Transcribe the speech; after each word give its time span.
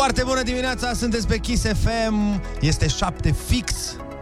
Foarte 0.00 0.22
bună 0.24 0.42
dimineața, 0.42 0.92
sunteți 0.94 1.26
pe 1.26 1.38
Kiss 1.38 1.62
FM, 1.82 2.42
este 2.60 2.88
7 2.88 3.34
fix 3.46 3.72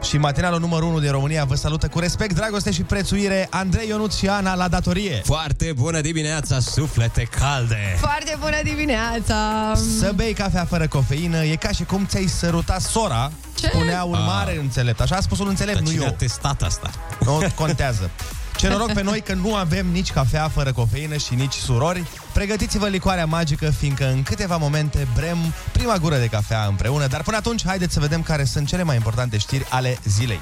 și 0.02 0.16
matinalul 0.16 0.60
numărul 0.60 0.88
1 0.88 1.00
din 1.00 1.10
România 1.10 1.44
vă 1.44 1.54
salută 1.54 1.88
cu 1.88 1.98
respect, 1.98 2.34
dragoste 2.34 2.70
și 2.70 2.82
prețuire 2.82 3.46
Andrei 3.50 3.88
Ionut 3.88 4.12
și 4.12 4.28
Ana 4.28 4.54
la 4.54 4.68
datorie. 4.68 5.20
Foarte 5.24 5.72
bună 5.76 6.00
dimineața, 6.00 6.60
suflete 6.60 7.22
calde! 7.22 7.96
Foarte 7.98 8.36
bună 8.40 8.56
dimineața! 8.62 9.72
Să 9.98 10.12
bei 10.14 10.32
cafea 10.32 10.64
fără 10.64 10.88
cofeină 10.88 11.44
e 11.44 11.56
ca 11.56 11.70
și 11.70 11.84
cum 11.84 12.06
ți-ai 12.06 12.26
săruta 12.26 12.78
sora, 12.78 13.30
Ce? 13.54 13.66
spunea 13.66 14.04
un 14.04 14.18
mare 14.26 14.58
înțelept. 14.58 15.00
Așa 15.00 15.16
a 15.16 15.20
spus 15.20 15.38
un 15.38 15.46
înțelept, 15.48 15.76
Dar 15.76 15.86
nu 15.86 15.90
cine 15.92 16.04
a 16.04 16.06
eu. 16.06 16.14
testat 16.18 16.62
asta? 16.62 16.90
Nu 17.24 17.40
contează. 17.54 18.10
Ce 18.58 18.68
noroc 18.68 18.92
pe 18.92 19.02
noi 19.02 19.20
că 19.20 19.34
nu 19.34 19.54
avem 19.54 19.86
nici 19.86 20.12
cafea 20.12 20.48
fără 20.48 20.72
cofeină 20.72 21.16
și 21.16 21.34
nici 21.34 21.52
surori. 21.52 22.02
Pregătiți-vă 22.32 22.88
licoarea 22.88 23.26
magică, 23.26 23.70
fiindcă 23.70 24.10
în 24.10 24.22
câteva 24.22 24.56
momente 24.56 25.06
brem 25.14 25.36
prima 25.72 25.96
gură 25.96 26.16
de 26.16 26.26
cafea 26.26 26.64
împreună. 26.68 27.06
Dar 27.06 27.22
până 27.22 27.36
atunci, 27.36 27.64
haideți 27.66 27.92
să 27.92 28.00
vedem 28.00 28.22
care 28.22 28.44
sunt 28.44 28.66
cele 28.66 28.82
mai 28.82 28.94
importante 28.94 29.38
știri 29.38 29.66
ale 29.70 29.98
zilei. 30.04 30.40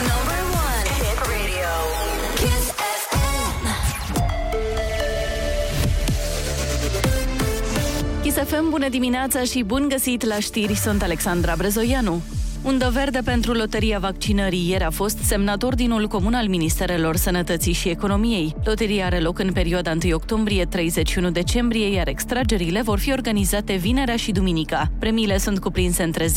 Number 0.00 0.42
one. 0.52 0.88
Hit 0.98 1.18
radio. 1.18 1.72
Kiss 2.34 2.66
FM. 3.08 3.66
Chisafem, 8.22 8.66
bună 8.70 8.88
dimineața 8.88 9.42
și 9.42 9.62
bun 9.62 9.88
găsit 9.88 10.24
la 10.24 10.38
știri, 10.38 10.74
sunt 10.74 11.02
Alexandra 11.02 11.54
Brezoianu. 11.56 12.22
Undă 12.64 12.90
verde 12.92 13.20
pentru 13.24 13.52
loteria 13.52 13.98
vaccinării. 13.98 14.68
Ieri 14.68 14.84
a 14.84 14.90
fost 14.90 15.18
semnat 15.18 15.62
ordinul 15.62 16.06
comun 16.06 16.34
al 16.34 16.48
Ministerelor 16.48 17.16
Sănătății 17.16 17.72
și 17.72 17.88
Economiei. 17.88 18.54
Loteria 18.64 19.04
are 19.04 19.20
loc 19.20 19.38
în 19.38 19.52
perioada 19.52 19.92
1 20.04 20.14
octombrie-31 20.14 21.32
decembrie, 21.32 21.92
iar 21.92 22.08
extragerile 22.08 22.82
vor 22.82 22.98
fi 22.98 23.12
organizate 23.12 23.74
vinerea 23.74 24.16
și 24.16 24.32
duminica. 24.32 24.90
Premiile 24.98 25.38
sunt 25.38 25.58
cuprinse 25.58 26.02
între 26.02 26.26
10.000 26.26 26.30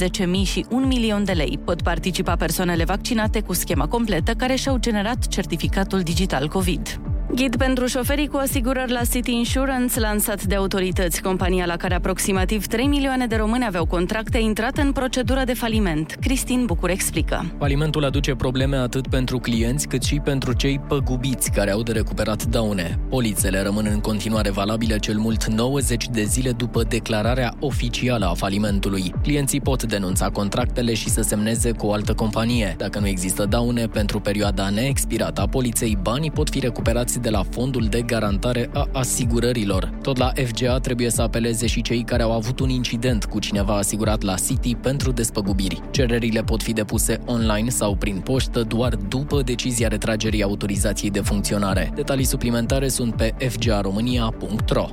și 0.43 0.65
1 0.69 0.85
milion 0.85 1.23
de 1.23 1.31
lei. 1.31 1.59
Pot 1.65 1.81
participa 1.81 2.35
persoanele 2.35 2.83
vaccinate 2.83 3.41
cu 3.41 3.53
schema 3.53 3.87
completă 3.87 4.33
care 4.33 4.55
și-au 4.55 4.77
generat 4.77 5.27
certificatul 5.27 5.99
digital 5.99 6.47
COVID. 6.47 6.99
Ghid 7.35 7.55
pentru 7.55 7.85
șoferii 7.85 8.27
cu 8.27 8.37
asigurări 8.37 8.91
la 8.91 9.01
City 9.11 9.31
Insurance, 9.31 9.99
lansat 9.99 10.43
de 10.43 10.55
autorități. 10.55 11.21
Compania 11.21 11.65
la 11.65 11.75
care 11.75 11.95
aproximativ 11.95 12.65
3 12.65 12.85
milioane 12.85 13.27
de 13.27 13.35
români 13.35 13.65
aveau 13.65 13.85
contracte, 13.85 14.37
a 14.37 14.39
intrat 14.39 14.77
în 14.77 14.91
procedură 14.91 15.41
de 15.45 15.53
faliment. 15.53 16.17
Cristin 16.21 16.65
Bucur 16.65 16.89
explică. 16.89 17.45
Falimentul 17.57 18.03
aduce 18.03 18.35
probleme 18.35 18.75
atât 18.75 19.07
pentru 19.07 19.37
clienți 19.39 19.87
cât 19.87 20.03
și 20.03 20.19
pentru 20.23 20.53
cei 20.53 20.79
păgubiți 20.79 21.51
care 21.51 21.71
au 21.71 21.83
de 21.83 21.91
recuperat 21.91 22.45
daune. 22.45 22.99
Polițele 23.09 23.61
rămân 23.61 23.87
în 23.91 23.99
continuare 23.99 24.49
valabile 24.49 24.97
cel 24.97 25.17
mult 25.17 25.45
90 25.45 26.07
de 26.07 26.23
zile 26.23 26.51
după 26.51 26.83
declararea 26.83 27.53
oficială 27.59 28.25
a 28.25 28.33
falimentului. 28.33 29.13
Clienții 29.21 29.61
pot 29.61 29.83
denunța 29.83 30.29
contractele 30.29 30.93
și 30.93 31.09
să 31.09 31.21
semneze 31.21 31.71
cu 31.71 31.85
o 31.85 31.93
altă 31.93 32.13
companie. 32.13 32.75
Dacă 32.77 32.99
nu 32.99 33.07
există 33.07 33.45
daune 33.45 33.87
pentru 33.87 34.19
perioada 34.19 34.69
neexpirată 34.69 35.41
a 35.41 35.47
poliței, 35.47 35.97
banii 36.01 36.31
pot 36.31 36.49
fi 36.49 36.59
recuperați 36.59 37.16
de 37.17 37.29
la 37.29 37.43
fondul 37.49 37.85
de 37.85 38.01
garantare 38.01 38.69
a 38.73 38.87
asigurărilor. 38.93 39.91
Tot 40.01 40.17
la 40.17 40.31
FGA 40.35 40.79
trebuie 40.79 41.09
să 41.09 41.21
apeleze 41.21 41.67
și 41.67 41.81
cei 41.81 42.03
care 42.03 42.23
au 42.23 42.31
avut 42.31 42.59
un 42.59 42.69
incident 42.69 43.25
cu 43.25 43.39
cineva 43.39 43.77
asigurat 43.77 44.21
la 44.21 44.35
City 44.35 44.75
pentru 44.75 45.11
despăgubiri. 45.11 45.81
Cererile 45.91 46.43
pot 46.43 46.63
fi 46.63 46.73
depuse 46.73 47.19
online 47.25 47.69
sau 47.69 47.95
prin 47.95 48.19
poștă 48.19 48.61
doar 48.61 48.95
după 48.95 49.41
decizia 49.41 49.87
retragerii 49.87 50.43
autorizației 50.43 51.11
de 51.11 51.19
funcționare. 51.19 51.91
Detalii 51.95 52.25
suplimentare 52.25 52.87
sunt 52.87 53.15
pe 53.15 53.33
fgaromânia.ro. 53.49 54.85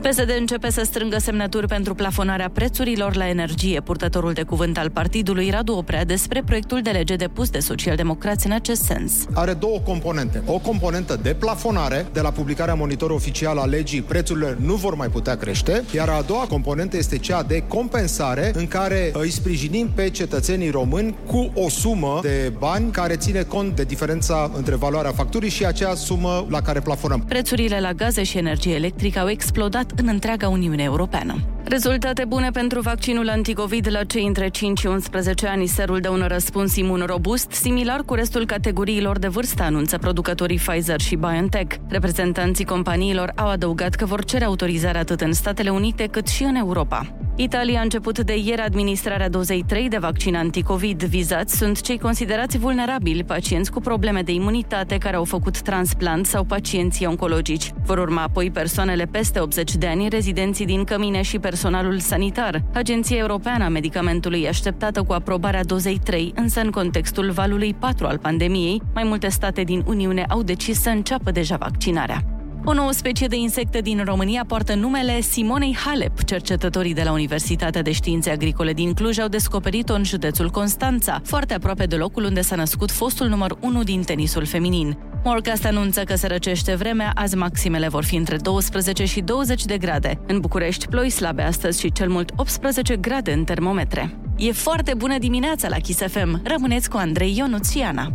PSD 0.00 0.34
începe 0.38 0.70
să 0.70 0.82
strângă 0.84 1.18
semnături 1.18 1.66
pentru 1.66 1.94
plafonarea 1.94 2.50
prețurilor 2.52 3.16
la 3.16 3.28
energie. 3.28 3.80
Purtătorul 3.80 4.32
de 4.32 4.42
cuvânt 4.42 4.78
al 4.78 4.90
partidului, 4.90 5.50
Radu 5.50 5.72
Oprea, 5.72 6.04
despre 6.04 6.42
proiectul 6.46 6.80
de 6.82 6.90
lege 6.90 7.16
depus 7.16 7.50
de 7.50 7.58
socialdemocrați 7.58 8.46
în 8.46 8.52
acest 8.52 8.82
sens. 8.82 9.12
are 9.34 9.52
două 9.52 9.78
componente. 9.78 10.42
O 10.46 10.58
componentă 10.58 11.18
de 11.22 11.34
plafonare, 11.34 12.06
de 12.12 12.20
la 12.20 12.30
publicarea 12.30 12.74
monitorului 12.74 13.16
oficial 13.16 13.58
a 13.58 13.64
legii, 13.64 14.02
prețurile 14.02 14.56
nu 14.60 14.74
vor 14.74 14.94
mai 14.94 15.08
putea 15.08 15.36
crește, 15.36 15.84
iar 15.94 16.08
a 16.08 16.22
doua 16.26 16.46
componentă 16.48 16.96
este 16.96 17.18
cea 17.18 17.42
de 17.42 17.62
compensare, 17.68 18.50
în 18.54 18.66
care 18.66 19.10
îi 19.12 19.30
sprijinim 19.30 19.90
pe 19.94 20.10
cetățenii 20.10 20.70
români 20.70 21.16
cu 21.26 21.50
o 21.54 21.68
sumă 21.68 22.18
de 22.22 22.52
bani 22.58 22.90
care 22.90 23.16
ține 23.16 23.42
cont 23.42 23.76
de 23.76 23.84
diferența 23.84 24.50
între 24.56 24.74
valoarea 24.74 25.12
facturii 25.12 25.50
și 25.50 25.64
acea 25.66 25.94
sumă 25.94 26.46
la 26.48 26.62
care 26.62 26.80
plafonăm. 26.80 27.24
Prețurile 27.28 27.80
la 27.80 27.92
gaze 27.92 28.22
și 28.22 28.38
energie 28.38 28.74
electrică 28.74 29.18
au 29.18 29.28
explodat 29.28 29.89
în 29.98 30.08
întreaga 30.08 30.48
Uniune 30.48 30.82
Europeană. 30.82 31.34
Rezultate 31.64 32.24
bune 32.24 32.50
pentru 32.50 32.80
vaccinul 32.80 33.28
anticovid 33.28 33.88
la 33.90 34.04
cei 34.04 34.26
între 34.26 34.48
5 34.48 34.78
și 34.78 34.86
11 34.86 35.46
ani. 35.46 35.66
Serul 35.66 36.00
de 36.00 36.08
un 36.08 36.24
răspuns 36.28 36.76
imun 36.76 37.02
robust, 37.06 37.50
similar 37.50 38.02
cu 38.02 38.14
restul 38.14 38.46
categoriilor 38.46 39.18
de 39.18 39.28
vârstă, 39.28 39.62
anunță 39.62 39.98
producătorii 39.98 40.56
Pfizer 40.56 41.00
și 41.00 41.16
BioNTech. 41.16 41.76
Reprezentanții 41.88 42.64
companiilor 42.64 43.32
au 43.36 43.48
adăugat 43.48 43.94
că 43.94 44.04
vor 44.04 44.24
cere 44.24 44.44
autorizare 44.44 44.98
atât 44.98 45.20
în 45.20 45.32
Statele 45.32 45.70
Unite 45.70 46.06
cât 46.06 46.26
și 46.26 46.42
în 46.42 46.54
Europa. 46.54 47.19
Italia 47.42 47.78
a 47.78 47.82
început 47.82 48.18
de 48.18 48.36
ieri 48.36 48.60
administrarea 48.60 49.28
dozei 49.28 49.64
3 49.66 49.88
de 49.88 49.98
vaccin 49.98 50.36
anticovid. 50.36 51.02
Vizați 51.02 51.56
sunt 51.56 51.80
cei 51.80 51.98
considerați 51.98 52.58
vulnerabili, 52.58 53.24
pacienți 53.24 53.70
cu 53.70 53.80
probleme 53.80 54.22
de 54.22 54.32
imunitate 54.32 54.98
care 54.98 55.16
au 55.16 55.24
făcut 55.24 55.60
transplant 55.60 56.26
sau 56.26 56.44
pacienții 56.44 57.06
oncologici. 57.06 57.72
Vor 57.84 57.98
urma 57.98 58.22
apoi 58.22 58.50
persoanele 58.50 59.04
peste 59.04 59.40
80 59.40 59.74
de 59.74 59.86
ani, 59.86 60.08
rezidenții 60.08 60.66
din 60.66 60.84
cămine 60.84 61.22
și 61.22 61.38
personalul 61.38 61.98
sanitar. 61.98 62.62
Agenția 62.74 63.16
Europeană 63.16 63.64
a 63.64 63.68
Medicamentului 63.68 64.42
e 64.42 64.48
așteptată 64.48 65.02
cu 65.02 65.12
aprobarea 65.12 65.64
dozei 65.64 66.00
3, 66.04 66.32
însă 66.36 66.60
în 66.60 66.70
contextul 66.70 67.30
valului 67.30 67.74
4 67.74 68.06
al 68.06 68.18
pandemiei, 68.18 68.82
mai 68.94 69.04
multe 69.04 69.28
state 69.28 69.62
din 69.62 69.82
Uniune 69.86 70.24
au 70.28 70.42
decis 70.42 70.80
să 70.80 70.88
înceapă 70.88 71.30
deja 71.30 71.56
vaccinarea. 71.56 72.39
O 72.64 72.72
nouă 72.72 72.92
specie 72.92 73.26
de 73.26 73.36
insecte 73.36 73.80
din 73.80 74.02
România 74.04 74.44
poartă 74.46 74.74
numele 74.74 75.20
Simonei 75.20 75.76
Halep. 75.84 76.24
Cercetătorii 76.24 76.94
de 76.94 77.02
la 77.02 77.12
Universitatea 77.12 77.82
de 77.82 77.92
Științe 77.92 78.30
Agricole 78.30 78.72
din 78.72 78.92
Cluj 78.92 79.18
au 79.18 79.28
descoperit-o 79.28 79.94
în 79.94 80.04
județul 80.04 80.50
Constanța, 80.50 81.20
foarte 81.24 81.54
aproape 81.54 81.84
de 81.84 81.96
locul 81.96 82.24
unde 82.24 82.40
s-a 82.40 82.56
născut 82.56 82.90
fostul 82.90 83.28
număr 83.28 83.56
1 83.60 83.82
din 83.82 84.02
tenisul 84.02 84.44
feminin. 84.44 84.98
Morcast 85.24 85.64
anunță 85.64 86.02
că 86.02 86.14
se 86.14 86.26
răcește 86.26 86.74
vremea, 86.74 87.12
azi 87.14 87.36
maximele 87.36 87.88
vor 87.88 88.04
fi 88.04 88.16
între 88.16 88.36
12 88.36 89.04
și 89.04 89.20
20 89.20 89.64
de 89.64 89.78
grade. 89.78 90.20
În 90.26 90.40
București, 90.40 90.88
ploi 90.88 91.10
slabe 91.10 91.42
astăzi 91.42 91.80
și 91.80 91.92
cel 91.92 92.08
mult 92.08 92.32
18 92.36 92.96
grade 92.96 93.32
în 93.32 93.44
termometre. 93.44 94.18
E 94.36 94.52
foarte 94.52 94.94
bună 94.96 95.18
dimineața 95.18 95.68
la 95.68 95.76
Kiss 95.76 96.00
FM. 96.00 96.40
Rămâneți 96.44 96.90
cu 96.90 96.96
Andrei 96.96 97.36
Ionuțiana. 97.36 98.12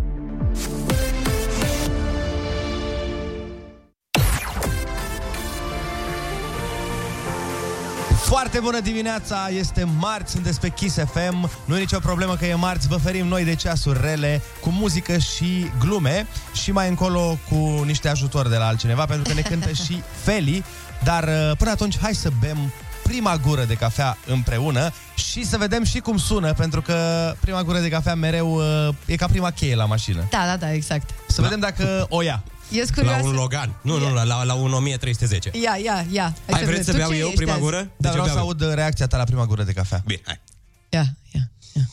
Foarte 8.25 8.59
bună 8.59 8.79
dimineața, 8.79 9.49
este 9.49 9.83
marți, 9.83 10.31
sunteți 10.31 10.59
pe 10.59 10.69
Kiss 10.69 10.95
FM 10.95 11.49
Nu 11.65 11.75
e 11.75 11.79
nicio 11.79 11.99
problemă 11.99 12.35
că 12.35 12.45
e 12.45 12.53
marți, 12.53 12.87
vă 12.87 12.95
ferim 12.95 13.27
noi 13.27 13.43
de 13.43 13.55
ceasuri 13.55 14.01
rele 14.01 14.41
Cu 14.61 14.69
muzică 14.69 15.17
și 15.17 15.71
glume 15.79 16.27
Și 16.53 16.71
mai 16.71 16.89
încolo 16.89 17.37
cu 17.49 17.83
niște 17.85 18.09
ajutor 18.09 18.47
de 18.47 18.55
la 18.57 18.67
altcineva 18.67 19.05
Pentru 19.05 19.27
că 19.27 19.33
ne 19.33 19.41
cântă 19.41 19.71
și 19.71 20.03
Feli. 20.23 20.63
Dar 21.03 21.23
uh, 21.23 21.57
până 21.57 21.69
atunci 21.69 21.97
hai 21.99 22.13
să 22.13 22.29
bem 22.39 22.57
prima 23.03 23.35
gură 23.37 23.63
de 23.63 23.73
cafea 23.73 24.17
împreună 24.25 24.91
Și 25.15 25.45
să 25.45 25.57
vedem 25.57 25.83
și 25.83 25.99
cum 25.99 26.17
sună 26.17 26.53
Pentru 26.53 26.81
că 26.81 26.95
prima 27.39 27.63
gură 27.63 27.79
de 27.79 27.89
cafea 27.89 28.15
mereu 28.15 28.55
uh, 28.55 28.95
e 29.05 29.15
ca 29.15 29.27
prima 29.27 29.51
cheie 29.51 29.75
la 29.75 29.85
mașină. 29.85 30.27
Da, 30.29 30.43
da, 30.45 30.57
da, 30.57 30.73
exact. 30.73 31.09
Să 31.27 31.41
vedem 31.41 31.59
dacă 31.59 32.05
o 32.09 32.21
ia 32.21 32.43
Ești 32.71 32.89
La 32.95 33.01
curioasă? 33.01 33.23
un 33.27 33.33
Logan. 33.33 33.75
Nu, 33.81 33.97
nu, 33.97 34.13
la, 34.13 34.43
la 34.43 34.53
un 34.53 34.73
1310. 34.73 35.51
Ia, 35.53 35.77
ia, 35.83 36.05
ia. 36.11 36.33
Hai, 36.49 36.59
să 36.59 36.65
vreți 36.65 36.67
vedem. 36.69 36.83
să 36.83 36.91
Tu 36.91 36.97
beau 36.97 37.09
ce 37.09 37.15
eu 37.17 37.25
ești 37.25 37.37
prima 37.37 37.51
azi? 37.51 37.61
gură? 37.61 37.77
Dar 37.77 37.89
Deci 37.97 38.11
vreau 38.11 38.25
eu 38.25 38.27
să 38.27 38.33
beau. 38.33 38.45
aud 38.45 38.61
uh, 38.61 38.73
reacția 38.73 39.07
ta 39.07 39.17
la 39.17 39.23
prima 39.23 39.45
gură 39.45 39.63
de 39.63 39.71
cafea 39.71 40.01
Bine, 40.05 40.21
hai. 40.25 40.41
Ia, 40.89 41.05
ia, 41.31 41.49
ia. 41.73 41.89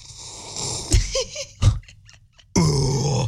Oh, 2.53 3.27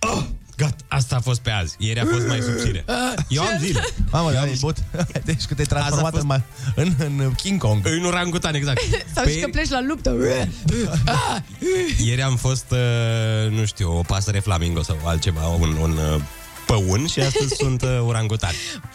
oh, 0.12 0.24
gata, 0.56 0.76
asta 0.88 1.16
a 1.16 1.20
fost 1.20 1.40
pe 1.40 1.50
azi. 1.50 1.74
Ieri 1.78 2.00
a 2.00 2.04
fost 2.12 2.26
mai 2.26 2.40
subțire. 2.40 2.84
Eu 3.28 3.42
am 3.42 3.58
zile. 3.60 3.80
Mamă, 4.10 4.32
dar 4.32 4.44
e 4.46 4.56
but 4.60 4.76
Deci 5.24 5.44
că 5.44 5.54
te-ai 5.54 5.66
transformat 5.66 6.14
Asta 6.14 6.26
în, 6.34 6.40
ma- 6.40 6.44
în, 6.74 6.94
în 7.18 7.32
King 7.34 7.60
Kong 7.60 7.86
În 7.86 8.04
orangutan, 8.04 8.54
exact. 8.54 8.80
Sau 9.14 9.24
și 9.26 9.38
că 9.38 9.48
pleci 9.48 9.68
la 9.68 9.80
luptă. 9.88 10.16
Ieri 12.04 12.22
am 12.22 12.36
fost, 12.36 12.64
uh, 12.70 13.50
nu 13.50 13.64
știu, 13.64 13.96
o 13.98 14.00
pasăre 14.02 14.38
flamingo 14.40 14.82
sau 14.82 14.96
altceva, 15.04 15.46
un, 15.46 15.76
un 15.76 15.90
uh, 15.96 16.20
păun 16.72 17.06
și 17.06 17.20
astăzi 17.20 17.54
sunt 17.54 17.82
uh, 17.82 18.00
orangutan. 18.06 18.50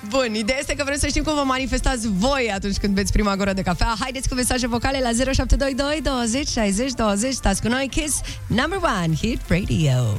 Bun, 0.10 0.36
ideea 0.36 0.58
este 0.60 0.74
că 0.74 0.84
vrem 0.84 0.98
să 0.98 1.08
știm 1.08 1.24
cum 1.24 1.36
vă 1.36 1.44
manifestați 1.46 2.08
voi 2.12 2.52
atunci 2.54 2.78
când 2.78 2.94
beți 2.94 3.12
prima 3.12 3.36
gură 3.36 3.54
de 3.54 3.62
cafea. 3.62 3.96
Haideți 4.00 4.30
cu 4.30 4.36
mesaje 4.36 4.68
vocale 4.68 5.00
la 5.00 5.10
0722 5.34 6.02
20 6.04 6.48
60 6.48 6.92
20. 6.92 7.34
Stați 7.34 7.62
cu 7.62 7.68
noi, 7.68 7.88
Kiss 7.92 8.22
Number 8.48 8.80
One 9.04 9.16
Hit 9.16 9.40
Radio. 9.48 10.18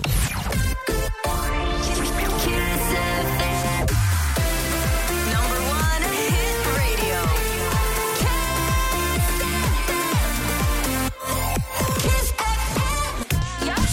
Kiss 1.83 1.99
FM. 1.99 2.58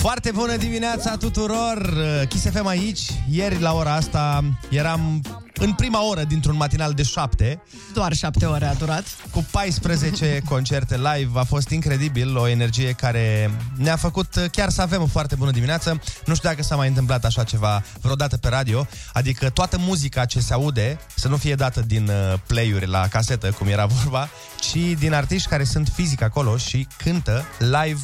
Foarte 0.05 0.31
bună 0.31 0.55
dimineața 0.55 1.17
tuturor! 1.17 1.91
Kiss 2.29 2.49
FM 2.49 2.65
aici. 2.65 2.99
Ieri 3.29 3.59
la 3.59 3.73
ora 3.73 3.93
asta 3.93 4.43
eram 4.69 5.21
în 5.53 5.73
prima 5.73 6.07
oră 6.07 6.23
dintr-un 6.23 6.55
matinal 6.55 6.93
de 6.93 7.03
șapte. 7.03 7.61
Doar 7.93 8.13
șapte 8.13 8.45
ore 8.45 8.65
a 8.65 8.73
durat. 8.73 9.03
Cu 9.31 9.47
14 9.51 10.39
concerte 10.49 10.95
live. 10.95 11.39
A 11.39 11.43
fost 11.43 11.69
incredibil, 11.69 12.37
o 12.37 12.47
energie 12.47 12.91
care 12.91 13.51
ne-a 13.77 13.95
făcut 13.95 14.49
chiar 14.51 14.69
să 14.69 14.81
avem 14.81 15.01
o 15.01 15.05
foarte 15.05 15.35
bună 15.35 15.51
dimineață. 15.51 16.01
Nu 16.25 16.35
știu 16.35 16.49
dacă 16.49 16.63
s-a 16.63 16.75
mai 16.75 16.87
întâmplat 16.87 17.25
așa 17.25 17.43
ceva 17.43 17.83
vreodată 18.01 18.37
pe 18.37 18.47
radio. 18.47 18.87
Adică 19.13 19.49
toată 19.49 19.77
muzica 19.79 20.25
ce 20.25 20.39
se 20.39 20.53
aude 20.53 20.99
să 21.15 21.27
nu 21.27 21.37
fie 21.37 21.55
dată 21.55 21.81
din 21.81 22.07
uh, 22.07 22.39
play-uri 22.47 22.87
la 22.87 23.07
casetă, 23.07 23.51
cum 23.51 23.67
era 23.67 23.85
vorba, 23.85 24.29
ci 24.59 24.97
din 24.99 25.13
artiști 25.13 25.49
care 25.49 25.63
sunt 25.63 25.91
fizic 25.95 26.21
acolo 26.21 26.57
și 26.57 26.87
cântă 27.03 27.45
live 27.59 27.99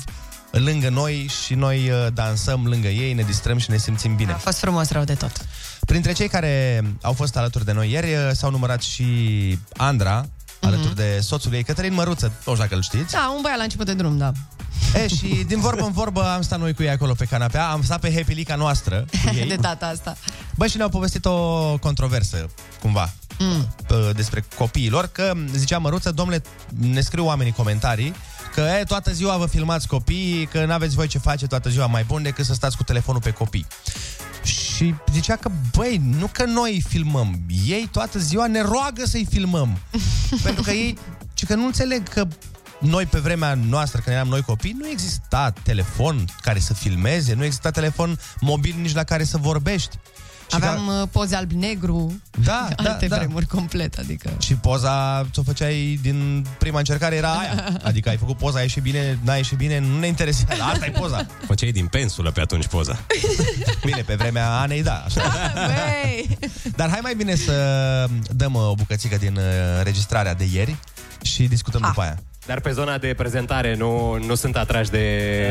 lângă 0.52 0.90
noi 0.90 1.30
și 1.46 1.54
noi 1.54 1.90
uh, 1.90 2.08
dansăm 2.14 2.68
lângă 2.68 2.88
ei, 2.88 3.14
ne 3.14 3.22
distrăm 3.22 3.58
și 3.58 3.70
ne 3.70 3.78
simțim 3.78 4.16
bine. 4.16 4.32
A 4.32 4.36
fost 4.36 4.60
frumos 4.60 4.90
rău 4.90 5.04
de 5.04 5.14
tot. 5.14 5.46
Printre 5.86 6.12
cei 6.12 6.28
care 6.28 6.84
au 7.02 7.14
fost 7.14 7.38
alături 7.38 7.66
de 7.66 7.72
noi 7.72 7.92
ieri 7.92 8.14
uh, 8.14 8.30
s-au 8.32 8.52
numărat 8.52 8.82
și 8.82 9.06
Andra, 9.78 10.26
alături 10.62 10.96
de 10.96 11.20
soțul 11.22 11.54
ei, 11.54 11.64
Cătălin 11.64 11.94
Măruță, 11.94 12.26
nu 12.26 12.34
știu 12.40 12.56
dacă 12.56 12.76
îl 12.76 12.82
știți. 12.82 13.12
Da, 13.12 13.34
un 13.36 13.42
băiat 13.42 13.58
la 13.58 13.64
început 13.64 13.86
de 13.86 13.94
drum, 13.94 14.18
da. 14.18 14.32
E, 14.96 15.08
și 15.08 15.44
din 15.48 15.60
vorbă 15.60 15.84
în 15.84 15.92
vorbă 15.92 16.24
am 16.24 16.42
stat 16.42 16.60
noi 16.60 16.74
cu 16.74 16.84
ei 16.84 16.90
acolo 16.90 17.14
pe 17.14 17.26
canapea, 17.26 17.70
am 17.70 17.84
stat 17.84 18.00
pe 18.00 18.14
Happy 18.14 18.54
noastră 18.56 19.06
cu 19.24 19.36
ei. 19.40 19.48
De 19.48 19.56
data 19.56 19.86
asta. 19.86 20.18
Bă, 20.56 20.68
și 20.68 20.78
ne-au 20.78 20.90
povestit 20.90 21.26
o 21.26 21.78
controversă, 21.78 22.50
cumva, 22.82 23.14
mm. 23.40 23.76
despre 24.14 24.46
copiilor, 24.58 25.08
că 25.08 25.34
zicea 25.56 25.78
Măruță, 25.78 26.12
domnule, 26.12 26.42
ne 26.70 27.02
scriu 27.02 27.26
oamenii 27.26 27.52
comentarii, 27.52 28.14
că 28.54 28.62
e, 28.80 28.84
toată 28.84 29.12
ziua 29.12 29.38
vă 29.38 29.46
filmați 29.46 29.88
copiii, 29.88 30.46
că 30.46 30.66
n-aveți 30.66 30.96
voi 30.96 31.08
ce 31.08 31.18
face 31.18 31.48
toată 31.48 31.70
ziua 31.70 31.86
mai 31.86 32.04
bun 32.04 32.22
decât 32.22 32.46
să 32.46 32.54
stați 32.54 32.78
cu 32.78 32.84
telefonul 32.84 33.22
pe 33.22 33.32
copii. 33.32 33.66
Și 34.44 34.96
zicea 35.12 35.36
că, 35.36 35.52
băi, 35.76 36.02
nu 36.04 36.30
că 36.32 36.46
noi 36.46 36.74
îi 36.74 36.82
filmăm, 36.82 37.40
ei 37.66 37.90
toată 37.92 38.20
ziua 38.20 38.48
ne 38.48 38.62
roagă 38.62 39.06
să-i 39.06 39.28
filmăm. 39.30 39.78
Pentru 40.44 40.64
că 40.64 40.72
ei, 40.72 40.98
ci 41.34 41.46
că 41.46 41.56
nu 41.56 41.66
înțeleg 41.66 42.08
că 42.08 42.28
noi 42.80 43.06
pe 43.06 43.20
vremea 43.20 43.54
noastră, 43.54 44.02
când 44.04 44.16
eram 44.16 44.28
noi 44.28 44.42
copii, 44.42 44.76
nu 44.80 44.88
exista 44.88 45.54
telefon 45.64 46.26
care 46.42 46.60
să 46.60 46.74
filmeze, 46.74 47.34
nu 47.34 47.44
exista 47.44 47.72
telefon 47.72 48.20
mobil 48.40 48.76
nici 48.82 48.94
la 48.94 49.04
care 49.04 49.24
să 49.24 49.38
vorbești. 49.38 49.98
Și 50.52 50.58
Aveam 50.58 50.86
ca... 50.88 51.02
uh, 51.02 51.08
poze 51.12 51.36
alb-negru, 51.36 52.22
Da, 52.44 52.68
da, 52.84 52.90
alte 52.92 53.08
da. 53.08 53.16
vremuri 53.16 53.46
complet, 53.46 53.98
adică... 53.98 54.32
Și 54.40 54.54
poza 54.56 55.26
ți-o 55.32 55.44
făceai 55.44 56.00
din 56.02 56.46
prima 56.58 56.78
încercare 56.78 57.16
era 57.16 57.32
aia. 57.32 57.74
Adică 57.84 58.10
ai 58.10 58.18
făcut 58.18 58.38
poza, 58.38 58.58
a 58.58 58.62
ieșit 58.62 58.84
bine, 58.84 59.20
n-a 59.24 59.36
ieșit 59.36 59.58
bine, 59.58 59.80
nu 59.80 60.00
ne 60.00 60.08
interesează. 60.08 60.64
Asta 60.64 60.86
e 60.86 60.90
poza. 60.90 61.26
Făceai 61.48 61.72
din 61.72 61.88
pensulă 61.88 62.32
pe 62.32 62.42
atunci 62.42 62.68
poza. 62.68 63.00
Bine, 63.86 64.02
pe 64.02 64.16
vremea 64.16 64.60
Anei, 64.60 64.84
da. 64.84 65.04
Așa. 65.06 65.22
Băi! 65.54 66.38
Dar 66.76 66.90
hai 66.90 67.00
mai 67.02 67.16
bine 67.16 67.36
să 67.36 67.54
dăm 68.30 68.54
uh, 68.54 68.70
o 68.70 68.74
bucățică 68.74 69.18
din 69.18 69.36
uh, 69.36 69.44
înregistrarea 69.78 70.34
de 70.34 70.48
ieri 70.52 70.76
și 71.22 71.44
discutăm 71.44 71.82
după 71.82 72.02
aia. 72.02 72.18
Dar 72.46 72.60
pe 72.60 72.72
zona 72.72 72.98
de 72.98 73.14
prezentare 73.18 73.76
nu, 73.76 74.18
nu 74.26 74.36
sunt 74.36 74.56
atrași 74.58 74.90
de, 74.90 74.98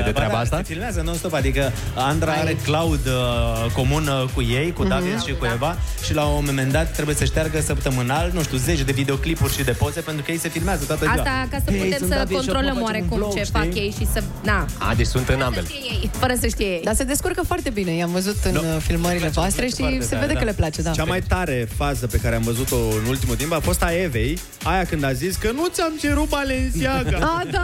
de 0.05 0.11
Ba 0.11 0.13
treaba 0.13 0.33
da, 0.33 0.39
asta? 0.39 0.57
Se 0.57 0.63
filmează 0.63 1.01
non-stop, 1.05 1.33
adică 1.33 1.73
Andra 1.95 2.33
are 2.33 2.57
cloud 2.63 3.07
uh, 3.07 3.71
comun 3.73 4.07
uh, 4.07 4.29
cu 4.35 4.43
ei, 4.43 4.73
cu 4.73 4.85
David 4.85 5.23
și 5.27 5.35
cu 5.35 5.45
Eva 5.55 5.77
și 6.05 6.15
la 6.15 6.25
un 6.25 6.45
moment 6.47 6.73
dat 6.73 6.93
trebuie 6.93 7.15
să 7.15 7.25
șteargă 7.25 7.61
săptămânal, 7.61 8.31
nu 8.35 8.43
știu, 8.43 8.57
zeci 8.57 8.81
de 8.81 8.93
videoclipuri 8.93 9.53
și 9.53 9.63
de 9.63 9.71
poze 9.71 10.01
pentru 10.01 10.23
că 10.25 10.31
ei 10.31 10.39
se 10.39 10.49
filmează 10.49 10.85
toată 10.85 11.01
ziua. 11.05 11.15
Asta 11.15 11.47
ca 11.51 11.57
să 11.65 11.71
Hei, 11.71 11.79
putem 11.81 11.99
sunt 11.99 12.11
să 12.11 12.17
David 12.17 12.29
și 12.41 12.47
controlăm 12.47 12.77
acum 12.77 12.81
facem 12.81 12.83
un 12.83 12.87
oarecum 12.87 13.17
vlog, 13.19 13.35
ce 13.35 13.43
știi? 13.45 13.53
fac 13.61 13.75
ei 13.75 13.95
și 13.99 14.07
să... 14.13 14.23
Na, 14.43 14.67
A, 14.79 14.95
deci 14.95 15.07
sunt 15.07 15.29
în 15.29 15.41
ambele. 15.41 15.67
știe 15.69 15.91
ei, 15.91 16.11
fără 16.13 16.33
să 16.41 16.47
știe 16.47 16.67
ei. 16.67 16.81
Dar 16.85 16.95
se 16.95 17.05
descurcă 17.05 17.43
foarte 17.47 17.71
bine, 17.71 17.91
i-am 17.91 18.11
văzut 18.11 18.37
în 18.45 18.53
No. 18.53 18.61
uh, 18.61 18.67
filmările 18.81 19.25
Îmi 19.25 19.33
place, 19.33 19.39
voastre 19.41 19.63
îmi 19.63 19.71
și 19.71 19.77
place 19.77 19.93
se 20.01 20.07
foarte 20.07 20.17
vede 20.27 20.33
tare, 20.33 20.45
că 20.45 20.51
le 20.51 20.57
place, 20.57 20.83
da. 20.83 20.91
Cea 20.91 21.05
mai 21.05 21.21
tare 21.21 21.69
fază 21.77 22.07
pe 22.07 22.17
care 22.17 22.35
am 22.35 22.43
văzut-o 22.43 22.77
în 22.77 23.05
ultimul 23.09 23.37
timp 23.37 23.53
a 23.53 23.61
fost 23.61 23.83
a 23.83 23.93
Evei, 24.03 24.39
aia 24.63 24.85
când 24.85 25.05
a 25.05 25.13
zis 25.13 25.37
că 25.37 25.51
nu 25.51 25.67
ți-am 25.67 25.93
cerut 26.01 26.29
Balenciaga. 26.29 26.80
A, 26.87 27.43
da. 27.51 27.63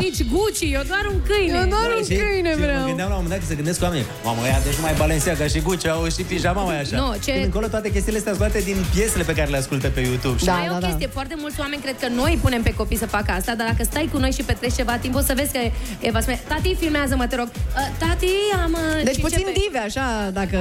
Nici 0.00 0.20
Gucci, 0.32 0.60
eu 0.76 0.82
doar 0.92 1.04
un 1.12 1.18
câine. 1.28 1.58
Eu 1.62 1.68
doar 1.74 1.88
un 1.98 2.04
Și- 2.08 2.16
câine 2.22 2.50
și 2.52 2.58
vreau. 2.64 2.80
Mă 2.80 2.86
gândeam 2.86 3.08
la 3.12 3.16
un 3.16 3.22
moment 3.22 3.32
dat 3.34 3.38
că 3.38 3.48
se 3.52 3.54
gândesc 3.60 3.82
oamenii, 3.82 4.06
mamă, 4.24 4.40
ea 4.46 4.60
deci 4.66 4.74
numai 4.74 4.94
Balenciaga 4.98 5.46
și 5.46 5.58
Gucci 5.60 5.86
au 5.86 6.08
și 6.16 6.22
pijama 6.30 6.62
mai 6.70 6.80
așa. 6.80 6.96
Nu, 7.00 7.08
ce- 7.24 7.32
Când 7.32 7.44
încolo 7.44 7.66
toate 7.74 7.88
chestiile 7.94 8.18
astea 8.18 8.32
sunt 8.34 8.44
luate 8.44 8.60
din 8.70 8.76
piesele 8.94 9.22
pe 9.30 9.34
care 9.38 9.48
le 9.50 9.56
ascultă 9.56 9.88
pe 9.96 10.00
YouTube. 10.00 10.38
Da, 10.44 10.52
Mai 10.52 10.64
e 10.64 10.68
da, 10.68 10.76
o 10.76 10.78
da. 10.78 10.86
chestie, 10.86 11.06
foarte 11.18 11.34
mulți 11.42 11.60
oameni 11.60 11.80
cred 11.82 11.96
că 12.02 12.08
noi 12.20 12.38
punem 12.44 12.62
pe 12.62 12.72
copii 12.80 12.96
să 13.04 13.06
facă 13.06 13.30
asta, 13.38 13.54
dar 13.54 13.66
dacă 13.70 13.82
stai 13.90 14.08
cu 14.12 14.18
noi 14.18 14.30
și 14.38 14.42
petreci 14.42 14.74
ceva 14.80 14.96
timp, 15.04 15.14
o 15.14 15.20
să 15.20 15.32
vezi 15.36 15.52
că 15.52 15.58
Eva 16.00 16.20
spune, 16.20 16.40
tati, 16.48 16.74
filmează-mă, 16.74 17.26
te 17.26 17.36
rog. 17.36 17.48
"Uh, 17.54 17.88
Tati, 17.98 18.32
am... 18.64 18.72
uh, 18.72 19.04
Deci 19.04 19.14
și 19.14 19.20
puțin 19.20 19.42
începe. 19.46 19.60
dive, 19.66 19.78
așa, 19.78 20.30
dacă 20.32 20.58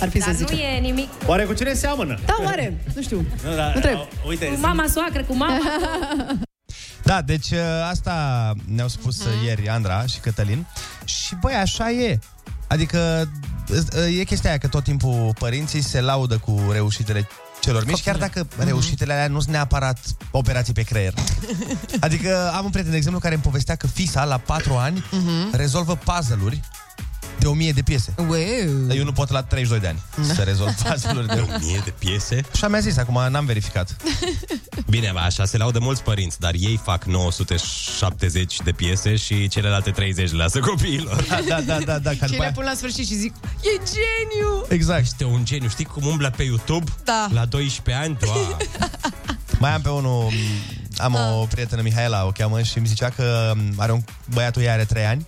ar 0.00 0.08
fi 0.08 0.18
să 0.20 0.30
Dar 0.30 0.36
nu 0.40 0.46
zicem. 0.46 0.58
e 0.76 0.78
nimic 0.80 1.08
Oare 1.26 1.44
cu 1.44 1.52
cine 1.52 1.72
seamănă? 1.72 2.18
Da, 2.26 2.36
oare? 2.44 2.76
Nu 2.94 3.02
știu. 3.02 3.24
Nu, 3.48 3.54
da, 3.56 3.72
Întreb. 3.74 3.98
Uite, 4.28 4.44
cu 4.46 4.58
mama 4.60 4.84
soacră, 4.94 5.22
cu 5.28 5.34
mama. 5.36 5.58
Da, 7.02 7.22
deci 7.22 7.50
uh, 7.50 7.58
asta 7.90 8.52
ne-au 8.64 8.88
spus 8.88 9.24
uh, 9.24 9.32
ieri 9.44 9.68
Andra 9.68 10.06
și 10.06 10.18
Cătălin. 10.18 10.66
Și 11.04 11.34
băi, 11.40 11.54
așa 11.54 11.90
e. 11.90 12.18
Adică 12.66 13.30
uh, 13.68 14.18
e 14.18 14.24
chestia 14.24 14.50
aia 14.50 14.58
că 14.58 14.68
tot 14.68 14.84
timpul 14.84 15.34
părinții 15.38 15.80
se 15.80 16.00
laudă 16.00 16.38
cu 16.38 16.60
reușitele 16.72 17.28
celor 17.60 17.84
mici, 17.84 18.02
chiar 18.02 18.16
dacă 18.16 18.46
reușitele 18.58 19.12
alea 19.12 19.28
nu 19.28 19.40
sunt 19.40 19.52
neapărat 19.52 19.98
operații 20.30 20.72
pe 20.72 20.82
creier. 20.82 21.14
Adică 22.00 22.52
am 22.54 22.64
un 22.64 22.70
prieten, 22.70 22.90
de 22.90 22.96
exemplu, 22.96 23.20
care 23.20 23.34
îmi 23.34 23.42
povestea 23.42 23.76
că 23.76 23.86
fisa 23.86 24.24
la 24.24 24.38
4 24.38 24.74
ani 24.74 25.04
rezolvă 25.52 25.96
puzzle-uri 25.96 26.60
de 27.40 27.46
1000 27.46 27.72
de 27.72 27.82
piese. 27.82 28.14
Wow. 28.16 28.86
Dar 28.86 28.96
eu 28.96 29.04
nu 29.04 29.12
pot 29.12 29.30
la 29.30 29.42
32 29.42 29.80
de 29.80 29.86
ani 29.86 30.02
să 30.34 30.42
rezolv 30.42 30.74
puzzle-uri 30.74 31.26
de 31.26 31.34
De 31.34 31.40
o 31.40 31.58
mie 31.58 31.80
de 31.84 31.92
piese? 31.98 32.40
Așa 32.52 32.68
mi-a 32.68 32.80
zis, 32.80 32.96
acum 32.96 33.26
n-am 33.30 33.44
verificat. 33.44 33.96
Bine, 34.88 35.10
bă, 35.12 35.18
așa 35.18 35.44
se 35.44 35.56
laudă 35.56 35.78
mulți 35.78 36.02
părinți, 36.02 36.40
dar 36.40 36.54
ei 36.54 36.80
fac 36.84 37.04
970 37.04 38.56
de 38.64 38.72
piese 38.72 39.16
și 39.16 39.48
celelalte 39.48 39.90
30 39.90 40.30
le 40.30 40.36
lasă 40.36 40.60
copiilor. 40.60 41.24
Da, 41.28 41.40
da, 41.48 41.60
da, 41.60 41.78
da, 41.84 41.98
da 41.98 42.10
ca 42.10 42.14
Și 42.14 42.20
după 42.20 42.36
le 42.36 42.42
aia... 42.42 42.52
pun 42.52 42.64
la 42.64 42.74
sfârșit 42.74 43.06
și 43.06 43.14
zic, 43.14 43.34
e 43.42 43.80
geniu! 43.84 44.64
Exact. 44.68 45.02
Este 45.02 45.24
un 45.24 45.44
geniu, 45.44 45.68
știi 45.68 45.84
cum 45.84 46.06
umblă 46.06 46.32
pe 46.36 46.42
YouTube? 46.42 46.92
Da. 47.04 47.28
La 47.32 47.44
12 47.44 48.04
ani? 48.04 48.16
Doa. 48.20 48.56
Mai 49.58 49.74
am 49.74 49.80
pe 49.80 49.88
unul, 49.88 50.32
am 51.02 51.14
o 51.40 51.46
prietenă, 51.50 51.82
Mihaela, 51.82 52.26
o 52.26 52.30
cheamă, 52.30 52.62
și 52.62 52.78
îmi 52.78 52.86
zicea 52.86 53.08
că 53.08 53.52
are 53.76 53.92
un 53.92 54.02
băiatul 54.34 54.62
ei 54.62 54.68
are 54.70 54.84
3 54.84 55.04
ani 55.04 55.26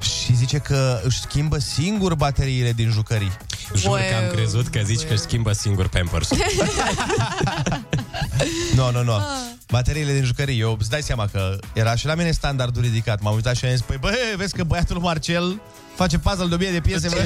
și 0.00 0.36
zice 0.36 0.58
că 0.58 1.00
își 1.04 1.20
schimbă 1.20 1.58
singur 1.58 2.14
bateriile 2.14 2.72
din 2.72 2.90
jucării. 2.90 3.32
Jur 3.74 3.98
că 3.98 4.14
am 4.16 4.22
Wow. 4.22 4.32
crezut 4.32 4.66
că 4.68 4.80
zici 4.84 5.02
că 5.06 5.12
își 5.12 5.22
schimbă 5.22 5.52
singur 5.52 5.88
Pampers. 5.88 6.28
Nu, 8.74 8.90
nu, 8.90 9.02
nu. 9.02 9.12
Bateriile 9.70 10.12
din 10.12 10.24
jucării. 10.24 10.60
Eu 10.60 10.76
îți 10.78 10.90
dai 10.90 11.02
seama 11.02 11.26
că 11.32 11.58
era 11.72 11.94
și 11.94 12.06
la 12.06 12.14
mine 12.14 12.30
standardul 12.30 12.82
ridicat. 12.82 13.20
M-am 13.20 13.34
uitat 13.34 13.56
și 13.56 13.64
am 13.64 13.70
zis, 13.70 13.80
păi 13.80 13.96
bă, 14.00 14.12
vezi 14.36 14.54
că 14.54 14.64
băiatul 14.64 14.98
Marcel 14.98 15.60
face 15.94 16.18
puzzle 16.18 16.46
de 16.46 16.54
1000 16.54 16.70
de 16.70 16.80
piese. 16.80 17.08
Bă. 17.08 17.16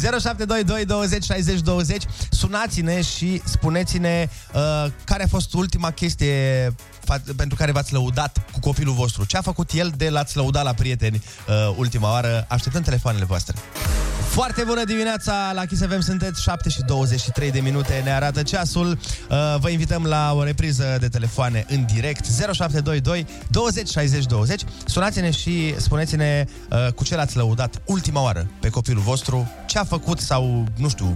0722 0.00 0.84
20 0.84 1.24
60 1.24 1.60
20 1.60 2.02
Sunați-ne 2.30 3.02
și 3.02 3.42
spuneți-ne 3.44 4.28
uh, 4.54 4.86
care 5.04 5.22
a 5.22 5.26
fost 5.26 5.54
ultima 5.54 5.90
chestie 5.90 6.74
fa- 7.04 7.34
pentru 7.36 7.56
care 7.56 7.72
v-ați 7.72 7.92
lăudat 7.92 8.38
cu 8.52 8.58
copilul 8.60 8.94
vostru. 8.94 9.24
Ce 9.24 9.36
a 9.36 9.42
făcut 9.42 9.70
el 9.72 9.92
de 9.96 10.08
l-ați 10.08 10.36
lăudat 10.36 10.64
la 10.64 10.72
prieteni 10.72 11.22
uh, 11.48 11.74
ultima 11.76 12.10
oară? 12.10 12.46
Așteptăm 12.48 12.82
telefoanele 12.82 13.24
voastre. 13.24 13.54
Foarte 14.30 14.62
bună 14.66 14.84
dimineața, 14.84 15.52
la 15.54 15.64
Kiss 15.64 15.82
FM 15.82 16.00
sunteți 16.00 16.42
7 16.42 16.68
și 16.68 16.80
23 16.86 17.50
de 17.50 17.60
minute, 17.60 18.00
ne 18.04 18.12
arată 18.12 18.42
ceasul. 18.42 18.98
Uh, 19.30 19.36
Vă 19.60 19.68
invităm 19.68 20.04
la 20.04 20.32
o 20.34 20.44
repriză 20.44 20.96
de 21.00 21.08
telefoane 21.08 21.64
în 21.68 21.86
direct 21.94 22.24
0722 22.52 23.26
20 23.48 23.88
60 23.88 24.24
20. 24.24 24.62
Sunați-ne 24.84 25.30
și 25.30 25.74
spuneți-ne 25.76 26.44
uh, 26.70 26.92
cu 26.92 27.04
ce 27.04 27.16
l-ați 27.16 27.36
lăudat 27.36 27.82
ultima 27.84 28.22
oară 28.22 28.46
pe 28.60 28.68
copilul 28.68 29.02
vostru, 29.02 29.50
ce 29.66 29.78
a 29.78 29.84
făcut 29.84 30.20
sau, 30.20 30.64
nu 30.76 30.88
știu, 30.88 31.12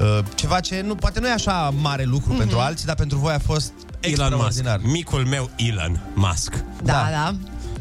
uh, 0.00 0.24
ceva 0.34 0.60
ce 0.60 0.80
nu, 0.80 0.94
poate 0.94 1.20
nu 1.20 1.28
e 1.28 1.32
așa 1.32 1.74
mare 1.80 2.04
lucru 2.04 2.34
mm-hmm. 2.34 2.38
pentru 2.38 2.58
alții, 2.58 2.86
dar 2.86 2.94
pentru 2.94 3.18
voi 3.18 3.32
a 3.32 3.38
fost 3.38 3.72
Elon 4.00 4.32
Musk. 4.34 4.46
extraordinar. 4.46 4.80
Micul 4.92 5.24
meu 5.26 5.50
Elon 5.56 6.00
Musk. 6.14 6.52
Da, 6.82 6.92
Da. 6.92 7.08
da. 7.10 7.34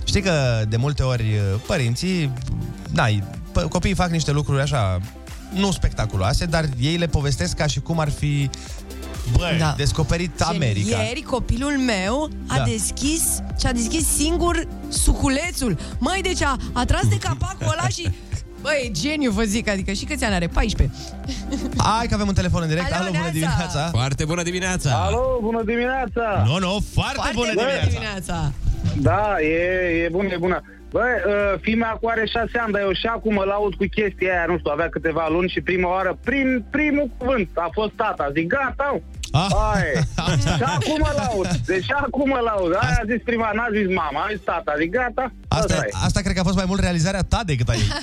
Știi 0.04 0.22
că 0.22 0.64
de 0.70 0.78
multe 0.78 1.04
ori 1.04 1.24
uh, 1.24 1.60
părinții, 1.68 2.32
na, 2.92 3.08
p- 3.08 3.68
copiii 3.70 3.94
fac 3.94 4.10
niște 4.10 4.32
lucruri 4.32 4.62
așa, 4.62 5.00
nu 5.54 5.72
spectaculoase, 5.72 6.46
dar 6.46 6.66
ei 6.80 6.98
le 6.98 7.08
povestesc 7.08 7.56
ca 7.56 7.66
și 7.68 7.80
cum 7.80 8.00
ar 8.00 8.10
fi 8.12 8.50
Bă, 9.38 9.56
Da. 9.60 9.66
da. 9.66 9.74
descoperit 9.78 10.42
America. 10.42 11.02
Ieri 11.02 11.22
copilul 11.22 11.78
meu 11.80 12.30
a 12.48 12.58
Da. 12.58 12.64
deschis 12.64 13.22
și 13.60 13.66
a 13.66 13.72
deschis 13.72 14.08
singur 14.08 14.68
suculețul. 14.90 15.78
Măi, 15.98 16.20
deci 16.22 16.42
a, 16.42 16.58
a 16.74 16.86
tras 16.86 17.08
de 17.08 17.18
capacul 17.18 17.76
ăla 17.78 17.88
și... 17.88 18.10
Băi, 18.62 18.92
geniu, 19.02 19.32
vă 19.32 19.44
zic, 19.44 19.70
adică 19.70 19.92
și 19.92 20.06
câți 20.06 20.24
ani 20.24 20.34
are? 20.34 20.48
14. 20.48 20.98
Hai 21.98 22.08
că 22.08 22.14
avem 22.14 22.28
un 22.28 22.34
telefon 22.34 22.62
în 22.62 22.68
direct. 22.68 22.92
Alo, 22.92 22.96
Alo, 23.04 23.06
bună 23.12 23.18
Neața! 23.20 23.32
dimineața. 23.32 23.90
Foarte 23.92 24.26
bună 24.26 24.44
dimineața! 24.44 24.90
Alo, 25.06 25.40
bună 25.42 25.62
dimineața! 25.66 26.44
Nu, 26.46 26.58
nu, 26.58 26.78
foarte, 26.94 27.14
Foarte 27.16 27.32
bună 27.36 27.52
bună 27.54 27.68
dimineața. 27.68 27.90
dimineața! 27.90 28.52
Da, 29.02 29.36
e, 29.42 30.04
e 30.06 30.10
bună, 30.12 30.28
e 30.32 30.38
bună. 30.38 30.62
Bă, 30.92 31.00
uh, 31.04 31.60
fimea 31.62 31.98
cu 32.02 32.08
are 32.08 32.26
șase 32.26 32.58
ani, 32.64 32.72
dar 32.72 32.82
eu 32.82 32.92
și 32.94 33.06
acum 33.16 33.34
mă 33.34 33.44
laud 33.44 33.74
cu 33.76 33.86
chestia 33.98 34.32
aia, 34.34 34.46
nu 34.48 34.58
știu, 34.58 34.72
avea 34.74 34.90
câteva 34.90 35.28
luni 35.30 35.50
și 35.50 35.62
prima 35.62 35.90
oară, 35.90 36.18
prim, 36.24 36.66
primul 36.70 37.10
cuvânt 37.18 37.50
a 37.54 37.70
fost 37.74 37.92
tata. 37.96 38.30
Zic, 38.34 38.48
gata, 38.48 39.02
Ah. 39.32 39.48
Aia 39.74 39.86
e. 39.94 40.02
Și 40.58 40.64
acum 40.76 40.98
mă 41.00 41.12
laud. 41.16 41.48
Deci 41.66 41.84
și 41.84 41.92
acum 42.06 42.28
mă 42.30 42.40
laud. 42.50 42.72
Aia 42.82 42.98
a 43.02 43.06
zis 43.12 43.22
prima, 43.24 43.52
n-a 43.54 43.68
zis 43.78 43.88
mama, 43.88 44.20
a 44.24 44.28
zis 44.32 44.42
tata. 44.44 44.74
Zic, 44.80 44.92
gata, 44.92 45.32
Asta, 45.48 45.74
asta 45.74 45.86
e. 45.86 45.90
asta 46.08 46.20
cred 46.22 46.34
că 46.34 46.40
a 46.40 46.44
fost 46.50 46.56
mai 46.56 46.66
mult 46.68 46.80
realizarea 46.80 47.22
ta 47.22 47.42
decât 47.46 47.70
a 47.70 47.74
ei. 47.74 47.88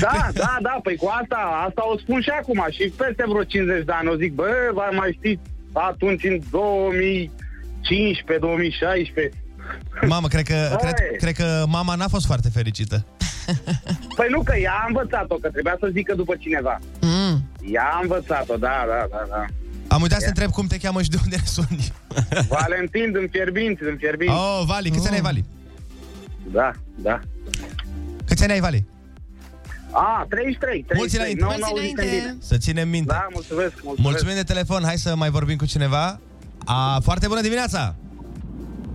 Da, 0.00 0.28
da, 0.32 0.56
da, 0.62 0.78
păi 0.82 0.96
cu 0.96 1.08
asta, 1.20 1.64
asta 1.66 1.82
o 1.92 1.98
spun 1.98 2.20
și 2.20 2.28
acum 2.40 2.66
și 2.70 2.92
peste 2.96 3.24
vreo 3.28 3.42
50 3.42 3.84
de 3.84 3.92
ani 3.92 4.08
o 4.08 4.14
zic, 4.14 4.32
bă, 4.34 4.50
vă 4.72 4.88
mai 4.96 5.16
știți 5.18 5.42
atunci 5.72 6.24
în 6.24 6.40
2015, 6.50 8.38
2016. 8.40 9.34
Mamă, 10.06 10.28
cred 10.28 10.44
că, 10.44 10.54
Aia 10.54 10.76
cred, 10.76 10.94
e. 11.12 11.16
cred 11.16 11.34
că 11.34 11.64
mama 11.68 11.94
n-a 11.94 12.08
fost 12.08 12.26
foarte 12.26 12.48
fericită. 12.52 13.04
Păi 14.16 14.26
nu, 14.30 14.42
că 14.42 14.56
ea 14.56 14.72
a 14.72 14.84
învățat-o, 14.86 15.34
că 15.34 15.48
trebuia 15.48 15.76
să 15.80 15.88
zică 15.92 16.14
după 16.14 16.34
cineva. 16.38 16.78
Mm. 17.00 17.44
Ea 17.72 17.88
a 17.92 17.98
învățat-o, 18.02 18.56
da, 18.56 18.84
da, 18.88 19.06
da, 19.10 19.22
da. 19.28 19.44
Am 19.90 20.02
uitat 20.02 20.20
să 20.20 20.28
întreb 20.28 20.50
cum 20.50 20.66
te 20.66 20.78
cheamă 20.78 21.02
și 21.02 21.08
de 21.08 21.16
unde 21.24 21.36
ne 21.36 21.42
suni. 21.56 21.92
Valentin 22.48 23.12
din 23.12 23.28
Fierbinți, 23.30 23.82
din 23.82 23.96
Fierbinți. 23.98 24.34
Oh, 24.34 24.62
Vali, 24.66 24.90
câți 24.90 25.06
ani 25.06 25.16
ai, 25.16 25.22
Vali? 25.22 25.44
Da, 26.52 26.70
da. 26.94 27.20
Câți 28.26 28.42
ani 28.42 28.52
ai, 28.52 28.60
Vali? 28.60 28.86
A, 29.90 30.26
33, 30.28 30.84
33. 30.88 30.98
Mulți 30.98 31.16
înainte. 31.16 31.40
Nu, 31.42 31.46
Mulți 31.46 31.60
nu 31.60 31.66
auzisem 31.66 31.94
înainte. 31.98 32.16
bine. 32.26 32.36
Să 32.40 32.56
ținem 32.56 32.88
minte. 32.88 33.12
Da, 33.12 33.26
mulțumesc, 33.32 33.72
mulțumesc. 33.72 34.00
Mulțumim 34.00 34.34
de 34.34 34.42
telefon, 34.42 34.82
hai 34.84 34.96
să 34.96 35.16
mai 35.16 35.30
vorbim 35.30 35.56
cu 35.56 35.66
cineva. 35.66 36.20
A, 36.64 37.00
foarte 37.02 37.26
bună 37.26 37.40
dimineața! 37.40 37.94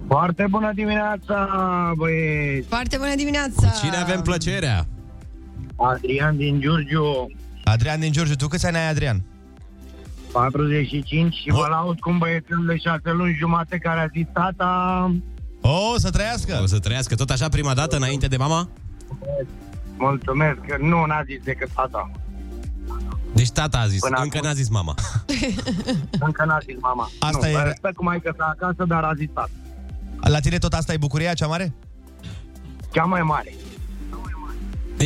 Foarte 0.07 0.45
bună 0.49 0.71
dimineața, 0.75 1.37
băieți! 1.97 2.67
Foarte 2.67 2.97
bună 2.97 3.15
dimineața! 3.15 3.67
Cine 3.83 3.95
avem 3.97 4.21
plăcerea? 4.21 4.87
Adrian 5.75 6.37
din 6.37 6.59
Giurgiu, 6.59 7.31
Adrian 7.63 7.99
din 7.99 8.11
Giurgiu, 8.11 8.35
tu 8.35 8.47
câți 8.47 8.65
ani 8.65 8.75
ai, 8.77 8.89
Adrian? 8.89 9.21
45 10.39 11.33
și 11.33 11.49
mă 11.49 11.67
laud 11.69 11.99
cu 11.99 12.09
un 12.09 12.17
băiețel 12.17 12.63
de 12.67 12.77
6 12.77 12.99
luni 13.11 13.35
jumate 13.39 13.77
care 13.77 13.99
a 13.99 14.07
zis 14.07 14.25
tata, 14.33 14.71
Oh, 15.61 15.93
să 15.97 16.09
trăiască! 16.09 16.59
O 16.61 16.65
să 16.65 16.79
trăiască 16.79 17.15
tot 17.15 17.29
așa 17.29 17.49
prima 17.49 17.73
dată 17.73 17.95
înainte 17.95 18.27
de 18.27 18.37
mama? 18.37 18.69
mulțumesc, 19.97 20.59
că 20.67 20.75
nu 20.81 21.05
n-a 21.05 21.21
zis 21.25 21.43
decât 21.43 21.69
tata. 21.73 22.11
Deci 23.33 23.49
tata 23.51 23.77
a 23.77 23.87
zis, 23.87 23.99
Până 23.99 24.17
încă 24.21 24.37
acum. 24.37 24.49
n-a 24.49 24.55
zis 24.55 24.69
mama. 24.69 24.93
Încă 26.27 26.45
n-a 26.45 26.57
zis 26.65 26.75
mama. 26.79 27.09
Asta 27.19 27.37
nu, 27.47 27.47
e- 27.47 27.53
mă 27.57 27.61
respect 27.63 27.95
cu 27.95 28.03
maică 28.03 28.33
sa 28.37 28.45
acasă, 28.59 28.83
dar 28.87 29.03
a 29.03 29.13
zis 29.17 29.27
tata. 29.33 29.49
La 30.19 30.39
tine 30.39 30.57
tot 30.57 30.73
asta 30.73 30.93
e 30.93 30.97
bucuria 30.97 31.33
cea 31.33 31.47
mare? 31.47 31.73
Cea 32.91 33.03
mai 33.03 33.21
mare. 33.21 33.53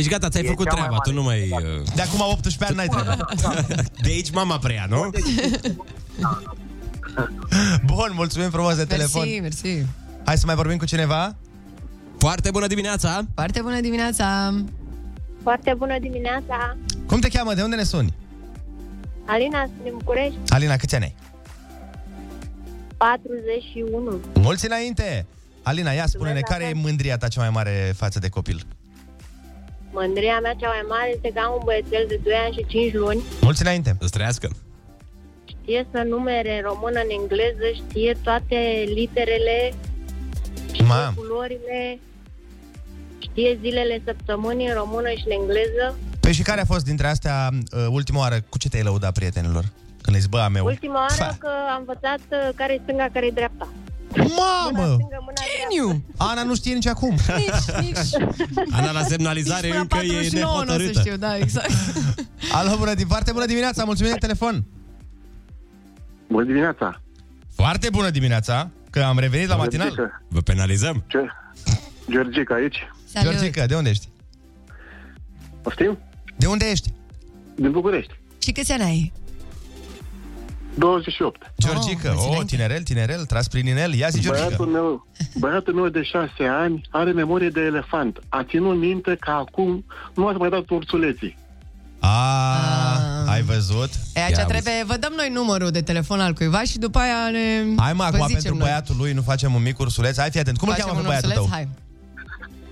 Deci 0.00 0.08
gata, 0.10 0.28
ți-ai 0.28 0.44
E 0.44 0.48
făcut 0.48 0.68
cea 0.70 0.74
mai 0.76 0.82
treaba, 0.86 1.02
tu 1.02 1.12
mare. 1.12 1.20
nu 1.20 1.22
mai... 1.22 1.64
uh, 1.78 1.82
De 1.94 2.02
acum 2.02 2.20
18 2.20 2.64
ani 2.64 2.76
n-ai 2.76 2.88
treabă. 2.88 3.26
De 4.04 4.08
aici 4.10 4.30
mama 4.30 4.58
preia, 4.58 4.86
nu? 4.88 5.10
Bun, 7.84 8.10
mulțumim 8.14 8.50
frumos 8.50 8.76
de 8.76 8.84
telefon. 8.84 9.22
Mersi, 9.22 9.40
mersi. 9.40 9.86
Hai 10.24 10.38
să 10.38 10.46
mai 10.46 10.54
vorbim 10.54 10.76
cu 10.76 10.84
cineva? 10.84 11.36
Foarte 12.18 12.50
bună 12.50 12.66
dimineața! 12.66 13.20
Foarte 13.34 13.60
bună 13.62 13.80
dimineața! 13.80 14.54
Foarte 15.42 15.74
bună 15.76 15.98
dimineața! 15.98 16.76
Cum 17.06 17.20
te 17.20 17.28
cheamă? 17.28 17.54
De 17.54 17.62
unde 17.62 17.76
ne 17.76 17.82
suni? 17.82 18.14
Alina, 19.26 19.62
sunt 19.64 19.82
din 19.82 19.92
București, 19.96 20.36
Alina, 20.48 20.76
câți 20.76 20.94
ani 20.94 21.04
ai? 21.04 21.14
41. 22.96 24.20
Mulți 24.34 24.66
înainte! 24.66 25.26
Alina, 25.62 25.90
ia 25.90 26.06
spune-ne, 26.06 26.32
Mulțumesc, 26.34 26.60
care 26.62 26.78
e 26.78 26.82
mândria 26.82 27.16
ta 27.16 27.28
cea 27.28 27.40
mai 27.40 27.50
mare 27.50 27.92
față 27.96 28.18
de 28.18 28.28
copil? 28.28 28.66
Mândria 29.92 30.38
mea 30.40 30.54
cea 30.60 30.68
mai 30.68 30.84
mare 30.88 31.10
este 31.14 31.30
că 31.34 31.40
am 31.44 31.52
un 31.58 31.62
băiețel 31.64 32.04
de 32.08 32.20
2 32.22 32.32
ani 32.44 32.54
și 32.56 32.64
5 32.68 32.92
luni. 32.92 33.22
Mulți 33.40 33.62
înainte! 33.62 33.96
Să 34.00 34.08
trăiască! 34.08 34.48
Știe 35.44 35.86
să 35.92 36.02
numere 36.02 36.52
în 36.56 36.62
română, 36.70 36.98
în 37.00 37.10
engleză, 37.20 37.66
știe 37.74 38.16
toate 38.22 38.84
literele, 38.94 39.72
Mam, 40.86 41.14
culorile, 41.14 41.98
știe 43.18 43.58
zilele 43.62 44.02
săptămânii 44.04 44.66
în 44.68 44.74
română 44.74 45.08
și 45.10 45.22
în 45.26 45.32
engleză. 45.40 45.98
păi 46.20 46.32
și 46.32 46.42
care 46.42 46.60
a 46.60 46.64
fost 46.64 46.84
dintre 46.84 47.06
astea 47.06 47.48
uh, 47.52 47.86
ultima 47.90 48.18
oară? 48.18 48.36
Cu 48.48 48.58
ce 48.58 48.68
te-ai 48.68 48.82
lăudat 48.82 49.12
prietenilor? 49.12 49.64
Când 50.02 50.16
le-ai 50.16 50.20
zis, 50.20 50.26
bă, 50.30 50.38
a 50.38 50.48
meu? 50.48 50.64
Ultima 50.64 50.94
oară 50.98 51.12
Fa. 51.14 51.36
că 51.38 51.48
am 51.74 51.78
învățat 51.78 52.20
uh, 52.30 52.48
care 52.54 52.72
e 52.72 52.80
stânga, 52.82 53.08
care 53.12 53.26
e 53.26 53.30
dreapta. 53.30 53.68
Mamă! 54.16 54.84
Stângă, 54.86 55.18
mâna 55.20 55.42
Geniu! 55.70 56.02
Ana 56.16 56.42
nu 56.42 56.54
știe 56.54 56.74
nici 56.74 56.86
acum. 56.86 57.10
Nici, 57.36 57.76
nici, 57.80 58.22
Ana 58.70 58.90
la 58.90 59.02
semnalizare 59.02 59.66
nici 59.66 59.76
până 59.76 59.80
încă 59.80 59.96
e 59.96 60.06
49 60.06 60.52
nu 60.52 60.58
o 60.58 60.58
să 60.58 60.64
nehotărâtă. 60.64 61.00
știu, 61.00 61.16
da, 61.16 61.36
exact. 61.36 61.70
Alo, 62.58 62.76
bună, 62.76 62.94
din 62.94 63.06
foarte 63.06 63.32
bună 63.32 63.46
dimineața, 63.46 63.84
mulțumim 63.84 64.12
de 64.12 64.18
telefon. 64.18 64.64
Bună 66.28 66.44
dimineața! 66.44 67.00
Foarte 67.54 67.88
bună 67.90 68.10
dimineața, 68.10 68.70
că 68.90 69.00
am 69.02 69.18
revenit 69.18 69.48
la 69.48 69.56
matinal. 69.56 69.86
Georgica. 69.94 70.22
Vă 70.28 70.40
penalizăm? 70.40 71.04
Ce? 71.06 71.18
Georgica 72.10 72.54
aici? 72.54 72.76
Salut! 73.04 73.30
Georgica, 73.32 73.66
de 73.66 73.74
unde 73.74 73.90
ești? 73.90 74.08
Poftim? 75.62 75.98
De 76.36 76.46
unde 76.46 76.70
ești? 76.70 76.92
Din 77.54 77.70
București. 77.70 78.18
Și 78.38 78.52
câți 78.52 78.72
ani 78.72 78.82
ai? 78.82 79.12
28. 80.80 81.52
Georgica, 81.58 82.08
mulți 82.08 82.22
oh, 82.24 82.28
înainte. 82.30 82.54
tinerel, 82.56 82.82
tinerel, 82.82 83.24
tras 83.24 83.48
prin 83.48 83.66
inel. 83.66 83.92
Ia 83.94 84.08
zi, 84.08 84.20
Georgica. 84.20 84.46
Băiatul 84.46 84.66
meu, 84.66 85.06
băiatul 85.38 85.74
meu 85.74 85.88
de 85.88 86.02
6 86.02 86.30
ani 86.50 86.80
are 86.90 87.12
memorie 87.12 87.48
de 87.48 87.60
elefant. 87.60 88.18
A 88.28 88.42
ținut 88.48 88.76
minte 88.78 89.16
că 89.20 89.30
acum 89.30 89.84
nu 90.14 90.26
ați 90.26 90.38
mai 90.38 90.48
dat 90.50 90.70
ursuleții. 90.70 91.38
A, 92.00 92.08
Ah. 92.52 93.32
ai 93.32 93.42
văzut? 93.42 93.90
E, 94.14 94.22
aici 94.22 94.36
Ia 94.36 94.44
trebuie, 94.44 94.84
vă 94.86 94.96
dăm 94.96 95.12
noi 95.16 95.30
numărul 95.32 95.70
de 95.70 95.80
telefon 95.82 96.20
al 96.20 96.32
cuiva 96.32 96.62
și 96.62 96.78
după 96.78 96.98
aia 96.98 97.30
ne 97.32 97.74
Hai 97.82 97.92
mă, 97.92 98.06
vă 98.10 98.16
acum 98.16 98.26
zicem 98.26 98.32
pentru 98.42 98.54
noi. 98.54 98.58
băiatul 98.68 98.94
lui 98.98 99.12
nu 99.12 99.22
facem 99.22 99.54
un 99.54 99.62
mic 99.62 99.78
ursuleț. 99.78 100.18
Hai, 100.18 100.30
fii 100.30 100.40
atent. 100.40 100.58
Cum 100.58 100.68
îl 100.68 100.74
Facem 100.74 100.88
cheamă 100.88 101.00
pe 101.00 101.06
un 101.06 101.10
băiatul 101.12 101.28
ursuleț? 101.28 101.50
tău? 101.50 101.56
Hai. 101.58 101.68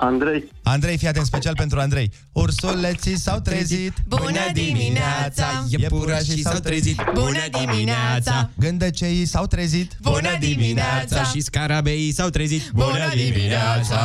Andrei, 0.00 0.44
Andrei, 0.62 0.96
fii 0.98 1.08
atent, 1.08 1.26
special 1.26 1.54
pentru 1.56 1.80
Andrei. 1.80 2.10
Ursuleții 2.32 3.18
s-au 3.18 3.38
trezit. 3.38 3.92
Bună 4.06 4.40
dimineața! 4.52 5.64
Iepurașii 5.68 6.42
s-au 6.42 6.58
trezit. 6.58 7.02
Bună 7.14 7.38
dimineața! 7.60 8.50
Gândăceii 8.58 9.26
s-au 9.26 9.46
trezit. 9.46 9.92
Bună 10.02 10.36
dimineața! 10.40 11.22
Și 11.24 11.40
scarabeii 11.40 12.12
s-au 12.12 12.28
trezit. 12.28 12.70
Bună 12.74 13.08
dimineața! 13.14 14.00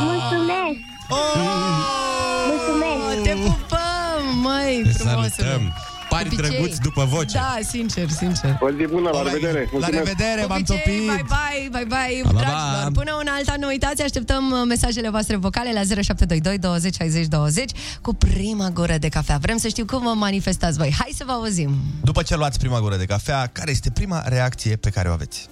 Mulțumesc! 0.00 0.78
Mulțumesc! 2.48 3.22
Te 3.22 3.30
pupăm, 3.30 4.40
măi, 4.42 4.80
Te 4.82 4.88
frumosule! 4.88 5.72
Salutăm! 6.12 6.18
Pari 6.18 6.26
Obicei. 6.28 6.42
drăguț 6.50 6.74
după 6.88 7.02
voce. 7.14 7.34
Da, 7.38 7.58
sincer, 7.74 8.08
sincer. 8.22 8.52
o 8.60 8.68
zi 8.78 8.84
bună, 8.94 9.08
la 9.12 9.18
Oh, 9.18 9.24
revedere! 9.26 9.60
La 9.62 9.68
Mulțumesc. 9.72 10.04
revedere, 10.04 10.40
v-am 10.46 10.56
Obicei, 10.56 10.76
topit. 10.76 11.06
bye 11.12 11.24
bye, 11.34 11.68
bye 11.76 11.86
bye, 11.94 12.20
Pa, 12.22 12.30
pa, 12.32 12.40
dragilor. 12.42 12.82
pa. 12.84 12.90
Până 13.00 13.12
una 13.22 13.32
alta, 13.38 13.54
nu 13.62 13.66
uitați, 13.66 14.02
așteptăm 14.02 14.42
uh, 14.50 14.58
mesajele 14.68 15.08
voastre 15.16 15.36
vocale 15.36 15.70
la 15.72 15.82
0722 16.02 16.58
20 16.58 16.94
60 16.94 17.26
20 17.26 17.70
cu 18.00 18.14
prima 18.14 18.68
gură 18.70 18.96
de 19.04 19.08
cafea. 19.08 19.36
Vrem 19.46 19.56
să 19.56 19.68
știu 19.68 19.84
cum 19.84 20.02
vă 20.02 20.12
manifestați 20.26 20.76
voi. 20.78 20.90
Hai 20.98 21.10
să 21.16 21.22
vă 21.26 21.32
auzim. 21.32 21.70
După 22.02 22.22
ce 22.22 22.36
luați 22.36 22.58
prima 22.58 22.80
gură 22.80 22.96
de 22.96 23.04
cafea, 23.04 23.46
care 23.52 23.70
este 23.70 23.90
prima 23.90 24.22
reacție 24.26 24.76
pe 24.76 24.90
care 24.90 25.08
o 25.08 25.12
aveți? 25.12 25.48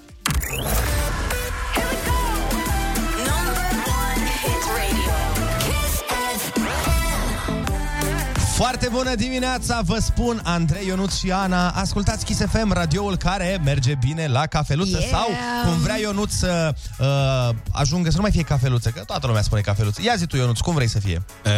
Foarte 8.60 8.88
bună 8.92 9.14
dimineața, 9.14 9.80
vă 9.84 9.98
spun 9.98 10.40
Andrei, 10.44 10.86
Ionuț 10.86 11.18
și 11.18 11.32
Ana 11.32 11.70
Ascultați 11.70 12.24
Kiss 12.24 12.40
FM, 12.40 12.72
radioul 12.72 13.16
care 13.16 13.60
merge 13.64 13.94
bine 13.94 14.26
la 14.26 14.46
cafeluță 14.46 14.98
Yeah! 14.98 15.10
Sau 15.10 15.28
cum 15.64 15.80
vrea 15.80 15.98
Ionuț 15.98 16.32
să 16.32 16.74
uh, 16.98 17.56
ajungă 17.72 18.10
să 18.10 18.16
nu 18.16 18.22
mai 18.22 18.30
fie 18.30 18.42
cafeluță 18.42 18.90
Că 18.90 19.00
toată 19.00 19.26
lumea 19.26 19.42
spune 19.42 19.60
cafeluță 19.60 20.00
Ia 20.02 20.14
zi 20.16 20.26
tu 20.26 20.36
Ionuț, 20.36 20.58
cum 20.58 20.74
vrei 20.74 20.88
să 20.88 20.98
fie? 20.98 21.22
Uh, 21.44 21.52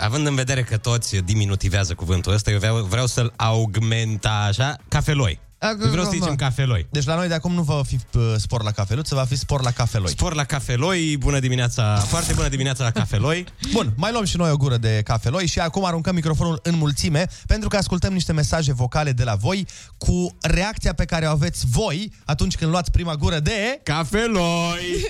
având 0.00 0.26
în 0.26 0.34
vedere 0.34 0.62
că 0.62 0.76
toți 0.76 1.16
diminutivează 1.16 1.94
cuvântul 1.94 2.32
ăsta, 2.32 2.50
eu 2.50 2.58
vreau, 2.58 2.76
vreau 2.76 3.06
să-l 3.06 3.32
augmenta 3.36 4.46
așa, 4.48 4.76
cafeloi. 4.88 5.40
Eu 5.70 5.88
vreau 5.90 6.04
să 6.04 6.10
zicem 6.12 6.34
cafeloi. 6.34 6.86
Deci 6.90 7.04
la 7.04 7.14
noi 7.14 7.28
de 7.28 7.34
acum 7.34 7.52
nu 7.52 7.62
va 7.62 7.82
fi 7.86 7.98
uh, 8.14 8.34
spor 8.36 8.62
la 8.62 8.70
cafeluță, 8.70 9.14
va 9.14 9.24
fi 9.24 9.36
spor 9.36 9.62
la 9.62 9.70
cafeloi 9.70 10.10
Spor 10.10 10.34
la 10.34 10.44
cafeloi, 10.44 11.16
bună 11.18 11.38
dimineața, 11.38 11.96
foarte 11.96 12.32
bună 12.32 12.48
dimineața 12.48 12.84
la 12.84 12.90
cafeloi. 12.90 13.44
Bun, 13.72 13.92
mai 13.96 14.12
luăm 14.12 14.24
și 14.24 14.36
noi 14.36 14.50
o 14.50 14.56
gură 14.56 14.76
de 14.76 15.00
cafeloi 15.04 15.46
și 15.46 15.58
acum 15.60 15.84
aruncăm 15.84 16.14
microfonul 16.14 16.60
în 16.62 16.74
mulțime 16.76 17.26
pentru 17.46 17.68
că 17.68 17.76
ascultăm 17.76 18.12
niște 18.12 18.32
mesaje 18.32 18.72
vocale 18.72 19.12
de 19.12 19.24
la 19.24 19.34
voi 19.34 19.66
cu 19.98 20.36
reacția 20.40 20.92
pe 20.92 21.04
care 21.04 21.26
o 21.26 21.30
aveți 21.30 21.66
voi 21.66 22.12
atunci 22.24 22.56
când 22.56 22.70
luați 22.70 22.90
prima 22.90 23.14
gură 23.14 23.38
de... 23.38 23.80
Cafeloi! 23.82 25.06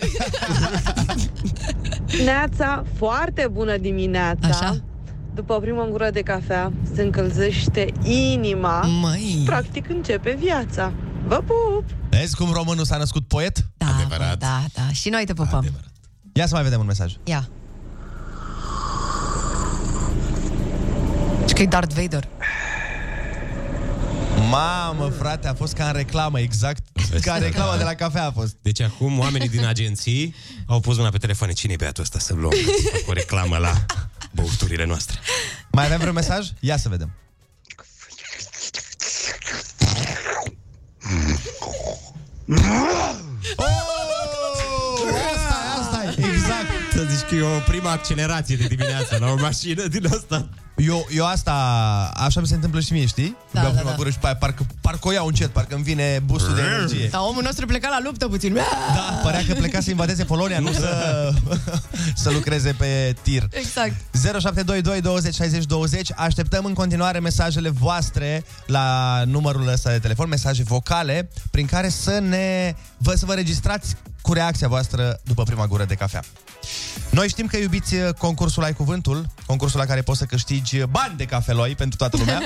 Neața, 2.25 2.85
foarte 2.97 3.49
bună 3.53 3.77
dimineața! 3.77 4.49
Așa? 4.49 4.85
După 5.35 5.53
o 5.53 5.59
primă 5.59 5.85
gură 5.91 6.11
de 6.11 6.21
cafea, 6.23 6.73
se 6.95 7.03
încălzește 7.03 7.93
inima. 8.03 8.81
Măi. 8.81 9.43
Practic 9.47 9.89
începe 9.89 10.37
viața. 10.41 10.93
Vă 11.27 11.35
pup! 11.37 11.85
Vezi 12.09 12.37
cum 12.37 12.53
românul 12.53 12.85
s-a 12.85 12.97
născut 12.97 13.27
poet? 13.29 13.59
Da, 13.77 13.87
Adevărat. 13.87 14.29
bă, 14.29 14.37
da, 14.39 14.65
da. 14.75 14.93
Și 14.93 15.09
noi 15.09 15.25
te 15.25 15.33
pupăm. 15.33 15.59
Adevărat. 15.59 15.91
Ia 16.33 16.47
să 16.47 16.55
mai 16.55 16.63
vedem 16.63 16.81
un 16.81 16.87
mesaj. 16.87 17.13
Ia. 17.25 17.49
Și 21.49 21.55
că 21.55 21.63
e 21.63 21.67
Darth 21.67 21.95
Vader. 21.95 22.29
Mamă, 24.51 25.09
frate, 25.09 25.49
a 25.49 25.55
fost 25.55 25.73
ca 25.73 25.87
în 25.87 25.93
reclamă, 25.93 26.41
exact 26.41 26.83
ca 27.21 27.35
în 27.35 27.41
reclamă 27.41 27.77
de 27.77 27.83
la 27.83 27.95
cafea 27.95 28.27
a 28.27 28.31
fost. 28.31 28.57
Deci 28.63 28.81
acum 28.81 29.19
oamenii 29.19 29.49
din 29.49 29.65
agenții 29.65 30.35
au 30.67 30.81
pus 30.81 30.97
mâna 30.97 31.09
pe 31.09 31.19
telefon. 31.19 31.51
Cine-i 31.51 31.77
băiatul 31.77 32.03
ăsta 32.03 32.19
să-l 32.19 32.39
luăm? 32.39 32.53
Să 32.53 32.91
fac 32.93 33.09
o 33.09 33.13
reclamă 33.13 33.57
la 33.57 33.85
băuturile 34.33 34.85
noastre. 34.85 35.19
Mai 35.71 35.85
avem 35.85 35.99
vreun 35.99 36.15
mesaj? 36.15 36.49
Ia 36.61 36.77
să 36.77 36.89
vedem. 36.89 37.11
Oh! 43.57 44.04
Să 46.95 47.07
zici 47.11 47.29
că 47.29 47.35
e 47.35 47.43
o 47.43 47.59
prima 47.59 47.91
accelerație 47.91 48.57
de 48.57 48.67
dimineață 48.67 49.17
la 49.21 49.31
o 49.31 49.37
mașină 49.41 49.87
din 49.87 50.07
asta. 50.07 50.49
Eu, 50.77 51.07
eu 51.11 51.27
asta, 51.27 51.53
așa 52.17 52.41
mi 52.41 52.47
se 52.47 52.55
întâmplă 52.55 52.81
și 52.81 52.93
mie, 52.93 53.07
știi? 53.07 53.37
Da, 53.51 53.61
Beau 53.61 53.73
da, 53.73 53.77
prima 53.79 53.91
da. 53.91 53.97
gură 53.97 54.11
și 54.11 54.19
pe 54.19 54.27
aia 54.27 54.37
parcă, 54.37 54.67
parcă 54.81 55.09
o 55.09 55.13
iau 55.13 55.27
încet, 55.27 55.49
parcă 55.49 55.75
îmi 55.75 55.85
vine 55.85 56.23
boostul 56.25 56.55
de 56.55 56.61
energie. 56.61 57.09
Dar 57.09 57.21
omul 57.21 57.43
nostru 57.43 57.67
pleca 57.67 57.89
la 57.89 57.99
luptă 58.05 58.29
puțin. 58.29 58.55
Da, 58.55 59.21
părea 59.23 59.45
că 59.47 59.55
pleca 59.55 59.81
să 59.81 59.91
invadeze 59.91 60.25
Polonia, 60.25 60.59
nu 60.59 60.73
să, 60.73 61.33
să 62.23 62.31
lucreze 62.31 62.75
pe 62.79 63.17
tir. 63.23 63.49
Exact. 63.51 63.95
0722 64.13 65.01
20 65.01 65.35
60 65.35 65.65
20 65.65 66.11
Așteptăm 66.17 66.65
în 66.65 66.75
continuare 66.75 67.19
mesajele 67.19 67.69
voastre 67.69 68.45
la 68.67 69.23
numărul 69.27 69.69
ăsta 69.69 69.91
de 69.91 69.99
telefon, 69.99 70.29
mesaje 70.29 70.63
vocale, 70.63 71.29
prin 71.51 71.67
care 71.67 71.89
să 71.89 72.19
ne 72.19 72.75
vă, 72.99 73.15
să 73.15 73.27
vă 73.27 73.35
registrați 73.35 73.97
cu 74.25 74.33
reacția 74.33 74.69
voastră 74.69 75.21
după 75.23 75.43
prima 75.43 75.67
gură 75.67 75.85
de 75.85 75.95
cafea. 75.95 76.23
Noi 77.11 77.29
știm 77.29 77.47
că 77.47 77.57
iubiți 77.57 77.95
uh, 77.95 78.09
concursul 78.19 78.63
Ai 78.63 78.73
Cuvântul, 78.73 79.27
concursul 79.47 79.79
la 79.79 79.87
care 79.87 80.03
poți 80.03 80.19
să 80.19 80.25
câștigi 80.25 80.83
bani 80.91 81.17
de 81.17 81.25
cafeloi 81.25 81.75
pentru 81.75 81.97
toată 81.97 82.17
lumea. 82.17 82.41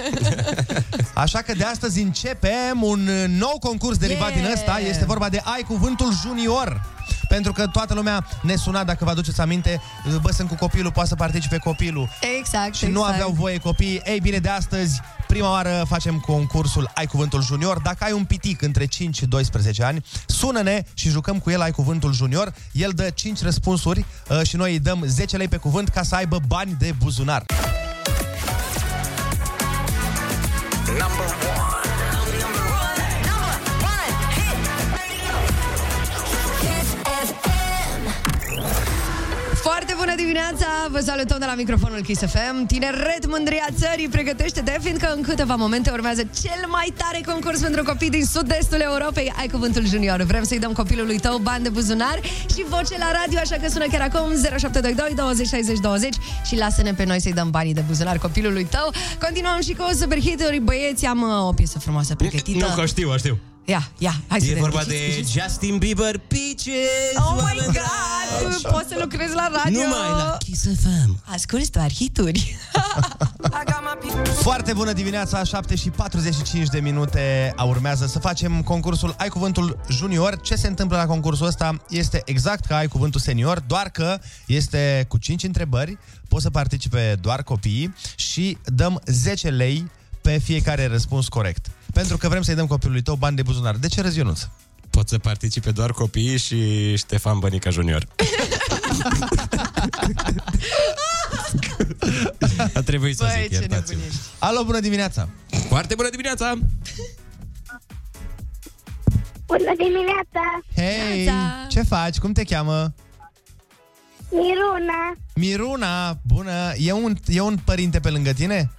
Așa 1.25 1.39
că 1.39 1.53
de 1.53 1.65
astăzi 1.65 2.01
începem 2.01 2.83
un 2.83 3.07
uh, 3.07 3.25
nou 3.29 3.57
concurs 3.61 3.97
derivat 3.97 4.31
Yeah! 4.31 4.43
din 4.43 4.53
ăsta. 4.53 4.79
Este 4.79 5.05
vorba 5.05 5.29
de 5.29 5.41
Ai 5.45 5.63
Cuvântul 5.63 6.13
Junior. 6.23 6.98
Pentru 7.29 7.53
că 7.53 7.67
toată 7.67 7.95
lumea 7.95 8.27
ne 8.43 8.57
suna, 8.57 8.85
dacă 8.85 9.05
vă 9.05 9.11
aduceți 9.11 9.41
aminte, 9.41 9.81
bă, 10.21 10.31
sunt 10.33 10.49
cu 10.49 10.55
copilul, 10.55 10.93
poate 10.93 11.09
să 11.09 11.15
participe 11.15 11.57
copilul. 11.57 12.09
Exact, 12.39 12.75
Și 12.75 12.87
nu 12.87 12.91
exact. 12.99 13.13
aveau 13.15 13.31
voie 13.31 13.59
copii. 13.59 14.01
Ei 14.05 14.21
bine, 14.21 14.39
de 14.39 14.49
astăzi, 14.49 15.01
prima 15.27 15.51
oară 15.51 15.85
facem 15.89 16.19
concursul 16.19 16.91
Ai 16.95 17.07
Cuvântul 17.07 17.43
Junior. 17.43 17.79
Dacă 17.79 18.05
ai 18.05 18.13
un 18.13 18.25
pitic 18.25 18.63
între 18.63 18.87
5 18.87 19.17
și 19.17 19.27
12 19.27 19.83
ani, 19.85 20.05
sună-ne 20.27 20.83
și 20.95 21.09
jucăm 21.09 21.39
cu 21.39 21.51
el 21.51 21.61
Ai 21.61 21.71
Cuvântul 21.71 22.13
Junior. 22.13 22.53
El 22.73 22.91
dă 22.95 23.11
5 23.11 23.43
răspunsuri 23.43 24.05
uh, 24.29 24.43
și 24.43 24.57
noi 24.57 24.73
îi 24.73 24.79
dăm 24.79 25.03
10 25.07 25.37
lei 25.37 25.49
pe 25.49 25.57
cuvânt 25.57 25.89
ca 25.89 26.03
să 26.03 26.15
aibă 26.15 26.41
bani 26.47 26.77
de 26.79 26.95
buzunar. 26.99 27.45
Foarte 30.85 31.15
bună 31.17 31.78
dimineața! 40.23 40.67
Vă 40.91 41.01
salutăm 41.11 41.39
de 41.39 41.45
la 41.45 41.55
microfonul 41.55 42.01
Kiss 42.01 42.23
FM. 42.33 42.67
Tineret 42.67 43.27
Mândria 43.27 43.69
Țării 43.81 44.09
pregătește-te, 44.09 44.79
fiindcă 44.81 45.13
în 45.17 45.23
câteva 45.23 45.55
momente 45.55 45.91
urmează 45.91 46.23
cel 46.43 46.63
mai 46.69 46.93
tare 46.97 47.21
concurs 47.27 47.61
pentru 47.61 47.83
copii 47.83 48.11
din 48.11 48.25
sud-estul 48.25 48.81
Europei. 48.81 49.33
Ai 49.39 49.49
cuvântul 49.49 49.87
junior. 49.87 50.23
Vrem 50.23 50.45
să-i 50.45 50.59
dăm 50.59 50.73
copilului 50.73 51.19
tău 51.19 51.39
bani 51.39 51.63
de 51.63 51.69
buzunar 51.69 52.19
și 52.55 52.65
voce 52.69 52.99
la 52.99 53.11
radio, 53.21 53.39
așa 53.39 53.57
că 53.63 53.69
sună 53.69 53.87
chiar 53.93 54.01
acum 54.01 54.27
0722 54.59 55.13
20 55.17 55.47
60 55.47 55.79
20 55.79 56.15
și 56.45 56.57
lasă-ne 56.57 56.93
pe 56.93 57.05
noi 57.05 57.21
să-i 57.21 57.33
dăm 57.33 57.51
banii 57.51 57.75
de 57.75 57.85
buzunar 57.87 58.19
copilului 58.19 58.65
tău. 58.65 58.93
Continuăm 59.25 59.61
și 59.61 59.73
cu 59.73 59.85
super 60.01 60.21
hituri. 60.21 60.59
Băieți, 60.59 61.07
am 61.07 61.23
uh, 61.23 61.49
o 61.49 61.53
piesă 61.53 61.79
frumoasă 61.79 62.15
pregătită. 62.15 62.67
Nu, 62.67 62.75
că 62.75 62.87
știu, 62.87 63.11
o 63.11 63.17
știu. 63.17 63.39
Ia, 63.69 63.89
ia, 63.99 64.15
hai 64.27 64.41
să 64.41 64.45
E 64.47 64.49
vedem. 64.49 64.63
vorba 64.63 64.83
Ghiciți, 64.83 64.99
de 65.07 65.15
ghiciți. 65.21 65.39
Justin 65.41 65.79
Bieber 65.79 66.19
Peaches 66.19 67.17
Oh 67.17 67.33
my 67.35 67.41
oameni 67.43 67.61
god! 67.65 67.73
dragi. 67.73 68.63
Poți 68.63 68.89
să 68.89 68.97
lucrezi 69.01 69.35
la 69.35 69.51
radio? 69.65 69.81
Numai 69.83 70.09
la 70.11 70.37
Kiss 70.39 70.63
FM. 70.83 71.21
Asculți 71.25 71.71
doar 71.71 71.93
hituri. 71.93 72.57
Foarte 74.43 74.73
bună 74.73 74.93
dimineața, 74.93 75.45
7 75.45 75.75
și 75.75 75.91
45 75.91 76.69
de 76.69 76.81
minute 76.81 77.53
a 77.57 77.63
urmează 77.65 78.07
să 78.07 78.19
facem 78.19 78.63
concursul 78.63 79.15
Ai 79.19 79.29
Cuvântul 79.29 79.81
Junior. 79.91 80.41
Ce 80.41 80.55
se 80.55 80.67
întâmplă 80.67 80.97
la 80.97 81.07
concursul 81.07 81.47
ăsta 81.47 81.81
este 81.89 82.23
exact 82.25 82.65
ca 82.65 82.77
Ai 82.77 82.89
Cuvântul 82.89 83.21
Senior, 83.21 83.61
doar 83.67 83.89
că 83.91 84.19
este 84.47 85.05
cu 85.09 85.19
5 85.19 85.43
întrebări, 85.43 85.99
poți 86.29 86.43
să 86.43 86.51
participe 86.51 87.15
doar 87.21 87.43
copiii 87.43 87.95
și 88.17 88.59
dăm 88.65 89.01
10 89.07 89.49
lei 89.49 89.91
pe 90.21 90.39
fiecare 90.39 90.87
răspuns 90.87 91.29
corect. 91.29 91.67
Pentru 91.99 92.17
că 92.17 92.29
vrem 92.29 92.43
să-i 92.43 92.55
dăm 92.55 92.67
copilului 92.67 93.03
tău 93.03 93.15
bani 93.15 93.37
de 93.37 93.43
buzunar. 93.43 93.77
De 93.77 93.87
ce 93.87 94.01
râzi, 94.01 94.19
Ionuț? 94.19 94.41
Pot 94.91 95.09
să 95.09 95.19
participe 95.19 95.71
doar 95.71 95.93
copiii 95.93 96.39
și 96.39 96.97
Ștefan 96.97 97.39
Bănica 97.39 97.71
Junior. 97.71 98.07
A 102.75 102.83
trebuit 102.83 103.17
să 103.17 103.25
Băi, 103.25 103.41
zic, 103.43 103.51
ce 103.51 103.55
iertați 103.55 103.91
nebunești. 103.91 104.21
Alo, 104.39 104.65
bună 104.65 104.81
dimineața! 104.81 105.29
Foarte 105.69 105.95
bună 105.95 106.11
dimineața! 106.11 106.55
Bună 109.47 109.73
dimineața! 109.77 110.63
Hei, 110.75 111.25
Neața! 111.25 111.67
ce 111.69 111.83
faci? 111.83 112.19
Cum 112.19 112.33
te 112.33 112.43
cheamă? 112.43 112.95
Miruna! 114.31 115.17
Miruna, 115.35 116.19
bună! 116.27 116.73
E 116.77 116.93
un, 116.93 117.17
e 117.27 117.41
un 117.41 117.57
părinte 117.65 118.01
pe 118.01 118.11
lângă 118.11 118.33
tine? 118.33 118.71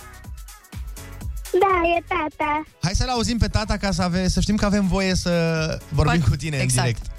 Da, 1.51 1.81
e 1.97 2.03
tata. 2.07 2.63
Hai 2.81 2.95
să-l 2.95 3.09
auzim 3.09 3.37
pe 3.37 3.47
tata 3.47 3.77
ca 3.77 3.91
să, 3.91 4.01
ave- 4.01 4.27
să 4.27 4.39
știm 4.39 4.55
că 4.55 4.65
avem 4.65 4.87
voie 4.87 5.15
să 5.15 5.31
vorbim 5.89 6.19
Poate- 6.19 6.29
cu 6.29 6.35
tine 6.35 6.57
exact. 6.57 6.87
în 6.87 6.93
direct. 6.93 7.11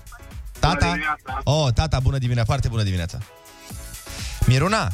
Tata? 0.58 0.96
Oh, 1.44 1.72
tata, 1.74 2.00
bună 2.00 2.18
dimineața, 2.18 2.46
foarte 2.46 2.68
bună 2.68 2.82
dimineața. 2.82 3.18
Miruna, 4.46 4.92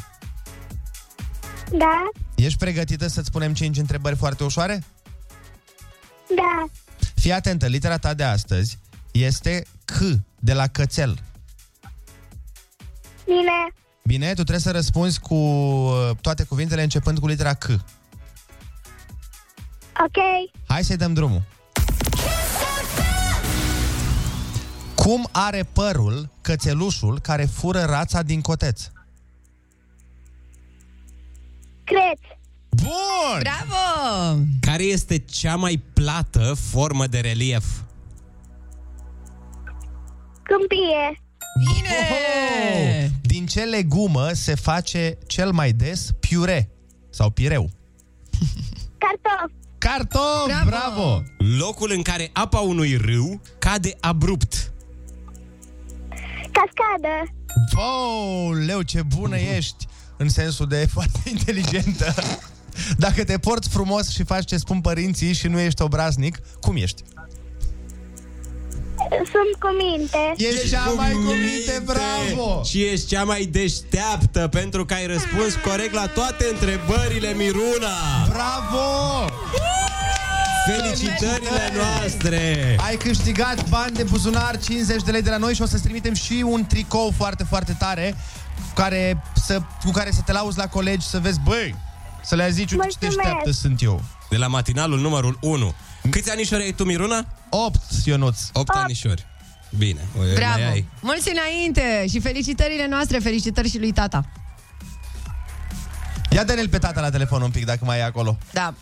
Da? 1.71 2.09
ești 2.35 2.57
pregătită 2.57 3.07
să-ți 3.07 3.31
punem 3.31 3.53
5 3.53 3.77
întrebări 3.77 4.15
foarte 4.15 4.43
ușoare? 4.43 4.83
Da. 6.35 6.65
Fii 7.15 7.31
atentă, 7.31 7.65
litera 7.67 7.97
ta 7.97 8.13
de 8.13 8.23
astăzi 8.23 8.77
este 9.11 9.65
C, 9.85 9.93
de 10.39 10.53
la 10.53 10.67
cățel. 10.67 11.17
Bine. 13.25 13.73
Bine, 14.03 14.27
tu 14.27 14.33
trebuie 14.33 14.59
să 14.59 14.71
răspunzi 14.71 15.19
cu 15.19 15.33
uh, 15.35 16.09
toate 16.21 16.43
cuvintele 16.43 16.83
începând 16.83 17.19
cu 17.19 17.27
litera 17.27 17.53
C. 17.53 17.65
Ok. 20.05 20.51
Hai 20.67 20.83
să-i 20.83 20.97
dăm 20.97 21.13
drumul. 21.13 21.41
Cum 24.95 25.27
are 25.31 25.63
părul 25.73 26.29
cățelușul 26.41 27.19
care 27.19 27.45
fură 27.45 27.83
rața 27.83 28.21
din 28.21 28.41
coteț? 28.41 28.81
Creț. 31.83 32.19
Bun! 32.69 33.39
Bravo! 33.39 34.39
Care 34.59 34.83
este 34.83 35.17
cea 35.17 35.55
mai 35.55 35.83
plată 35.93 36.53
formă 36.53 37.07
de 37.07 37.19
relief? 37.19 37.65
Câmpie. 40.43 41.21
Bine! 41.59 43.11
Din 43.21 43.45
ce 43.45 43.63
legumă 43.63 44.31
se 44.31 44.55
face 44.55 45.17
cel 45.27 45.51
mai 45.51 45.71
des 45.71 46.11
piure 46.19 46.69
sau 47.09 47.29
pireu? 47.29 47.69
Cartof. 48.97 49.56
Cartof! 49.87 50.45
Bravo! 50.45 50.65
Bravo! 50.65 51.23
Locul 51.57 51.91
în 51.95 52.01
care 52.01 52.29
apa 52.33 52.59
unui 52.59 52.95
râu 52.95 53.41
cade 53.59 53.95
abrupt. 53.99 54.71
Cascadă. 56.51 57.33
Oh, 57.75 58.49
leu, 58.65 58.81
ce 58.81 59.01
bună 59.01 59.37
ești! 59.37 59.87
În 60.17 60.29
sensul 60.29 60.67
de 60.67 60.87
foarte 60.93 61.19
inteligentă. 61.35 62.13
Dacă 62.97 63.23
te 63.23 63.37
porți 63.37 63.69
frumos 63.69 64.09
și 64.09 64.23
faci 64.23 64.45
ce 64.45 64.57
spun 64.57 64.81
părinții 64.81 65.33
și 65.33 65.47
nu 65.47 65.59
ești 65.59 65.81
obraznic, 65.81 66.37
cum 66.61 66.75
ești? 66.75 67.03
Sunt 69.09 69.59
cu 69.59 69.67
minte. 69.67 70.33
Ești 70.37 70.69
cea 70.69 70.91
mai 70.95 71.11
cu 71.11 71.19
minte, 71.19 71.83
bravo! 71.85 72.63
Și 72.63 72.83
ești 72.83 73.07
cea 73.07 73.23
mai 73.23 73.45
deșteaptă 73.45 74.47
pentru 74.47 74.85
că 74.85 74.93
ai 74.93 75.05
răspuns 75.05 75.55
corect 75.65 75.93
la 75.93 76.07
toate 76.07 76.47
întrebările, 76.51 77.33
Miruna! 77.33 78.27
Bravo! 78.29 79.36
Felicitările 80.65 81.71
noastre! 81.75 82.75
Ai 82.79 82.95
câștigat 82.95 83.69
bani 83.69 83.95
de 83.95 84.03
buzunar, 84.03 84.57
50 84.59 85.01
de 85.03 85.11
lei 85.11 85.21
de 85.21 85.29
la 85.29 85.37
noi 85.37 85.53
și 85.53 85.61
o 85.61 85.65
să-ți 85.65 85.83
trimitem 85.83 86.13
și 86.13 86.43
un 86.47 86.65
tricou 86.65 87.13
foarte, 87.17 87.43
foarte 87.43 87.75
tare 87.79 88.15
care 88.75 89.21
să, 89.35 89.61
cu 89.85 89.91
care 89.91 90.11
să 90.11 90.21
te 90.25 90.31
lauzi 90.31 90.57
la 90.57 90.67
colegi 90.67 91.05
să 91.07 91.19
vezi, 91.19 91.39
băi, 91.39 91.75
să 92.23 92.35
le 92.35 92.49
zici, 92.49 92.71
uite 92.71 92.75
ce 92.75 92.97
Mulțumesc. 93.01 93.15
deșteaptă 93.15 93.51
sunt 93.51 93.81
eu. 93.81 94.01
De 94.29 94.37
la 94.37 94.47
matinalul 94.47 94.99
numărul 94.99 95.37
1. 95.41 95.73
Câți 96.09 96.31
anișori 96.31 96.63
ai 96.63 96.71
tu, 96.71 96.83
Miruna? 96.83 97.25
8, 97.49 97.81
Ionuț. 98.05 98.39
8 98.53 98.69
anișori. 98.75 99.25
Bine, 99.77 99.99
o, 100.17 100.21
Bravo! 100.35 100.59
mai 100.59 100.71
ai. 100.71 100.85
Mulți 101.01 101.29
înainte 101.31 102.05
și 102.09 102.19
felicitările 102.19 102.87
noastre, 102.87 103.19
felicitări 103.19 103.69
și 103.69 103.79
lui 103.79 103.91
tata. 103.91 104.25
Ia 106.29 106.43
dă-ne 106.43 106.63
pe 106.63 106.77
tata 106.77 107.01
la 107.01 107.09
telefon 107.09 107.41
un 107.41 107.49
pic, 107.51 107.65
dacă 107.65 107.85
mai 107.85 107.97
e 107.99 108.03
acolo. 108.03 108.37
Da. 108.51 108.73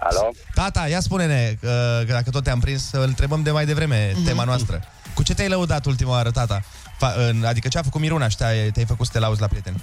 Alo? 0.00 0.30
Tata, 0.54 0.88
ia 0.88 1.00
spune-ne, 1.00 1.50
uh, 1.62 1.68
că 2.06 2.12
dacă 2.12 2.30
tot 2.30 2.42
te-am 2.44 2.60
prins, 2.60 2.92
îl 2.92 3.02
întrebăm 3.02 3.42
de 3.42 3.50
mai 3.50 3.66
devreme 3.66 4.12
Mhm. 4.14 4.24
tema 4.24 4.44
noastră. 4.44 4.82
Cu 5.14 5.22
ce 5.22 5.34
te-ai 5.34 5.48
lăudat 5.48 5.84
ultima 5.86 6.10
oară, 6.10 6.30
tata? 6.30 6.60
Fa- 6.96 7.14
în- 7.28 7.44
adică 7.44 7.68
ce 7.68 7.78
a 7.78 7.82
făcut 7.82 8.00
Miruna 8.00 8.28
și 8.28 8.36
te-ai, 8.36 8.70
te-ai 8.70 8.86
făcut 8.86 9.06
să 9.06 9.12
te 9.12 9.18
lauzi 9.18 9.40
la 9.40 9.46
prieteni? 9.46 9.82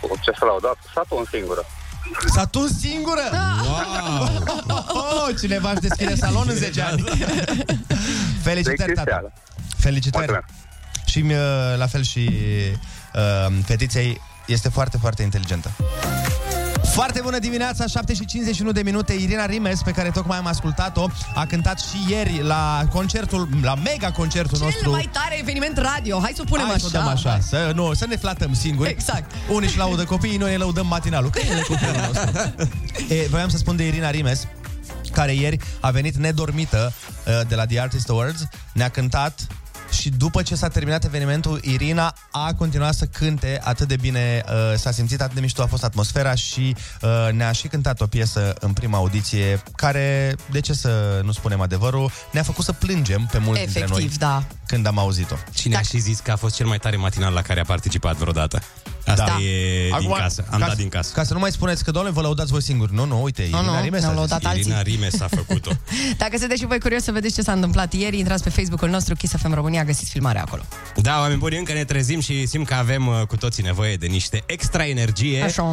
Cu 0.00 0.16
ce 0.20 0.30
să 0.38 0.44
l-au 0.44 0.58
dat? 0.62 0.76
Satul 0.94 1.18
în 1.18 1.24
singură. 1.38 1.64
S-a 2.34 2.46
tuns 2.46 2.78
singură? 2.78 3.20
Wow! 3.64 4.28
Oh, 5.28 5.34
cineva 5.40 5.70
își 5.70 5.80
deschide 5.80 6.14
salon 6.14 6.46
în 6.48 6.54
10 6.56 6.80
ani. 6.82 7.04
Felicitări, 8.42 8.92
tata. 8.94 9.32
Felicitări. 9.76 10.38
Și 11.04 11.24
uh, 11.26 11.34
la 11.76 11.86
fel 11.86 12.02
și 12.02 12.30
uh, 13.14 13.54
fetiței 13.64 14.20
este 14.46 14.68
foarte, 14.68 14.96
foarte 14.98 15.22
inteligentă. 15.22 15.70
Foarte 16.84 17.20
bună 17.22 17.38
dimineața, 17.38 17.86
7 17.86 18.14
și 18.14 18.24
51 18.24 18.72
de 18.72 18.82
minute. 18.82 19.12
Irina 19.12 19.46
Rimes, 19.46 19.82
pe 19.82 19.90
care 19.90 20.10
tocmai 20.10 20.38
am 20.38 20.46
ascultat-o, 20.46 21.06
a 21.34 21.46
cântat 21.46 21.80
și 21.80 21.96
ieri 22.12 22.42
la 22.42 22.82
concertul, 22.92 23.48
la 23.62 23.74
mega 23.74 24.10
concertul 24.10 24.56
Cel 24.56 24.66
nostru. 24.66 24.90
mai 24.90 25.08
tare 25.12 25.38
eveniment 25.38 25.76
radio. 25.76 26.18
Hai 26.20 26.32
să 26.34 26.42
o 26.42 26.44
punem 26.48 26.64
Hai 26.66 26.74
așa. 26.74 26.86
să 26.88 26.96
o 26.96 27.00
dăm 27.00 27.08
așa, 27.08 27.38
să, 27.40 27.72
nu, 27.74 27.94
să 27.94 28.06
ne 28.06 28.16
flatăm 28.16 28.54
singuri. 28.54 28.90
Exact. 28.90 29.30
Unii 29.48 29.68
își 29.68 29.76
laudă 29.78 30.04
copiii, 30.04 30.36
noi 30.36 30.50
ne 30.50 30.56
laudăm 30.56 30.86
matinalul. 30.86 31.30
Că 31.30 31.38
e 31.38 31.60
copilul 31.68 31.94
nostru. 32.12 32.52
E, 33.08 33.26
voiam 33.30 33.48
să 33.48 33.56
spun 33.56 33.76
de 33.76 33.86
Irina 33.86 34.10
Rimes, 34.10 34.46
care 35.12 35.32
ieri 35.34 35.58
a 35.80 35.90
venit 35.90 36.14
nedormită 36.16 36.92
uh, 37.26 37.40
de 37.48 37.54
la 37.54 37.66
The 37.66 37.80
Artist 37.80 38.08
Awards, 38.08 38.42
ne-a 38.72 38.88
cântat 38.88 39.46
și 40.00 40.08
după 40.10 40.42
ce 40.42 40.54
s-a 40.54 40.68
terminat 40.68 41.04
evenimentul, 41.04 41.60
Irina 41.62 42.14
a 42.30 42.54
continuat 42.54 42.94
să 42.94 43.04
cânte 43.04 43.60
atât 43.64 43.88
de 43.88 43.96
bine, 43.96 44.42
uh, 44.46 44.78
s-a 44.78 44.90
simțit 44.90 45.20
atât 45.20 45.34
de 45.34 45.40
mișto, 45.40 45.62
a 45.62 45.66
fost 45.66 45.84
atmosfera 45.84 46.34
și 46.34 46.76
uh, 47.02 47.32
ne-a 47.32 47.52
și 47.52 47.68
cântat 47.68 48.00
o 48.00 48.06
piesă 48.06 48.54
în 48.60 48.72
prima 48.72 48.96
audiție 48.98 49.62
care, 49.76 50.34
de 50.50 50.60
ce 50.60 50.72
să 50.72 51.20
nu 51.24 51.32
spunem 51.32 51.60
adevărul, 51.60 52.10
ne-a 52.32 52.42
făcut 52.42 52.64
să 52.64 52.72
plângem 52.72 53.28
pe 53.32 53.38
mulți 53.38 53.60
dintre 53.62 53.84
noi 53.88 53.98
Efectiv, 53.98 54.18
da. 54.18 54.42
când 54.66 54.86
am 54.86 54.98
auzit-o. 54.98 55.34
Cine 55.54 55.76
a 55.76 55.80
și 55.80 55.98
zis 55.98 56.18
că 56.18 56.30
a 56.30 56.36
fost 56.36 56.54
cel 56.54 56.66
mai 56.66 56.78
tare 56.78 56.96
matinal 56.96 57.32
la 57.32 57.42
care 57.42 57.60
a 57.60 57.64
participat 57.64 58.16
vreodată? 58.16 58.62
Asta 59.06 59.24
Da. 59.24 59.42
e 59.42 59.84
din 59.84 59.94
Acum, 59.94 60.12
casă. 60.18 60.44
Am 60.50 60.58
ca 60.58 60.64
dat 60.66 60.68
să- 60.68 60.76
din 60.80 60.88
casă. 60.88 61.10
Ca 61.14 61.24
să 61.24 61.32
nu 61.32 61.38
mai 61.38 61.50
spuneți 61.52 61.84
că, 61.84 61.90
doamne, 61.90 62.10
vă 62.10 62.20
lăudați 62.20 62.50
voi 62.50 62.62
singuri. 62.62 62.94
Nu, 62.94 63.04
nu, 63.04 63.22
uite, 63.22 63.48
Nu, 63.50 63.56
Irina 63.58 63.72
nu, 63.76 63.82
Rimes 63.82 64.00
ne-au 64.00 64.12
a 64.12 64.14
zis. 64.20 64.28
lăudat 64.30 64.44
alții. 64.50 64.60
Irina 64.62 64.82
Rimes 64.82 65.20
a 65.20 65.28
făcut-o. 65.28 65.70
Dacă 66.22 66.36
sunteți 66.38 66.60
și 66.60 66.66
voi 66.66 66.80
curios 66.80 67.02
să 67.02 67.12
vedeți 67.12 67.34
ce 67.34 67.42
s-a 67.42 67.52
întâmplat 67.52 67.92
ieri, 67.92 68.18
intrați 68.18 68.42
pe 68.42 68.50
Facebook-ul 68.50 68.88
nostru 68.88 69.14
Kiss 69.14 69.34
FM 69.36 69.52
România, 69.54 69.81
găsiți 69.84 70.10
filmarea 70.10 70.42
acolo. 70.42 70.62
Da, 70.96 71.18
oameni 71.18 71.38
buni, 71.38 71.58
încă 71.58 71.72
ne 71.72 71.84
trezim 71.84 72.20
și 72.20 72.46
simt 72.46 72.66
că 72.66 72.74
avem 72.74 73.06
uh, 73.06 73.26
cu 73.28 73.36
toții 73.36 73.62
nevoie 73.62 73.96
de 73.96 74.06
niște 74.06 74.42
extra 74.46 74.86
energie. 74.86 75.42
Așa. 75.42 75.64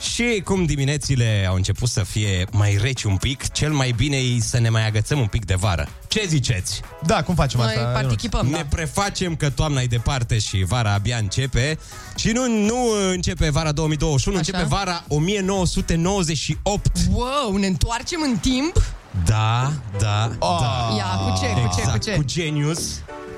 Și 0.00 0.42
cum 0.44 0.64
diminețile 0.64 1.46
au 1.48 1.54
început 1.54 1.88
să 1.88 2.02
fie 2.02 2.46
mai 2.52 2.78
reci 2.82 3.02
un 3.02 3.16
pic, 3.16 3.52
cel 3.52 3.72
mai 3.72 3.92
bine 3.96 4.16
e 4.16 4.40
să 4.40 4.58
ne 4.58 4.68
mai 4.68 4.86
agățăm 4.86 5.18
un 5.18 5.26
pic 5.26 5.44
de 5.44 5.54
vară. 5.54 5.88
Ce 6.08 6.24
ziceți? 6.26 6.80
Da, 7.06 7.22
cum 7.22 7.34
facem 7.34 7.60
Noi 7.60 7.68
asta? 7.68 7.82
participăm, 7.82 8.46
Ne 8.46 8.56
da. 8.56 8.66
prefacem 8.70 9.36
că 9.36 9.50
toamna 9.50 9.80
e 9.80 9.86
departe 9.86 10.38
și 10.38 10.64
vara 10.64 10.92
abia 10.92 11.16
începe 11.16 11.78
și 12.16 12.30
nu, 12.30 12.46
nu 12.48 12.76
începe 13.10 13.50
vara 13.50 13.72
2021, 13.72 14.36
Așa. 14.36 14.46
începe 14.52 14.68
vara 14.74 15.04
1998. 15.08 16.96
Wow, 17.12 17.56
ne 17.56 17.66
întoarcem 17.66 18.20
în 18.22 18.36
timp? 18.36 18.82
Da, 19.24 19.72
da, 19.98 20.30
da. 20.38 20.94
Ia, 20.96 21.04
cu 21.04 21.40
ce, 21.40 21.46
cu 21.46 21.74
ce, 21.74 21.80
exact, 21.80 21.98
cu 21.98 22.04
ce? 22.04 22.14
cu 22.16 22.22
Genius. 22.24 22.80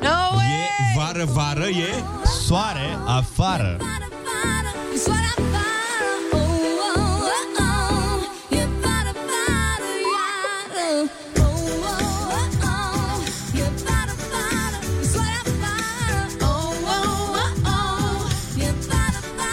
No 0.02 0.30
way! 0.34 0.52
E 0.52 0.96
vară, 0.96 1.24
vară, 1.24 1.66
e 1.66 2.04
Soare 2.46 2.98
afară. 3.06 3.76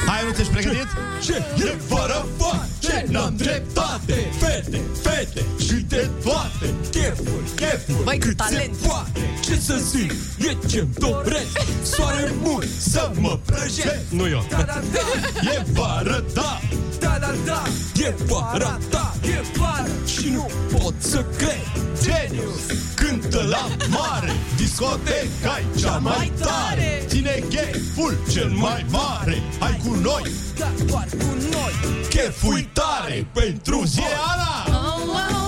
Hai, 0.06 0.24
nu 0.26 0.32
ți-ești 0.34 0.54
pregătit? 0.54 0.88
Ce 1.22 1.36
e 1.58 1.78
vară, 1.88 2.26
vară, 2.38 2.68
ce 2.80 3.06
n-am 3.10 3.36
dreptate 3.36 4.14
Fete, 4.40 4.82
fete 5.02 5.46
și 5.70 5.76
de 5.76 6.10
toate 6.24 6.74
Chefuri, 6.92 7.50
chefuri, 7.56 8.04
Băi, 8.04 8.18
cât 8.18 8.36
talent! 8.38 8.76
poate. 8.76 9.20
Ce 9.44 9.56
să 9.56 9.76
zic, 9.90 10.12
e 10.40 10.68
ce-mi 10.68 10.94
doresc. 10.98 11.58
Soare 11.82 12.34
mult 12.42 12.68
să 12.80 13.12
mă 13.20 13.40
prăjesc 13.46 14.10
Nu 14.10 14.28
eu. 14.28 14.46
Da, 14.50 14.58
da, 14.58 14.82
da, 14.94 15.52
E 15.52 15.66
vară, 15.74 16.24
da. 16.34 16.60
Da, 17.00 17.18
da, 17.20 17.34
da. 17.46 17.64
E 17.96 18.14
vara 18.28 18.78
ta 18.90 19.16
E 19.24 19.42
vară. 19.58 19.90
Și 20.06 20.30
nu 20.30 20.50
pot 20.78 20.94
să 20.98 21.26
cred. 21.38 21.68
Genius. 22.02 22.62
Cântă 22.96 23.46
la 23.50 23.68
mare. 23.90 24.32
Discoteca 24.58 25.60
cea 25.80 25.98
mai 25.98 26.32
tare. 26.40 27.04
Ține 27.08 27.44
cheful 27.50 28.18
cel 28.32 28.50
mai 28.50 28.86
mare. 28.90 29.42
Hai 29.60 29.82
cu 29.88 29.94
noi, 29.94 30.32
Da, 30.58 30.72
doar 30.86 31.08
cu 31.12 31.36
noi. 31.52 31.74
Cheful 32.10 32.70
tare 32.74 33.28
pentru 33.34 33.84
zi 33.86 34.02
Ana! 34.32 34.78
Oh, 34.78 35.02
oh, 35.08 35.39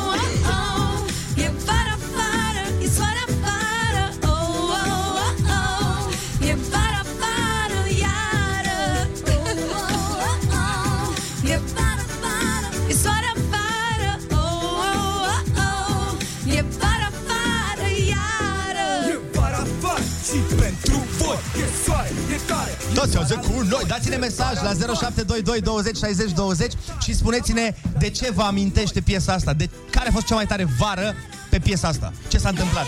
Toți 23.02 23.18
auză 23.18 23.36
cu 23.36 23.62
noi, 23.70 23.84
dați-ne 23.88 24.16
mesaj 24.16 24.54
la 24.62 24.74
0722 24.74 25.62
20 25.62 25.98
60 25.98 26.32
20 26.32 26.72
și 27.00 27.16
spuneți-ne 27.16 27.76
de 28.00 28.10
ce 28.10 28.32
vă 28.32 28.42
amintește 28.42 29.02
piesa 29.02 29.34
asta, 29.34 29.54
de 29.54 29.70
care 29.90 30.10
a 30.10 30.12
fost 30.12 30.26
cea 30.26 30.36
mai 30.36 30.46
tare 30.46 30.68
vară 30.80 31.16
pe 31.50 31.60
piesa 31.60 31.88
asta. 31.88 32.14
Ce 32.28 32.38
s-a 32.38 32.50
întâmplat? 32.50 32.86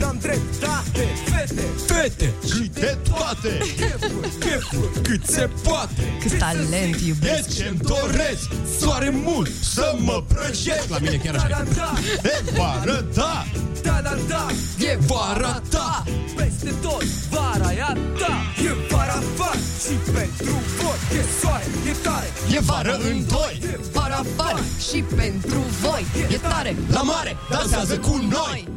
ce 0.00 0.04
n-am 0.04 0.18
dreptate. 0.20 1.06
Fete, 1.24 1.62
Fete. 1.86 2.32
Și 2.46 2.70
de 2.74 2.96
toate! 3.08 3.48
chefuri, 3.76 4.28
chefuri. 4.38 5.02
Cât 5.02 5.24
se 5.26 5.48
poate. 5.62 6.02
Cât 6.20 6.38
talent, 6.38 6.94
E 6.94 7.06
iubesc. 7.06 7.56
Ce-mi 7.56 7.78
doresc, 7.78 8.48
soare 8.80 9.10
mult 9.24 9.50
să 9.62 9.94
mă 9.98 10.22
prăjesc 10.28 10.88
La 10.88 10.98
mine 10.98 11.16
chiar 11.24 11.34
Da, 11.34 11.40
așa 11.42 11.64
da, 11.64 11.64
e. 11.64 12.20
da, 12.22 12.28
E 12.28 12.42
vară, 12.56 13.06
da! 13.14 13.44
da, 13.82 14.00
da, 14.02 14.16
da. 14.28 14.46
E 14.78 14.98
vara 15.06 15.62
ta. 15.70 16.04
Peste 16.36 16.72
tot, 16.82 17.04
vara 17.04 17.72
e 17.72 17.80
a 17.80 17.92
ta. 17.92 18.34
E 18.64 18.70
vara 18.90 19.12
afară 19.12 19.58
și 19.84 19.94
pentru 20.12 20.54
voi. 20.80 21.18
E 21.18 21.24
soare, 21.40 21.64
e 21.88 21.92
tare. 22.02 22.26
E 22.56 22.60
vară 22.60 22.98
în 23.10 23.26
doi! 23.28 23.58
E 23.62 23.78
Vara 23.92 24.14
afară 24.14 24.62
și 24.90 25.02
pentru 25.16 25.58
voi. 25.80 26.06
E 26.30 26.36
tare, 26.36 26.76
La 26.90 27.02
mare, 27.02 27.36
dansează 27.50 27.98
cu 27.98 28.16
noi! 28.30 28.68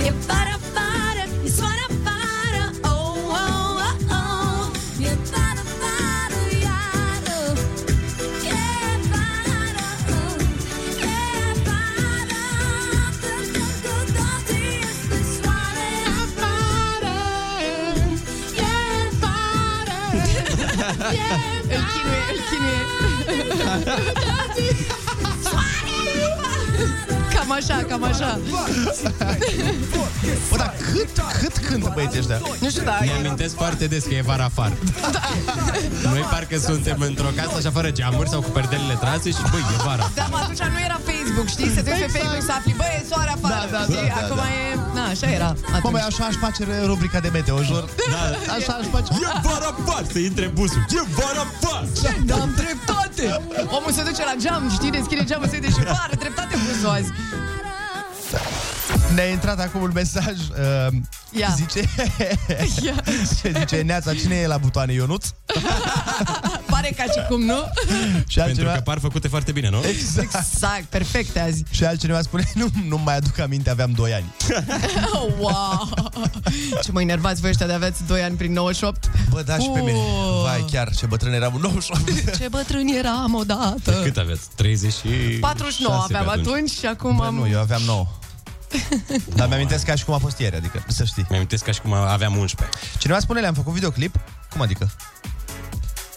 E 0.00 0.12
vara 0.26 0.54
afară, 0.54 1.24
e 1.44 1.50
așa, 27.60 27.76
cam 27.88 28.02
așa 28.02 28.30
Bă, 30.50 30.56
dar 30.56 30.74
cât, 30.92 31.08
cât 31.40 31.54
cântă 31.66 31.90
băieții 31.94 32.18
ăștia? 32.18 32.38
Nu 32.60 32.68
știu, 32.70 32.82
da, 32.82 32.96
Mi 33.00 33.08
e... 33.08 33.18
amintesc 33.18 33.54
foarte 33.56 33.84
des 33.86 34.04
că 34.04 34.14
e 34.14 34.22
vara 34.32 34.44
afară 34.44 34.74
Noi 36.14 36.22
parcă 36.32 36.56
suntem 36.58 36.98
într-o 37.10 37.30
casă 37.36 37.54
așa 37.56 37.70
fără 37.70 37.90
geamuri 37.90 38.28
sau 38.28 38.40
cu 38.46 38.50
perdelele 38.50 38.96
trase 39.00 39.28
și 39.30 39.42
băi, 39.50 39.64
e 39.76 39.78
vara 39.88 40.10
Da, 40.14 40.26
mă, 40.30 40.36
atunci 40.42 40.62
nu 40.74 40.80
era 40.88 40.98
Facebook, 41.10 41.48
știi? 41.54 41.70
Să 41.76 41.80
te 41.82 41.90
uiți 41.90 42.04
pe 42.04 42.18
Facebook 42.18 42.42
să 42.50 42.52
afli, 42.58 42.74
băi, 42.80 42.92
e 42.98 43.04
soare 43.10 43.32
afară. 43.36 43.54
Da, 43.54 43.76
da, 43.76 43.80
știi? 43.82 43.94
da, 43.94 44.14
da, 44.14 44.20
Acum 44.24 44.36
da. 44.36 44.48
e... 44.58 44.62
Na, 44.96 45.04
așa 45.14 45.26
era 45.38 45.48
atunci. 45.54 45.82
Mă, 45.84 45.88
băi, 45.94 46.04
așa 46.10 46.22
aș 46.30 46.36
face 46.44 46.60
rubrica 46.90 47.18
de 47.26 47.30
meteo, 47.36 47.58
jur. 47.70 47.84
Da. 48.14 48.22
Așa 48.56 48.72
aș 48.80 48.86
face. 48.94 49.08
E 49.24 49.28
vara 49.48 49.68
afară, 49.78 50.06
să 50.12 50.18
intre 50.28 50.46
busul. 50.58 50.82
E 50.98 51.02
vara 51.18 51.42
afară. 51.48 51.86
Da, 52.28 52.34
am 52.44 52.52
dreptate! 52.60 53.24
Omul 53.76 53.92
se 53.96 54.02
duce 54.08 54.22
la 54.30 54.34
geam, 54.42 54.62
știi, 54.76 54.90
deschide 54.98 55.22
geamul, 55.30 55.48
se 55.52 55.54
uite 55.58 55.70
și 55.76 55.80
are 56.04 56.16
dreptate 56.24 56.54
busul 56.64 56.90
azi. 56.96 57.10
yourself. 58.32 58.67
Ne-a 59.14 59.28
intrat 59.28 59.60
acum 59.60 59.82
un 59.82 59.90
mesaj 59.94 60.26
uh, 60.26 60.96
Ia. 61.30 61.54
Zice 61.56 61.78
Ia. 62.86 62.94
Zice 63.58 63.80
Neața, 63.80 64.14
cine 64.14 64.34
e 64.34 64.46
la 64.46 64.56
butoane 64.56 64.92
Ionuț? 64.92 65.26
Pare 66.70 66.94
ca 66.96 67.02
și 67.02 67.26
cum, 67.28 67.42
nu? 67.42 67.56
Și 68.26 68.38
Pentru 68.38 68.64
că 68.64 68.80
par 68.84 68.98
făcute 68.98 69.28
foarte 69.28 69.52
bine, 69.52 69.68
nu? 69.68 69.78
Exact. 69.88 70.34
Exact, 70.34 70.84
perfecte 70.84 71.40
azi. 71.40 71.62
Și 71.70 71.84
altcineva 71.84 72.20
spune 72.20 72.50
Nu, 72.54 72.66
nu 72.88 73.00
mai 73.04 73.16
aduc 73.16 73.38
aminte, 73.38 73.70
aveam 73.70 73.90
2 73.90 74.12
ani 74.14 74.34
Oh, 75.12 75.32
wow! 75.38 75.88
Ce 76.82 76.92
mă 76.92 77.00
enervați 77.00 77.40
voi 77.40 77.50
ăștia 77.50 77.66
de 77.66 77.72
aveți 77.72 78.06
2 78.06 78.22
ani 78.22 78.36
prin 78.36 78.52
98? 78.52 79.10
Bă, 79.30 79.42
da, 79.42 79.58
și 79.58 79.70
pe 79.74 79.80
mine 79.80 79.98
Vai, 80.42 80.64
chiar, 80.70 80.94
ce 80.94 81.06
bătrân 81.06 81.32
eram 81.32 81.54
în 81.54 81.60
98 81.60 82.36
Ce 82.38 82.48
bătrâni 82.48 82.96
eram 82.96 83.34
odată. 83.34 84.00
Cât 84.02 84.16
aveți? 84.16 84.40
30 84.56 84.92
și... 84.92 85.06
49 85.40 86.02
aveam 86.02 86.28
atunci 86.28 86.70
și 86.70 86.86
acum 86.86 87.16
Bă, 87.16 87.24
am... 87.24 87.34
nu, 87.34 87.48
eu 87.48 87.60
aveam 87.60 87.80
9 87.86 88.06
Dar 89.36 89.48
mi-amintesc 89.48 89.84
ca 89.84 89.94
și 89.94 90.04
cum 90.04 90.14
a 90.14 90.18
fost 90.18 90.38
ieri, 90.38 90.56
adică, 90.56 90.84
să 90.88 91.04
știi 91.04 91.26
Mi-amintesc 91.30 91.64
ca 91.64 91.72
și 91.72 91.80
cum 91.80 91.92
aveam 91.92 92.36
11 92.36 92.78
Cineva 92.98 93.18
spune, 93.18 93.40
le-am 93.40 93.54
făcut 93.54 93.72
videoclip? 93.72 94.18
Cum 94.50 94.60
adică? 94.60 94.90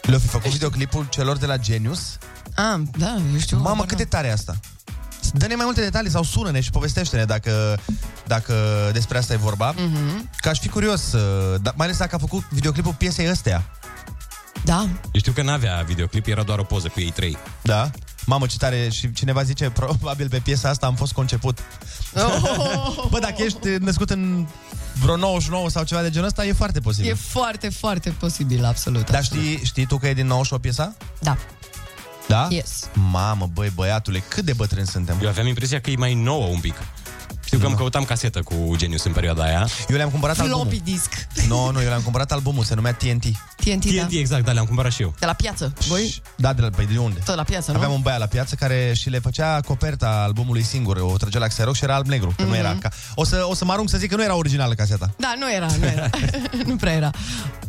Le-au 0.01 0.19
fi 0.19 0.27
făcut 0.27 0.51
videoclipul 0.51 1.07
celor 1.09 1.37
de 1.37 1.45
la 1.45 1.57
Genius? 1.57 2.17
Ah, 2.55 2.81
da, 2.97 3.17
eu 3.33 3.39
știu. 3.39 3.57
Mamă, 3.57 3.85
cât 3.85 3.97
de 3.97 4.05
tare 4.05 4.27
e 4.27 4.31
asta 4.31 4.55
Dă-ne 5.33 5.55
mai 5.55 5.65
multe 5.65 5.81
detalii 5.81 6.09
sau 6.09 6.23
sună-ne 6.23 6.59
și 6.59 6.69
povestește-ne 6.69 7.25
dacă, 7.25 7.79
dacă 8.27 8.53
despre 8.93 9.17
asta 9.17 9.33
e 9.33 9.35
vorba. 9.35 9.73
Mhm. 9.77 10.29
Că 10.37 10.49
aș 10.49 10.59
fi 10.59 10.69
curios, 10.69 11.13
uh, 11.13 11.61
da, 11.61 11.73
mai 11.75 11.85
ales 11.85 11.97
dacă 11.97 12.15
a 12.15 12.17
făcut 12.17 12.43
videoclipul 12.49 12.93
piesei 12.93 13.29
ăstea. 13.29 13.63
Da. 14.63 14.87
Eu 15.11 15.19
știu 15.19 15.31
că 15.31 15.41
n-avea 15.41 15.83
videoclip, 15.87 16.27
era 16.27 16.43
doar 16.43 16.59
o 16.59 16.63
poză 16.63 16.87
cu 16.87 16.99
ei 16.99 17.11
trei. 17.11 17.37
Da? 17.61 17.89
Mamă, 18.25 18.45
ce 18.45 18.57
tare 18.57 18.89
și 18.89 19.13
cineva 19.13 19.43
zice, 19.43 19.69
probabil 19.69 20.29
pe 20.29 20.39
piesa 20.43 20.69
asta 20.69 20.85
am 20.85 20.95
fost 20.95 21.13
conceput. 21.13 21.59
Oh! 22.15 23.07
Bă, 23.09 23.19
dacă 23.19 23.43
ești 23.43 23.67
născut 23.79 24.09
în 24.09 24.47
vreo 25.01 25.15
99 25.15 25.69
sau 25.69 25.83
ceva 25.83 26.01
de 26.01 26.09
genul 26.09 26.27
ăsta, 26.27 26.45
e 26.45 26.53
foarte 26.53 26.79
posibil. 26.79 27.09
E 27.09 27.13
foarte, 27.13 27.69
foarte 27.69 28.09
posibil, 28.09 28.65
absolut. 28.65 29.09
Dar 29.09 29.23
știi, 29.23 29.59
știi 29.63 29.85
tu 29.85 29.97
că 29.97 30.07
e 30.07 30.13
din 30.13 30.27
98 30.27 30.61
piesa? 30.61 30.95
Da. 31.19 31.37
Da? 32.27 32.47
Yes. 32.49 32.89
Mamă, 32.93 33.49
băi, 33.53 33.71
băiatule, 33.75 34.23
cât 34.27 34.45
de 34.45 34.53
bătrâni 34.53 34.87
suntem. 34.87 35.19
Eu 35.21 35.29
aveam 35.29 35.47
impresia 35.47 35.81
că 35.81 35.89
e 35.89 35.95
mai 35.95 36.13
nouă 36.13 36.45
un 36.45 36.59
pic. 36.59 36.75
Știu 37.51 37.63
că 37.63 37.69
îmi 37.69 37.75
căutam 37.79 38.03
casetă 38.03 38.41
cu 38.41 38.73
Genius 38.75 39.03
în 39.03 39.11
perioada 39.11 39.43
aia. 39.43 39.67
Eu 39.89 39.95
le-am 39.95 40.09
cumpărat 40.09 40.35
Floppy 40.35 40.53
albumul. 40.53 40.81
disc. 40.83 41.27
Nu, 41.47 41.55
no, 41.65 41.71
nu, 41.71 41.81
eu 41.81 41.87
le-am 41.87 42.01
cumpărat 42.01 42.31
albumul, 42.31 42.63
se 42.63 42.75
numea 42.75 42.93
TNT. 42.93 43.23
TNT, 43.63 43.85
da. 43.85 44.01
TNT, 44.03 44.11
exact, 44.11 44.45
da, 44.45 44.51
le-am 44.51 44.65
cumpărat 44.65 44.91
și 44.91 45.01
eu. 45.01 45.13
De 45.19 45.25
la 45.25 45.33
piață. 45.33 45.73
Voi? 45.87 46.21
Da, 46.35 46.53
de, 46.53 46.61
la, 46.61 46.69
păi 46.69 46.85
de 46.85 46.97
unde? 46.97 47.19
Tot 47.25 47.35
la 47.35 47.43
piață, 47.43 47.71
nu? 47.71 47.77
Aveam 47.77 47.91
un 47.93 48.01
băiat 48.01 48.19
la 48.19 48.25
piață 48.25 48.55
care 48.55 48.93
și 48.95 49.09
le 49.09 49.19
făcea 49.19 49.59
coperta 49.59 50.21
albumului 50.25 50.63
singur, 50.63 50.97
o 50.97 51.17
trăgea 51.17 51.39
la 51.39 51.47
Xerox 51.47 51.77
și 51.77 51.83
era 51.83 51.95
alb-negru, 51.95 52.33
că 52.37 52.41
nu 52.43 52.47
Mhm. 52.49 52.57
era 52.57 52.75
ca... 52.79 52.89
O 53.15 53.23
să, 53.25 53.45
o 53.49 53.53
să 53.55 53.65
mă 53.65 53.71
arunc 53.71 53.89
să 53.89 53.97
zic 53.97 54.09
că 54.09 54.15
nu 54.15 54.23
era 54.23 54.35
originală 54.35 54.73
caseta. 54.73 55.13
Da, 55.17 55.33
nu 55.39 55.53
era, 55.53 55.67
nu 55.79 55.85
era. 55.85 56.09
nu 56.67 56.75
prea 56.75 56.93
era. 56.93 57.09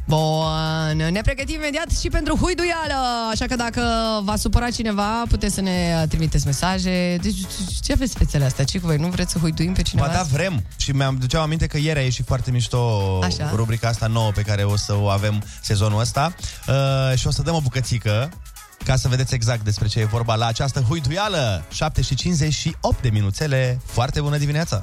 Bun, 0.07 0.97
ne 1.11 1.21
pregătim 1.21 1.55
imediat 1.55 1.91
și 2.01 2.09
pentru 2.09 2.37
huiduială, 2.37 2.95
așa 3.31 3.45
că 3.47 3.57
dacă 3.57 3.83
v-a 4.25 4.37
supărat 4.37 4.71
cineva, 4.71 5.23
puteți 5.29 5.55
să 5.55 5.61
ne 5.61 6.05
trimiteți 6.09 6.47
mesaje. 6.47 7.17
Deci, 7.23 7.37
ce 7.83 7.93
aveți 7.93 8.15
fețele 8.19 8.45
astea? 8.45 8.65
Ce 8.65 8.79
cu 8.79 8.87
voi? 8.87 8.97
Nu 8.97 9.09
vreți 9.09 9.33
să 9.33 9.39
huiduim 9.39 9.72
pe 9.73 9.83
cineva? 9.83 10.07
Ba 10.07 10.13
da, 10.13 10.23
vrem. 10.23 10.65
Și 10.77 10.93
mi-am 10.93 11.17
duceam 11.17 11.43
aminte 11.43 11.67
că 11.67 11.79
ieri 11.79 11.99
a 11.99 12.03
ieșit 12.03 12.27
foarte 12.27 12.51
mișto 12.51 13.19
Așa. 13.23 13.51
rubrica 13.55 13.89
asta 13.89 14.07
nouă 14.07 14.31
pe 14.31 14.43
care 14.43 14.65
o 14.65 14.77
să 14.77 14.95
o 14.95 15.09
avem 15.09 15.43
sezonul 15.61 16.01
ăsta. 16.01 16.35
Uh, 16.69 17.19
și 17.19 17.27
o 17.27 17.31
să 17.31 17.43
dăm 17.43 17.55
o 17.55 17.61
bucățică 17.61 18.31
ca 18.85 18.97
să 18.97 19.09
vedeți 19.09 19.35
exact 19.35 19.65
despre 19.65 19.89
ce 19.89 20.01
e 20.01 20.05
vorba 20.05 20.35
la 20.35 20.47
această 20.47 20.81
huiduială. 20.81 21.65
7 21.71 22.03
și 22.03 22.15
58 22.15 23.03
de 23.03 23.09
minuțele. 23.11 23.81
Foarte 23.85 24.21
bună 24.21 24.37
dimineața! 24.37 24.83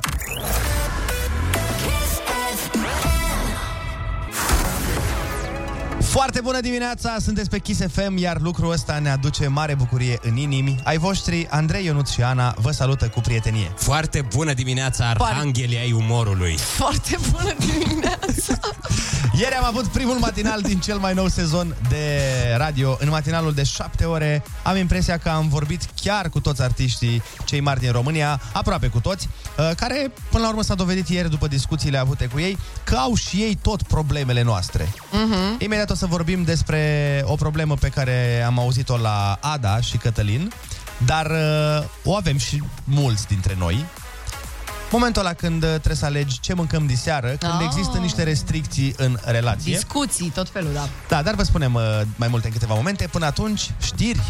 Foarte 6.10 6.42
bună 6.42 6.60
dimineața, 6.60 7.16
sunteți 7.22 7.50
pe 7.50 7.60
Kiss 7.60 7.82
FM, 7.92 8.18
iar 8.18 8.40
lucrul 8.42 8.72
ăsta 8.72 9.00
ne 9.00 9.10
aduce 9.10 9.48
mare 9.48 9.76
bucurie 9.76 10.20
în 10.22 10.36
inimi. 10.36 10.80
Ai 10.84 10.98
voștri, 10.98 11.48
Andrei, 11.50 11.86
Ionuț 11.86 12.10
și 12.10 12.22
Ana, 12.22 12.56
vă 12.58 12.72
salută 12.72 13.08
cu 13.08 13.20
prietenie. 13.20 13.72
Foarte 13.76 14.28
bună 14.36 14.54
dimineața, 14.54 15.10
arhanghelii 15.10 15.78
ai 15.78 15.92
umorului. 15.92 16.58
Foarte 16.58 17.18
bună 17.32 17.54
dimineața! 17.60 18.60
Ieri 19.40 19.56
am 19.56 19.64
avut 19.66 19.88
primul 19.88 20.18
matinal 20.18 20.62
din 20.62 20.80
cel 20.80 20.98
mai 20.98 21.14
nou 21.14 21.28
sezon 21.28 21.76
de 21.90 22.22
radio. 22.58 22.98
În 23.00 23.10
matinalul 23.10 23.54
de 23.54 23.64
7 23.64 24.04
ore 24.04 24.44
am 24.64 24.76
impresia 24.78 25.18
că 25.18 25.30
am 25.30 25.48
vorbit 25.48 25.82
chiar 26.02 26.30
cu 26.30 26.40
toți 26.40 26.62
artiștii 26.62 27.24
cei 27.46 27.60
mari 27.60 27.80
din 27.80 27.92
România, 27.92 28.42
aproape 28.54 28.88
cu 28.88 29.00
toți, 29.00 29.30
uh, 29.58 29.72
care 29.76 30.12
până 30.30 30.44
la 30.44 30.50
urmă 30.50 30.64
s-a 30.64 30.76
dovedit 30.76 31.08
ieri 31.08 31.30
după 31.30 31.48
discuțiile 31.48 31.98
avute 31.98 32.26
cu 32.26 32.40
ei 32.40 32.58
că 32.84 32.96
au 32.96 33.16
și 33.16 33.38
ei 33.38 33.58
tot 33.62 33.82
problemele 33.82 34.42
noastre. 34.42 34.94
Mhm. 35.12 35.56
Imediat 35.60 35.90
o 35.90 35.96
să 36.00 36.06
vorbim 36.06 36.44
despre 36.44 37.22
o 37.26 37.36
problemă 37.36 37.74
pe 37.76 37.88
care 37.90 38.44
am 38.46 38.60
auzit-o 38.60 38.98
la 38.98 39.38
Ada 39.42 39.82
și 39.82 39.98
Cătălin, 39.98 40.52
dar 41.06 41.26
uh, 41.26 41.84
o 42.04 42.16
avem 42.16 42.38
și 42.38 42.64
mulți 42.84 43.28
dintre 43.28 43.56
noi. 43.58 43.86
Momentul 44.92 45.22
ăla 45.22 45.34
când 45.34 45.64
uh, 45.64 45.70
trebuie 45.70 45.96
să 45.96 46.06
alegi 46.06 46.40
ce 46.40 46.54
mâncăm 46.54 46.86
diseară, 46.86 47.28
când 47.28 47.52
Ah. 47.60 47.66
există 47.66 47.98
niște 47.98 48.24
restricții 48.24 48.94
în 48.98 49.18
relație. 49.26 49.74
Discuții, 49.74 50.30
tot 50.30 50.50
felul, 50.50 50.74
da. 50.74 50.88
Da, 51.08 51.22
dar 51.22 51.36
vă 51.36 51.44
spunem 51.44 51.74
uh, 51.74 51.82
mai 52.16 52.28
multe 52.28 52.48
în 52.48 52.54
câteva 52.54 52.74
momente. 52.74 53.08
Până 53.12 53.26
atunci, 53.26 53.70
știri. 53.82 54.22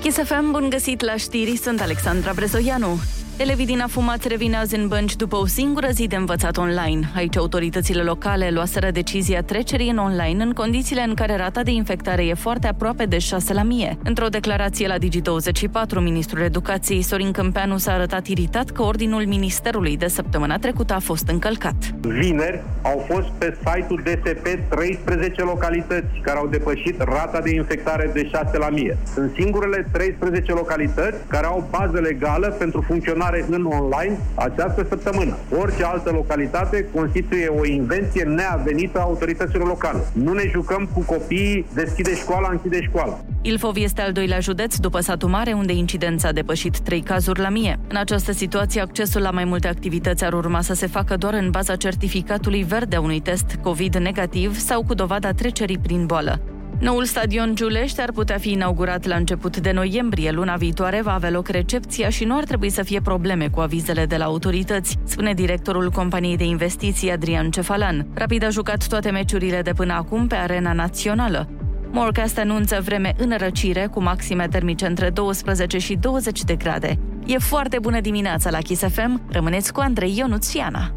Kiss 0.00 0.16
FM, 0.24 0.50
bun 0.50 0.68
găsit 0.70 1.00
la 1.00 1.16
știri, 1.16 1.56
sunt 1.62 1.80
Alexandra 1.80 2.32
Brezoianu. 2.32 3.00
Elevii 3.36 3.66
din 3.66 3.80
Afumat 3.80 4.24
revin 4.24 4.54
azi 4.54 4.74
în 4.74 4.88
bănci 4.88 5.16
după 5.16 5.36
o 5.36 5.46
singură 5.46 5.88
zi 5.92 6.06
de 6.06 6.16
învățat 6.16 6.56
online. 6.56 7.10
Aici 7.14 7.36
autoritățile 7.36 8.02
locale 8.02 8.50
luaseră 8.50 8.90
decizia 8.90 9.42
trecerii 9.42 9.90
în 9.90 9.98
online 9.98 10.42
în 10.42 10.52
condițiile 10.52 11.02
în 11.02 11.14
care 11.14 11.36
rata 11.36 11.62
de 11.62 11.70
infectare 11.70 12.26
e 12.26 12.34
foarte 12.34 12.66
aproape 12.66 13.04
de 13.04 13.18
6 13.18 13.52
la 13.52 13.62
mie. 13.62 13.98
Într-o 14.04 14.26
declarație 14.26 14.86
la 14.86 14.94
Digi24, 14.98 16.02
ministrul 16.02 16.42
educației 16.42 17.02
Sorin 17.02 17.32
Câmpeanu 17.32 17.76
s-a 17.76 17.92
arătat 17.92 18.26
iritat 18.26 18.70
că 18.70 18.82
ordinul 18.82 19.26
ministerului 19.26 19.96
de 19.96 20.08
săptămâna 20.08 20.58
trecută 20.58 20.94
a 20.94 20.98
fost 20.98 21.28
încălcat. 21.28 21.74
Vineri 22.00 22.62
au 22.82 23.06
fost 23.10 23.28
pe 23.38 23.56
site-ul 23.58 24.02
DSP 24.04 24.46
13 24.68 25.42
localități 25.42 26.20
care 26.22 26.38
au 26.38 26.46
depășit 26.46 27.00
rata 27.00 27.40
de 27.40 27.54
infectare 27.54 28.10
de 28.12 28.26
6 28.26 28.58
la 28.58 28.68
mie. 28.68 28.98
Sunt 29.14 29.32
singurele 29.34 29.88
13 29.92 30.52
localități 30.52 31.16
care 31.28 31.46
au 31.46 31.68
bază 31.70 32.00
legală 32.00 32.46
pentru 32.58 32.84
funcționare 33.22 33.44
în 33.50 33.64
online 33.64 34.18
această 34.34 34.86
săptămână. 34.88 35.36
Orice 35.60 35.84
altă 35.84 36.10
localitate 36.10 36.86
constituie 36.94 37.46
o 37.46 37.66
invenție 37.66 38.22
neavenită 38.22 38.98
a 38.98 39.02
autorităților 39.02 39.66
locale. 39.66 39.98
Nu 40.12 40.32
ne 40.32 40.48
jucăm 40.50 40.88
cu 40.94 41.00
copiii, 41.00 41.66
deschide 41.74 42.14
școala, 42.14 42.48
închide 42.50 42.82
școala. 42.82 43.20
Ilfov 43.42 43.76
este 43.76 44.00
al 44.00 44.12
doilea 44.12 44.40
județ 44.40 44.76
după 44.76 45.00
Satu 45.00 45.28
Mare, 45.28 45.52
unde 45.52 45.72
incidența 45.72 46.28
a 46.28 46.32
depășit 46.32 46.78
3 46.78 47.00
cazuri 47.00 47.40
la 47.40 47.48
mie. 47.48 47.78
În 47.88 47.96
această 47.96 48.32
situație, 48.32 48.80
accesul 48.80 49.20
la 49.22 49.30
mai 49.30 49.44
multe 49.44 49.68
activități 49.68 50.24
ar 50.24 50.32
urma 50.32 50.60
să 50.60 50.74
se 50.74 50.86
facă 50.86 51.16
doar 51.16 51.34
în 51.34 51.50
baza 51.50 51.76
certificatului 51.76 52.62
verde 52.62 52.96
a 52.96 53.00
unui 53.00 53.20
test 53.20 53.58
COVID 53.62 53.96
negativ 53.96 54.58
sau 54.58 54.84
cu 54.84 54.94
dovada 54.94 55.32
trecerii 55.32 55.78
prin 55.78 56.06
boală. 56.06 56.40
Noul 56.82 57.04
stadion 57.04 57.54
Giulești 57.54 58.00
ar 58.00 58.12
putea 58.12 58.38
fi 58.38 58.50
inaugurat 58.50 59.06
la 59.06 59.14
început 59.14 59.56
de 59.56 59.72
noiembrie. 59.72 60.30
Luna 60.30 60.56
viitoare 60.56 61.02
va 61.02 61.14
avea 61.14 61.30
loc 61.30 61.48
recepția 61.48 62.08
și 62.08 62.24
nu 62.24 62.36
ar 62.36 62.44
trebui 62.44 62.70
să 62.70 62.82
fie 62.82 63.00
probleme 63.00 63.48
cu 63.48 63.60
avizele 63.60 64.06
de 64.06 64.16
la 64.16 64.24
autorități, 64.24 64.96
spune 65.04 65.32
directorul 65.32 65.90
companiei 65.90 66.36
de 66.36 66.44
investiții 66.44 67.10
Adrian 67.10 67.50
Cefalan. 67.50 68.06
Rapid 68.14 68.44
a 68.44 68.48
jucat 68.48 68.86
toate 68.86 69.10
meciurile 69.10 69.62
de 69.62 69.72
până 69.72 69.92
acum 69.92 70.26
pe 70.26 70.34
arena 70.34 70.72
națională. 70.72 71.48
Morecast 71.90 72.38
anunță 72.38 72.80
vreme 72.84 73.14
în 73.16 73.34
răcire, 73.38 73.88
cu 73.90 74.02
maxime 74.02 74.48
termice 74.48 74.86
între 74.86 75.10
12 75.10 75.78
și 75.78 75.94
20 75.94 76.42
de 76.42 76.54
grade. 76.54 76.98
E 77.26 77.38
foarte 77.38 77.78
bună 77.78 78.00
dimineața 78.00 78.50
la 78.50 78.58
Kiss 78.58 78.82
FM. 78.82 79.22
Rămâneți 79.30 79.72
cu 79.72 79.80
Andrei 79.80 80.16
Ionuțiana. 80.16 80.92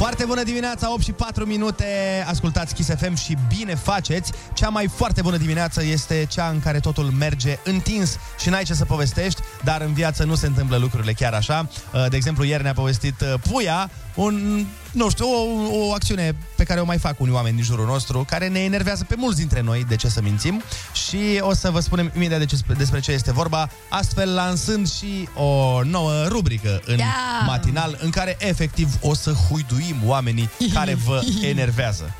Foarte 0.00 0.24
bună 0.24 0.42
dimineața, 0.42 0.92
8 0.92 1.02
și 1.02 1.12
4 1.12 1.46
minute, 1.46 1.84
ascultați 2.28 2.74
Kiss 2.74 2.90
FM 2.98 3.14
și 3.14 3.36
bine 3.56 3.74
faceți. 3.74 4.32
Cea 4.54 4.68
mai 4.68 4.86
foarte 4.94 5.22
bună 5.22 5.36
dimineață 5.36 5.84
este 5.84 6.26
cea 6.30 6.48
în 6.48 6.60
care 6.60 6.80
totul 6.80 7.04
merge 7.04 7.58
întins 7.64 8.16
și 8.38 8.48
n-ai 8.48 8.64
ce 8.64 8.74
să 8.74 8.84
povestești, 8.84 9.40
dar 9.64 9.80
în 9.80 9.92
viață 9.92 10.24
nu 10.24 10.34
se 10.34 10.46
întâmplă 10.46 10.76
lucrurile 10.76 11.12
chiar 11.12 11.32
așa. 11.32 11.68
Uh, 11.94 12.08
De 12.08 12.16
exemplu, 12.16 12.44
ieri 12.44 12.62
ne-a 12.62 12.72
povestit 12.72 13.20
uh, 13.20 13.34
Puia 13.50 13.90
un 14.14 14.66
nu 14.92 15.10
știu, 15.10 15.26
o, 15.26 15.86
o 15.86 15.92
acțiune 15.92 16.36
pe 16.56 16.64
care 16.64 16.80
o 16.80 16.84
mai 16.84 16.98
fac 16.98 17.20
unii 17.20 17.34
oameni 17.34 17.54
din 17.54 17.64
jurul 17.64 17.86
nostru, 17.86 18.24
care 18.28 18.48
ne 18.48 18.58
enervează 18.58 19.04
pe 19.08 19.14
mulți 19.18 19.38
dintre 19.38 19.60
noi, 19.60 19.84
de 19.88 19.96
ce 19.96 20.08
să 20.08 20.20
mințim, 20.22 20.62
și 21.06 21.38
o 21.40 21.54
să 21.54 21.70
vă 21.70 21.80
spunem 21.80 22.12
imediat 22.14 22.38
de 22.38 22.44
ce, 22.44 22.56
despre 22.76 23.00
ce 23.00 23.12
este 23.12 23.32
vorba, 23.32 23.70
astfel 23.88 24.34
lansând 24.34 24.90
și 24.92 25.28
o 25.34 25.80
nouă 25.82 26.24
rubrică 26.26 26.80
în 26.84 26.96
Yeah! 26.96 27.10
matinal, 27.46 27.98
în 28.00 28.10
care 28.10 28.36
efectiv 28.38 28.88
o 29.00 29.14
să 29.14 29.32
huiduim 29.32 29.96
oamenii 30.04 30.50
care 30.72 30.94
vă 30.94 31.20
enervează. 31.42 32.14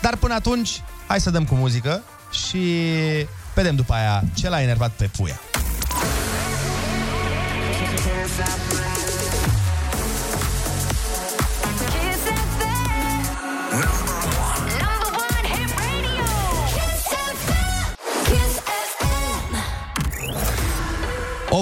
Dar 0.00 0.16
până 0.16 0.34
atunci, 0.34 0.82
hai 1.06 1.20
să 1.20 1.30
dăm 1.30 1.44
cu 1.44 1.54
muzică 1.54 2.02
și 2.48 2.58
vedem 3.54 3.74
după 3.74 3.92
aia 3.92 4.24
ce 4.34 4.48
l-a 4.48 4.62
enervat 4.62 4.90
pe 4.90 5.10
Puia. 5.16 5.40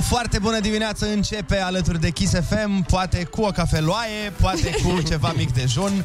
Foarte 0.03 0.39
bună 0.39 0.61
dimineață 0.61 1.07
începe 1.07 1.61
alături 1.61 2.01
de 2.01 2.11
Kiss 2.11 2.33
FM, 2.33 2.83
poate 2.83 3.25
cu 3.25 3.43
o 3.43 3.51
cafeloaie, 3.51 4.33
poate 4.41 4.71
cu 4.83 5.01
ceva 5.11 5.33
mic 5.37 5.53
dejun, 5.53 6.05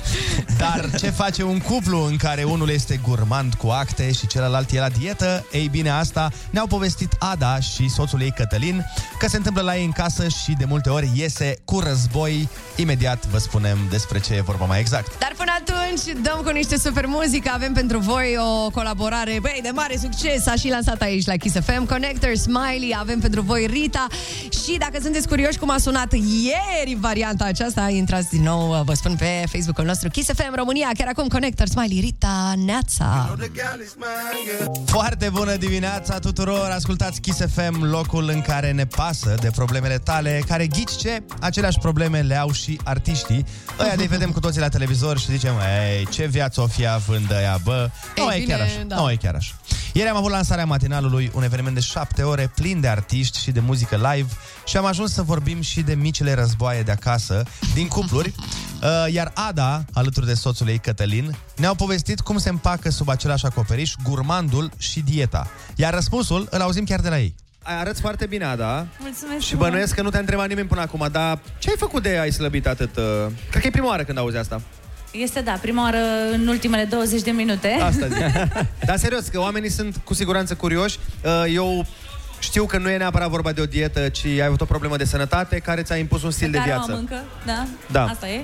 dar 0.57 0.89
ce 0.99 1.09
face 1.09 1.43
un 1.43 1.59
cuplu 1.59 2.05
în 2.05 2.17
care 2.17 2.43
unul 2.43 2.69
este 2.69 2.99
gurmand 3.03 3.53
cu 3.53 3.67
acte 3.67 4.11
și 4.11 4.27
celălalt 4.27 4.71
e 4.71 4.79
la 4.79 4.89
dietă? 4.89 5.45
Ei 5.51 5.67
bine, 5.67 5.89
asta 5.89 6.29
ne-au 6.49 6.67
povestit 6.67 7.15
Ada 7.19 7.59
și 7.59 7.89
soțul 7.89 8.21
ei 8.21 8.31
Cătălin, 8.31 8.85
că 9.19 9.27
se 9.27 9.37
întâmplă 9.37 9.61
la 9.61 9.77
ei 9.77 9.85
în 9.85 9.91
casă 9.91 10.27
și 10.27 10.51
de 10.57 10.65
multe 10.65 10.89
ori 10.89 11.11
iese 11.15 11.53
cu 11.65 11.79
război. 11.79 12.49
Imediat 12.75 13.25
vă 13.25 13.37
spunem 13.37 13.77
despre 13.89 14.19
ce 14.19 14.33
e 14.33 14.41
vorba 14.41 14.65
mai 14.65 14.79
exact. 14.79 15.19
Dar 15.19 15.33
până 15.37 15.51
atunci 15.59 16.21
dăm 16.21 16.41
cu 16.43 16.49
niște 16.49 16.77
super 16.77 17.05
muzică 17.05 17.51
Avem 17.53 17.73
pentru 17.73 17.99
voi 17.99 18.37
o 18.37 18.69
colaborare 18.69 19.37
Băi, 19.41 19.59
de 19.63 19.69
mare 19.73 19.97
succes 19.97 20.47
A 20.47 20.55
și 20.55 20.69
lansat 20.69 21.01
aici 21.01 21.25
la 21.25 21.35
Kiss 21.35 21.55
FM 21.65 21.85
Connector, 21.85 22.35
Smiley 22.35 22.95
Avem 22.99 23.19
pentru 23.19 23.41
voi 23.41 23.65
Rita 23.87 24.07
Și 24.49 24.77
dacă 24.77 24.97
sunteți 25.01 25.27
curioși 25.27 25.57
cum 25.57 25.69
a 25.69 25.77
sunat 25.77 26.13
ieri 26.13 26.97
varianta 26.99 27.45
aceasta 27.45 27.89
Intrați 27.89 28.29
din 28.29 28.43
nou, 28.43 28.83
vă 28.83 28.93
spun 28.93 29.15
pe 29.15 29.43
Facebook-ul 29.51 29.85
nostru 29.85 30.09
Kiss 30.09 30.29
FM 30.33 30.55
România 30.55 30.89
Chiar 30.97 31.07
acum 31.07 31.27
Connector, 31.27 31.67
Smiley, 31.67 31.99
Rita, 31.99 32.53
Neața 32.65 33.35
Foarte 34.85 35.29
bună 35.29 35.55
dimineața 35.55 36.19
tuturor! 36.19 36.69
Ascultați 36.75 37.21
Kiss 37.21 37.39
FM, 37.53 37.83
locul 37.83 38.29
în 38.33 38.41
care 38.41 38.71
ne 38.71 38.85
pasă 38.85 39.35
de 39.41 39.49
problemele 39.55 39.97
tale, 39.97 40.43
care 40.47 40.67
ghici 40.67 40.95
ce? 40.95 41.23
Aceleași 41.39 41.79
probleme 41.79 42.19
le 42.19 42.35
au 42.35 42.51
și 42.51 42.79
artiștii. 42.83 43.45
Ăia 43.79 43.95
de 43.95 44.05
vedem 44.05 44.31
cu 44.31 44.39
toții 44.39 44.59
la 44.61 44.69
televizor 44.69 45.17
și 45.19 45.31
zicem, 45.31 45.53
ei, 45.91 46.07
ce 46.07 46.25
viață 46.25 46.61
o 46.61 46.67
fi 46.67 46.87
având 46.87 47.31
ăia, 47.31 47.59
bă? 47.63 47.89
Nu 48.15 48.31
Ei, 48.33 48.41
e 48.41 48.45
chiar 48.45 48.57
bine, 48.57 48.69
așa. 48.69 48.83
da. 48.87 48.95
Nu 48.95 49.11
e 49.11 49.15
chiar 49.15 49.35
așa. 49.35 49.53
Ieri 49.93 50.09
am 50.09 50.15
avut 50.15 50.31
lansarea 50.31 50.65
matinalului, 50.65 51.31
un 51.33 51.43
eveniment 51.43 51.75
de 51.75 51.81
șapte 51.81 52.23
ore 52.23 52.51
plin 52.55 52.79
de 52.79 52.87
artiști 52.87 53.39
și 53.39 53.51
de 53.51 53.59
muzică 53.59 53.76
live 53.89 54.29
și 54.65 54.77
am 54.77 54.85
ajuns 54.85 55.13
să 55.13 55.21
vorbim 55.21 55.61
și 55.61 55.81
de 55.81 55.93
micile 55.95 56.33
războaie 56.33 56.81
de 56.81 56.91
acasă, 56.91 57.43
din 57.73 57.87
cupluri, 57.87 58.33
Uh, 58.81 59.13
iar 59.13 59.31
Ada, 59.33 59.85
alături 59.93 60.25
de 60.25 60.33
soțul 60.33 60.67
ei 60.67 60.77
Cătălin, 60.77 61.35
ne-au 61.55 61.75
povestit 61.75 62.19
cum 62.19 62.37
se 62.37 62.49
împacă 62.49 62.89
sub 62.89 63.09
același 63.09 63.45
acoperiș 63.45 63.93
gurmandul 64.03 64.71
și 64.77 64.99
dieta. 64.99 65.47
Iar 65.75 65.93
răspunsul 65.93 66.47
îl 66.51 66.61
auzim 66.61 66.83
chiar 66.83 66.99
de 66.99 67.09
la 67.09 67.19
ei. 67.19 67.35
Arăți 67.61 68.01
foarte 68.01 68.25
bine, 68.25 68.45
Ada. 68.45 68.87
Mulțumesc 68.99 69.45
Și 69.45 69.55
bănuiesc 69.55 69.95
că 69.95 70.01
nu 70.01 70.09
te-a 70.09 70.19
întrebat 70.19 70.47
nimeni 70.47 70.67
până 70.67 70.81
acum, 70.81 71.07
dar 71.11 71.39
ce 71.57 71.69
ai 71.69 71.75
făcut 71.77 72.03
de 72.03 72.17
ai 72.17 72.31
slăbit 72.31 72.67
atât? 72.67 72.97
uh? 72.97 73.03
Cred 73.49 73.61
că 73.61 73.67
e 73.67 73.71
prima 73.71 73.87
oară 73.87 74.03
când 74.03 74.17
auzi 74.17 74.37
asta. 74.37 74.61
Este, 75.11 75.41
da, 75.41 75.51
prima 75.61 75.81
oară 75.83 75.97
în 76.33 76.47
ultimele 76.47 76.83
20 76.83 77.21
de 77.21 77.31
minute. 77.31 77.67
Asta 77.81 78.07
zic. 78.07 78.49
Dar 78.87 78.97
serios, 78.97 79.27
că 79.27 79.39
oamenii 79.39 79.69
sunt 79.69 80.01
cu 80.03 80.13
siguranță 80.13 80.55
curioși. 80.55 80.97
Uh, 81.23 81.53
Eu 81.53 81.85
știu 82.39 82.65
că 82.65 82.77
nu 82.77 82.89
e 82.89 82.97
neapărat 82.97 83.29
vorba 83.29 83.51
de 83.51 83.61
o 83.61 83.65
dietă, 83.65 84.09
ci 84.09 84.25
ai 84.25 84.45
avut 84.45 84.61
o 84.61 84.65
problemă 84.65 84.97
de 84.97 85.05
sănătate 85.05 85.59
care 85.59 85.81
ți-a 85.81 85.95
impus 85.95 86.23
un 86.23 86.31
stil 86.31 86.51
de 86.51 86.57
care 86.57 86.69
o 86.69 86.73
viață. 86.73 86.91
am 86.91 86.97
încă, 86.97 87.23
da, 87.45 87.65
Da. 87.91 88.03
asta 88.03 88.27
e. 88.27 88.41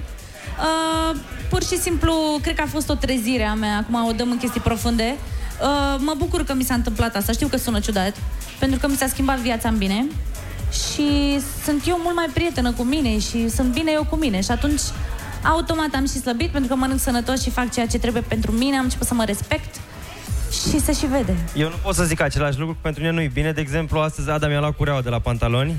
Uh, 0.60 1.20
pur 1.50 1.64
și 1.64 1.78
simplu, 1.78 2.14
cred 2.42 2.56
că 2.56 2.62
a 2.62 2.68
fost 2.68 2.90
o 2.90 2.94
trezire 2.96 3.44
a 3.44 3.54
mea, 3.54 3.78
acum 3.78 4.08
o 4.08 4.12
dăm 4.12 4.32
în 4.32 4.38
chestii 4.38 4.62
profunde. 4.62 5.16
Uh, 5.62 5.96
mă 6.00 6.14
bucur 6.18 6.44
că 6.44 6.54
mi 6.54 6.64
s-a 6.64 6.74
întâmplat 6.74 7.16
asta, 7.16 7.32
știu 7.32 7.48
că 7.48 7.58
sună 7.58 7.80
ciudat, 7.80 8.16
pentru 8.60 8.80
că 8.80 8.88
mi 8.88 8.96
s-a 8.96 9.08
schimbat 9.08 9.38
viața 9.38 9.70
în 9.70 9.78
bine 9.78 10.06
și 10.72 11.40
sunt 11.64 11.88
eu 11.88 12.00
mult 12.04 12.16
mai 12.16 12.30
prietenă 12.34 12.72
cu 12.72 12.84
mine 12.84 13.20
și 13.20 13.50
sunt 13.50 13.74
bine 13.74 13.92
eu 13.92 14.06
cu 14.10 14.16
mine 14.16 14.42
și 14.42 14.52
atunci 14.52 14.82
automat 15.44 15.94
am 15.96 16.08
și 16.08 16.20
slăbit 16.20 16.50
pentru 16.50 16.70
că 16.70 16.76
mănânc 16.76 17.00
sănătos 17.00 17.42
și 17.42 17.50
fac 17.50 17.72
ceea 17.72 17.88
ce 17.88 17.98
trebuie 17.98 18.22
pentru 18.28 18.52
mine, 18.52 18.78
am 18.78 18.84
început 18.84 19.08
să 19.08 19.14
mă 19.14 19.24
respect 19.24 19.76
și 20.54 20.80
se 20.80 20.94
și 20.94 21.06
vede. 21.06 21.36
Eu 21.56 21.70
nu 21.70 21.76
pot 21.82 21.96
să 21.96 22.04
zic 22.04 22.22
același 22.22 22.60
lucru, 22.60 22.78
pentru 22.82 23.02
mine 23.02 23.14
nu 23.14 23.22
e 23.22 23.28
bine. 23.34 23.52
De 23.52 23.62
exemplu, 23.62 24.00
astăzi 24.00 24.30
Ada 24.30 24.48
mi-a 24.48 24.60
luat 24.60 24.76
cureaua 24.76 25.02
de 25.02 25.10
la 25.10 25.20
pantaloni. 25.20 25.76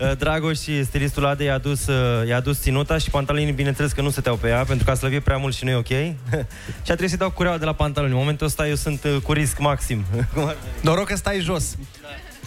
Uh, 0.00 0.16
Dragoș 0.18 0.58
și 0.58 0.84
stilistul 0.84 1.26
Adei 1.26 1.46
i-a 1.46 1.58
dus, 1.58 1.86
uh, 1.86 2.28
i-a 2.28 2.40
dus 2.40 2.60
ținuta 2.60 2.98
și 2.98 3.10
pantalonii, 3.10 3.52
bineînțeles 3.52 3.92
că 3.92 4.02
nu 4.02 4.10
se 4.10 4.20
teau 4.20 4.36
pe 4.36 4.48
ea, 4.48 4.64
pentru 4.64 4.84
că 4.84 4.90
a 4.90 4.94
slăbit 4.94 5.22
prea 5.22 5.36
mult 5.36 5.54
și 5.54 5.64
nu 5.64 5.70
e 5.70 5.74
ok. 5.74 5.86
și 6.84 6.90
a 6.90 6.94
trebuit 6.94 7.08
să-i 7.08 7.18
dau 7.18 7.30
cureaua 7.30 7.58
de 7.58 7.64
la 7.64 7.72
pantaloni. 7.72 8.12
În 8.12 8.18
momentul 8.18 8.46
ăsta 8.46 8.68
eu 8.68 8.74
sunt 8.74 9.04
uh, 9.04 9.16
cu 9.22 9.32
risc 9.32 9.58
maxim. 9.58 10.04
Noroc 10.80 11.06
că 11.06 11.16
stai 11.16 11.40
jos. 11.40 11.76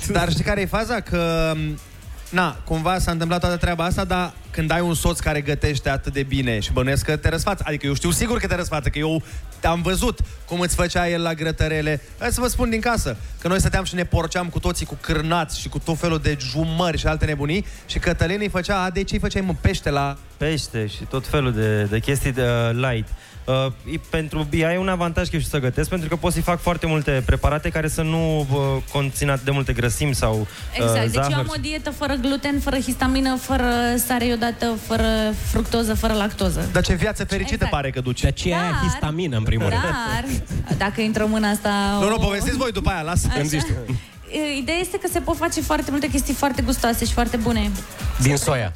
Dar 0.08 0.30
știi 0.30 0.44
care 0.44 0.62
e 0.62 0.66
faza? 0.66 1.00
Că, 1.00 1.54
na, 2.30 2.58
cumva 2.64 3.00
s-a 3.00 3.12
întâmplat 3.12 3.40
toată 3.40 3.58
treaba 3.58 3.84
asta, 3.84 4.04
dar 4.04 4.34
când 4.52 4.72
ai 4.72 4.82
un 4.82 4.94
soț 4.94 5.20
care 5.20 5.42
gătește 5.42 5.90
atât 5.90 6.14
de 6.14 6.24
bine 6.24 6.60
și 6.60 6.72
bănuiesc 6.72 7.06
că 7.06 7.16
te 7.16 7.30
răsfață, 7.30 7.64
adică 7.68 7.86
eu 7.86 7.94
știu 7.94 8.12
sigur 8.12 8.40
că 8.40 8.48
te 8.48 8.56
răsfață, 8.56 8.90
că 8.90 8.98
eu 9.00 9.24
te-am 9.60 9.82
văzut 9.82 10.20
cum 10.46 10.60
îți 10.60 10.76
făcea 10.76 11.10
el 11.10 11.22
la 11.22 11.34
grătărele. 11.34 12.02
Hai 12.20 12.32
să 12.32 12.42
vă 12.42 12.48
spun 12.48 12.70
din 12.70 12.80
casă, 12.80 13.18
că 13.40 13.48
noi 13.48 13.60
stăteam 13.60 13.84
și 13.84 13.96
ne 13.96 14.04
porceam 14.04 14.50
cu 14.50 14.60
toții 14.60 14.86
cu 14.86 14.98
cârnați 15.02 15.60
și 15.60 15.70
cu 15.70 15.80
tot 15.80 15.98
felul 15.98 16.20
de 16.20 16.38
jumări 16.40 16.98
și 16.98 17.08
alte 17.08 17.26
nebunii 17.26 17.66
și 17.86 18.00
Cătălin 18.00 18.40
îi 18.42 18.50
făcea, 18.50 18.82
a, 18.84 18.90
de 18.90 19.04
ce 19.04 19.14
îi 19.14 19.20
făceai 19.20 19.42
mă 19.42 19.56
pește 19.62 19.90
la... 19.90 20.18
Pește 20.38 20.88
și 20.88 21.04
tot 21.04 21.28
felul 21.28 21.54
de, 21.54 21.84
de 21.84 22.00
chestii 22.00 22.32
de 22.32 22.42
uh, 22.42 22.90
light. 22.90 23.08
Uh, 23.50 23.72
e- 23.94 24.00
pentru 24.10 24.48
ea 24.52 24.74
e 24.74 24.78
un 24.78 24.88
avantaj 24.90 25.30
că 25.30 25.36
eu 25.36 25.40
știu 25.42 25.58
să 25.60 25.64
gătesc, 25.66 25.90
pentru 25.90 26.10
că 26.10 26.16
pot 26.16 26.34
să-i 26.34 26.42
fac 26.42 26.60
foarte 26.62 26.86
multe 26.88 27.24
preparate 27.26 27.70
care 27.70 27.88
să 27.88 28.02
nu 28.02 28.40
uh, 28.40 28.48
conțină 28.92 29.32
atât 29.32 29.46
de 29.46 29.52
multe 29.52 29.74
grăsimi 29.74 30.16
sau 30.16 30.40
uh, 30.40 30.48
Exact, 30.74 31.00
deci 31.02 31.12
zahăr. 31.14 31.32
eu 31.32 31.38
am 31.40 31.52
o 31.58 31.60
dietă 31.62 31.90
fără 31.92 32.14
gluten, 32.14 32.60
fără 32.60 32.76
histamină, 32.78 33.36
fără 33.42 33.64
sare 34.08 34.26
iodată, 34.26 34.66
fără 34.88 35.08
fructoză, 35.52 35.94
fără 35.94 36.14
lactoză. 36.14 36.70
Dar 36.72 36.84
ce 36.84 36.94
viață 36.94 37.24
fericită 37.26 37.54
Exact. 37.54 37.72
pare 37.72 37.90
că 37.90 38.02
duci. 38.02 38.22
De 38.22 38.32
ce 38.32 38.50
Dar- 38.50 38.60
aia 38.60 38.80
histamină, 38.84 39.38
în 39.38 39.44
primul 39.44 39.70
rând? 39.70 39.82
Dar, 39.82 40.26
dacă 40.78 41.02
intrăm 41.02 41.34
în 41.34 41.44
asta... 41.44 41.98
Nu, 42.00 42.08
nu, 42.08 42.16
o- 42.16 42.18
povestiți 42.20 42.58
voi 42.58 42.72
după 42.72 42.90
aia, 42.90 43.02
lasă. 43.02 43.28
Așa. 43.30 43.40
Îmi 43.40 43.48
zici 43.48 43.62
tu. 43.62 43.74
E, 44.32 44.58
Ideea 44.58 44.78
este 44.78 44.98
că 44.98 45.08
se 45.12 45.20
pot 45.20 45.38
face 45.38 45.62
foarte 45.62 45.92
multe 45.92 46.08
chestii 46.10 46.34
foarte 46.34 46.62
gustoase 46.62 47.06
și 47.06 47.14
foarte 47.14 47.38
bune. 47.38 47.70
Din 48.22 48.36
soia. 48.38 48.72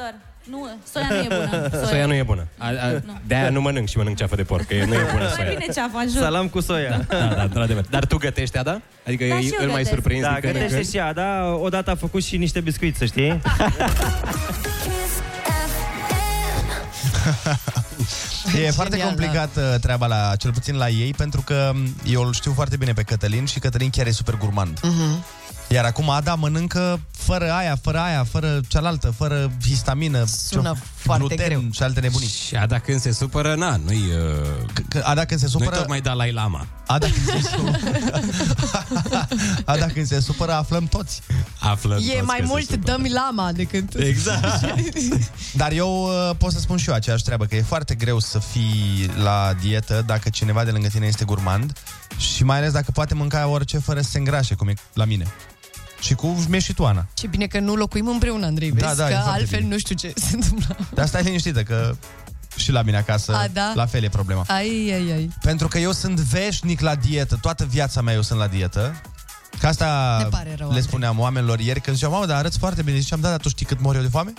Nu, 0.49 0.67
soia 0.91 1.07
nu 1.09 1.15
e 1.15 1.27
bună. 1.27 1.69
Soia 1.87 2.05
nu 2.05 2.13
e 2.13 2.23
bună. 2.23 2.47
A, 2.57 2.67
a, 2.67 3.01
de-aia 3.27 3.49
nu 3.49 3.61
mănânc 3.61 3.87
și 3.87 3.97
mănânc 3.97 4.17
ceafă 4.17 4.35
de 4.35 4.43
porc, 4.43 4.67
că 4.67 4.73
nu 4.73 4.79
e 4.93 5.07
bună 5.11 5.23
Mai 5.23 5.31
soia. 5.35 5.49
bine 5.49 5.73
ceafa, 5.73 6.01
jur. 6.09 6.21
Salam 6.21 6.47
cu 6.47 6.59
soia. 6.59 7.05
Da, 7.09 7.17
da, 7.35 7.41
într-adevăr. 7.43 7.83
Dar 7.89 8.05
tu 8.05 8.17
gătești, 8.17 8.57
Ada? 8.57 8.81
Adică 9.07 9.23
Da, 9.27 9.35
eu, 9.35 9.41
și 9.41 9.47
eu 9.47 9.57
îl 9.59 9.65
mai 9.65 9.71
gătesc. 9.75 9.89
surprinzi 9.89 10.23
Da, 10.23 10.29
din 10.31 10.39
când 10.39 10.53
în 10.53 10.59
gătește 10.59 10.75
când? 10.79 10.89
și 10.89 10.97
ea, 10.97 11.13
da? 11.13 11.53
Odată 11.61 11.91
a 11.91 11.95
făcut 11.95 12.23
și 12.23 12.37
niște 12.37 12.59
biscuiți, 12.59 12.97
să 12.97 13.05
știi. 13.05 13.41
E 18.65 18.71
foarte 18.71 18.95
Genial, 18.97 19.07
complicat 19.15 19.53
da. 19.55 19.77
treaba 19.77 20.07
la, 20.07 20.31
cel 20.37 20.51
puțin 20.53 20.75
la 20.75 20.89
ei, 20.89 21.13
pentru 21.17 21.41
că 21.41 21.71
m, 21.73 21.95
eu 22.05 22.21
îl 22.21 22.33
știu 22.33 22.51
foarte 22.53 22.77
bine 22.77 22.93
pe 22.93 23.03
Cătălin 23.03 23.45
și 23.45 23.59
Cătălin 23.59 23.89
chiar 23.89 24.07
e 24.07 24.11
super 24.11 24.35
gurmand. 24.37 24.79
Mhm. 24.81 25.23
Iar 25.67 25.85
acum 25.85 26.09
Ada 26.09 26.35
mănâncă 26.35 26.99
fără 27.11 27.51
aia, 27.51 27.77
fără 27.81 27.97
aia, 27.99 28.23
fără 28.23 28.59
cealaltă, 28.67 29.13
fără 29.17 29.51
histamină, 29.67 30.25
Sună 30.25 30.71
ce- 30.75 30.81
foarte 30.95 31.25
gluten 31.25 31.45
greu. 31.47 31.63
și 31.71 31.83
alte 31.83 31.99
nebunii. 31.99 32.27
Și 32.27 32.55
Ada 32.55 32.79
când 32.79 32.99
se 32.99 33.11
supără, 33.11 33.55
na, 33.55 33.75
nu-i... 33.85 33.95
Uh, 33.97 34.81
Că- 34.89 35.01
Ada 35.03 35.25
când 35.25 35.39
se 35.39 35.45
nu-i 35.51 35.61
supără... 35.61 35.75
tocmai 35.77 36.01
Dalai 36.01 36.31
Lama. 36.31 36.67
Ada 36.87 37.07
când 37.07 37.41
se 37.41 37.49
supără... 37.55 37.79
Ada 39.65 39.85
când 39.85 40.05
se 40.07 40.19
supără, 40.19 40.51
aflăm 40.53 40.85
toți. 40.85 41.21
Află 41.59 41.97
E 42.17 42.21
mai 42.21 42.43
mult 42.45 42.75
dă-mi 42.75 43.09
lama 43.11 43.51
decât... 43.51 43.95
Exact. 43.95 44.65
Dar 45.61 45.71
eu 45.71 46.03
uh, 46.03 46.35
pot 46.37 46.51
să 46.51 46.59
spun 46.59 46.77
și 46.77 46.89
eu 46.89 46.95
aceeași 46.95 47.23
treabă, 47.23 47.45
că 47.45 47.55
e 47.55 47.61
foarte 47.61 47.95
greu 47.95 48.19
să 48.19 48.39
fii 48.39 49.09
la 49.23 49.53
dietă 49.61 50.03
dacă 50.05 50.29
cineva 50.29 50.63
de 50.63 50.71
lângă 50.71 50.87
tine 50.87 51.05
este 51.05 51.25
gurmand 51.25 51.73
și 52.17 52.43
mai 52.43 52.57
ales 52.57 52.71
dacă 52.71 52.91
poate 52.91 53.13
mânca 53.13 53.47
orice 53.47 53.77
fără 53.77 54.01
să 54.01 54.09
se 54.09 54.17
îngrașe, 54.17 54.55
cum 54.55 54.67
e 54.67 54.73
la 54.93 55.05
mine. 55.05 55.25
Și 56.03 56.13
cu 56.13 56.43
mie 56.47 56.59
și 56.59 56.73
tu, 56.73 56.85
Ana. 56.85 57.05
Ce 57.13 57.27
bine 57.27 57.45
că 57.47 57.59
nu 57.59 57.75
locuim 57.75 58.07
împreună, 58.07 58.45
Andrei, 58.45 58.71
Da, 58.71 58.85
vezi? 58.87 58.97
da, 58.97 59.09
e 59.09 59.13
că 59.13 59.19
foarte 59.19 59.39
altfel 59.39 59.59
bine. 59.59 59.71
nu 59.73 59.77
știu 59.79 59.95
ce 59.95 60.13
se 60.15 60.35
întâmplă. 60.35 60.77
Dar 60.93 61.07
stai 61.07 61.23
liniștită 61.23 61.63
că 61.63 61.95
și 62.55 62.71
la 62.71 62.81
mine 62.81 62.97
acasă 62.97 63.33
A, 63.35 63.47
da? 63.53 63.71
la 63.75 63.85
fel 63.85 64.03
e 64.03 64.09
problema. 64.09 64.43
Ai, 64.47 64.91
ai, 64.93 65.11
ai. 65.11 65.29
Pentru 65.41 65.67
că 65.67 65.77
eu 65.77 65.91
sunt 65.91 66.19
veșnic 66.19 66.79
la 66.79 66.95
dietă, 66.95 67.37
toată 67.41 67.65
viața 67.69 68.01
mea 68.01 68.13
eu 68.13 68.21
sunt 68.21 68.39
la 68.39 68.47
dietă. 68.47 69.01
Că 69.59 69.67
asta 69.67 70.17
Ne 70.21 70.29
pare 70.29 70.47
rău, 70.49 70.55
le 70.57 70.63
Andrei. 70.63 70.81
spuneam 70.81 71.19
oamenilor 71.19 71.59
ieri 71.59 71.81
când 71.81 71.95
ziceam, 71.95 72.11
mamă, 72.11 72.25
dar 72.25 72.37
arăți 72.37 72.57
foarte 72.57 72.81
bine. 72.81 72.97
Ziceam, 72.99 73.19
da, 73.21 73.29
dar 73.29 73.39
tu 73.39 73.49
știi 73.49 73.65
cât 73.65 73.79
mor 73.81 73.95
eu 73.95 74.01
de 74.01 74.07
foame? 74.07 74.33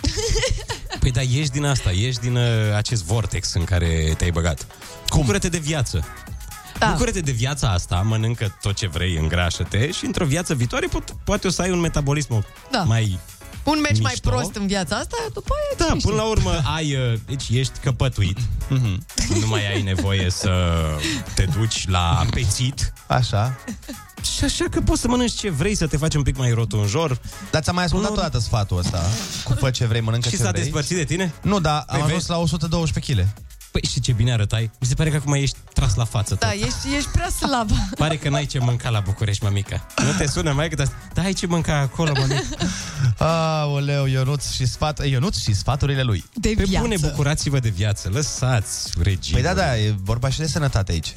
Păi 1.00 1.10
da, 1.10 1.20
ieși 1.20 1.50
din 1.50 1.64
asta, 1.64 1.90
ieși 1.90 2.18
din 2.18 2.36
uh, 2.36 2.42
acest 2.76 3.04
vortex 3.04 3.52
în 3.54 3.64
care 3.64 4.14
te-ai 4.16 4.30
băgat. 4.30 4.66
Cum? 5.08 5.20
Bucură-te 5.20 5.48
de 5.48 5.58
viață. 5.58 6.04
Da. 6.78 6.90
Bucură-te 6.90 7.20
de 7.20 7.32
viața 7.32 7.68
asta, 7.70 7.96
mănâncă 7.96 8.56
tot 8.62 8.74
ce 8.74 8.88
vrei, 8.88 9.16
îngrașă-te 9.16 9.90
și 9.90 10.04
într-o 10.04 10.24
viață 10.24 10.54
viitoare 10.54 10.86
pot, 10.86 11.16
poate 11.24 11.46
o 11.46 11.50
să 11.50 11.62
ai 11.62 11.70
un 11.70 11.80
metabolism 11.80 12.44
Da. 12.70 12.82
mai 12.82 13.18
Un 13.64 13.80
meci 13.80 14.00
mai 14.00 14.10
Mișto. 14.14 14.30
prost 14.30 14.54
în 14.54 14.66
viața 14.66 14.96
asta, 14.96 15.16
după 15.32 15.52
aia... 15.54 15.88
Da, 15.88 15.94
cine 15.96 16.10
până 16.10 16.22
la 16.22 16.28
știe? 16.28 16.32
urmă 16.36 16.62
ai, 16.74 16.94
uh, 17.12 17.18
deci 17.26 17.48
ești 17.50 17.78
căpătuit. 17.78 18.38
Mhm. 18.68 19.04
nu 19.40 19.46
mai 19.46 19.72
ai 19.72 19.82
nevoie 19.82 20.30
să 20.30 20.50
te 21.34 21.44
duci 21.58 21.88
la 21.88 22.24
pețit. 22.30 22.92
Așa. 23.06 23.58
Și 24.36 24.44
așa 24.44 24.64
că 24.70 24.80
poți 24.80 25.00
să 25.00 25.08
mănânci 25.08 25.32
ce 25.32 25.50
vrei, 25.50 25.74
să 25.74 25.86
te 25.86 25.96
faci 25.96 26.14
un 26.14 26.22
pic 26.22 26.36
mai 26.36 26.50
rotunjor. 26.50 27.20
Dar 27.50 27.62
ți-am 27.62 27.74
mai 27.74 27.84
ascultat 27.84 28.10
odată 28.10 28.38
sfatul 28.38 28.78
ăsta 28.78 29.02
cu 29.44 29.52
fă 29.52 29.70
ce 29.70 29.86
vrei, 29.86 30.00
mănâncă 30.00 30.28
Și 30.28 30.36
ce 30.36 30.42
s-a 30.42 30.50
vrei. 30.50 30.62
despărțit 30.62 30.96
de 30.96 31.04
tine? 31.04 31.32
Nu, 31.42 31.60
dar 31.60 31.84
Păi 31.86 31.96
am 31.96 32.02
ajuns 32.04 32.18
vezi? 32.26 32.30
la 32.30 32.38
112 32.38 33.12
kg. 33.12 33.26
Păi 33.80 33.88
și 33.90 34.00
ce 34.00 34.12
bine 34.12 34.32
arătai? 34.32 34.70
Mi 34.80 34.86
se 34.86 34.94
pare 34.94 35.10
că 35.10 35.16
acum 35.16 35.32
ești 35.32 35.56
tras 35.72 35.94
la 35.94 36.04
față 36.04 36.28
tot. 36.34 36.38
Da, 36.40 36.52
ești, 36.52 36.94
ești 36.96 37.08
prea 37.08 37.28
slab. 37.28 37.70
Pare 37.98 38.16
că 38.16 38.28
n-ai 38.28 38.46
ce 38.46 38.58
mânca 38.58 38.88
la 38.90 39.00
București, 39.00 39.44
mămica. 39.44 39.86
Nu 40.04 40.12
te 40.18 40.26
sună 40.26 40.52
mai 40.52 40.68
că 40.68 40.84
Da, 41.14 41.22
ai 41.22 41.32
ce 41.32 41.46
mânca 41.46 41.78
acolo, 41.78 42.12
mămica. 42.18 42.42
Aoleu, 43.62 44.06
Ionuț 44.06 44.50
și, 44.50 44.66
sfat, 44.66 45.06
Ionuț 45.06 45.36
și 45.38 45.54
sfaturile 45.54 46.02
lui. 46.02 46.24
De 46.34 46.52
Pe 46.56 46.62
viață. 46.64 46.86
bune, 46.86 46.96
bucurați-vă 47.00 47.58
de 47.58 47.68
viață. 47.68 48.08
Lăsați 48.12 48.90
regimul. 49.02 49.42
Păi 49.42 49.52
da, 49.52 49.60
da, 49.60 49.78
e 49.78 49.94
vorba 50.02 50.28
și 50.28 50.38
de 50.38 50.46
sănătate 50.46 50.92
aici. 50.92 51.12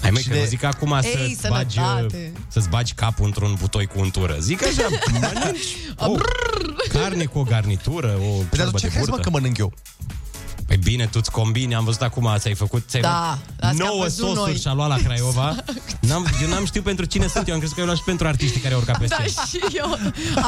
Hai 0.00 0.10
măi, 0.10 0.22
Și 0.22 0.28
că 0.28 0.34
de- 0.34 0.40
nu 0.40 0.46
zic 0.46 0.62
acum 0.62 0.92
Ei, 1.02 1.36
să-ți 1.40 1.48
bagi, 1.48 1.74
sănătate. 1.74 2.32
să-ți 2.48 2.68
bagi 2.68 2.92
capul 2.94 3.24
într-un 3.26 3.56
butoi 3.60 3.86
cu 3.86 4.00
untură. 4.00 4.36
Zic 4.40 4.62
așa, 4.66 4.88
mănânci 5.12 5.76
o 5.96 6.14
carne 6.92 7.24
cu 7.24 7.38
o 7.38 7.42
garnitură, 7.42 8.16
o 8.18 8.20
Păi 8.20 8.46
dar 8.50 8.58
ciorbă 8.58 8.78
ce 8.78 8.86
de 8.86 8.92
crezi, 8.92 9.08
mă, 9.08 9.14
burtă. 9.14 9.22
că 9.22 9.30
mănânc 9.30 9.58
eu? 9.58 9.72
Păi 10.82 10.90
bine, 10.92 11.06
tu-ți 11.06 11.30
combini, 11.30 11.74
am 11.74 11.84
văzut 11.84 12.00
acum, 12.02 12.34
ți-ai 12.38 12.54
făcut, 12.54 12.84
ți-ai 12.88 13.02
Da, 13.02 13.38
făcut 13.38 13.64
asta 13.64 13.82
am 13.84 13.88
nouă 13.88 14.02
văzut 14.02 14.26
sosuri 14.26 14.50
noi. 14.50 14.58
și-a 14.58 14.72
luat 14.72 14.88
la 14.88 14.96
Craiova. 14.96 15.56
N-am, 16.00 16.26
eu 16.42 16.48
n-am 16.48 16.64
știut 16.64 16.84
pentru 16.84 17.04
cine 17.04 17.26
sunt, 17.26 17.48
eu 17.48 17.52
am 17.54 17.58
crezut 17.58 17.74
că 17.74 17.80
eu 17.80 17.86
luat 17.86 17.98
și 17.98 18.04
pentru 18.04 18.26
artiștii 18.26 18.60
care 18.60 18.74
au 18.74 18.80
urcat 18.80 18.98
pe 18.98 19.06
Da, 19.06 19.16
scenă. 19.26 19.46
și 19.68 19.76
eu 19.76 19.98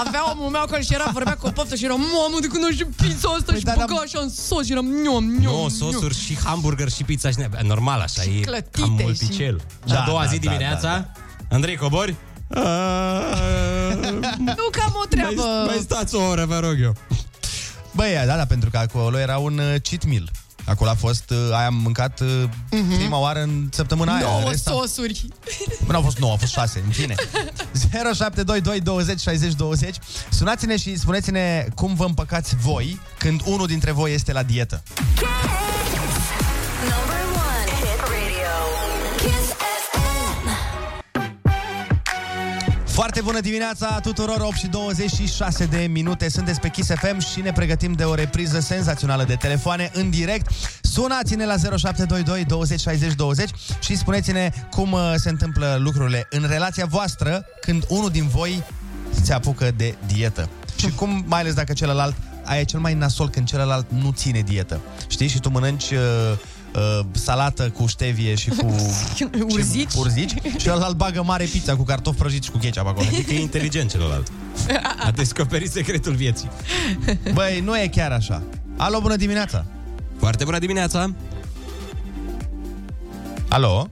Avea 0.05 0.31
omul 0.33 0.51
meu 0.51 0.61
acolo 0.61 0.81
și 0.81 0.95
era, 0.95 1.11
vorbea 1.13 1.35
cu 1.37 1.47
o 1.47 1.51
poftă 1.51 1.75
și 1.75 1.85
era 1.85 1.95
Mamă, 1.95 2.39
de 2.41 2.47
când 2.47 2.63
nu 2.65 2.71
știu 2.73 2.89
pizza 2.97 3.29
asta 3.29 3.45
Păi 3.53 3.59
și 3.59 3.65
da, 3.65 3.73
băga 3.73 3.87
dar- 3.95 4.03
așa 4.05 4.19
în 4.23 4.31
sos 4.31 4.65
și 4.65 4.73
eram 4.73 4.87
Niom, 4.87 5.25
niom, 5.25 5.53
Nu, 5.63 5.69
sosuri 5.69 6.19
și 6.19 6.37
hamburger 6.45 6.91
și 6.91 7.03
pizza 7.05 7.31
și 7.31 7.39
ne... 7.39 7.49
Normal 7.63 8.01
așa, 8.01 8.23
Și 8.23 8.29
e 8.29 8.41
clătite 8.41 8.81
cam 8.81 8.97
și- 8.97 9.03
multicel. 9.03 9.61
Și 9.87 9.93
Da, 9.93 10.03
a 10.03 10.07
doua 10.07 10.23
da, 10.25 10.27
zi 10.29 10.39
da, 10.39 10.41
dimineața, 10.51 11.11
Andrei 11.51 11.77
Cobori, 11.77 12.15
Nu 14.39 14.65
cam 14.71 14.93
o 15.03 15.07
treabă 15.09 15.43
mai, 15.43 15.65
mai 15.67 15.79
stați 15.83 16.15
o 16.15 16.23
oră, 16.23 16.45
vă 16.45 16.59
rog 16.59 16.77
eu. 16.83 16.95
Băi, 17.95 18.13
da, 18.27 18.37
da, 18.37 18.45
pentru 18.45 18.71
că 18.71 18.79
acolo 18.79 19.19
era 19.19 19.39
un 19.39 19.59
uh, 19.59 19.75
cheat 19.83 20.05
meal. 20.05 20.31
Acolo 20.67 20.91
a 20.91 20.95
fost, 20.95 21.31
uh, 21.31 21.53
aia 21.53 21.67
am 21.67 21.75
mâncat 21.75 22.21
uh, 22.21 22.45
prima 22.97 23.19
oară 23.19 23.43
în 23.43 23.69
săptămâna 23.73 24.15
aia. 24.15 24.25
Nouă 24.27 24.41
În 24.41 24.49
rest 24.51 24.69
am- 24.69 24.75
sosuri 24.75 25.27
Bă, 25.85 25.93
Nu 25.93 25.97
au 25.97 26.03
fost 26.03 26.19
9, 26.19 26.31
au 26.31 26.37
fost 26.39 26.53
6, 26.53 26.83
în 26.87 26.93
fine. 26.93 27.15
0722 28.15 28.81
20 28.81 29.21
60 29.21 29.53
20. 29.55 29.97
Sunați-ne 30.31 30.77
și 30.77 30.97
spuneți-ne 30.99 31.67
cum 31.75 31.95
vă 31.95 32.05
împăcați 32.05 32.57
voi 32.57 33.01
când 33.19 33.41
unul 33.45 33.67
dintre 33.67 33.91
voi 33.93 34.15
este 34.15 34.33
la 34.33 34.43
dietă. 34.43 34.83
Number 35.21 35.64
Foarte 42.95 43.21
bună 43.21 43.41
dimineața 43.41 43.99
tuturor, 44.03 44.41
8 44.41 44.57
și 44.57 44.67
26 44.67 45.65
de 45.65 45.87
minute. 45.91 46.29
Sunteți 46.29 46.61
pe 46.61 46.69
Kiss 46.69 46.91
FM 46.95 47.19
și 47.19 47.41
ne 47.41 47.53
pregătim 47.53 47.93
de 47.93 48.05
o 48.05 48.15
repriză 48.15 48.61
senzațională 48.61 49.25
de 49.25 49.35
telefoane 49.35 49.91
în 49.95 50.11
direct. 50.11 50.51
Sunați-ne 50.83 51.47
la 51.47 51.57
0722 51.57 52.45
20 52.45 52.81
60 52.81 53.15
20 53.15 53.51
și 53.81 53.97
spuneți-ne 53.97 54.51
cum 54.71 54.93
uh, 54.93 55.13
se 55.17 55.29
întâmplă 55.29 55.77
lucrurile 55.81 56.27
în 56.31 56.47
relația 56.49 56.87
voastră 56.87 57.47
când 57.61 57.85
unul 57.89 58.11
din 58.11 58.29
voi 58.29 58.63
se 59.23 59.33
apucă 59.33 59.71
de 59.77 59.95
dietă. 60.07 60.49
Și 60.77 60.91
cum, 60.91 61.25
mai 61.27 61.41
ales 61.41 61.55
dacă 61.55 61.73
celălalt, 61.73 62.15
aia 62.45 62.61
e 62.61 62.65
cel 62.65 62.81
mai 62.81 62.95
nasol 62.95 63.29
când 63.29 63.47
celălalt 63.47 63.87
nu 63.89 64.11
ține 64.11 64.41
dietă. 64.41 64.81
Știi? 65.09 65.29
Și 65.29 65.41
tu 65.41 65.51
mănânci 65.51 65.91
uh, 65.91 65.99
uh, 66.77 67.01
salată 67.13 67.71
cu 67.71 67.87
ștevie 67.87 68.35
și 68.35 68.49
cu 68.49 68.67
Urzici. 69.51 69.91
și 69.91 69.99
urzici 69.99 70.31
și 70.31 70.57
celălalt 70.57 70.97
bagă 70.97 71.23
mare 71.23 71.45
pizza 71.45 71.77
cu 71.77 71.83
cartofi 71.83 72.19
prăjiți 72.19 72.45
și 72.47 72.51
cu 72.51 72.59
ketchup 72.59 72.87
acolo. 72.87 73.07
Adică 73.13 73.33
e 73.33 73.41
inteligent 73.41 73.91
celălalt. 73.91 74.33
A 75.07 75.11
descoperit 75.11 75.71
secretul 75.71 76.13
vieții. 76.15 76.51
Băi, 77.33 77.61
nu 77.65 77.79
e 77.79 77.89
chiar 77.89 78.13
așa. 78.13 78.43
Alo, 78.77 79.01
bună 79.01 79.17
dimineața! 79.17 79.65
Foarte 80.19 80.45
bună 80.45 80.59
dimineața! 80.59 81.15
Alo? 83.49 83.89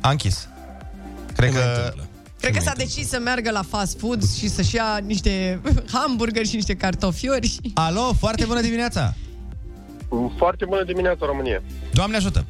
A 0.00 0.10
închis. 0.10 0.48
Cred 1.36 1.50
Ce 1.52 1.56
mai 1.58 1.64
că... 1.66 1.74
întâmplă? 1.76 2.06
Cred 2.40 2.54
că 2.54 2.60
s-a 2.62 2.72
decis 2.76 3.08
să 3.08 3.18
meargă 3.24 3.50
la 3.50 3.62
fast 3.68 3.98
food 3.98 4.32
și 4.34 4.48
să-și 4.48 4.74
ia 4.74 4.98
niște 5.06 5.60
hamburgeri 5.92 6.48
și 6.48 6.54
niște 6.54 6.74
cartofiori 6.74 7.46
și... 7.48 7.60
Alo, 7.74 8.12
foarte 8.18 8.44
bună 8.44 8.60
dimineața! 8.60 9.14
Foarte 10.36 10.64
bună 10.64 10.84
dimineața, 10.84 11.26
România. 11.26 11.62
Doamne 11.92 12.16
ajută! 12.16 12.44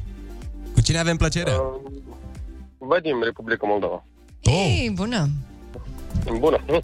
Cu 0.73 0.81
cine 0.81 0.97
avem 0.99 1.17
plăcerea? 1.17 1.53
Uh, 1.59 1.91
Vadim, 2.77 3.21
Republica 3.23 3.67
Moldova. 3.67 4.05
Oh. 4.43 4.53
Ei, 4.53 4.91
bună! 4.93 5.29
Bună. 6.39 6.63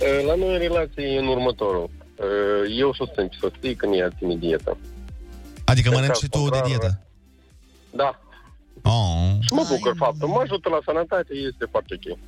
Uh, 0.00 0.26
La 0.26 0.34
noi 0.34 0.52
în 0.52 0.58
relație 0.58 1.02
e 1.04 1.18
în 1.18 1.26
următorul. 1.26 1.90
Uh, 2.18 2.78
Eu 2.78 2.92
susțin 2.94 3.26
pe 3.28 3.36
soție 3.40 3.74
când 3.74 3.94
ea 3.94 4.08
ține 4.18 4.36
dietă. 4.36 4.78
Adică 5.64 5.88
În 5.88 5.94
mănânci 5.94 6.10
caz 6.12 6.20
și 6.22 6.28
tu 6.28 6.38
de 6.38 6.42
contrar, 6.42 6.64
dietă? 6.66 7.00
Da. 7.90 8.20
Oh. 8.82 9.30
Și 9.40 9.52
mă 9.52 9.64
bucur 9.68 9.94
faptul. 9.96 10.28
Mă 10.28 10.40
ajută 10.42 10.68
la 10.68 10.78
sănătate, 10.84 11.32
este 11.50 11.64
foarte 11.70 11.94
ok. 11.94 12.18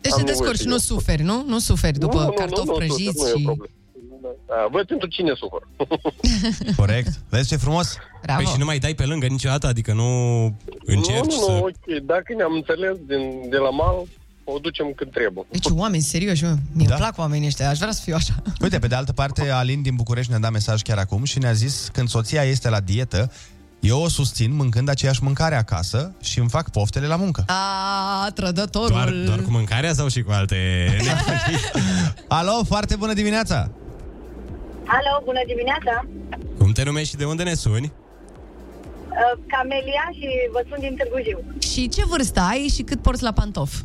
Deci 0.00 0.12
Am 0.12 0.18
te 0.18 0.24
nevoie 0.24 0.24
descurci, 0.24 0.58
și 0.60 0.66
nu 0.66 0.72
eu. 0.72 0.78
suferi, 0.78 1.22
nu? 1.22 1.44
Nu 1.46 1.58
suferi 1.58 1.98
după 1.98 2.14
Nu, 2.16 2.20
nu, 2.22 2.26
nu, 2.28 2.34
cartofi 2.34 2.66
nu, 2.66 2.72
nu, 2.72 2.78
prăjiți 2.78 3.22
nu 3.22 3.28
e 3.28 3.32
o 3.32 3.36
și... 3.38 3.44
problemă. 3.44 3.72
Da, 4.46 4.66
văd 4.70 4.86
pentru 4.86 5.08
cine 5.08 5.32
sufăr. 5.34 5.62
Corect. 6.82 7.08
Vezi 7.28 7.48
ce 7.48 7.56
frumos? 7.56 7.96
Bravo. 8.22 8.42
Păi 8.42 8.50
și 8.52 8.58
nu 8.58 8.64
mai 8.64 8.78
dai 8.78 8.94
pe 8.94 9.04
lângă 9.04 9.26
niciodată, 9.26 9.66
adică 9.66 9.92
nu 9.92 10.10
încerci 10.84 11.34
nu, 11.34 11.40
nu, 11.40 11.44
să... 11.46 11.50
nu, 11.50 11.58
ok. 11.58 12.02
Dacă 12.02 12.34
ne-am 12.36 12.52
înțeles 12.52 12.96
din, 13.06 13.50
de 13.50 13.56
la 13.56 13.70
mal, 13.70 13.96
o 14.44 14.58
ducem 14.58 14.92
când 14.96 15.10
trebuie. 15.10 15.44
Deci 15.50 15.66
oameni 15.74 16.02
serioși, 16.02 16.44
mă. 16.44 16.56
Mi-e 16.72 16.86
da? 16.88 16.94
plac 16.94 17.18
oamenii 17.18 17.46
ăștia, 17.46 17.68
aș 17.68 17.78
vrea 17.78 17.92
să 17.92 18.00
fiu 18.04 18.14
așa. 18.14 18.34
Uite, 18.60 18.78
pe 18.78 18.86
de 18.86 18.94
altă 18.94 19.12
parte, 19.12 19.50
Alin 19.50 19.82
din 19.82 19.94
București 19.94 20.30
ne-a 20.30 20.40
dat 20.40 20.52
mesaj 20.52 20.82
chiar 20.82 20.98
acum 20.98 21.24
și 21.24 21.38
ne-a 21.38 21.52
zis 21.52 21.88
când 21.92 22.08
soția 22.08 22.42
este 22.42 22.68
la 22.68 22.80
dietă, 22.80 23.32
eu 23.80 24.02
o 24.02 24.08
susțin 24.08 24.54
mâncând 24.54 24.88
aceeași 24.88 25.22
mâncare 25.22 25.54
acasă 25.54 26.14
și 26.22 26.38
îmi 26.38 26.48
fac 26.48 26.70
poftele 26.70 27.06
la 27.06 27.16
muncă. 27.16 27.44
A, 27.46 28.30
trădătorul. 28.34 28.88
Doar, 28.88 29.10
doar 29.10 29.42
cu 29.42 29.50
mâncarea 29.50 29.92
sau 29.92 30.08
și 30.08 30.22
cu 30.22 30.30
alte 30.30 30.56
nebunii? 30.90 31.60
Alo, 32.28 32.64
foarte 32.64 32.96
bună 32.96 33.12
dimineața! 33.12 33.70
Alo, 34.86 35.12
bună 35.24 35.40
dimineața! 35.46 35.94
Cum 36.58 36.72
te 36.72 36.82
numești 36.84 37.08
și 37.10 37.16
de 37.16 37.24
unde 37.24 37.42
ne 37.42 37.54
suni? 37.54 37.92
Uh, 39.08 39.42
Camelia 39.46 40.06
și 40.12 40.28
vă 40.52 40.64
sunt 40.68 40.80
din 40.80 40.94
Târgu 40.96 41.18
Jiu. 41.26 41.40
Și 41.70 41.88
ce 41.88 42.04
vârstă 42.04 42.40
ai 42.40 42.70
și 42.74 42.82
cât 42.82 43.02
porți 43.02 43.22
la 43.22 43.32
pantof? 43.32 43.72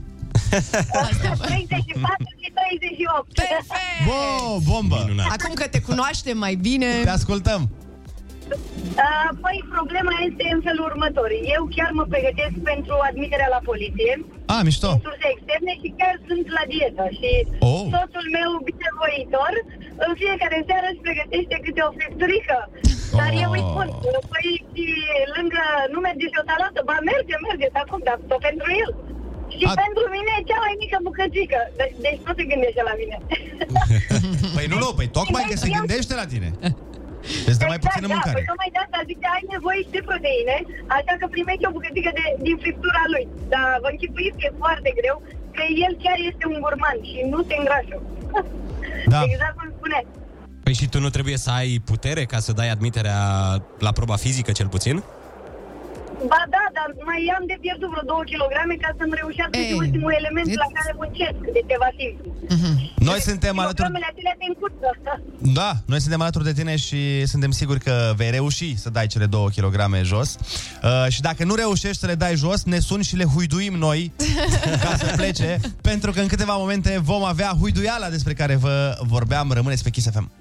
34 0.52 2.30
și 2.42 2.52
38. 2.54 3.34
Perfect! 3.34 3.98
Bo, 4.08 4.60
bombă! 4.72 4.98
Minunat. 5.04 5.28
Acum 5.40 5.54
că 5.54 5.68
te 5.68 5.82
cunoaștem 5.82 6.38
mai 6.38 6.56
bine... 6.56 6.86
Te 7.04 7.10
ascultăm! 7.10 7.70
Uh, 9.06 9.30
Păi, 9.44 9.58
problema 9.76 10.14
este 10.30 10.46
în 10.56 10.62
felul 10.68 10.86
următor. 10.92 11.30
Eu 11.56 11.62
chiar 11.76 11.90
mă 12.00 12.06
pregătesc 12.14 12.56
pentru 12.72 12.94
admiterea 13.10 13.50
la 13.56 13.62
poliție. 13.70 14.12
A, 14.56 14.58
mișto! 14.68 14.90
Din 14.94 15.04
surse 15.08 15.28
externe 15.36 15.74
și 15.82 15.90
chiar 16.00 16.16
sunt 16.30 16.46
la 16.58 16.64
dietă. 16.74 17.06
Și 17.20 17.32
Oh. 17.72 17.84
soțul 17.96 18.26
meu, 18.38 18.50
binevoitor, 18.70 19.54
în 20.06 20.12
fiecare 20.22 20.58
seară 20.70 20.88
își 20.90 21.04
pregătește 21.06 21.56
câte 21.66 21.82
o 21.88 21.92
fripturică. 21.98 22.58
Dar 23.20 23.32
eu 23.44 23.50
îi 23.56 23.66
spun, 23.70 23.88
păi, 24.32 24.50
și 24.74 24.86
lângă, 25.36 25.64
nu 25.94 26.00
merge 26.08 26.26
și 26.32 26.40
o 26.42 26.44
salată, 26.50 26.80
ba 26.90 26.96
merge, 27.12 27.36
merge, 27.48 27.68
dar 27.76 27.86
cum, 27.92 28.02
dar 28.08 28.18
tot 28.30 28.42
pentru 28.50 28.70
el. 28.84 28.92
Și 29.58 29.64
A- 29.72 29.76
pentru 29.86 30.04
mine 30.16 30.32
e 30.38 30.48
cea 30.50 30.60
mai 30.66 30.76
mică 30.84 30.98
bucățică. 31.08 31.60
De- 31.80 31.96
deci 32.06 32.22
nu 32.28 32.32
se 32.38 32.44
gândește 32.52 32.82
la 32.90 32.94
mine. 33.02 33.18
Păi 34.56 34.66
nu, 34.72 34.78
nu, 34.84 34.90
păi 34.98 35.08
tocmai 35.18 35.44
că 35.50 35.56
se 35.64 35.70
gândește 35.78 36.14
la 36.22 36.26
tine. 36.34 36.50
Îți 37.50 37.60
dă 37.62 37.66
mai 37.72 37.82
puțină 37.86 38.08
da, 38.08 38.14
mâncare. 38.14 38.36
Păi 38.38 38.50
tocmai 38.52 38.72
de 38.76 38.80
asta 38.86 39.00
zice, 39.10 39.26
ai 39.36 39.46
nevoie 39.56 39.80
și 39.86 39.94
de 39.96 40.02
proteine, 40.10 40.58
așa 40.98 41.14
că 41.20 41.26
primești 41.36 41.68
o 41.70 41.72
bucățică 41.78 42.12
de, 42.18 42.26
din 42.48 42.58
friptura 42.64 43.04
lui. 43.14 43.26
Dar 43.54 43.68
vă 43.84 43.90
închipuiți 43.94 44.38
că 44.40 44.46
e 44.48 44.62
foarte 44.64 44.90
greu, 45.00 45.18
că 45.56 45.64
el 45.86 45.94
chiar 46.04 46.18
este 46.30 46.44
un 46.52 46.58
gurman 46.64 46.98
și 47.10 47.18
nu 47.34 47.40
se 47.48 47.56
îngrașă. 47.62 47.98
Da. 49.14 49.20
Exact 49.30 49.56
cum 49.60 49.70
spune. 49.78 50.00
Păi 50.66 50.76
și 50.80 50.88
tu 50.94 51.00
nu 51.06 51.10
trebuie 51.16 51.38
să 51.46 51.50
ai 51.60 51.70
putere 51.92 52.24
ca 52.32 52.40
să 52.46 52.52
dai 52.60 52.70
admiterea 52.76 53.20
la 53.86 53.92
proba 53.98 54.16
fizică, 54.26 54.52
cel 54.60 54.70
puțin? 54.76 54.98
Ba 56.32 56.42
da, 56.56 56.64
dar 56.78 56.88
mai 57.10 57.22
am 57.38 57.44
de 57.52 57.58
pierdut 57.66 57.90
vreo 57.94 58.06
2 58.06 58.30
kg 58.32 58.54
ca 58.84 58.90
să-mi 58.98 59.16
reușească 59.22 59.58
și 59.68 59.74
ultimul 59.84 60.14
element 60.20 60.48
la 60.64 60.70
care 60.78 60.92
muncesc 61.02 61.40
de 61.56 61.62
ceva 61.70 61.90
timp. 62.00 62.18
Noi 63.10 63.20
suntem 63.30 63.56
alături... 63.60 63.88
Kilogramele 63.88 64.08
acelea 64.12 64.36
din 64.44 64.54
cursă. 64.60 64.90
Da, 65.60 65.72
noi 65.86 66.02
suntem 66.02 66.22
alături 66.22 66.44
de 66.44 66.54
tine 66.54 66.76
și 66.76 67.26
suntem 67.26 67.52
siguri 67.52 67.80
că 67.80 68.14
vei 68.16 68.32
reuși 68.32 68.78
să 68.78 68.90
dai 68.90 69.08
cele 69.08 69.26
2 69.26 69.48
kg 69.56 69.76
jos. 70.04 70.36
Uh, 70.84 71.08
și 71.10 71.22
dacă 71.22 71.44
nu 71.44 71.56
reușești 71.56 71.98
să 71.98 72.06
le 72.06 72.16
dai 72.16 72.36
jos, 72.36 72.64
ne 72.64 72.80
suni 72.80 73.04
și 73.04 73.16
le 73.16 73.24
huiduim 73.24 73.74
noi 73.74 74.12
ca 74.84 74.96
să 74.98 75.14
plece, 75.16 75.60
pentru 75.82 76.12
că 76.12 76.20
în 76.20 76.28
câteva 76.28 76.56
momente 76.56 77.00
vom 77.04 77.24
avea 77.24 77.56
huiduiala 77.60 78.10
despre 78.10 78.34
care 78.34 78.56
vă 78.56 78.98
vorbeam. 79.02 79.52
Rămâneți 79.52 79.84
pe 79.84 79.90
Kiss 79.90 80.10
FM. 80.12 80.32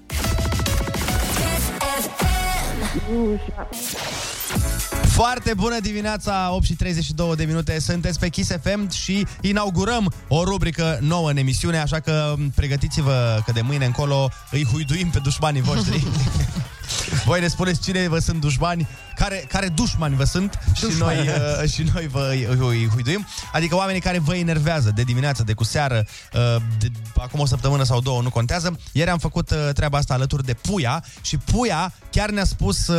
Foarte 5.23 5.53
bună 5.53 5.79
dimineața, 5.79 6.49
8 6.53 6.65
și 6.65 6.73
32 6.73 7.35
de 7.35 7.43
minute, 7.43 7.79
sunteți 7.79 8.19
pe 8.19 8.29
Kiss 8.29 8.51
FM 8.61 8.89
și 8.89 9.25
inaugurăm 9.41 10.13
o 10.27 10.43
rubrică 10.43 10.97
nouă 11.01 11.29
în 11.29 11.37
emisiune, 11.37 11.77
așa 11.77 11.99
că 11.99 12.33
pregătiți-vă 12.55 13.41
că 13.45 13.51
de 13.51 13.61
mâine 13.61 13.85
încolo 13.85 14.29
îi 14.51 14.65
huiduim 14.71 15.09
pe 15.09 15.19
dușmanii 15.19 15.61
voștri. 15.61 16.03
Voi 17.25 17.39
ne 17.39 17.47
spuneți 17.47 17.81
cine 17.81 18.07
vă 18.07 18.19
sunt 18.19 18.39
dușmani, 18.39 18.87
care, 19.15 19.45
care 19.47 19.67
dușmani 19.67 20.15
vă 20.15 20.23
sunt 20.23 20.59
și 20.75 20.85
noi, 20.99 21.17
uh, 21.17 21.69
și 21.69 21.89
noi 21.93 22.07
vă 22.07 22.27
îi, 22.29 22.47
îi 22.59 22.87
huiduim. 22.93 23.27
Adică 23.53 23.75
oamenii 23.75 24.01
care 24.01 24.19
vă 24.19 24.35
enervează 24.35 24.91
de 24.95 25.03
dimineață, 25.03 25.43
de 25.43 25.53
cu 25.53 25.63
seară, 25.63 26.05
uh, 26.33 26.61
de, 26.79 26.87
acum 27.15 27.39
o 27.39 27.45
săptămână 27.45 27.83
sau 27.83 28.01
două, 28.01 28.21
nu 28.21 28.29
contează. 28.29 28.79
Ieri 28.91 29.09
am 29.09 29.17
făcut 29.17 29.49
uh, 29.49 29.69
treaba 29.73 29.97
asta 29.97 30.13
alături 30.13 30.45
de 30.45 30.53
Puia 30.53 31.03
și 31.21 31.37
Puia 31.37 31.93
chiar 32.11 32.29
ne-a 32.29 32.45
spus 32.45 32.87
uh, 32.87 32.95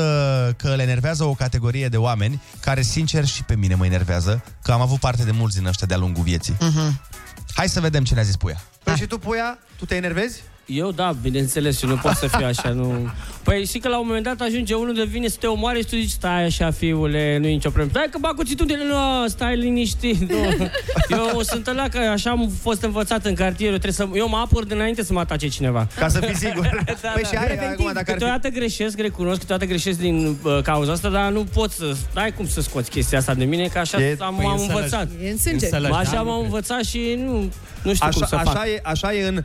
că 0.56 0.74
le 0.74 0.82
enervează 0.82 1.24
o 1.24 1.34
categorie 1.34 1.88
de 1.88 1.96
oameni 1.96 2.42
care, 2.60 2.82
sincer, 2.82 3.26
și 3.26 3.42
pe 3.42 3.56
mine 3.56 3.74
mă 3.74 3.86
enervează, 3.86 4.44
că 4.62 4.72
am 4.72 4.80
avut 4.80 5.00
parte 5.00 5.24
de 5.24 5.30
mulți 5.30 5.56
din 5.56 5.66
ăștia 5.66 5.86
de-a 5.86 5.96
lungul 5.96 6.22
vieții. 6.22 6.56
Hai 7.54 7.68
să 7.68 7.80
vedem 7.80 8.04
ce 8.04 8.14
ne-a 8.14 8.22
zis 8.22 8.36
Puia. 8.36 8.62
Păi 8.82 8.96
și 8.96 9.06
tu, 9.06 9.18
Puia, 9.18 9.58
tu 9.76 9.84
te 9.84 9.94
enervezi? 9.94 10.42
Eu 10.66 10.90
da, 10.90 11.12
bineînțeles, 11.22 11.78
și 11.78 11.86
nu 11.86 11.94
pot 11.96 12.12
să 12.14 12.26
fiu 12.26 12.46
așa, 12.46 12.68
nu... 12.68 13.10
Păi 13.42 13.66
și 13.66 13.78
că 13.78 13.88
la 13.88 13.98
un 13.98 14.06
moment 14.06 14.24
dat 14.24 14.40
ajunge 14.40 14.74
unul 14.74 14.94
de 14.94 15.04
vine 15.04 15.28
să 15.28 15.36
te 15.40 15.46
omoare 15.46 15.78
și 15.78 15.84
tu 15.84 15.96
zici, 15.96 16.10
stai 16.10 16.44
așa, 16.44 16.70
fiule, 16.70 17.38
nu 17.40 17.46
e 17.46 17.50
nicio 17.50 17.68
problemă. 17.68 17.90
Stai 17.94 18.06
că 18.10 18.18
bag 18.20 18.34
cuțitudele, 18.34 18.84
nu, 18.84 19.28
stai 19.28 19.56
liniștit, 19.56 20.30
nu. 20.30 20.36
Eu 21.16 21.40
sunt 21.42 21.66
ăla 21.66 21.88
că 21.88 21.98
așa 21.98 22.30
am 22.30 22.50
fost 22.62 22.82
învățat 22.82 23.24
în 23.24 23.34
cartier, 23.34 23.70
eu, 23.72 23.78
trebuie 23.78 24.08
să, 24.08 24.18
eu 24.18 24.28
mă 24.28 24.36
apăr 24.36 24.64
dinainte 24.64 25.02
să 25.04 25.12
mă 25.12 25.20
atace 25.20 25.48
cineva. 25.48 25.86
Ca 25.98 26.08
să 26.08 26.20
fii 26.20 26.36
sigur. 26.36 26.82
da, 27.02 27.08
Păi 27.08 27.22
da. 27.22 27.28
și 27.28 27.36
hai, 27.36 27.56
acum, 27.72 27.84
dacă 27.84 27.98
ar 27.98 28.04
fi- 28.04 28.12
Câteodată 28.12 28.48
greșesc, 28.48 28.98
recunosc, 28.98 29.38
câteodată 29.40 29.68
greșesc 29.68 29.98
din 29.98 30.36
uh, 30.42 30.58
cauza 30.62 30.92
asta, 30.92 31.08
dar 31.08 31.30
nu 31.32 31.44
pot 31.54 31.70
să... 31.70 31.94
N-ai 32.14 32.32
cum 32.32 32.48
să 32.48 32.60
scoți 32.60 32.90
chestia 32.90 33.18
asta 33.18 33.34
de 33.34 33.44
mine, 33.44 33.66
că 33.66 33.78
așa 33.78 34.02
E- 34.02 34.16
am, 34.18 34.34
păi, 34.34 34.44
am 34.44 34.52
în 34.52 34.58
sălăj. 34.58 34.74
învățat. 34.74 35.08
E 35.24 35.30
în 35.30 35.38
sânge. 35.38 35.64
În 35.64 35.70
sălăj, 35.72 35.90
Așa 35.90 36.12
da? 36.14 36.22
m-am 36.22 36.42
învățat 36.42 36.84
și 36.84 37.14
nu, 37.24 37.32
nu 37.82 37.94
știu 37.94 38.06
Așa, 38.06 38.18
cum 38.18 38.26
să 38.26 38.34
așa, 38.34 38.50
fac. 38.50 38.66
e, 38.66 38.80
așa 38.82 39.14
e 39.14 39.26
în 39.26 39.42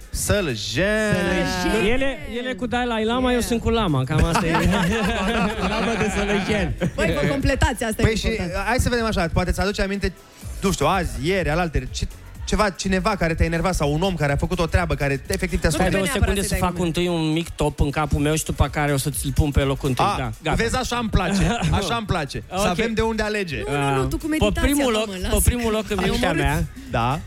săljen. 1.62 1.92
Ele, 1.94 2.18
ele 2.38 2.54
cu 2.54 2.66
Dalai 2.66 3.06
Lama, 3.06 3.32
eu 3.34 3.40
sunt 3.40 3.62
cu 3.62 3.70
Lama, 3.70 4.04
cam 4.04 4.24
asta 4.24 4.46
e. 4.48 4.52
Lama 5.74 5.94
de 6.00 6.12
sălăjen. 6.18 6.74
Băi, 6.96 7.18
vă 7.22 7.28
completați, 7.28 7.84
asta 7.84 8.02
Păi 8.04 8.12
e 8.12 8.16
și 8.16 8.28
important. 8.28 8.66
hai 8.66 8.78
să 8.80 8.90
vedem 8.90 9.06
așa, 9.06 9.28
poate 9.34 9.52
ți 9.52 9.60
aduce 9.62 9.82
aminte, 9.82 10.14
nu 10.62 10.72
știu, 10.72 10.86
azi, 10.86 11.10
ieri, 11.22 11.50
alaltă, 11.50 11.80
ce, 11.92 12.08
ceva, 12.46 12.70
cineva 12.70 13.16
care 13.16 13.34
te-a 13.34 13.46
enervat 13.46 13.76
sau 13.76 13.94
un 13.94 14.02
om 14.02 14.16
care 14.16 14.32
a 14.32 14.36
făcut 14.36 14.60
o 14.60 14.66
treabă 14.66 14.96
care 14.96 15.22
efectiv 15.28 15.60
te-a 15.60 15.70
Stai 15.70 15.86
supărat. 15.86 15.92
două 15.92 16.06
secunde 16.20 16.44
să 16.48 16.56
fac 16.56 16.80
întâi 16.80 17.08
un 17.08 17.32
mic 17.32 17.50
top 17.50 17.80
în 17.80 17.90
capul 17.90 18.20
meu 18.20 18.36
și 18.36 18.44
după 18.44 18.68
care 18.68 18.94
o 18.94 18.98
să-ți-l 18.98 19.32
pun 19.32 19.52
pe 19.52 19.60
locul 19.62 19.90
întâi. 19.90 20.06
A, 20.06 20.16
da, 20.18 20.30
gata. 20.44 20.56
vezi, 20.56 20.76
așa 20.76 20.98
îmi 20.98 21.10
place, 21.10 21.58
așa 21.80 21.96
îmi 21.96 22.06
place. 22.06 22.44
Să 22.50 22.56
Ok. 22.60 22.66
avem 22.68 22.94
de 22.94 23.02
unde 23.02 23.22
alege. 23.24 23.64
Nu, 23.72 23.78
nu, 23.90 23.96
nu, 23.96 24.06
tu 24.06 24.18
cu 24.18 24.26
pe 24.26 24.28
meditația, 24.40 24.62
primul 24.62 24.92
mă, 24.92 24.98
loc, 24.98 25.08
mă, 25.08 25.14
pe 25.14 25.28
lasă. 25.30 25.42
primul 25.44 25.72
loc 25.72 25.86
în 25.90 25.98
Ai 25.98 26.10
mintea 26.10 26.30
omorât? 26.30 26.46
mea, 26.46 26.64
Da. 26.92 27.20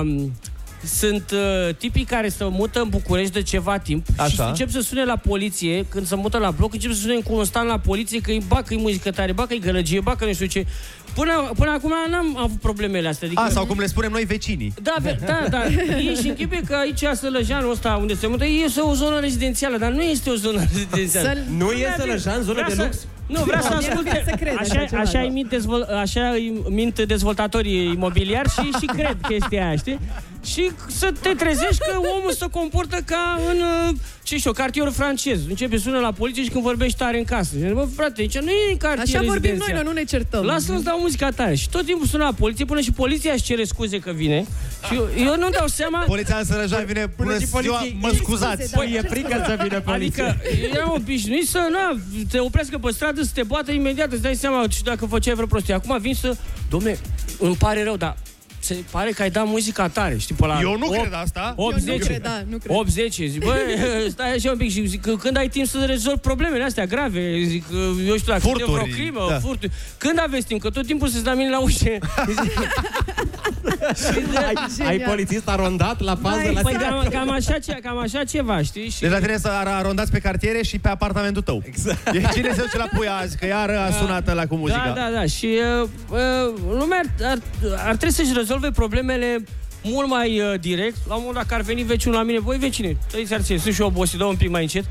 um, 0.00 0.32
sunt 0.84 1.30
uh, 1.30 1.74
tipii 1.74 2.04
care 2.04 2.28
se 2.28 2.44
mută 2.50 2.80
în 2.80 2.88
București 2.88 3.32
de 3.32 3.42
ceva 3.42 3.78
timp 3.78 4.06
Așa. 4.16 4.28
și 4.28 4.40
încep 4.48 4.70
să 4.70 4.80
sune 4.80 5.04
la 5.04 5.16
poliție, 5.16 5.84
când 5.88 6.06
se 6.06 6.14
mută 6.14 6.38
la 6.38 6.50
bloc, 6.50 6.72
încep 6.72 6.92
să 6.92 7.00
sune 7.00 7.18
constant 7.20 7.68
la 7.68 7.78
poliție 7.78 8.20
că 8.20 8.30
îi 8.30 8.42
bacă 8.48 8.66
îi 8.74 8.78
muzică 8.80 9.10
tare, 9.10 9.32
bacă 9.32 9.52
îi 9.52 9.60
gălăgie, 9.60 10.00
bacă 10.00 10.24
nu 10.24 10.32
știu 10.32 10.46
ce. 10.46 10.66
Până, 11.14 11.50
până 11.56 11.70
acum 11.70 11.92
n-am 12.10 12.36
avut 12.38 12.60
problemele 12.60 13.08
astea. 13.08 13.26
Adică, 13.26 13.42
A, 13.42 13.48
sau 13.48 13.66
cum 13.66 13.78
le 13.78 13.86
spunem 13.86 14.10
noi 14.10 14.24
vecinii. 14.24 14.74
Da, 14.82 14.94
ve- 15.02 15.18
da, 15.26 15.44
da. 15.50 15.64
Ei 16.06 16.16
și 16.22 16.28
închipe 16.28 16.62
că 16.66 16.74
aici 16.74 17.04
Sălăjanul 17.14 17.70
ăsta 17.70 17.96
unde 18.00 18.14
se 18.14 18.26
mută, 18.26 18.44
este 18.64 18.80
o 18.80 18.94
zonă 18.94 19.20
rezidențială, 19.20 19.76
dar 19.78 19.90
nu 19.92 20.02
este 20.02 20.30
o 20.30 20.34
zonă 20.34 20.60
rezidențială. 20.72 21.28
Săl- 21.28 21.44
Nu 21.56 21.70
e 21.70 21.94
Sălăjan, 21.98 22.42
zonă 22.42 22.52
Vrea 22.52 22.68
de 22.68 22.74
să- 22.74 22.82
lux? 22.82 23.06
Nu, 23.26 23.42
vreau 23.44 23.62
să 23.62 23.68
Da, 23.68 23.76
asculte. 23.76 24.10
vrea 24.10 24.22
să 24.24 24.30
crede 24.36 24.56
așa 24.58 24.72
Așa, 24.74 24.84
ceva, 24.84 25.00
așa, 25.00 25.12
da. 25.12 25.20
îi 25.20 25.28
mint, 25.28 25.48
dezvol, 25.48 25.82
așa 26.00 26.28
îi 26.28 26.62
mint 26.68 27.00
dezvoltatorii 27.00 27.84
imobiliari 27.92 28.48
și, 28.48 28.70
și 28.80 28.86
cred 28.86 29.16
chestia 29.28 29.66
aia, 29.66 29.76
știi? 29.76 29.98
Și 30.52 30.70
să 30.86 31.12
te 31.20 31.28
trezești 31.28 31.78
că 31.78 31.96
omul 32.18 32.32
se 32.38 32.46
comportă 32.50 32.96
ca 33.06 33.40
în, 33.50 33.56
uh, 33.88 33.94
ce 34.22 34.36
știu, 34.38 34.52
cartierul 34.52 34.92
francez. 34.92 35.38
Începe 35.48 35.76
să 35.76 35.82
sună 35.82 35.98
la 35.98 36.12
poliție 36.12 36.42
și 36.42 36.48
când 36.48 36.62
vorbești 36.64 36.98
tare 36.98 37.18
în 37.18 37.24
casă. 37.24 37.50
Zice, 37.56 37.68
Bă, 37.72 37.86
frate, 37.96 38.20
aici 38.20 38.38
nu 38.38 38.50
e 38.50 38.74
cartier 38.78 39.16
Așa 39.16 39.18
vorbim 39.26 39.32
rezidențial. 39.50 39.74
noi, 39.74 39.82
noi 39.84 39.92
nu 39.92 39.98
ne 39.98 40.04
certăm. 40.04 40.44
Lasă-ți 40.44 40.84
dau 40.84 40.98
muzica 41.00 41.30
tare. 41.30 41.54
Și 41.54 41.68
tot 41.68 41.84
timpul 41.84 42.06
sună 42.06 42.24
la 42.24 42.32
poliție, 42.32 42.64
până 42.64 42.80
și 42.80 42.92
poliția 42.92 43.32
își 43.32 43.42
cere 43.42 43.64
scuze 43.64 43.98
că 43.98 44.10
vine. 44.10 44.46
Și 44.88 44.94
eu, 44.94 45.08
eu 45.18 45.36
nu 45.36 45.48
dau 45.50 45.66
seama... 45.66 45.98
Poliția 46.06 46.36
în 46.36 46.44
Sărăjan 46.44 46.84
vine, 46.84 47.12
bună 47.16 47.38
și 47.38 47.46
ziua, 47.46 47.60
poliției- 47.60 47.96
mă 48.00 48.12
scuzați. 48.16 48.70
Păi, 48.74 48.92
e 48.96 49.00
frică 49.08 49.42
să 49.46 49.58
vină 49.62 49.80
poliția. 49.80 50.24
Adică 50.26 50.42
eram 50.74 50.92
obișnuit 50.96 51.48
să 51.48 51.68
na, 51.70 51.98
te 52.30 52.38
oprească 52.38 52.78
pe 52.78 52.90
stradă, 52.90 53.22
să 53.22 53.30
te 53.34 53.42
bată 53.42 53.72
imediat, 53.72 54.12
îți 54.12 54.22
dai 54.22 54.34
seama 54.34 54.68
și 54.68 54.82
dacă 54.82 55.06
făceai 55.06 55.34
vreo 55.34 55.46
prostie. 55.46 55.74
Acum 55.74 55.98
vin 56.00 56.14
să... 56.14 56.36
Domne, 56.70 56.98
îmi 57.38 57.56
pare 57.56 57.82
rău, 57.82 57.96
dar 57.96 58.16
se 58.58 58.76
pare 58.90 59.10
că 59.10 59.22
ai 59.22 59.30
dat 59.30 59.46
muzica 59.46 59.88
tare, 59.88 60.18
știi, 60.18 60.34
pe 60.34 60.46
la 60.46 60.58
Eu 60.62 60.76
nu 60.78 60.86
opt- 60.86 60.98
cred 61.00 61.12
asta. 61.14 61.52
80, 61.56 61.88
Eu 61.88 61.94
nu 61.98 62.04
cred, 62.04 62.22
da, 62.22 62.42
nu 62.48 62.56
cred. 62.58 62.76
80, 62.76 63.14
zic, 63.14 63.44
bă, 63.44 63.54
stai 64.10 64.34
așa 64.34 64.50
un 64.50 64.56
pic 64.56 64.70
și 64.70 64.86
zic, 64.86 65.00
că 65.00 65.16
când 65.16 65.36
ai 65.36 65.48
timp 65.48 65.66
să 65.66 65.84
rezolvi 65.86 66.20
problemele 66.20 66.64
astea 66.64 66.86
grave, 66.86 67.42
zic, 67.44 67.64
eu 68.06 68.16
știu, 68.16 68.32
dacă 68.32 68.40
Furturi, 68.40 68.70
e 68.70 68.74
vreo 68.74 68.84
crimă, 68.94 69.26
da. 69.30 69.38
furturi, 69.38 69.72
când 69.98 70.18
aveți 70.20 70.46
timp? 70.46 70.60
Că 70.60 70.70
tot 70.70 70.86
timpul 70.86 71.08
se 71.08 71.20
la 71.24 71.34
mine 71.34 71.50
la 71.50 71.60
ușă. 71.60 71.88
Ai, 74.46 74.86
ai 74.86 74.98
polițist 74.98 75.48
arondat 75.48 76.00
la 76.00 76.16
fază 76.22 76.50
la 76.54 76.60
Păi 76.60 76.72
cam, 76.72 77.06
cam, 77.10 77.30
așa, 77.30 77.58
ce- 77.58 77.78
cam 77.82 77.98
așa 77.98 78.24
ceva, 78.24 78.62
știi? 78.62 78.90
Și 78.90 79.00
Deci 79.00 79.10
la 79.10 79.18
tine 79.18 79.36
să 79.36 79.48
ar- 79.48 79.66
arondați 79.66 80.10
pe 80.10 80.18
cartiere 80.18 80.62
și 80.62 80.78
pe 80.78 80.88
apartamentul 80.88 81.42
tău. 81.42 81.62
Exact. 81.66 82.06
E 82.06 82.22
cine 82.32 82.52
se 82.54 82.60
duce 82.60 82.76
la 82.76 82.88
puia 82.96 83.14
azi, 83.16 83.36
că 83.36 83.46
iar 83.46 83.70
a 83.70 83.90
sunat 83.90 84.34
la 84.34 84.46
cu 84.46 84.54
muzica. 84.54 84.82
Da, 84.86 84.92
da, 84.92 85.10
da. 85.14 85.26
Și 85.26 85.58
uh, 85.82 85.88
uh, 86.10 86.18
lumea 86.78 87.00
ar, 87.22 87.28
ar, 87.30 87.38
ar 87.86 87.96
trebui 87.96 88.14
să-și 88.14 88.32
rezolve 88.34 88.70
problemele 88.70 89.44
mult 89.82 90.08
mai 90.08 90.40
uh, 90.40 90.60
direct. 90.60 90.96
La 91.08 91.14
un 91.14 91.20
moment 91.24 91.34
dat, 91.34 91.42
dacă 91.42 91.54
ar 91.54 91.60
veni 91.60 91.82
veciul 91.82 92.12
la 92.12 92.22
mine, 92.22 92.38
voi 92.40 92.56
vecine, 92.56 92.96
tăiți 93.10 93.34
ar 93.34 93.42
sunt 93.42 93.74
și 93.74 93.80
eu 93.80 93.86
obosit, 93.86 94.18
dă 94.18 94.24
un 94.24 94.36
pic 94.36 94.48
mai 94.50 94.62
încet. 94.62 94.84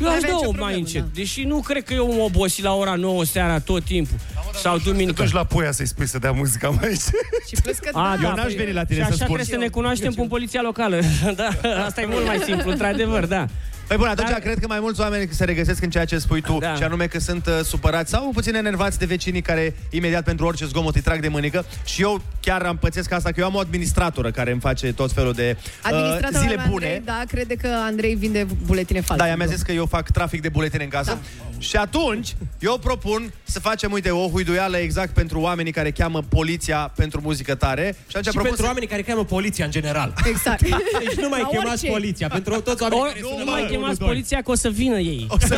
Eu 0.00 0.06
Nu 0.06 0.08
aș 0.08 0.16
avea 0.16 0.28
da 0.30 0.34
nicio 0.34 0.44
mai 0.50 0.52
problemă, 0.58 0.76
încet. 0.78 1.00
da. 1.02 1.08
Deși 1.14 1.42
nu 1.42 1.60
cred 1.60 1.84
că 1.84 1.92
eu 1.94 2.12
am 2.12 2.18
obosit 2.20 2.64
la 2.64 2.72
ora 2.74 2.94
9 2.94 3.24
seara 3.24 3.58
tot 3.60 3.84
timpul. 3.84 4.16
Sau 4.62 4.78
duminică. 4.78 5.22
Duci 5.22 5.32
la 5.32 5.44
puia 5.44 5.72
să-i 5.72 5.86
spui 5.86 6.06
să 6.06 6.18
dea 6.18 6.32
muzica 6.32 6.68
mai 6.68 6.88
aici. 6.88 7.00
Și 7.48 7.54
plus 7.62 7.78
că 7.78 7.90
A, 7.98 8.12
Eu 8.14 8.20
da, 8.22 8.34
n-aș 8.34 8.44
păi, 8.44 8.54
veni 8.54 8.72
la 8.72 8.84
tine 8.84 8.98
și 8.98 9.04
să 9.04 9.12
așa 9.12 9.24
spun. 9.24 9.34
trebuie 9.36 9.58
să 9.58 9.64
ne 9.64 9.68
cunoaștem 9.68 10.14
în 10.16 10.28
poliția 10.28 10.62
locală. 10.62 11.00
da, 11.36 11.48
asta 11.86 12.00
e 12.00 12.06
mult 12.06 12.26
mai 12.26 12.40
simplu, 12.44 12.70
într-adevăr, 12.70 13.26
da. 13.26 13.46
Păi 13.86 13.96
bun, 13.96 14.06
atunci 14.06 14.28
cred 14.28 14.58
că 14.58 14.66
mai 14.66 14.80
mulți 14.80 15.00
oameni 15.00 15.28
se 15.30 15.44
regăsesc 15.44 15.82
în 15.82 15.90
ceea 15.90 16.04
ce 16.04 16.18
spui 16.18 16.40
tu, 16.40 16.58
Da. 16.60 16.74
și 16.74 16.82
anume 16.82 17.06
că 17.06 17.18
sunt 17.18 17.46
uh, 17.46 17.60
supărați 17.64 18.10
sau 18.10 18.30
puțin 18.34 18.54
enervați 18.54 18.98
de 18.98 19.04
vecinii 19.04 19.42
care 19.42 19.76
imediat 19.90 20.24
pentru 20.24 20.46
orice 20.46 20.64
zgomot 20.66 20.94
îi 20.94 21.00
trag 21.00 21.20
de 21.20 21.28
mânică. 21.28 21.64
Și 21.84 22.02
eu 22.02 22.22
chiar 22.40 22.62
am 22.62 22.76
pățesc 22.76 23.12
asta, 23.12 23.30
că 23.30 23.40
eu 23.40 23.46
am 23.46 23.54
o 23.54 23.58
administratoră 23.58 24.30
care 24.30 24.50
îmi 24.50 24.60
face 24.60 24.92
tot 24.92 25.12
felul 25.12 25.32
de 25.32 25.56
uh, 25.58 25.68
Administratorul 25.82 26.40
zile 26.40 26.54
lui 26.54 26.64
bune. 26.70 26.84
Andrei, 26.86 27.02
da, 27.04 27.22
crede 27.28 27.54
că 27.54 27.68
Andrei 27.84 28.14
vinde 28.14 28.46
buletine 28.66 29.00
false. 29.00 29.22
Da, 29.22 29.28
ea 29.28 29.36
mi-a 29.36 29.46
zis 29.46 29.62
că 29.62 29.72
eu 29.72 29.86
fac 29.86 30.10
trafic 30.10 30.40
de 30.42 30.48
buletine 30.48 30.82
în 30.84 30.90
casă. 30.90 31.10
Da. 31.10 31.18
Și 31.58 31.76
atunci, 31.76 32.34
eu 32.58 32.78
propun 32.78 33.32
să 33.44 33.60
facem, 33.60 33.92
uite, 33.92 34.10
o 34.10 34.28
huiduială 34.28 34.76
exact 34.76 35.10
pentru 35.14 35.40
oamenii 35.40 35.72
care 35.72 35.90
cheamă 35.90 36.22
poliția 36.28 36.92
pentru 36.96 37.20
muzică 37.22 37.54
tare. 37.54 37.84
Și 37.84 38.16
atunci 38.16 38.24
Și 38.24 38.30
propun 38.30 38.42
pentru 38.42 38.60
să... 38.62 38.66
oamenii 38.66 38.88
care 38.88 39.02
cheamă 39.02 39.24
poliția 39.24 39.64
în 39.64 39.70
general. 39.70 40.14
Exact. 40.28 40.60
Deci 40.60 41.14
nu 41.20 41.28
mai 41.28 41.40
La 41.40 41.46
chemați 41.48 41.68
orice. 41.70 41.86
poliția. 41.90 42.28
Pentru 42.28 42.60
toți 42.60 42.82
oamenii 42.82 43.02
O, 43.04 43.06
care 43.06 43.20
sună 43.20 43.44
nu 43.44 43.50
mai 43.50 43.60
la 43.62 43.68
chemați 43.74 44.02
112. 44.02 44.04
poliția 44.10 44.40
că 44.44 44.50
o 44.50 44.54
să 44.54 44.68
vină 44.68 44.98
ei. 44.98 45.26
O 45.28 45.36
să 45.38 45.54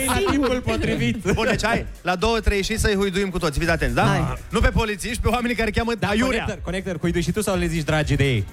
Ei 0.00 0.06
la 0.24 0.30
timpul 0.30 0.60
potrivit. 0.60 1.16
Bun, 1.32 1.46
deci 1.50 1.64
hai, 1.64 1.86
la 2.02 2.16
două, 2.16 2.40
trei 2.40 2.62
și 2.62 2.78
să-i 2.78 2.94
huiduim 2.94 3.28
cu 3.30 3.38
toți. 3.38 3.58
Fiți 3.58 3.70
atenți, 3.70 3.94
da? 3.94 4.06
Hai. 4.06 4.38
Nu 4.48 4.60
pe 4.60 4.68
polițiști, 4.68 5.20
pe 5.22 5.28
oamenii 5.28 5.56
care 5.56 5.70
cheamă 5.70 5.92
Da, 5.98 6.08
aiurea. 6.08 6.28
conector, 6.40 6.58
conector, 6.64 6.98
cuidu 6.98 7.20
și 7.20 7.30
tu 7.32 7.40
sau 7.42 7.56
le 7.56 7.66
zici 7.66 7.84
dragi 7.84 8.14
de 8.16 8.24
ei? 8.24 8.44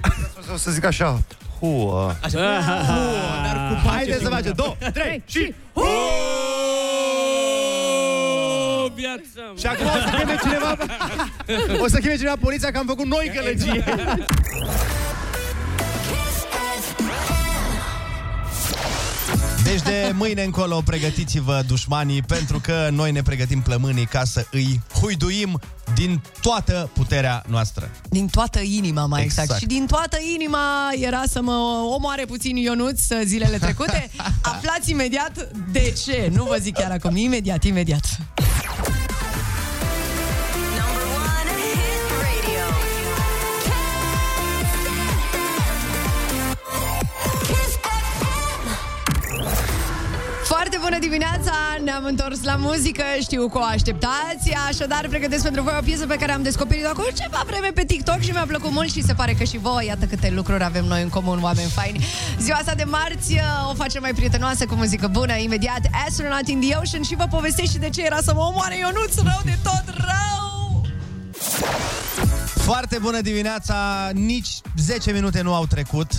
O 0.54 0.58
să 0.58 0.72
zic 0.72 0.84
așa, 0.86 1.22
huă. 1.60 2.16
Așa. 2.24 2.38
Dar 3.46 3.68
cu 3.70 3.74
pace 3.84 3.96
Haideți 3.96 4.18
și 4.18 4.24
să 4.24 4.30
cu- 4.30 4.36
facem. 4.36 4.54
Două, 4.56 4.76
trei 4.94 5.24
și... 5.26 5.54
O, 5.74 5.82
viața 8.96 9.54
Și 9.60 9.66
acum 9.66 9.86
o 9.86 9.90
să 10.10 10.16
cheme 10.18 10.36
cineva 10.42 10.78
O 11.84 11.88
să 11.88 11.98
cheme 11.98 12.16
cineva 12.16 12.36
poliția 12.40 12.72
că 12.72 12.78
am 12.78 12.86
făcut 12.86 13.06
noi 13.06 13.32
gălăgie 13.36 13.84
Deci 19.68 19.82
de 19.82 20.12
mâine 20.14 20.44
încolo 20.44 20.82
pregătiți-vă 20.86 21.64
dușmanii 21.68 22.22
pentru 22.22 22.60
că 22.60 22.90
noi 22.92 23.12
ne 23.12 23.22
pregătim 23.22 23.62
plămânii 23.62 24.06
ca 24.06 24.24
să 24.24 24.46
îi 24.52 24.82
huiduim 24.94 25.60
din 25.96 26.22
toată 26.42 26.90
puterea 26.94 27.44
noastră. 27.48 27.90
Din 28.10 28.28
toată 28.28 28.60
inima, 28.60 29.06
mai 29.06 29.24
exact. 29.24 29.44
Exact. 29.44 29.62
Și 29.62 29.68
din 29.68 29.86
toată 29.86 30.18
inima 30.34 30.90
era 31.00 31.24
să 31.30 31.42
mă 31.42 31.86
omoare 31.96 32.26
puțin 32.26 32.56
Ionuț 32.56 33.10
uh, 33.10 33.22
zilele 33.24 33.58
trecute. 33.58 34.10
Aflați 34.42 34.92
imediat 34.92 35.48
de 35.72 35.94
ce. 36.06 36.30
Nu 36.34 36.44
vă 36.44 36.58
zic 36.60 36.74
chiar 36.74 36.92
acum. 36.92 37.16
Imediat, 37.16 37.64
imediat. 37.64 38.06
Dimineața, 51.10 51.54
ne-am 51.84 52.06
întors 52.06 52.44
la 52.44 52.56
muzică, 52.56 53.04
știu 53.22 53.48
că 53.48 53.58
o 53.58 53.62
așteptați, 53.64 54.48
așadar 54.70 55.08
pregătesc 55.10 55.44
pentru 55.44 55.62
voi 55.62 55.76
o 55.80 55.84
piesă 55.84 56.06
pe 56.06 56.16
care 56.16 56.32
am 56.32 56.44
descoperit-o 56.44 56.88
acum 56.88 57.04
ceva 57.22 57.44
vreme 57.46 57.68
pe 57.74 57.84
TikTok 57.86 58.20
și 58.20 58.32
mi-a 58.32 58.46
plăcut 58.48 58.72
mult 58.72 58.92
și 58.92 59.04
se 59.04 59.14
pare 59.14 59.34
că 59.34 59.44
și 59.44 59.58
voi, 59.58 59.86
iată 59.86 60.06
câte 60.06 60.30
lucruri 60.36 60.64
avem 60.64 60.86
noi 60.86 61.02
în 61.02 61.10
comun, 61.10 61.40
oameni 61.42 61.70
faini. 61.70 62.06
Ziua 62.40 62.58
asta 62.58 62.74
de 62.76 62.84
marți 62.84 63.36
o 63.70 63.74
facem 63.74 64.02
mai 64.02 64.14
prietenoasă 64.14 64.66
cu 64.66 64.76
muzică 64.76 65.08
bună, 65.08 65.36
imediat 65.38 65.82
Astronaut 66.08 66.48
in 66.48 66.60
the 66.60 66.76
Ocean 66.76 67.04
și 67.04 67.16
vă 67.16 67.26
povestesc 67.30 67.72
și 67.72 67.78
de 67.78 67.90
ce 67.90 68.06
era 68.06 68.18
să 68.22 68.34
mă 68.34 68.42
omoare 68.42 68.78
Ionuț 68.78 69.16
rău 69.16 69.42
de 69.44 69.58
tot 69.64 69.84
rău! 69.88 70.86
Foarte 72.56 72.98
bună 73.02 73.22
dimineața, 73.22 74.10
nici 74.14 74.50
10 74.78 75.12
minute 75.12 75.42
nu 75.42 75.54
au 75.54 75.66
trecut 75.66 76.10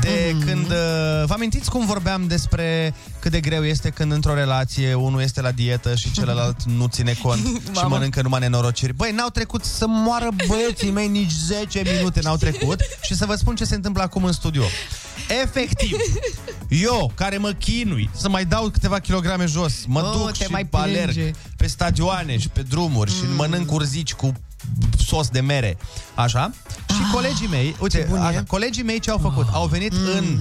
de 0.00 0.08
mm-hmm. 0.08 0.44
când... 0.46 0.66
uh, 0.70 1.24
Vă 1.26 1.32
amintiți 1.32 1.70
cum 1.70 1.86
vorbeam 1.86 2.26
despre 2.26 2.94
cât 3.20 3.30
de 3.30 3.40
greu 3.40 3.64
este 3.64 3.88
când 3.90 4.12
într-o 4.12 4.34
relație 4.34 4.94
unul 4.94 5.20
este 5.20 5.40
la 5.40 5.50
dietă 5.50 5.94
și 5.94 6.12
celălalt 6.12 6.62
nu 6.62 6.86
ține 6.86 7.14
cont 7.22 7.44
și 7.64 7.70
Mamă. 7.72 7.88
mănâncă 7.88 8.22
numai 8.22 8.40
nenorociri? 8.40 8.92
Băi, 8.94 9.10
n-au 9.12 9.28
trecut 9.28 9.64
să 9.64 9.86
moară 9.88 10.28
băieții 10.46 10.90
mei, 10.90 11.08
nici 11.08 11.30
10 11.30 11.82
minute 11.96 12.20
n-au 12.22 12.36
trecut 12.36 12.80
și 13.02 13.14
să 13.14 13.26
vă 13.26 13.34
spun 13.34 13.54
ce 13.56 13.64
se 13.64 13.74
întâmplă 13.74 14.02
acum 14.02 14.24
în 14.24 14.32
studio. 14.32 14.62
Efectiv, 15.42 15.96
eu 16.68 17.12
care 17.14 17.36
mă 17.36 17.50
chinui 17.50 18.10
să 18.16 18.28
mai 18.28 18.44
dau 18.44 18.68
câteva 18.68 18.98
kilograme 18.98 19.46
jos, 19.46 19.74
mă 19.86 20.00
Oh, 20.00 20.12
duc 20.12 20.36
te 20.36 20.44
și 20.44 20.50
mai 20.50 20.68
alerg 20.70 21.12
plânge. 21.12 21.30
pe 21.56 21.66
stadioane 21.66 22.38
și 22.38 22.48
pe 22.48 22.62
drumuri 22.62 23.10
mm. 23.10 23.16
și 23.16 23.36
mănânc 23.36 23.72
urzici 23.72 24.12
cu 24.14 24.32
sos 25.06 25.28
de 25.28 25.40
mere, 25.40 25.78
așa? 26.14 26.50
Și 26.88 27.12
colegii 27.12 27.46
mei, 27.46 27.76
uite, 27.80 28.08
așa, 28.20 28.42
colegii 28.46 28.82
mei 28.82 28.98
ce 28.98 29.10
au 29.10 29.18
făcut? 29.18 29.46
Au 29.52 29.66
venit 29.66 29.92
în, 29.92 30.38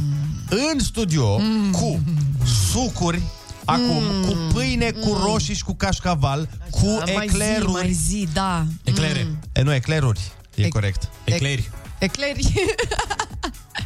în 0.49 0.80
studio 0.80 1.39
cu 1.72 1.99
sucuri, 2.72 3.22
acum, 3.66 4.03
cu 4.28 4.38
pâine, 4.53 4.91
cu 4.91 5.18
roșii 5.24 5.55
și 5.55 5.63
cu 5.63 5.74
cașcaval, 5.76 6.49
cu 6.70 6.86
mai 7.13 7.26
ecleruri. 7.26 7.66
zi, 7.66 7.72
mai 7.72 7.91
zi, 7.91 8.28
da. 8.34 8.66
Eclere. 8.84 9.28
E, 9.53 9.61
nu, 9.61 9.74
ecleruri. 9.74 10.20
E 10.55 10.68
corect. 10.68 11.09
Ecleri. 11.24 11.70
Ecleri. 11.99 12.53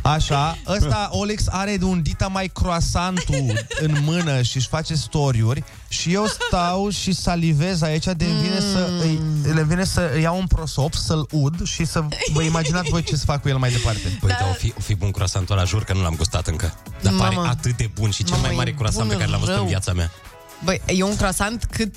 Așa, 0.01 0.57
ăsta 0.67 1.09
Olix 1.11 1.43
are 1.47 1.77
de 1.77 1.85
un 1.85 2.01
dita 2.01 2.27
mai 2.27 2.47
croasantul 2.53 3.65
în 3.79 3.97
mână 4.03 4.41
și 4.41 4.57
își 4.57 4.67
face 4.67 4.93
storiuri 4.95 5.63
și 5.87 6.13
eu 6.13 6.25
stau 6.27 6.89
și 6.89 7.13
salivez 7.13 7.81
aici 7.81 8.05
de 8.05 8.25
vine 8.41 8.59
să 8.59 8.89
îi, 9.01 9.19
le 9.53 9.63
vine 9.63 9.83
să 9.83 10.17
iau 10.21 10.37
un 10.37 10.47
prosop, 10.47 10.93
să-l 10.93 11.27
ud 11.31 11.65
și 11.65 11.85
să 11.85 12.03
vă 12.33 12.43
imaginați 12.43 12.89
voi 12.89 13.03
ce 13.03 13.15
să 13.15 13.25
fac 13.25 13.41
cu 13.41 13.47
el 13.49 13.57
mai 13.57 13.71
departe. 13.71 14.17
Păi, 14.19 14.29
da. 14.29 14.47
o, 14.49 14.53
fi, 14.53 14.73
o 14.77 14.81
fi 14.81 14.95
bun 14.95 15.11
croissantul 15.11 15.57
ăla, 15.57 15.65
jur 15.65 15.83
că 15.83 15.93
nu 15.93 16.01
l-am 16.01 16.15
gustat 16.15 16.47
încă. 16.47 16.73
Dar 17.01 17.13
pare 17.17 17.35
Mamă. 17.35 17.47
atât 17.47 17.77
de 17.77 17.89
bun 17.93 18.09
și 18.09 18.23
cel 18.23 18.35
Mamă, 18.35 18.45
mai 18.47 18.55
mare 18.55 18.69
e 18.69 18.73
croissant 18.73 19.07
pe 19.07 19.13
bun 19.13 19.19
care 19.19 19.31
l-am 19.31 19.39
văzut 19.39 19.53
rău. 19.55 19.63
în 19.63 19.69
viața 19.69 19.93
mea. 19.93 20.11
Băi, 20.63 20.81
e 20.85 21.03
un 21.03 21.15
croissant 21.15 21.67
cât, 21.71 21.95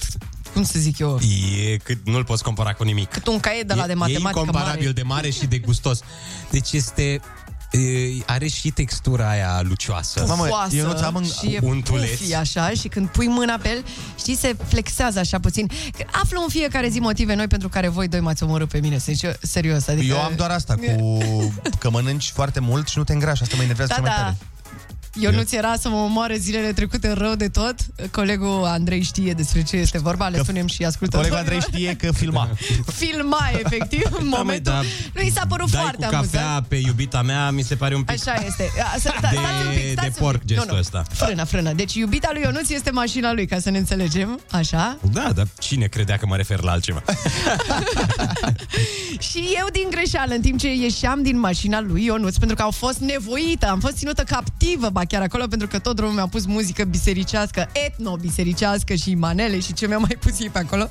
cum 0.52 0.62
să 0.64 0.78
zic 0.78 0.98
eu, 0.98 1.20
E 1.72 1.76
cât 1.76 1.98
nu-l 2.04 2.24
poți 2.24 2.42
compara 2.42 2.72
cu 2.72 2.84
nimic. 2.84 3.08
cât 3.08 3.26
un 3.26 3.40
caiet 3.40 3.66
de 3.68 3.74
la 3.74 3.82
e, 3.82 3.86
de 3.86 3.92
e 3.92 3.94
matematică 3.94 4.38
incomparabil 4.38 4.80
mare. 4.80 4.92
de 4.92 5.02
mare 5.02 5.30
și 5.30 5.46
de 5.46 5.58
gustos. 5.58 6.00
Deci 6.50 6.72
este... 6.72 7.20
E, 7.72 7.78
are 8.26 8.46
și 8.46 8.70
textura 8.70 9.28
aia 9.28 9.60
lucioasă. 9.62 10.20
Pufoasă 10.20 10.76
și 11.40 11.54
e 11.54 11.58
untuleț. 11.62 12.10
pufi 12.18 12.34
așa 12.34 12.70
și 12.70 12.88
când 12.88 13.08
pui 13.08 13.26
mâna 13.26 13.58
pe 13.62 13.68
el, 13.68 13.84
știi, 14.18 14.36
se 14.36 14.56
flexează 14.66 15.18
așa 15.18 15.38
puțin. 15.38 15.66
Că 15.66 16.04
Află 16.12 16.40
în 16.42 16.48
fiecare 16.48 16.88
zi 16.88 16.98
motive 16.98 17.34
noi 17.34 17.46
pentru 17.46 17.68
care 17.68 17.88
voi 17.88 18.08
doi 18.08 18.20
m-ați 18.20 18.42
omorât 18.42 18.68
pe 18.68 18.78
mine, 18.78 18.98
să 18.98 19.12
zic 19.12 19.22
eu, 19.22 19.32
serios. 19.40 19.88
Adică... 19.88 20.14
Eu 20.14 20.20
am 20.20 20.32
doar 20.36 20.50
asta 20.50 20.74
cu 20.74 21.18
că 21.80 21.90
mănânci 21.90 22.30
foarte 22.30 22.60
mult 22.60 22.88
și 22.88 22.98
nu 22.98 23.04
te 23.04 23.12
îngrași, 23.12 23.42
asta 23.42 23.56
mă 23.56 23.62
enervează 23.62 23.92
Da, 23.92 23.94
cel 23.94 24.04
mai 24.08 24.16
da. 24.16 24.22
tare. 24.22 24.36
Eu 25.20 25.32
nu 25.32 25.42
ți 25.42 25.56
era 25.56 25.74
să 25.80 25.88
mă 25.88 25.96
omoare 25.96 26.36
zilele 26.36 26.72
trecute 26.72 27.12
rău 27.12 27.34
de 27.34 27.48
tot. 27.48 27.74
Colegul 28.10 28.64
Andrei 28.64 29.02
știe 29.02 29.32
despre 29.32 29.62
ce 29.62 29.76
este 29.76 29.98
vorba, 29.98 30.28
le 30.28 30.38
spunem 30.42 30.66
și 30.66 30.84
ascultă. 30.84 31.16
Colegul 31.16 31.36
Andrei 31.36 31.60
știe 31.60 31.96
că 31.96 32.12
filma. 32.12 32.48
Filma, 33.00 33.50
efectiv, 33.64 34.02
în 34.04 34.10
Da, 34.10 34.18
măi, 34.20 34.38
momentul. 34.38 34.72
da. 34.72 34.80
Lui 35.14 35.26
i 35.26 35.30
s-a 35.30 35.46
părut 35.48 35.70
Dai 35.70 35.80
foarte 35.80 36.06
cu 36.06 36.14
amuzant. 36.14 36.32
cafea 36.44 36.64
pe 36.68 36.76
iubita 36.76 37.22
mea, 37.22 37.50
mi 37.50 37.62
se 37.62 37.74
pare 37.74 37.94
un 37.94 38.02
pic 38.02 38.26
Așa 38.28 38.42
este. 38.46 38.70
A, 38.94 38.98
să- 38.98 39.12
sta- 39.18 39.28
de, 39.30 39.36
stați 39.36 39.66
un 39.66 39.72
pic, 39.74 39.90
stați 39.92 40.08
de 40.08 40.14
un 40.18 40.26
porc 40.26 40.38
pic. 40.38 40.46
gestul 40.48 40.66
Nu, 40.68 40.72
nu. 40.74 40.78
ăsta. 40.80 41.02
Frână, 41.10 41.44
frână. 41.44 41.72
Deci 41.72 41.94
iubita 41.94 42.28
lui 42.32 42.42
Ionuț 42.42 42.68
este 42.68 42.90
mașina 42.90 43.32
lui, 43.32 43.46
ca 43.46 43.58
să 43.58 43.70
ne 43.70 43.78
înțelegem. 43.78 44.40
Așa. 44.50 44.98
Da, 45.12 45.30
dar 45.34 45.46
cine 45.58 45.86
credea 45.86 46.16
că 46.16 46.26
mă 46.26 46.36
refer 46.36 46.60
la 46.62 46.70
altceva? 46.70 47.02
Și 49.18 49.38
eu 49.58 49.66
din 49.72 49.86
greșeală, 49.90 50.34
în 50.34 50.40
timp 50.40 50.58
ce 50.58 50.74
ieșeam 50.74 51.22
din 51.22 51.38
mașina 51.38 51.80
lui 51.80 52.04
Ionuț, 52.04 52.36
pentru 52.36 52.56
că 52.56 52.62
au 52.62 52.70
fost 52.70 52.98
nevoită, 52.98 53.66
am 53.68 53.80
fost 53.80 53.96
ținută 53.96 54.22
captivă, 54.22 54.88
ba 55.02 55.08
chiar 55.08 55.22
acolo, 55.22 55.46
pentru 55.46 55.66
că 55.68 55.78
tot 55.78 55.96
drumul 55.96 56.14
mi-a 56.14 56.26
pus 56.26 56.46
muzică 56.46 56.84
bisericească, 56.84 57.68
etno-bisericească 57.72 58.94
și 58.94 59.14
manele 59.14 59.60
și 59.60 59.72
ce 59.72 59.86
mi-a 59.86 59.98
mai 59.98 60.16
pus 60.20 60.40
ei 60.40 60.48
pe 60.50 60.58
acolo. 60.58 60.88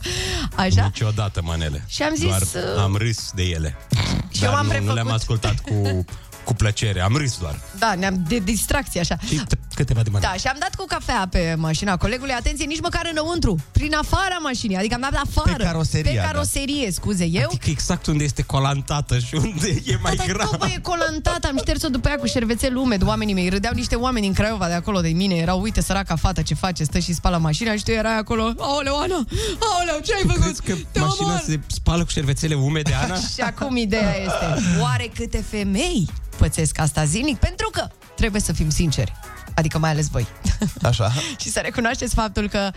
Așa. 0.55 0.83
Niciodată, 0.83 1.41
manele. 1.43 1.83
Și 1.87 2.03
am 2.03 2.13
zis, 2.15 2.25
Doar 2.25 2.41
uh, 2.41 2.81
am 2.81 2.95
râs 2.95 3.31
de 3.35 3.43
ele. 3.43 3.75
Și 4.33 4.41
Dar 4.41 4.49
eu 4.49 4.55
am 4.55 4.65
nu, 4.65 4.71
nu 4.71 4.77
prefăcut. 4.77 4.93
le-am 4.95 5.11
ascultat 5.11 5.59
cu, 5.59 6.05
cu 6.43 6.53
plăcere. 6.53 6.99
Am 7.01 7.15
râs 7.15 7.37
doar. 7.37 7.59
Da, 7.79 7.93
ne-am 7.95 8.23
de 8.27 8.37
distracție 8.39 8.99
așa. 8.99 9.17
Și 9.27 9.41
câteva 9.81 10.01
de 10.01 10.09
manele. 10.09 10.31
Da, 10.31 10.37
și 10.39 10.47
am 10.47 10.57
dat 10.59 10.75
cu 10.75 10.85
cafea 10.87 11.27
pe 11.31 11.55
mașina 11.57 11.97
colegului, 11.97 12.33
atenție, 12.33 12.65
nici 12.65 12.81
măcar 12.81 13.07
înăuntru, 13.11 13.55
prin 13.71 13.93
afara 13.95 14.37
mașinii, 14.41 14.77
adică 14.77 14.93
am 14.93 15.01
dat 15.01 15.21
afară. 15.25 15.55
Pe 15.57 15.63
caroseria, 15.63 16.11
Pe 16.11 16.17
da. 16.17 16.23
caroserie, 16.25 16.91
scuze, 16.91 17.25
eu. 17.25 17.45
Adică 17.49 17.69
exact 17.69 18.05
unde 18.05 18.23
este 18.23 18.41
colantată 18.41 19.19
și 19.19 19.35
unde 19.35 19.67
e 19.85 19.97
mai 20.01 20.15
Da, 20.15 20.23
dar 20.25 20.35
grav. 20.35 20.49
după 20.49 20.65
e 20.75 20.79
colantată, 20.81 21.47
am 21.47 21.57
șters-o 21.57 21.87
după 21.89 22.07
aia 22.07 22.17
cu 22.17 22.25
șervețel 22.25 22.75
umed, 22.75 23.03
oamenii 23.07 23.33
mei. 23.33 23.49
Râdeau 23.49 23.73
niște 23.73 23.95
oameni 23.95 24.25
din 24.25 24.33
Craiova 24.33 24.67
de 24.67 24.73
acolo 24.73 25.01
de 25.01 25.09
mine. 25.09 25.35
Erau, 25.35 25.61
uite, 25.61 25.81
săraca 25.81 26.15
fată 26.15 26.41
ce 26.41 26.53
face, 26.53 26.83
stă 26.83 26.99
și 26.99 27.13
spală 27.13 27.37
mașina 27.37 27.75
și 27.75 27.83
tu 27.83 27.91
erai 27.91 28.17
acolo. 28.17 28.53
Aoleu, 28.57 28.99
Ana, 28.99 29.25
aoleu, 29.73 29.99
ce 30.05 30.13
ai 30.13 30.21
făcut? 30.27 30.41
Crezi 30.41 30.61
că 30.61 30.73
Te 30.91 30.99
mașina 30.99 31.27
omor. 31.27 31.41
se 31.45 31.59
spală 31.67 32.03
cu 32.03 32.09
șervețele 32.09 32.55
umede, 32.55 32.93
Ana? 32.93 33.15
Și 33.15 33.41
acum 33.41 33.75
ideea 33.75 34.15
este, 34.21 34.79
oare 34.81 35.11
câte 35.15 35.43
femei 35.49 36.09
pățesc 36.37 36.79
asta 36.79 37.03
zilnic? 37.05 37.37
Pentru 37.37 37.69
că 37.71 37.87
trebuie 38.15 38.41
să 38.41 38.53
fim 38.53 38.69
sinceri. 38.69 39.11
Adică 39.55 39.77
mai 39.77 39.89
ales 39.89 40.07
voi. 40.07 40.27
Așa. 40.81 41.11
și 41.39 41.49
să 41.49 41.59
recunoașteți 41.59 42.13
faptul 42.13 42.49
că 42.49 42.71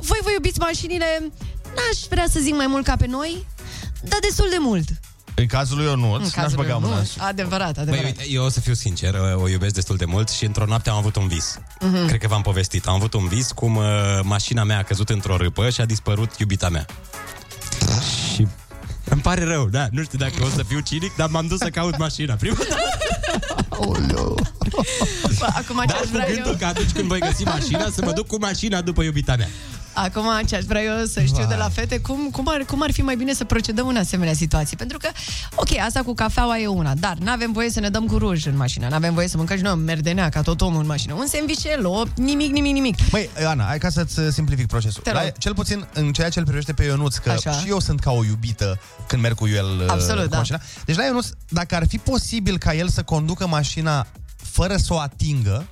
voi 0.00 0.18
vă 0.22 0.30
iubiți 0.32 0.58
mașinile, 0.58 1.06
n-aș 1.64 1.98
vrea 2.10 2.26
să 2.30 2.40
zic 2.40 2.54
mai 2.54 2.66
mult 2.66 2.84
ca 2.84 2.96
pe 2.96 3.06
noi, 3.06 3.46
dar 4.02 4.18
destul 4.20 4.46
de 4.50 4.56
mult. 4.60 4.88
În 5.34 5.46
cazul 5.46 5.76
lui 5.76 5.86
În 5.86 5.90
Ionuț, 5.90 6.20
n-aș 6.20 6.30
cazul 6.30 6.56
băga 6.56 6.72
lui 6.72 6.80
mâna. 6.80 6.94
Ionuț. 6.94 7.10
Adevărat, 7.18 7.78
adevărat. 7.78 8.02
Băi, 8.02 8.14
uite, 8.18 8.30
eu 8.30 8.44
o 8.44 8.48
să 8.48 8.60
fiu 8.60 8.74
sincer, 8.74 9.14
o 9.34 9.48
iubesc 9.48 9.74
destul 9.74 9.96
de 9.96 10.04
mult 10.04 10.28
și 10.28 10.44
într-o 10.44 10.64
noapte 10.64 10.90
am 10.90 10.96
avut 10.96 11.16
un 11.16 11.28
vis. 11.28 11.58
Mhm. 11.80 12.06
Cred 12.06 12.20
că 12.20 12.28
v-am 12.28 12.42
povestit. 12.42 12.86
Am 12.86 12.94
avut 12.94 13.14
un 13.14 13.28
vis 13.28 13.52
cum 13.52 13.76
uh, 13.76 13.84
mașina 14.22 14.64
mea 14.64 14.78
a 14.78 14.82
căzut 14.82 15.08
într-o 15.08 15.36
râpă 15.36 15.70
și 15.70 15.80
a 15.80 15.84
dispărut 15.84 16.38
iubita 16.38 16.68
mea. 16.68 16.86
Și 18.34 18.46
îmi 19.08 19.20
pare 19.20 19.44
rău, 19.44 19.68
da, 19.68 19.86
nu 19.90 20.02
știu 20.02 20.18
dacă 20.18 20.44
o 20.44 20.48
să 20.48 20.62
fiu 20.62 20.80
cinic, 20.80 21.16
dar 21.16 21.28
m-am 21.28 21.46
dus 21.46 21.58
să 21.58 21.68
caut 21.70 21.98
mașina. 21.98 22.34
Prima 22.34 22.56
dată. 22.68 22.76
Bă, 25.38 25.46
acum 25.54 25.76
ce 25.76 25.86
Dar 25.86 25.96
aș 25.96 26.02
cu 26.02 26.08
vrea 26.10 26.26
gândul 26.26 26.50
eu... 26.50 26.56
că 26.58 26.64
atunci 26.64 26.90
când 26.90 27.08
voi 27.08 27.20
găsi 27.20 27.44
mașina, 27.44 27.90
să 27.90 28.02
mă 28.04 28.12
duc 28.12 28.26
cu 28.26 28.36
mașina 28.40 28.80
după 28.80 29.02
iubita 29.02 29.36
mea. 29.36 29.48
Acum 29.94 30.24
ce 30.46 30.56
aș 30.56 30.64
vrea 30.64 30.82
eu 30.82 31.04
să 31.04 31.22
știu 31.22 31.46
de 31.48 31.54
la 31.54 31.68
fete 31.68 32.00
cum, 32.00 32.28
cum, 32.30 32.44
ar, 32.48 32.64
cum 32.66 32.82
ar 32.82 32.92
fi 32.92 33.02
mai 33.02 33.16
bine 33.16 33.32
să 33.32 33.44
procedăm 33.44 33.88
în 33.88 33.96
asemenea 33.96 34.34
situații. 34.34 34.76
Pentru 34.76 34.98
că, 34.98 35.08
ok, 35.54 35.78
asta 35.86 36.02
cu 36.02 36.14
cafeaua 36.14 36.58
e 36.58 36.66
una, 36.66 36.94
dar 36.94 37.16
nu 37.16 37.30
avem 37.30 37.52
voie 37.52 37.70
să 37.70 37.80
ne 37.80 37.88
dăm 37.88 38.06
cu 38.06 38.18
ruj 38.18 38.46
în 38.46 38.56
mașină, 38.56 38.86
nu 38.88 38.94
avem 38.94 39.14
voie 39.14 39.28
să 39.28 39.36
mâncăm 39.36 39.56
și 39.56 39.62
noi 39.62 39.74
merdenea 39.74 40.28
ca 40.28 40.42
tot 40.42 40.60
omul 40.60 40.80
în 40.80 40.86
mașină. 40.86 41.14
Un 41.14 41.26
sandvichel, 41.26 41.86
o 41.86 42.02
nimic, 42.16 42.52
nimic, 42.52 42.72
nimic. 42.72 42.96
Băi, 43.10 43.30
Ana, 43.46 43.64
hai 43.64 43.78
ca 43.78 43.88
să-ți 43.88 44.20
simplific 44.30 44.66
procesul. 44.66 45.02
Te 45.02 45.10
rog. 45.10 45.22
La, 45.22 45.28
cel 45.28 45.54
puțin 45.54 45.86
în 45.92 46.12
ceea 46.12 46.28
ce 46.28 46.38
îl 46.38 46.44
privește 46.44 46.72
pe 46.72 46.84
Ionuț, 46.84 47.16
că 47.16 47.30
Așa. 47.30 47.52
și 47.52 47.68
eu 47.68 47.80
sunt 47.80 48.00
ca 48.00 48.10
o 48.10 48.24
iubită 48.24 48.80
când 49.06 49.22
merg 49.22 49.34
cu 49.34 49.48
el 49.48 49.66
uh, 49.80 49.86
Absolut, 49.88 50.22
cu 50.22 50.28
da. 50.28 50.36
mașina. 50.36 50.60
Deci 50.84 50.96
la 50.96 51.04
Ionuț, 51.04 51.26
dacă 51.48 51.74
ar 51.74 51.86
fi 51.88 51.98
posibil 51.98 52.58
ca 52.58 52.74
el 52.74 52.88
să 52.88 53.02
conducă 53.02 53.46
mașina 53.46 54.06
fără 54.36 54.76
să 54.76 54.94
o 54.94 54.98
atingă, 54.98 55.66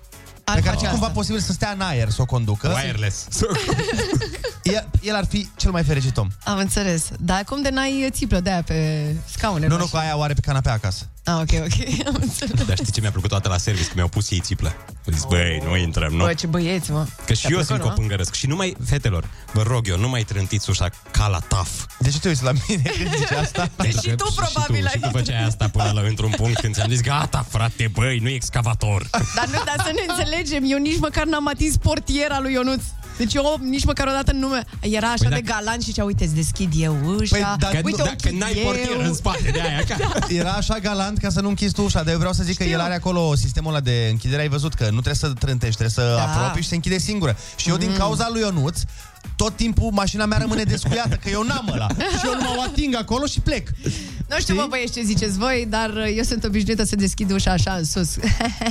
Ar 0.50 0.56
dacă 0.56 0.68
ar 0.68 0.74
face 0.74 0.84
fi 0.84 0.90
cumva 0.90 1.06
asta. 1.06 1.18
posibil 1.18 1.40
să 1.40 1.52
stea 1.52 1.70
în 1.70 1.80
aer 1.80 2.08
să 2.08 2.22
o 2.22 2.24
conducă. 2.24 2.72
Wireless. 2.84 3.26
El, 4.62 4.88
el 5.02 5.14
ar 5.14 5.26
fi 5.28 5.48
cel 5.56 5.70
mai 5.70 5.82
fericit 5.84 6.16
om. 6.16 6.28
Am 6.44 6.58
înțeles. 6.58 7.08
Dar 7.18 7.44
cum 7.44 7.62
de 7.62 7.68
n-ai 7.70 8.08
țiplă 8.12 8.40
de 8.40 8.50
aia 8.50 8.62
pe 8.62 9.04
scaune? 9.24 9.66
Nu, 9.66 9.76
nu, 9.76 9.86
cu 9.86 9.96
aia 9.96 10.16
o 10.16 10.22
are 10.22 10.34
pe 10.34 10.40
canapea 10.40 10.72
acasă. 10.72 11.04
Ah, 11.24 11.34
ok, 11.40 11.50
ok. 11.64 12.06
Am 12.08 12.16
înțeles. 12.20 12.64
Dar 12.66 12.76
știi 12.76 12.92
ce 12.92 13.00
mi-a 13.00 13.10
plăcut 13.10 13.28
toată 13.28 13.48
la 13.48 13.56
service? 13.58 13.86
Că 13.86 13.92
mi-au 13.94 14.08
pus 14.08 14.30
ei 14.30 14.40
țiplă. 14.40 14.74
Au 15.06 15.12
zis, 15.12 15.24
băi, 15.28 15.60
nu 15.64 15.76
intrăm, 15.76 16.12
nu? 16.12 16.24
Bă, 16.24 16.32
ce 16.34 16.46
băieți, 16.46 16.90
mă. 16.90 17.06
Că 17.26 17.32
și 17.32 17.40
Te-a 17.40 17.50
eu 17.50 17.56
plăcut, 17.56 17.66
sunt 17.66 17.78
nu? 17.80 17.84
copângărăsc. 17.88 18.34
Și 18.34 18.46
nu 18.46 18.56
mai, 18.56 18.76
fetelor, 18.86 19.28
vă 19.52 19.62
rog 19.62 19.88
eu, 19.88 19.98
nu 19.98 20.08
mai 20.08 20.22
trântiți 20.22 20.70
ușa 20.70 20.88
ca 21.10 21.26
la 21.26 21.38
taf. 21.38 21.70
De 21.98 22.08
ce 22.10 22.18
te 22.18 22.28
uiți 22.28 22.42
la 22.42 22.52
mine 22.68 22.82
când 22.96 23.16
zici 23.16 23.30
asta? 23.30 23.70
Pentru 23.76 24.00
și 24.04 24.08
că- 24.08 24.14
tu 24.14 24.32
probabil 24.36 24.74
și 24.76 24.82
tu, 24.82 24.86
ai- 24.86 24.92
și 24.92 24.98
tu 25.00 25.08
făceai 25.18 25.42
asta 25.44 25.68
până 25.68 25.90
la 25.94 26.00
într-un 26.00 26.30
punct 26.36 26.60
când 26.60 26.74
ți-am 26.74 26.88
zis, 26.90 27.00
gata, 27.00 27.46
frate, 27.48 27.88
băi, 27.92 28.18
nu 28.18 28.28
excavator. 28.28 29.06
Dar 29.34 29.46
nu, 29.46 29.62
dar 29.64 29.76
să 29.84 29.90
ne 29.94 30.04
înțelegem, 30.08 30.62
eu 30.66 30.78
nici 30.78 30.98
măcar 30.98 31.24
n-am 31.24 31.48
atins 31.48 31.76
portiera 31.76 32.40
lui 32.40 32.52
Ionuț. 32.52 32.82
Deci 33.20 33.34
eu 33.34 33.58
nici 33.62 33.84
măcar 33.84 34.06
o 34.06 34.10
dată 34.10 34.32
nu 34.32 34.48
mă... 34.48 34.62
Era 34.80 35.06
așa 35.08 35.28
Păi 35.28 35.34
de 35.34 35.40
galant 35.40 35.80
și 35.82 35.88
zicea, 35.88 36.04
uite, 36.04 36.24
îți 36.24 36.34
deschid 36.34 36.72
eu 36.76 36.96
ușa, 37.16 37.36
Păi, 37.36 37.56
dar- 37.58 37.80
uite, 37.84 38.02
Că- 38.02 38.02
o 38.02 38.04
dacă 38.04 38.34
n-ai 38.38 38.48
închid 38.50 38.62
portier 38.64 38.88
eu. 39.00 39.00
în 39.06 39.14
spate 39.14 39.50
de 39.52 39.60
aia, 39.60 39.82
ca- 39.88 40.26
Era 40.40 40.50
așa 40.52 40.78
galant 40.78 41.18
ca 41.18 41.28
să 41.30 41.40
nu 41.40 41.48
închizi 41.48 41.74
tu 41.74 41.82
ușa, 41.82 42.02
dar 42.02 42.12
eu 42.12 42.18
vreau 42.18 42.32
să 42.32 42.42
zic 42.42 42.56
că 42.56 42.64
el 42.64 42.80
are 42.80 42.94
acolo 42.94 43.34
sistemul 43.34 43.70
ăla 43.70 43.80
de 43.80 44.08
închidere, 44.10 44.40
ai 44.42 44.48
văzut 44.48 44.74
că 44.74 44.84
nu 44.84 44.90
trebuie 45.00 45.14
să 45.14 45.28
trântești, 45.38 45.76
trebuie 45.76 46.06
să 46.06 46.14
Da. 46.16 46.22
apropii 46.22 46.62
și 46.62 46.68
se 46.68 46.74
închide 46.74 46.98
singură. 46.98 47.36
Și 47.56 47.68
eu 47.68 47.76
din 47.76 47.90
Mm. 47.90 47.96
cauza 47.96 48.28
lui 48.32 48.40
Ionuț, 48.40 48.80
tot 49.36 49.56
timpul 49.56 49.90
mașina 49.92 50.24
mea 50.26 50.38
rămâne 50.38 50.62
descuiată, 50.62 51.18
că 51.22 51.28
eu 51.30 51.42
n-am 51.42 51.68
ăla. 51.72 51.86
Și 52.18 52.24
eu 52.26 52.34
nu 52.34 52.40
mă 52.56 52.64
ating 52.66 52.94
acolo 52.96 53.26
și 53.26 53.40
plec. 53.40 53.68
Nu 54.30 54.38
știu, 54.38 54.54
bă, 54.54 54.66
băieți, 54.68 54.92
ce 54.92 55.02
ziceți 55.02 55.38
voi, 55.38 55.66
dar 55.68 55.90
eu 56.16 56.22
sunt 56.22 56.44
obișnuită 56.44 56.84
să 56.84 56.96
deschid 56.96 57.30
ușa 57.30 57.50
așa 57.50 57.72
în 57.72 57.84
sus. 57.84 58.16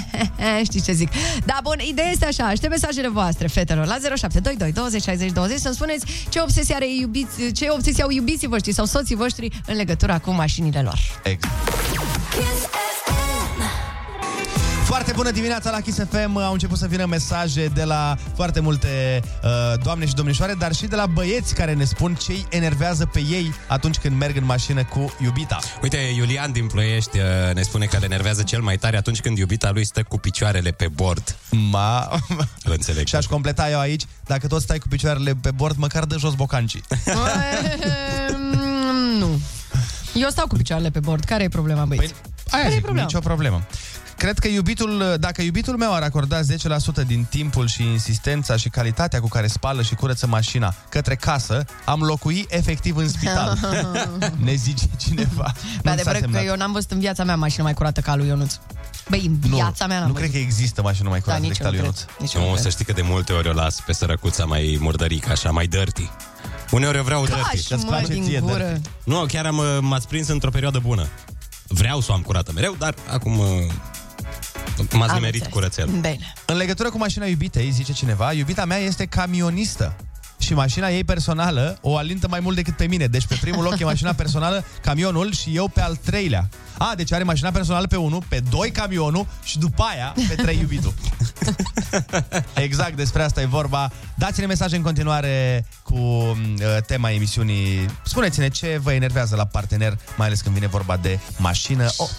Știți 0.68 0.86
ce 0.86 0.92
zic? 0.92 1.10
Da, 1.46 1.60
bun, 1.64 1.76
ideea 1.88 2.10
este 2.10 2.26
așa, 2.26 2.44
aștept 2.44 2.72
mesajele 2.72 3.08
voastre, 3.08 3.48
fetelor, 3.48 3.86
la 3.86 3.98
0722 4.16 4.72
20 4.72 5.02
60 5.02 5.32
20, 5.32 5.60
să-mi 5.60 5.76
spuneți 5.76 6.06
ce 6.30 6.40
obsesie, 6.40 6.76
are 6.76 6.94
iubiți, 6.94 7.52
ce 7.52 7.68
obsesie 7.70 8.04
au 8.04 8.10
iubiții 8.10 8.48
voștri 8.48 8.74
sau 8.74 8.86
soții 8.86 9.16
voștri 9.16 9.62
în 9.66 9.76
legătura 9.76 10.20
cu 10.20 10.32
mașinile 10.32 10.82
lor. 10.82 11.00
Exact. 11.24 12.89
Foarte 15.00 15.18
bună 15.18 15.32
dimineața 15.32 15.72
la 15.72 15.80
Kiss 15.80 15.98
FM. 16.10 16.38
Au 16.38 16.52
început 16.52 16.78
să 16.78 16.88
vină 16.88 17.06
mesaje 17.06 17.66
de 17.68 17.84
la 17.84 18.18
foarte 18.36 18.60
multe 18.60 19.22
uh, 19.44 19.50
doamne 19.84 20.06
și 20.06 20.14
domnișoare, 20.14 20.54
dar 20.54 20.74
și 20.74 20.86
de 20.86 20.96
la 20.96 21.06
băieți 21.06 21.54
care 21.56 21.74
ne 21.74 21.84
spun 21.84 22.16
ce 22.16 22.32
îi 22.32 22.46
enervează 22.50 23.06
pe 23.06 23.20
ei 23.20 23.54
atunci 23.68 23.98
când 23.98 24.18
merg 24.18 24.36
în 24.36 24.46
mașină 24.46 24.84
cu 24.84 25.14
iubita. 25.24 25.60
Uite, 25.82 25.98
Iulian 25.98 26.52
din 26.52 26.68
Ploiești 26.68 27.18
uh, 27.18 27.54
ne 27.54 27.62
spune 27.62 27.86
că 27.86 27.98
le 27.98 28.06
enervează 28.06 28.44
cel 28.44 28.62
mai 28.62 28.78
tare 28.78 28.98
atunci 28.98 29.22
când 29.22 29.38
iubita 29.38 29.72
lui 29.72 29.86
stă 29.86 30.04
cu 30.04 30.18
picioarele 30.18 30.72
pe 30.72 30.88
bord. 30.88 31.38
Ma... 31.50 32.10
Îl 32.64 32.72
înțeleg. 32.72 33.08
Și 33.08 33.16
aș 33.16 33.26
completa 33.26 33.70
eu 33.70 33.80
aici, 33.80 34.04
dacă 34.26 34.48
tot 34.48 34.62
stai 34.62 34.78
cu 34.78 34.88
picioarele 34.88 35.36
pe 35.42 35.52
bord, 35.52 35.78
măcar 35.78 36.06
de 36.06 36.16
jos 36.20 36.34
bocancii. 36.34 36.84
Mm, 38.38 39.18
nu. 39.20 39.40
Eu 40.14 40.30
stau 40.30 40.48
cu 40.48 40.56
picioarele 40.56 40.90
pe 40.90 41.00
bord. 41.00 41.24
Care 41.24 41.44
e 41.44 41.50
problema, 41.50 41.86
băieți? 41.86 42.14
Aia 42.50 42.64
Care 42.64 42.68
e 42.68 42.74
zic, 42.74 42.82
problema? 42.82 43.08
nicio 43.08 43.20
problemă. 43.20 43.64
Cred 44.20 44.40
că 44.40 44.48
iubitul, 44.48 45.16
dacă 45.20 45.42
iubitul 45.42 45.78
meu 45.78 45.94
ar 45.94 46.02
acorda 46.02 46.40
10% 46.42 46.44
din 47.08 47.26
timpul 47.30 47.68
și 47.68 47.84
insistența 47.84 48.56
și 48.56 48.70
calitatea 48.70 49.20
cu 49.20 49.28
care 49.28 49.48
spală 49.48 49.82
și 49.82 49.96
curăță 49.96 50.28
mașina 50.28 50.76
către 50.90 51.16
casă, 51.16 51.66
am 51.86 52.02
locui 52.02 52.46
efectiv 52.50 52.96
în 52.96 53.10
spital. 53.10 53.58
ne 54.46 54.54
zice 54.54 54.86
cineva. 54.98 55.44
Pe 55.44 55.60
Nu 55.66 55.82
s-a 55.84 55.92
adevărat 55.92 56.20
că 56.22 56.26
semnat. 56.32 56.46
eu 56.46 56.56
n-am 56.56 56.72
văzut 56.72 56.92
în 56.92 57.00
viața 57.00 57.24
mea 57.24 57.36
mașină 57.36 57.64
mai 57.64 57.74
curată 57.74 58.02
ca 58.02 58.12
a 58.12 58.16
lui 58.16 58.28
Ionuț. 58.28 58.54
Băi, 59.10 59.26
în 59.26 59.40
viața 59.40 59.88
mea 59.88 60.00
n-am 60.00 60.08
Nu 60.08 60.14
văzut. 60.14 60.30
cred 60.30 60.42
că 60.42 60.48
există 60.48 60.82
mașină 60.82 61.10
mai 61.10 61.20
curată 61.20 61.42
Da, 61.42 61.48
nici 61.48 61.58
decât 61.58 61.74
eu 61.74 61.80
al 61.80 61.86
nu 61.86 61.86
Ionuț. 61.86 62.02
cred. 62.02 62.16
Nici 62.20 62.34
eu 62.34 62.42
nu 62.42 62.48
Nu, 62.48 62.52
cred. 62.54 62.64
să 62.66 62.70
știi 62.70 62.86
că 62.86 62.92
de 62.94 63.02
multe 63.02 63.34
ori 63.34 63.48
o 63.50 63.54
las 63.54 63.80
pe 63.86 63.94
sărăcuța 63.94 64.46
mai 64.46 64.78
murdărică, 64.80 65.32
așa, 65.32 65.52
mai 65.52 65.68
dirty. 65.68 66.10
Uneori 66.72 66.98
eu 66.98 67.04
vreau 67.04 67.26
dirty. 67.26 67.68
Taci, 67.70 67.82
mă, 67.84 68.04
din 68.08 68.40
gură. 68.42 68.82
Nu, 69.04 69.26
chiar 69.26 69.46
am, 69.46 69.58
uh, 69.58 69.78
m-ați 69.82 70.08
prins 70.08 70.28
într-o 70.28 70.50
perioadă 70.50 70.80
bună. 70.80 71.08
Vreau 71.68 72.00
să 72.02 72.12
o 72.12 72.14
am 72.14 72.22
curată 72.22 72.52
mereu, 72.56 72.76
dar 72.78 72.94
acum 73.12 73.40
uh, 73.40 73.46
m-ați 74.94 75.12
Am 75.12 75.16
nimerit 75.16 75.34
înțeles. 75.46 75.54
curățel. 75.54 75.86
Bine. 75.88 76.18
În 76.46 76.58
legătură 76.58 76.90
cu 76.90 76.98
mașina 76.98 77.26
iubitei, 77.26 77.72
zice 77.72 77.94
cineva, 77.94 78.32
iubita 78.34 78.66
mea 78.66 78.78
este 78.78 79.06
camionistă. 79.06 79.96
Și 80.42 80.54
mașina 80.54 80.90
ei 80.90 81.04
personală 81.04 81.78
o 81.82 81.98
alintă 81.98 82.28
mai 82.28 82.40
mult 82.40 82.56
decât 82.56 82.76
pe 82.76 82.86
mine. 82.88 83.06
Deci 83.08 83.26
pe 83.26 83.38
primul 83.42 83.64
loc 83.64 83.80
e 83.80 83.84
mașina 83.84 84.14
personală, 84.14 84.64
camionul 84.82 85.34
și 85.34 85.56
eu 85.56 85.68
pe 85.68 85.82
al 85.82 85.96
treilea. 85.96 86.50
A, 86.78 86.94
deci 86.96 87.12
are 87.12 87.24
mașina 87.24 87.52
personală 87.52 87.88
pe 87.88 87.96
1, 87.96 88.22
pe 88.28 88.40
2 88.50 88.72
camionul 88.72 89.28
și 89.44 89.58
după 89.60 89.84
aia 89.84 90.14
pe 90.28 90.36
3 90.36 90.58
iubitul. 90.62 90.94
exact, 92.54 92.96
despre 92.96 93.24
asta 93.24 93.42
e 93.42 93.46
vorba. 93.46 93.92
Dați-ne 94.16 94.46
mesaje 94.46 94.76
în 94.76 94.82
continuare 94.82 95.66
cu 95.84 95.96
uh, 95.96 96.38
tema 96.88 97.12
emisiunii. 97.12 97.86
Spuneți-ne 98.04 98.48
ce 98.50 98.80
vă 98.84 98.92
enervează 98.92 99.36
la 99.36 99.46
partener, 99.46 99.98
mai 100.18 100.28
ales 100.28 100.42
când 100.42 100.56
vine 100.56 100.68
vorba 100.68 100.98
de 100.98 101.20
mașină. 101.38 101.88
Oh, 101.98 102.10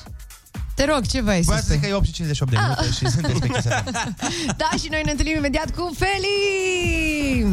Te 0.81 0.87
rog, 0.87 1.07
ce 1.07 1.20
vrei 1.20 1.39
să 1.39 1.45
Voiam 1.45 1.61
să 1.61 1.66
spui? 1.66 1.76
zic 1.76 1.85
că 1.85 1.91
e 1.91 1.95
8 1.95 2.05
și 2.07 2.12
58 2.12 2.53
de 2.53 2.59
minute 2.62 2.93
și 2.93 3.09
sunteți 3.11 3.41
pe 3.41 3.47
Kiss 3.49 3.66
FM. 3.66 4.16
Da, 4.57 4.68
și 4.83 4.89
noi 4.91 5.01
ne 5.05 5.11
întâlnim 5.11 5.37
imediat 5.37 5.70
cu 5.76 5.97
Feli! 5.99 7.47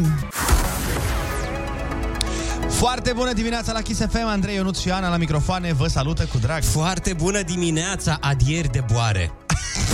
Foarte 2.68 3.12
bună 3.12 3.32
dimineața 3.32 3.72
la 3.72 3.80
Kiss 3.80 4.00
FM, 4.10 4.26
Andrei 4.26 4.54
Ionuț 4.54 4.78
și 4.78 4.90
Ana 4.90 5.08
la 5.08 5.16
microfoane, 5.16 5.72
vă 5.72 5.86
salută 5.86 6.24
cu 6.24 6.38
drag. 6.38 6.62
Foarte 6.62 7.12
bună 7.12 7.42
dimineața, 7.42 8.18
adieri 8.20 8.68
de 8.68 8.84
boare. 8.92 9.32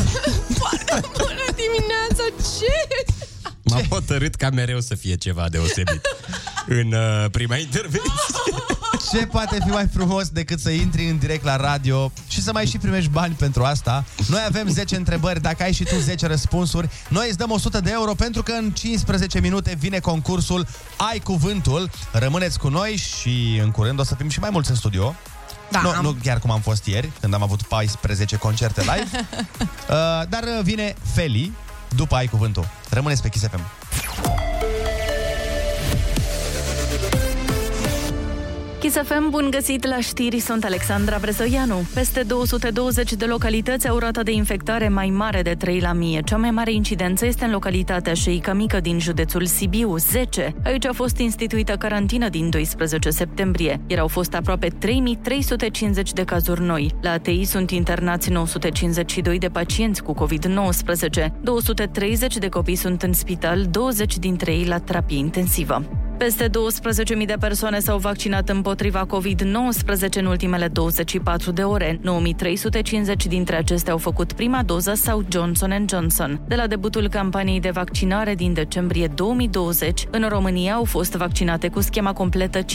Bună 1.18 1.46
dimineața, 1.54 2.24
ce? 2.58 3.04
M-am 3.62 3.82
hotărât 3.88 4.34
ca 4.34 4.50
mereu 4.50 4.80
să 4.80 4.94
fie 4.94 5.14
ceva 5.14 5.48
deosebit 5.48 6.00
în 6.80 6.92
uh, 6.92 7.30
prima 7.30 7.56
intervenție. 7.56 8.12
Ce 9.10 9.26
poate 9.26 9.58
fi 9.64 9.68
mai 9.70 9.88
frumos 9.94 10.28
decât 10.28 10.60
să 10.60 10.70
intri 10.70 11.08
în 11.08 11.18
direct 11.18 11.44
la 11.44 11.56
radio 11.56 12.12
și 12.28 12.42
să 12.42 12.52
mai 12.52 12.66
și 12.66 12.78
primești 12.78 13.10
bani 13.10 13.34
pentru 13.34 13.62
asta? 13.64 14.04
Noi 14.28 14.42
avem 14.46 14.68
10 14.68 14.96
întrebări, 14.96 15.40
dacă 15.40 15.62
ai 15.62 15.72
și 15.72 15.84
tu 15.84 15.96
10 15.98 16.26
răspunsuri, 16.26 16.88
noi 17.08 17.26
îți 17.28 17.38
dăm 17.38 17.50
100 17.50 17.80
de 17.80 17.90
euro 17.92 18.14
pentru 18.14 18.42
că 18.42 18.52
în 18.52 18.70
15 18.70 19.40
minute 19.40 19.74
vine 19.78 19.98
concursul 19.98 20.66
Ai 21.12 21.18
Cuvântul. 21.18 21.90
Rămâneți 22.12 22.58
cu 22.58 22.68
noi 22.68 22.96
și 22.96 23.60
în 23.62 23.70
curând 23.70 23.98
o 24.00 24.02
să 24.04 24.14
fim 24.14 24.28
și 24.28 24.40
mai 24.40 24.50
mulți 24.52 24.70
în 24.70 24.76
studio. 24.76 25.14
Da, 25.70 25.80
nu, 25.80 25.88
am- 25.88 26.02
nu 26.02 26.16
chiar 26.22 26.38
cum 26.38 26.50
am 26.50 26.60
fost 26.60 26.86
ieri, 26.86 27.10
când 27.20 27.34
am 27.34 27.42
avut 27.42 27.62
14 27.62 28.36
concerte 28.36 28.80
live. 28.80 29.08
uh, 29.50 30.28
dar 30.28 30.42
uh, 30.42 30.60
vine 30.62 30.94
Feli 31.14 31.52
după 31.88 32.14
Ai 32.14 32.26
Cuvântul. 32.26 32.68
Rămâneți 32.90 33.22
pe 33.22 33.28
Kiss 33.28 33.44
FM. 33.46 33.60
Chisafem, 38.84 39.30
bun 39.30 39.48
găsit 39.50 39.86
la 39.86 40.00
știri, 40.00 40.38
sunt 40.38 40.64
Alexandra 40.64 41.18
Brezoianu. 41.20 41.82
Peste 41.94 42.22
220 42.22 43.12
de 43.12 43.24
localități 43.24 43.88
au 43.88 43.98
rata 43.98 44.22
de 44.22 44.32
infectare 44.32 44.88
mai 44.88 45.10
mare 45.10 45.42
de 45.42 45.54
3 45.54 45.80
la 45.80 45.92
mie. 45.92 46.20
Cea 46.24 46.36
mai 46.36 46.50
mare 46.50 46.72
incidență 46.72 47.26
este 47.26 47.44
în 47.44 47.50
localitatea 47.50 48.14
Șeica 48.14 48.52
Mică 48.52 48.80
din 48.80 48.98
județul 48.98 49.46
Sibiu, 49.46 49.96
10. 49.96 50.54
Aici 50.64 50.86
a 50.86 50.92
fost 50.92 51.18
instituită 51.18 51.76
carantină 51.76 52.28
din 52.28 52.50
12 52.50 53.10
septembrie, 53.10 53.80
iar 53.86 53.98
au 53.98 54.08
fost 54.08 54.34
aproape 54.34 54.68
3350 54.68 56.12
de 56.12 56.24
cazuri 56.24 56.60
noi. 56.60 56.94
La 57.00 57.10
ATI 57.10 57.44
sunt 57.44 57.70
internați 57.70 58.30
952 58.30 59.38
de 59.38 59.48
pacienți 59.48 60.02
cu 60.02 60.14
COVID-19, 60.14 61.26
230 61.42 62.36
de 62.36 62.48
copii 62.48 62.76
sunt 62.76 63.02
în 63.02 63.12
spital, 63.12 63.66
20 63.70 64.18
dintre 64.18 64.52
ei 64.52 64.64
la 64.64 64.78
terapie 64.78 65.18
intensivă. 65.18 65.84
Peste 66.18 66.48
12.000 66.48 67.26
de 67.26 67.36
persoane 67.40 67.78
s-au 67.78 67.98
vaccinat 67.98 68.48
împotriva 68.48 69.06
COVID-19 69.06 70.18
în 70.18 70.26
ultimele 70.26 70.68
24 70.68 71.50
de 71.50 71.62
ore. 71.62 72.00
9.350 72.00 72.02
dintre 73.28 73.56
acestea 73.56 73.92
au 73.92 73.98
făcut 73.98 74.32
prima 74.32 74.62
doză 74.62 74.94
sau 74.94 75.24
Johnson 75.30 75.84
Johnson. 75.88 76.40
De 76.48 76.54
la 76.54 76.66
debutul 76.66 77.08
campaniei 77.08 77.60
de 77.60 77.70
vaccinare 77.70 78.34
din 78.34 78.52
decembrie 78.52 79.06
2020, 79.06 80.06
în 80.10 80.28
România 80.28 80.74
au 80.74 80.84
fost 80.84 81.14
vaccinate 81.14 81.68
cu 81.68 81.80
schema 81.80 82.12
completă 82.12 82.58
5.260.000 82.58 82.66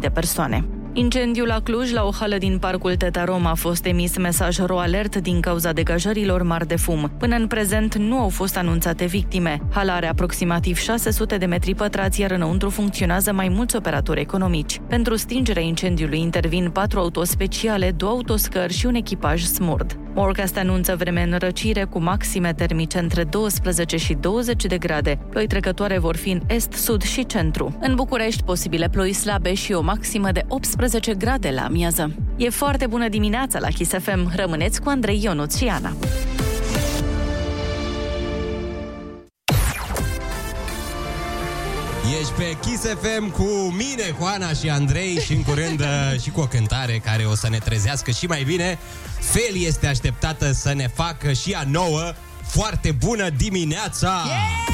de 0.00 0.08
persoane. 0.08 0.81
Incendiul 0.94 1.46
la 1.46 1.60
Cluj, 1.60 1.92
la 1.92 2.04
o 2.04 2.10
hală 2.10 2.36
din 2.36 2.58
parcul 2.58 2.96
Teta 2.96 3.24
Roma, 3.24 3.50
a 3.50 3.54
fost 3.54 3.84
emis 3.86 4.16
mesaj 4.16 4.58
ro 4.58 4.78
alert 4.78 5.16
din 5.16 5.40
cauza 5.40 5.72
degajărilor 5.72 6.42
mari 6.42 6.66
de 6.66 6.76
fum. 6.76 7.12
Până 7.18 7.36
în 7.36 7.46
prezent 7.46 7.96
nu 7.96 8.18
au 8.18 8.28
fost 8.28 8.56
anunțate 8.56 9.04
victime. 9.04 9.60
Hala 9.70 9.94
are 9.94 10.08
aproximativ 10.08 10.76
600 10.76 11.36
de 11.36 11.46
metri 11.46 11.74
pătrați, 11.74 12.20
iar 12.20 12.30
înăuntru 12.30 12.70
funcționează 12.70 13.32
mai 13.32 13.48
mulți 13.48 13.76
operatori 13.76 14.20
economici. 14.20 14.80
Pentru 14.88 15.16
stingerea 15.16 15.62
incendiului 15.62 16.20
intervin 16.20 16.70
patru 16.70 16.98
autospeciale, 16.98 17.90
două 17.90 18.12
autoscări 18.12 18.72
și 18.72 18.86
un 18.86 18.94
echipaj 18.94 19.42
smurd. 19.42 19.96
Morcast 20.14 20.56
anunță 20.56 20.96
vreme 20.96 21.22
în 21.22 21.38
răcire 21.38 21.84
cu 21.84 22.00
maxime 22.00 22.52
termice 22.52 22.98
între 22.98 23.24
12 23.24 23.96
și 23.96 24.14
20 24.14 24.64
de 24.64 24.78
grade. 24.78 25.18
Ploi 25.30 25.46
trecătoare 25.46 25.98
vor 25.98 26.16
fi 26.16 26.30
în 26.30 26.40
est, 26.46 26.72
sud 26.72 27.02
și 27.02 27.26
centru. 27.26 27.78
În 27.80 27.94
București, 27.94 28.42
posibile 28.42 28.88
ploi 28.88 29.12
slabe 29.12 29.54
și 29.54 29.72
o 29.72 29.80
maximă 29.80 30.32
de 30.32 30.44
18 30.48 30.81
grade 31.18 31.50
la 31.50 31.64
amiază. 31.64 32.14
E 32.36 32.48
foarte 32.48 32.86
bună 32.86 33.08
dimineața 33.08 33.58
la 33.58 33.68
Kiss 33.68 33.90
FM. 33.90 34.32
Rămâneți 34.36 34.80
cu 34.80 34.88
Andrei 34.88 35.22
Ionuț 35.22 35.56
și 35.56 35.64
Ana. 35.64 35.92
Ești 42.20 42.32
pe 42.32 42.56
Kiss 42.60 42.82
FM 42.82 43.30
cu 43.30 43.74
mine, 43.76 44.14
cu 44.18 44.24
Ana 44.24 44.52
și 44.52 44.68
Andrei 44.68 45.18
și 45.20 45.32
în 45.32 45.42
curând 45.42 45.80
uh, 46.14 46.20
și 46.20 46.30
cu 46.30 46.40
o 46.40 46.46
cântare 46.46 47.00
care 47.04 47.24
o 47.24 47.34
să 47.34 47.48
ne 47.48 47.58
trezească 47.58 48.10
și 48.10 48.26
mai 48.26 48.42
bine. 48.42 48.78
Feli 49.20 49.66
este 49.66 49.86
așteptată 49.86 50.52
să 50.52 50.74
ne 50.74 50.88
facă 50.94 51.32
și 51.32 51.52
a 51.52 51.62
nouă 51.70 52.12
foarte 52.42 52.90
bună 52.90 53.28
dimineața! 53.28 54.22
Yeah! 54.26 54.72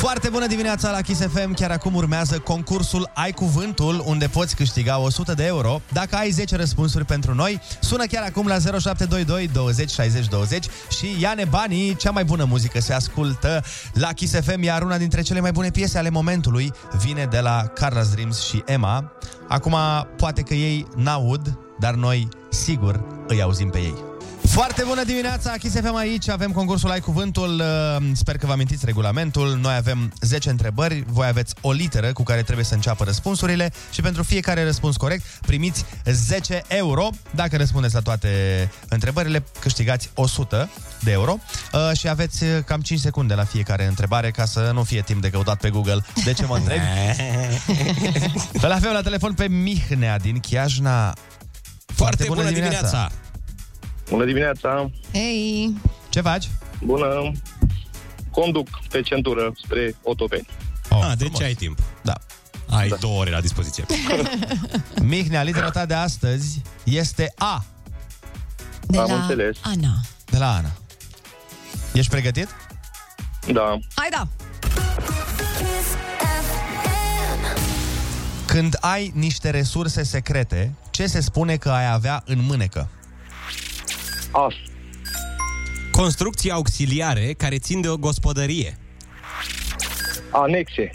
Foarte 0.00 0.28
bună 0.28 0.46
dimineața 0.46 0.90
la 0.90 1.00
Kiss 1.00 1.20
FM. 1.20 1.54
Chiar 1.54 1.70
acum 1.70 1.94
urmează 1.94 2.38
concursul 2.38 3.10
Ai 3.14 3.32
Cuvântul, 3.32 4.02
unde 4.06 4.26
poți 4.26 4.56
câștiga 4.56 4.98
100 4.98 5.34
de 5.34 5.46
euro. 5.46 5.80
Dacă 5.92 6.16
ai 6.16 6.30
10 6.30 6.56
răspunsuri 6.56 7.04
pentru 7.04 7.34
noi, 7.34 7.60
sună 7.80 8.04
chiar 8.04 8.24
acum 8.24 8.46
la 8.46 8.58
0722 8.58 9.48
20 9.52 9.90
60 9.90 10.28
20 10.28 10.66
și 10.98 11.16
ia-ne 11.20 11.44
banii. 11.44 11.96
Cea 11.96 12.10
mai 12.10 12.24
bună 12.24 12.44
muzică 12.44 12.80
se 12.80 12.92
ascultă 12.92 13.64
la 13.92 14.12
Kiss 14.12 14.34
FM, 14.40 14.62
iar 14.62 14.82
una 14.82 14.98
dintre 14.98 15.22
cele 15.22 15.40
mai 15.40 15.52
bune 15.52 15.70
piese 15.70 15.98
ale 15.98 16.10
momentului 16.10 16.72
vine 17.02 17.24
de 17.24 17.40
la 17.40 17.72
Carla's 17.72 18.10
Dreams 18.12 18.40
și 18.42 18.62
Emma. 18.66 19.12
Acum, 19.48 19.76
poate 20.16 20.42
că 20.42 20.54
ei 20.54 20.86
n-aud, 20.96 21.58
dar 21.78 21.94
noi, 21.94 22.28
sigur, 22.50 23.06
îi 23.26 23.42
auzim 23.42 23.70
pe 23.70 23.78
ei. 23.78 24.09
Foarte 24.50 24.82
bună 24.86 25.04
dimineața, 25.04 25.52
Kiss 25.52 25.74
FM 25.74 25.94
aici, 25.94 26.28
avem 26.28 26.52
concursul 26.52 26.90
Ai 26.90 27.00
Cuvântul, 27.00 27.60
uh, 27.60 28.06
sper 28.12 28.36
că 28.36 28.46
vă 28.46 28.52
amintiți 28.52 28.84
regulamentul, 28.84 29.58
noi 29.62 29.74
avem 29.74 30.12
10 30.20 30.50
întrebări, 30.50 31.04
voi 31.06 31.26
aveți 31.26 31.54
o 31.60 31.72
literă 31.72 32.12
cu 32.12 32.22
care 32.22 32.42
trebuie 32.42 32.64
să 32.64 32.74
înceapă 32.74 33.04
răspunsurile 33.04 33.72
și 33.90 34.00
pentru 34.00 34.22
fiecare 34.22 34.64
răspuns 34.64 34.96
corect 34.96 35.24
primiți 35.46 35.84
10 36.04 36.62
euro. 36.68 37.08
Dacă 37.30 37.56
răspundeți 37.56 37.94
la 37.94 38.00
toate 38.00 38.28
întrebările, 38.88 39.44
câștigați 39.60 40.10
100 40.14 40.70
de 41.00 41.10
euro 41.10 41.36
uh, 41.72 41.98
și 41.98 42.08
aveți 42.08 42.44
uh, 42.44 42.50
cam 42.64 42.80
5 42.80 43.00
secunde 43.00 43.34
la 43.34 43.44
fiecare 43.44 43.86
întrebare 43.86 44.30
ca 44.30 44.44
să 44.44 44.70
nu 44.74 44.82
fie 44.82 45.00
timp 45.00 45.22
de 45.22 45.30
căutat 45.30 45.60
pe 45.60 45.70
Google 45.70 46.04
de 46.24 46.32
ce 46.32 46.46
mă 46.46 46.56
întreb. 46.56 46.80
Îl 48.64 48.72
avem 48.72 48.92
la 48.92 49.02
telefon 49.02 49.32
pe 49.32 49.48
Mihnea 49.48 50.18
din 50.18 50.40
Chiajna. 50.40 51.02
Foarte, 51.02 51.14
Foarte 51.94 52.24
bună, 52.26 52.40
bună 52.40 52.52
dimineața! 52.52 52.86
dimineața. 52.86 53.29
Bună 54.10 54.24
dimineața! 54.24 54.90
Hei! 55.12 55.76
Ce 56.08 56.20
faci? 56.20 56.48
Bună! 56.84 57.32
Conduc 58.30 58.68
pe 58.88 59.00
centură 59.00 59.52
spre 59.64 59.94
Otopeni. 60.02 60.46
Oh, 60.88 61.04
ah, 61.04 61.12
deci 61.18 61.42
ai 61.42 61.54
timp. 61.54 61.78
Da. 62.02 62.14
Ai 62.68 62.88
da. 62.88 62.96
două 62.96 63.20
ore 63.20 63.30
la 63.30 63.40
dispoziție. 63.40 63.84
Mihnea, 65.02 65.42
litera 65.42 65.70
ta 65.70 65.86
de 65.86 65.94
astăzi 65.94 66.62
este 66.84 67.32
A. 67.38 67.64
De 68.86 68.98
Am 68.98 69.10
la 69.10 69.14
înțeles. 69.14 69.56
Ana. 69.62 70.00
De 70.30 70.38
la 70.38 70.54
Ana. 70.54 70.70
Ești 71.92 72.10
pregătit? 72.10 72.48
Da. 73.52 73.78
Hai 73.94 74.08
da! 74.10 74.28
Când 78.46 78.76
ai 78.80 79.12
niște 79.14 79.50
resurse 79.50 80.02
secrete, 80.02 80.74
ce 80.90 81.06
se 81.06 81.20
spune 81.20 81.56
că 81.56 81.70
ai 81.70 81.92
avea 81.92 82.22
în 82.26 82.44
mânecă? 82.44 82.88
As. 84.30 84.54
Construcții 85.92 86.50
auxiliare 86.50 87.32
care 87.32 87.58
țin 87.58 87.80
de 87.80 87.88
o 87.88 87.96
gospodărie. 87.96 88.78
Anexe. 90.30 90.90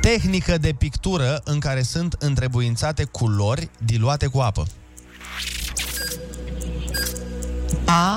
Tehnică 0.00 0.58
de 0.58 0.72
pictură 0.78 1.40
în 1.44 1.58
care 1.58 1.82
sunt 1.82 2.12
întrebuințate 2.18 3.04
culori 3.04 3.70
diluate 3.84 4.26
cu 4.26 4.38
apă. 4.38 4.66
A. 7.86 8.16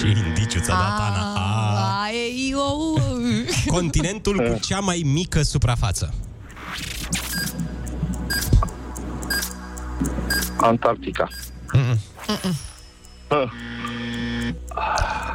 Ce 0.00 0.06
indiciu 0.06 0.60
ți-a 0.60 0.74
dat 0.74 0.98
Ana? 0.98 1.32
A. 1.34 2.02
A, 2.02 2.10
e, 2.10 2.50
eu. 2.50 2.98
Continentul 3.66 4.36
cu 4.36 4.58
cea 4.60 4.80
mai 4.80 5.02
mică 5.04 5.42
suprafață. 5.42 6.14
Antarctica. 10.56 11.28
Ah. 13.28 13.48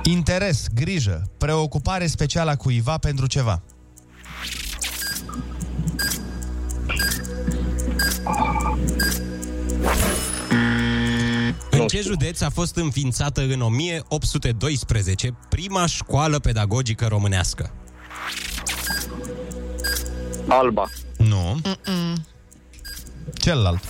Interes, 0.03 0.67
grijă, 0.73 1.29
preocupare 1.37 2.07
specială 2.07 2.49
a 2.49 2.55
cuiva 2.55 2.97
pentru 2.97 3.27
ceva. 3.27 3.61
În 11.71 11.87
ce 11.87 12.01
județ 12.01 12.41
a 12.41 12.49
fost 12.49 12.75
înființată 12.75 13.41
în 13.41 13.61
1812 13.61 15.37
prima 15.49 15.85
școală 15.85 16.39
pedagogică 16.39 17.07
românească? 17.07 17.71
Alba. 20.47 20.85
Nu. 21.17 21.59
Mm-mm. 21.63 22.25
Celălalt. 23.33 23.83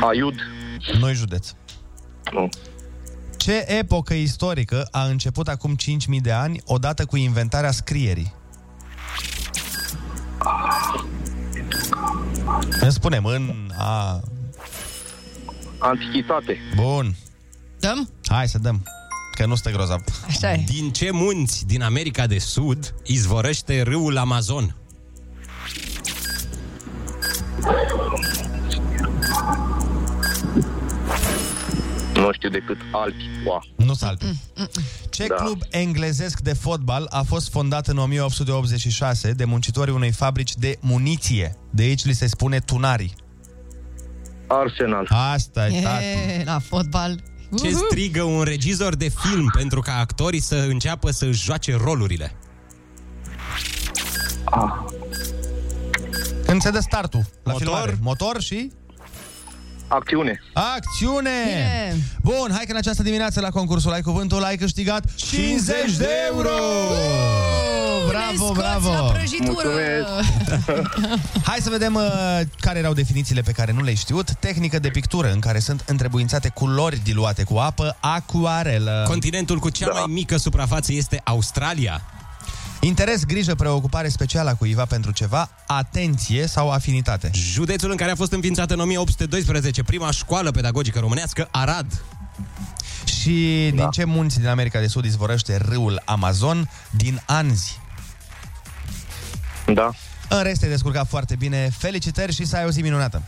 Aiud. 0.00 0.34
Noi 1.00 1.14
județ. 1.14 1.50
Nu. 2.32 2.48
Ce 3.36 3.64
epocă 3.66 4.14
istorică 4.14 4.88
a 4.90 5.04
început 5.04 5.48
acum 5.48 5.76
5.000 6.14 6.20
de 6.22 6.32
ani 6.32 6.60
odată 6.64 7.04
cu 7.04 7.16
inventarea 7.16 7.70
scrierii? 7.70 8.34
Ne 12.80 12.88
spunem 12.88 13.24
în 13.24 13.70
a... 13.76 14.20
Antichitate. 15.78 16.58
Bun. 16.74 17.14
Dăm? 17.80 18.08
Hai 18.26 18.48
să 18.48 18.58
dăm. 18.58 18.82
Că 19.34 19.46
nu 19.46 19.54
stă 19.54 19.70
grozav. 19.70 20.00
Așa 20.26 20.52
e. 20.52 20.64
Din 20.66 20.92
ce 20.92 21.10
munți 21.10 21.66
din 21.66 21.82
America 21.82 22.26
de 22.26 22.38
Sud 22.38 22.94
izvorăște 23.04 23.82
râul 23.82 24.16
Amazon? 24.16 24.76
Nu 32.24 32.32
știu 32.32 32.48
decât 32.48 32.76
Alpi. 32.92 33.24
Wow. 33.44 33.62
Nu 33.76 33.94
sunt 33.94 34.10
Alpi. 34.10 34.24
Ce 35.10 35.26
da. 35.26 35.34
club 35.34 35.62
englezesc 35.70 36.40
de 36.40 36.52
fotbal 36.52 37.06
a 37.10 37.22
fost 37.22 37.50
fondat 37.50 37.86
în 37.86 37.98
1886 37.98 39.32
de 39.32 39.44
muncitorii 39.44 39.94
unei 39.94 40.12
fabrici 40.12 40.54
de 40.54 40.78
muniție? 40.80 41.56
De 41.70 41.82
aici 41.82 42.04
li 42.04 42.12
se 42.12 42.26
spune 42.26 42.58
tunarii. 42.58 43.14
Arsenal. 44.46 45.06
Asta 45.08 45.68
e, 45.68 45.82
tati. 45.82 46.04
E, 46.04 46.42
la 46.44 46.58
fotbal. 46.58 47.22
Ce 47.58 47.68
Uhu. 47.68 47.84
strigă 47.90 48.22
un 48.22 48.42
regizor 48.42 48.94
de 48.94 49.08
film 49.08 49.50
pentru 49.56 49.80
ca 49.80 49.98
actorii 49.98 50.40
să 50.40 50.56
înceapă 50.68 51.10
să 51.10 51.24
își 51.24 51.44
joace 51.44 51.76
rolurile? 51.76 52.32
Când 56.46 56.62
se 56.62 56.70
dă 56.70 56.80
startul 56.80 57.24
la 57.42 57.52
Motor. 57.52 57.66
filmare. 57.66 57.98
Motor 58.00 58.40
și... 58.40 58.70
Acțiune. 59.88 60.40
Acțiune! 60.52 61.30
Bine. 61.46 61.96
Bun, 62.22 62.50
hai 62.52 62.64
că 62.64 62.70
în 62.70 62.76
această 62.76 63.02
dimineață 63.02 63.40
la 63.40 63.48
concursul 63.50 63.92
Ai 63.92 64.02
Cuvântul 64.02 64.42
ai 64.42 64.56
câștigat 64.56 65.14
50 65.14 65.96
de 65.96 66.08
euro! 66.32 66.48
Bravo, 68.08 68.30
Ne 68.30 68.36
scoți 68.36 68.52
bravo! 68.52 68.88
la 68.92 69.12
prăjitură. 69.12 69.68
Hai 71.48 71.58
să 71.60 71.70
vedem 71.70 71.94
uh, 71.94 72.40
care 72.60 72.78
erau 72.78 72.92
definițiile 72.92 73.40
pe 73.40 73.52
care 73.52 73.72
nu 73.72 73.82
le-ai 73.82 73.94
știut. 73.94 74.30
Tehnică 74.32 74.78
de 74.78 74.88
pictură 74.88 75.32
în 75.32 75.38
care 75.38 75.58
sunt 75.58 75.84
întrebuințate 75.86 76.48
culori 76.48 77.00
diluate 77.04 77.42
cu 77.42 77.56
apă, 77.56 77.96
acuarelă. 78.00 79.04
Continentul 79.08 79.58
cu 79.58 79.70
cea 79.70 79.88
mai 79.92 80.04
mică 80.08 80.36
suprafață 80.36 80.92
este 80.92 81.20
Australia. 81.24 82.02
Interes, 82.84 83.24
grijă, 83.24 83.54
preocupare 83.54 84.08
specială 84.08 84.50
a 84.50 84.54
cuiva 84.54 84.84
pentru 84.84 85.10
ceva, 85.10 85.50
atenție 85.66 86.46
sau 86.46 86.70
afinitate. 86.70 87.30
Județul 87.34 87.90
în 87.90 87.96
care 87.96 88.10
a 88.10 88.14
fost 88.14 88.32
înființată 88.32 88.74
în 88.74 88.80
1812 88.80 89.82
prima 89.82 90.10
școală 90.10 90.50
pedagogică 90.50 90.98
românească, 90.98 91.48
Arad. 91.50 92.04
Și 93.04 93.70
da. 93.74 93.80
din 93.80 93.90
ce 93.90 94.04
munți 94.04 94.38
din 94.38 94.48
America 94.48 94.80
de 94.80 94.86
Sud 94.86 95.04
izvorăște 95.04 95.56
râul 95.56 96.02
Amazon? 96.04 96.70
Din 96.90 97.22
Anzi. 97.26 97.80
Da. 99.66 99.90
În 100.28 100.42
rest, 100.42 100.60
te 100.60 100.68
descurcat 100.68 101.08
foarte 101.08 101.36
bine. 101.36 101.68
Felicitări 101.78 102.32
și 102.32 102.44
să 102.44 102.56
ai 102.56 102.64
o 102.64 102.70
zi 102.70 102.80
minunată. 102.80 103.22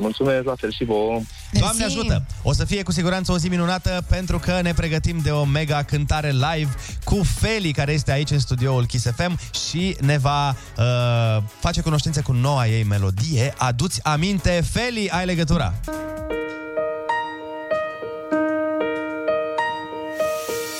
Mulțumesc 0.00 0.44
la 0.44 0.54
fel 0.56 0.72
și 0.72 0.84
vouă. 0.84 1.20
Doamne 1.52 1.84
ajută! 1.84 2.22
O 2.42 2.52
să 2.52 2.64
fie 2.64 2.82
cu 2.82 2.92
siguranță 2.92 3.32
o 3.32 3.38
zi 3.38 3.48
minunată 3.48 4.04
pentru 4.08 4.38
că 4.38 4.60
ne 4.62 4.72
pregătim 4.72 5.18
de 5.22 5.30
o 5.30 5.44
mega 5.44 5.82
cântare 5.82 6.30
live 6.30 6.70
cu 7.04 7.22
Feli, 7.38 7.72
care 7.72 7.92
este 7.92 8.12
aici 8.12 8.30
în 8.30 8.38
studioul 8.38 8.86
Kiss 8.86 9.06
FM 9.16 9.38
și 9.68 9.96
ne 10.00 10.18
va 10.18 10.48
uh, 10.48 11.42
face 11.58 11.80
cunoștință 11.80 12.20
cu 12.20 12.32
noua 12.32 12.66
ei 12.66 12.84
melodie. 12.84 13.54
Aduți 13.56 14.04
aminte, 14.04 14.62
Feli, 14.72 15.08
ai 15.10 15.26
legătura! 15.26 15.74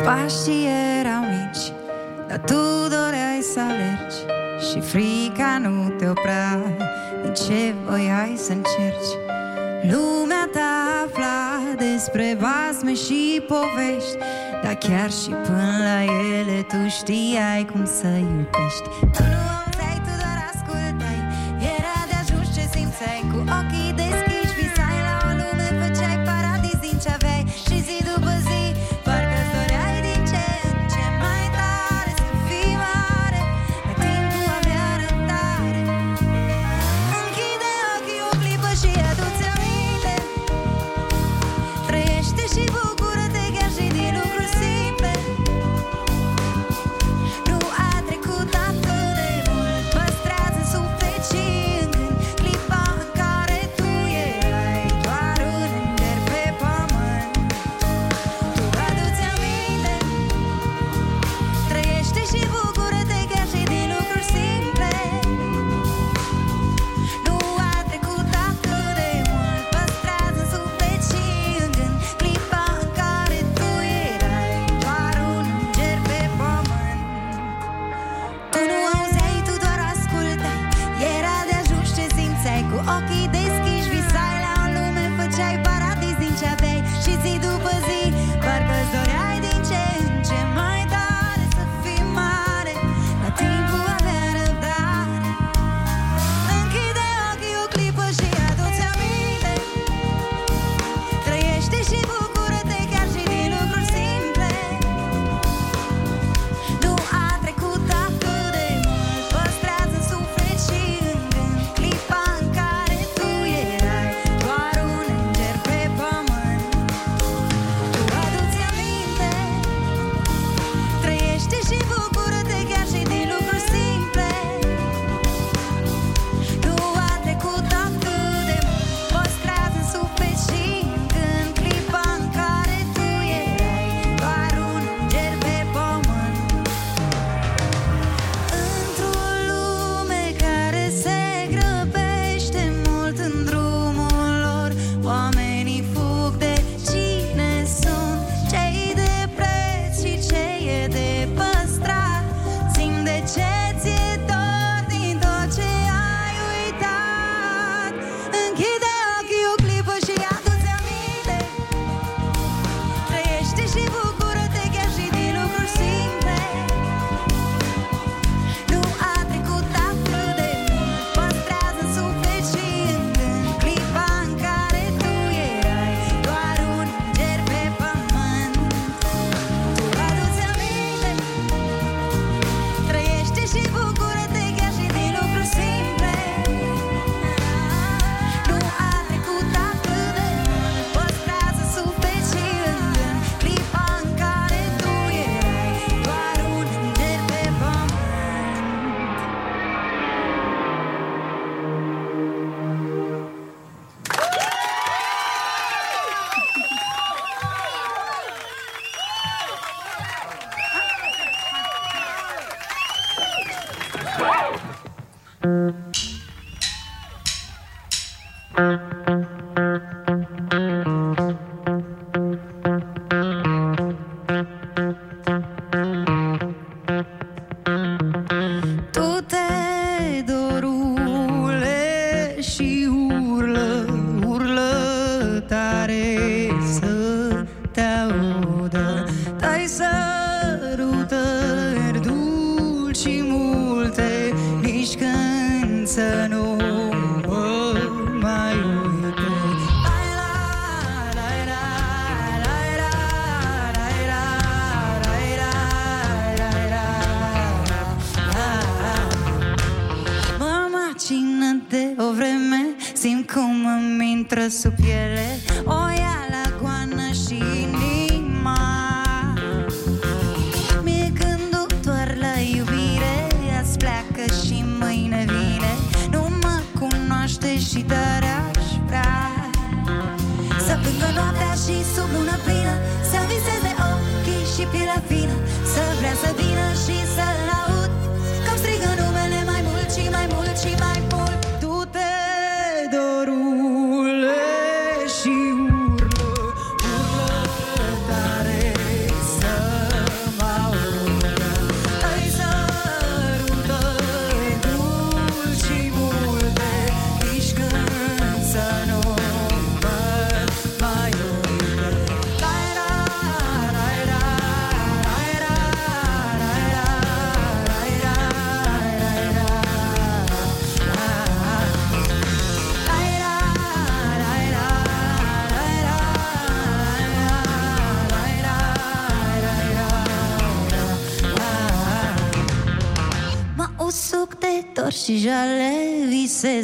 Pașii 0.04 0.66
erau 1.00 1.22
mici, 1.22 1.72
dar 2.28 2.38
tu 2.38 2.88
doreai 2.88 3.40
să 3.52 3.60
alergi 3.60 4.16
Și 4.70 4.80
frica 4.80 5.58
nu 5.58 5.88
te 5.88 6.08
oprea 6.08 6.58
ce 7.28 7.74
voiai 7.86 8.34
să 8.36 8.52
încerci? 8.52 9.12
Lumea 9.90 10.48
ta 10.52 10.70
afla 11.04 11.40
despre 11.78 12.36
basme 12.40 12.94
și 12.94 13.42
povești 13.48 14.16
Dar 14.62 14.74
chiar 14.74 15.10
și 15.10 15.30
până 15.46 15.76
la 15.88 15.98
ele 16.38 16.58
tu 16.70 16.88
știai 16.98 17.62
cum 17.72 17.84
să 17.84 18.06
iubești. 18.06 18.88
Tu 19.16 19.22
nu 19.32 19.40
auzeai, 19.58 19.98
tu 20.06 20.12
doar 20.22 20.38
ascultai 20.52 21.18
Era 21.76 21.96
de 22.10 22.16
ajuns 22.22 22.48
ce 22.56 22.64
simțeai 22.74 23.22
cu 23.30 23.38
ochii 23.58 23.89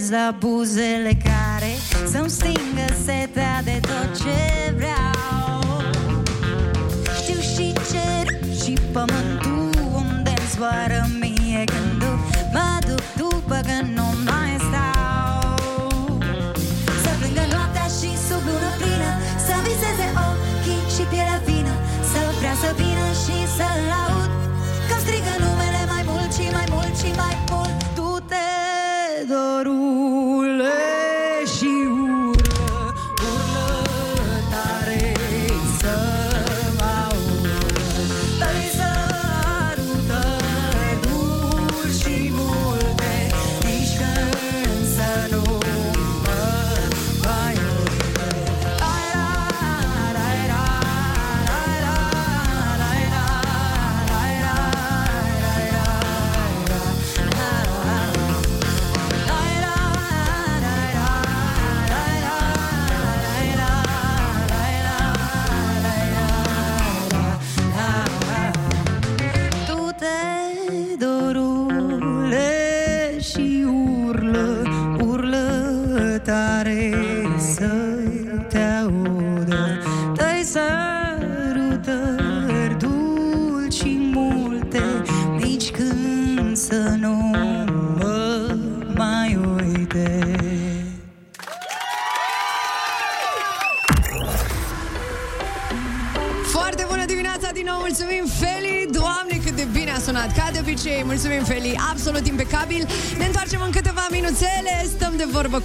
Visez 0.06 0.12
la 0.12 0.32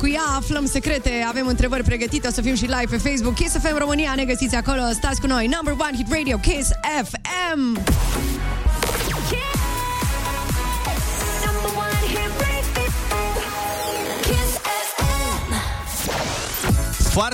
cu 0.02 0.10
ea, 0.10 0.22
aflăm 0.38 0.66
secrete 0.66 1.26
Avem 1.28 1.47
întrebări 1.47 1.84
pregătite, 1.84 2.28
o 2.28 2.32
să 2.32 2.41
fim 2.41 2.56
și 2.56 2.64
live 2.64 2.86
pe 2.89 2.97
Facebook. 2.97 3.36
Kiss 3.36 3.58
FM 3.58 3.78
România, 3.78 4.14
ne 4.16 4.26
găsiți 4.26 4.56
acolo 4.56 4.82
Stați 4.91 5.22
cu 5.22 5.28
noi, 5.28 5.49
number 5.56 5.74
one 5.88 5.97
hit 5.97 6.08
radio 6.12 6.38
Kiss 6.38 6.70
FM 7.04 7.91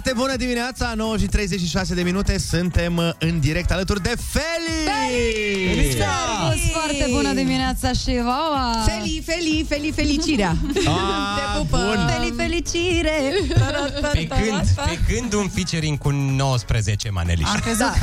Foarte 0.08 0.26
bună 0.26 0.38
dimineața, 0.38 0.94
9 0.96 1.18
și 1.18 1.26
36 1.26 1.94
de 1.94 2.02
minute 2.02 2.38
Suntem 2.38 2.98
uh, 2.98 3.10
în 3.20 3.40
direct 3.40 3.72
alături 3.72 4.02
de 4.02 4.14
Feli! 4.30 5.92
Servus, 5.92 6.72
Foarte 6.72 7.08
bună 7.12 7.34
dimineața 7.34 7.92
și 7.92 8.20
vouă! 8.22 8.74
Feli, 8.86 9.24
Feli, 9.26 9.66
Feli, 9.70 9.92
felicirea 9.96 10.50
Ah, 10.76 11.36
Te 11.36 11.58
pupă 11.60 11.78
bun. 11.78 12.10
Feli, 12.10 12.34
felicire! 12.38 13.20
Pe 14.12 14.28
când, 14.28 14.68
pe 14.76 15.00
când 15.14 15.34
un 15.34 15.48
featuring 15.48 15.98
cu 15.98 16.10
19 16.10 17.10
maneliști? 17.10 17.54
Am 17.54 17.60
crezut, 17.60 17.80
Da. 17.80 17.94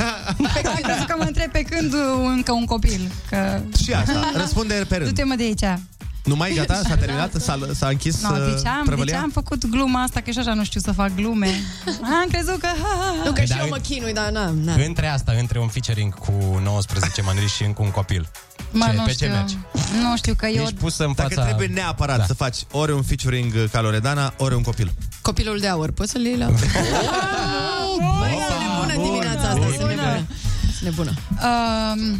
am 0.73 0.79
crezut 0.81 1.05
că 1.07 1.15
mă 1.17 1.23
întreb 1.23 1.51
pe 1.51 1.61
când 1.61 1.93
încă 2.35 2.51
un 2.51 2.65
copil. 2.65 3.11
Că... 3.29 3.59
Și 3.83 3.93
asta, 3.93 4.31
răspunde 4.35 4.85
pe 4.87 4.95
rând 4.95 5.09
Du-te 5.09 5.23
mă 5.23 5.35
de 5.35 5.43
aici. 5.43 5.79
Nu 6.25 6.35
mai 6.35 6.53
gata? 6.53 6.81
S-a 6.87 6.95
terminat? 6.95 7.33
S-a, 7.33 7.59
s-a 7.73 7.87
închis 7.87 8.21
No, 8.21 8.29
uh, 8.29 8.35
de 8.37 8.59
ce 8.61 8.67
am, 8.67 8.79
de 8.83 8.85
prăvălia? 8.85 9.13
ce 9.15 9.21
am 9.21 9.29
făcut 9.29 9.65
gluma 9.69 10.01
asta, 10.01 10.21
că 10.21 10.31
și 10.31 10.39
așa 10.39 10.53
nu 10.53 10.63
știu 10.63 10.79
să 10.79 10.91
fac 10.91 11.15
glume. 11.15 11.47
Am 12.21 12.27
crezut 12.31 12.59
că... 12.59 12.67
Nu 13.25 13.31
că 13.31 13.41
și 13.41 13.47
Da, 13.47 13.55
eu 13.57 13.63
în- 13.63 13.69
mă 13.69 13.77
chinui, 13.77 14.13
dar 14.13 14.29
na, 14.29 14.53
na. 14.63 14.73
Între 14.73 15.07
asta, 15.07 15.31
între 15.39 15.59
un 15.59 15.67
featuring 15.67 16.13
cu 16.13 16.59
19 16.63 17.21
maneliști 17.21 17.55
și 17.57 17.63
încă 17.63 17.81
un 17.81 17.91
copil. 17.91 18.27
Mă, 18.71 18.85
ce, 18.89 18.95
nu 18.97 19.03
pe 19.03 19.11
știu. 19.11 19.27
ce 19.27 19.31
mergi? 19.33 19.57
Nu 20.01 20.17
știu 20.17 20.33
că 20.33 20.45
eu... 20.47 20.63
Ești 20.63 20.73
pusă 20.75 21.03
în 21.05 21.13
Dacă 21.15 21.33
fața... 21.33 21.45
trebuie 21.47 21.67
neapărat 21.67 22.17
da. 22.17 22.25
să 22.25 22.33
faci 22.33 22.57
ori 22.71 22.91
un 22.91 23.01
featuring 23.01 23.53
uh, 23.55 23.63
ca 23.71 23.81
Loredana, 23.81 24.33
ori 24.37 24.55
un 24.55 24.61
copil. 24.61 24.91
Copilul 25.21 25.59
de 25.59 25.67
aur, 25.67 25.91
poți 25.91 26.11
să-l 26.11 26.21
iei 26.25 26.37
la... 26.37 26.45
Băi, 28.19 28.37
sunt 28.47 28.91
nebună 28.91 29.07
dimineața 29.09 29.47
asta, 29.47 29.65
sunt 29.77 29.87
nebună. 29.89 30.25
Sunt 30.77 30.81
nebună. 30.81 31.11
Um, 31.31 32.19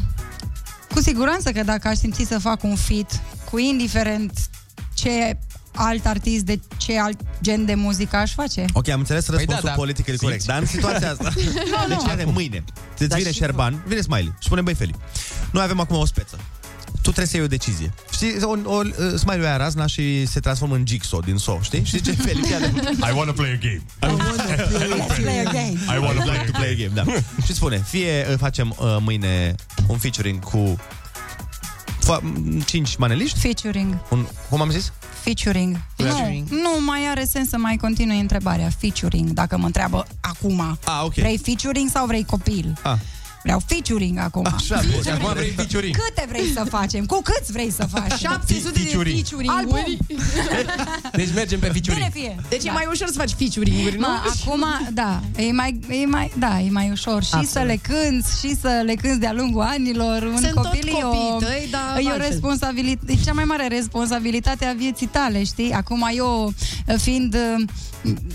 cu 0.94 1.02
siguranță 1.02 1.52
că 1.52 1.64
dacă 1.64 1.88
aș 1.88 1.98
simți 1.98 2.24
să 2.28 2.40
fac 2.40 2.64
un 2.64 2.76
fit 2.76 3.20
cu 3.50 3.58
indiferent 3.58 4.50
ce 4.94 5.38
alt 5.78 6.06
artist, 6.06 6.44
de 6.46 6.60
ce 6.78 7.00
alt 7.00 7.20
gen 7.42 7.66
de 7.66 7.74
muzică 7.76 8.16
aș 8.16 8.34
face. 8.34 8.66
Ok, 8.74 8.90
am 8.90 9.00
înțeles 9.00 9.28
răspunsul 9.28 9.48
da, 9.54 9.56
păi 9.56 9.64
da. 9.64 9.70
da, 9.70 9.76
politic 9.76 10.06
Simți. 10.06 10.24
corect, 10.24 10.46
dar 10.46 10.60
în 10.60 10.66
situația 10.66 11.12
asta... 11.12 11.32
Nu, 11.36 11.88
deci, 11.88 11.98
nu. 11.98 12.10
are 12.10 12.24
mâine. 12.26 12.64
Îți 12.98 13.08
Dar 13.10 13.18
vine 13.18 13.32
și- 13.32 13.38
Șerban, 13.38 13.84
vine 13.88 14.02
Smiley 14.02 14.34
și 14.40 14.46
spune, 14.46 14.62
băi, 14.62 14.74
Feli, 14.74 14.96
noi 15.52 15.64
avem 15.64 15.80
acum 15.80 15.98
o 15.98 16.06
speță. 16.06 16.40
Tu 16.92 17.02
trebuie 17.12 17.26
să 17.26 17.36
iei 17.36 17.46
o 17.46 17.50
decizie. 17.50 17.94
Știi, 18.12 18.36
o, 18.42 18.58
o, 18.64 18.82
uh, 18.86 19.14
Smiley 19.20 19.46
aia 19.46 19.58
razna 19.58 19.86
și 19.86 20.26
se 20.26 20.40
transformă 20.40 20.76
în 20.76 20.84
Jigsaw 20.88 21.22
din 21.22 21.38
So, 21.38 21.58
știi? 21.62 21.84
Și 21.84 21.98
zice, 21.98 22.12
Feli, 22.12 22.42
fii 22.42 22.54
atent. 22.56 22.78
I 22.98 23.12
wanna 23.16 23.32
play 23.32 23.52
a 23.52 23.58
game. 23.58 23.82
Let's 24.00 25.16
play 25.22 25.40
a 25.40 25.44
game. 25.44 25.78
I 25.96 25.98
wanna 26.00 26.24
I 26.24 26.30
like 26.30 26.46
to 26.46 26.58
play 26.58 26.70
a 26.70 26.88
game, 26.88 27.04
da. 27.04 27.22
și 27.46 27.54
spune, 27.54 27.84
fie 27.88 28.26
uh, 28.32 28.38
facem 28.38 28.76
uh, 28.80 28.98
mâine 29.00 29.56
un 29.88 29.98
featuring 29.98 30.40
cu 30.44 30.76
fa- 32.06 32.20
m, 32.24 32.60
cinci 32.60 32.96
maneliști, 32.96 33.40
Featuring. 33.40 33.98
un, 34.10 34.26
cum 34.50 34.62
am 34.62 34.70
zis? 34.70 34.92
Featuring. 35.24 35.78
Featuring. 35.96 36.48
Nu, 36.50 36.58
nu 36.58 36.86
mai 36.86 37.00
are 37.10 37.24
sens 37.26 37.50
să 37.50 37.58
mai 37.58 37.78
continui 37.78 38.20
întrebarea. 38.20 38.70
Featuring, 38.80 39.30
dacă 39.30 39.58
mă 39.58 39.66
întreabă 39.66 40.06
acum. 40.22 40.78
Ah, 40.86 41.02
ok. 41.04 41.14
Vrei 41.14 41.38
featuring 41.38 41.90
sau 41.90 42.06
vrei 42.06 42.24
copil? 42.26 42.78
Ah. 42.84 42.96
Vreau 43.46 43.62
featuring 43.66 44.18
acum. 44.18 44.46
Așa, 44.56 44.82
bun. 44.92 45.02
Și 45.04 45.10
acum 45.10 45.34
vrei 45.34 45.50
featuring. 45.50 45.96
Câte 45.96 46.26
vrei 46.30 46.52
să 46.54 46.64
facem? 46.70 47.06
Cu 47.06 47.22
câți 47.24 47.52
vrei 47.52 47.72
să 47.72 47.88
faci? 47.92 48.12
700 48.20 48.72
de 48.74 48.80
Featuring. 48.80 49.16
featuring-uri. 49.26 49.98
Deci 51.12 51.34
mergem 51.34 51.60
pe 51.60 51.66
featuring. 51.68 51.98
Bine 51.98 52.10
fie. 52.14 52.36
Deci 52.50 52.64
e 52.64 52.68
Da. 52.68 52.72
mai 52.74 52.86
ușor 52.92 53.08
să 53.08 53.14
faci 53.18 53.32
featuring-uri, 53.38 53.96
nu? 53.98 54.08
Ma, 54.08 54.24
acum, 54.42 54.64
da, 54.94 55.22
e 55.36 55.52
mai, 55.52 55.80
e 55.90 56.06
mai, 56.06 56.32
da, 56.38 56.60
e 56.60 56.70
mai 56.70 56.90
ușor 56.92 57.24
și 57.24 57.30
Absolut. 57.34 57.50
să 57.50 57.60
le 57.60 57.76
cânți 57.82 58.40
și 58.40 58.56
să 58.62 58.82
le 58.86 58.94
cânți 58.94 59.20
de-a 59.20 59.34
lungul 59.34 59.62
anilor. 59.62 60.22
Un 60.24 60.38
Sunt 60.38 60.54
tot 60.54 60.64
copil 60.64 60.88
e 60.88 60.92
o, 61.04 61.10
copiii 61.10 61.48
tăi, 61.50 61.68
dar 61.72 61.98
e 62.00 62.06
o 62.08 62.10
altfel. 62.12 62.30
responsabilitate, 62.30 63.12
e 63.12 63.16
cea 63.26 63.34
mai 63.34 63.44
mare 63.44 63.68
responsabilitate 63.68 64.66
a 64.66 64.74
vieții 64.74 65.08
tale, 65.08 65.44
știi? 65.44 65.72
Acum 65.72 66.10
eu, 66.16 66.54
fiind, 66.98 67.36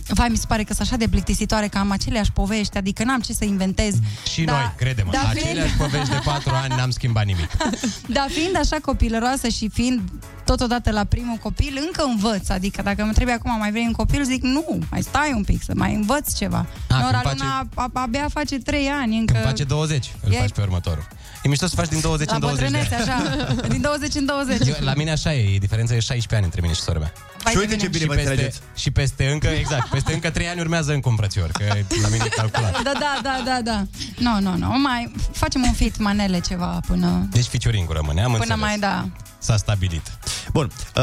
vai, 0.08 0.28
mi 0.30 0.36
se 0.36 0.44
pare 0.48 0.62
că 0.62 0.72
sunt 0.74 0.86
așa 0.86 0.96
de 0.96 1.08
plictisitoare 1.08 1.68
că 1.68 1.78
am 1.78 1.90
aceleași 1.90 2.32
povești, 2.32 2.76
adică 2.76 3.04
n-am 3.04 3.20
ce 3.20 3.32
să 3.32 3.44
inventez. 3.44 3.94
Și 4.32 4.42
Da, 4.44 4.52
noi, 4.52 4.72
crede-mă, 5.02 5.24
da, 5.24 5.28
aceleași 5.30 5.76
povești 5.76 6.08
de 6.10 6.20
4 6.24 6.54
ani 6.54 6.74
n-am 6.76 6.90
schimbat 6.90 7.24
nimic. 7.24 7.50
Dar 8.16 8.26
fiind 8.28 8.56
așa 8.56 8.76
copilăroasă 8.82 9.48
și 9.48 9.68
fiind 9.72 10.00
totodată 10.44 10.90
la 10.90 11.04
primul 11.04 11.36
copil, 11.36 11.78
încă 11.86 12.02
învăț. 12.02 12.48
Adică 12.48 12.82
dacă 12.82 13.04
mă 13.04 13.12
trebuie 13.12 13.34
acum, 13.34 13.58
mai 13.58 13.70
vrei 13.70 13.84
un 13.86 13.92
copil, 13.92 14.24
zic 14.24 14.42
nu, 14.42 14.78
mai 14.90 15.02
stai 15.02 15.32
un 15.36 15.44
pic, 15.44 15.62
să 15.62 15.72
mai 15.74 15.94
învăț 15.94 16.34
ceva. 16.34 16.66
A, 16.88 16.98
Nora 17.00 17.18
când 17.20 17.40
Luna 17.40 17.66
a- 17.74 17.90
abia 17.92 18.26
face 18.32 18.58
3 18.58 18.86
ani, 18.86 19.18
încă... 19.18 19.32
Când 19.32 19.44
face 19.44 19.64
20, 19.64 20.10
îl 20.24 20.32
E- 20.32 20.36
faci 20.36 20.50
pe 20.50 20.60
următorul. 20.60 21.06
E 21.42 21.48
mișto 21.48 21.66
să 21.66 21.74
faci 21.74 21.88
din 21.88 22.00
20 22.00 22.28
la 22.28 22.34
în 22.34 22.40
20 22.40 22.70
de 22.70 22.76
ani. 22.76 22.86
bătrânețe, 22.88 23.10
așa, 23.10 23.44
din 23.74 23.80
20 23.80 24.14
în 24.14 24.24
20. 24.26 24.66
Eu, 24.68 24.74
la 24.80 24.94
mine 24.94 25.10
așa 25.10 25.34
e, 25.34 25.58
diferența 25.58 25.94
e 25.94 25.98
16 26.00 26.34
ani 26.34 26.44
între 26.44 26.60
mine 26.60 26.74
și 26.74 26.80
sora 26.80 26.98
mea. 26.98 27.12
Vai 27.42 27.52
Și 27.52 27.58
de 27.58 27.64
uite 27.64 27.76
ce 27.76 27.86
mine. 27.86 27.98
bine 27.98 28.02
și 28.02 28.06
vă 28.08 28.14
peste, 28.14 28.30
înțelegeți. 28.30 28.60
și 28.76 28.90
peste 28.90 29.26
încă, 29.26 29.46
exact, 29.48 29.88
peste 29.88 30.12
încă 30.12 30.30
3 30.30 30.46
ani 30.48 30.60
urmează 30.60 30.92
încă 30.92 31.08
un 31.08 31.16
frățior, 31.16 31.50
că 31.50 31.64
la 32.02 32.08
mine 32.08 32.24
e 32.26 32.28
calculat. 32.28 32.82
Da, 32.82 32.92
da, 32.92 33.20
da, 33.22 33.42
da, 33.44 33.60
da. 33.64 33.86
Nu, 34.18 34.40
nu, 34.40 34.56
nu, 34.56 34.78
mai 34.80 35.12
facem 35.32 35.62
un 35.62 35.72
fit 35.72 35.98
manele 35.98 36.40
ceva 36.40 36.80
până... 36.86 37.28
Deci 37.30 37.46
featuring-ul 37.46 37.94
rămâne, 37.94 38.20
am 38.22 38.30
Până 38.30 38.42
înțeles. 38.42 38.60
mai, 38.60 38.78
da. 38.78 39.08
S-a 39.38 39.56
stabilit. 39.56 40.12
Bun, 40.52 40.70
uh, 40.96 41.02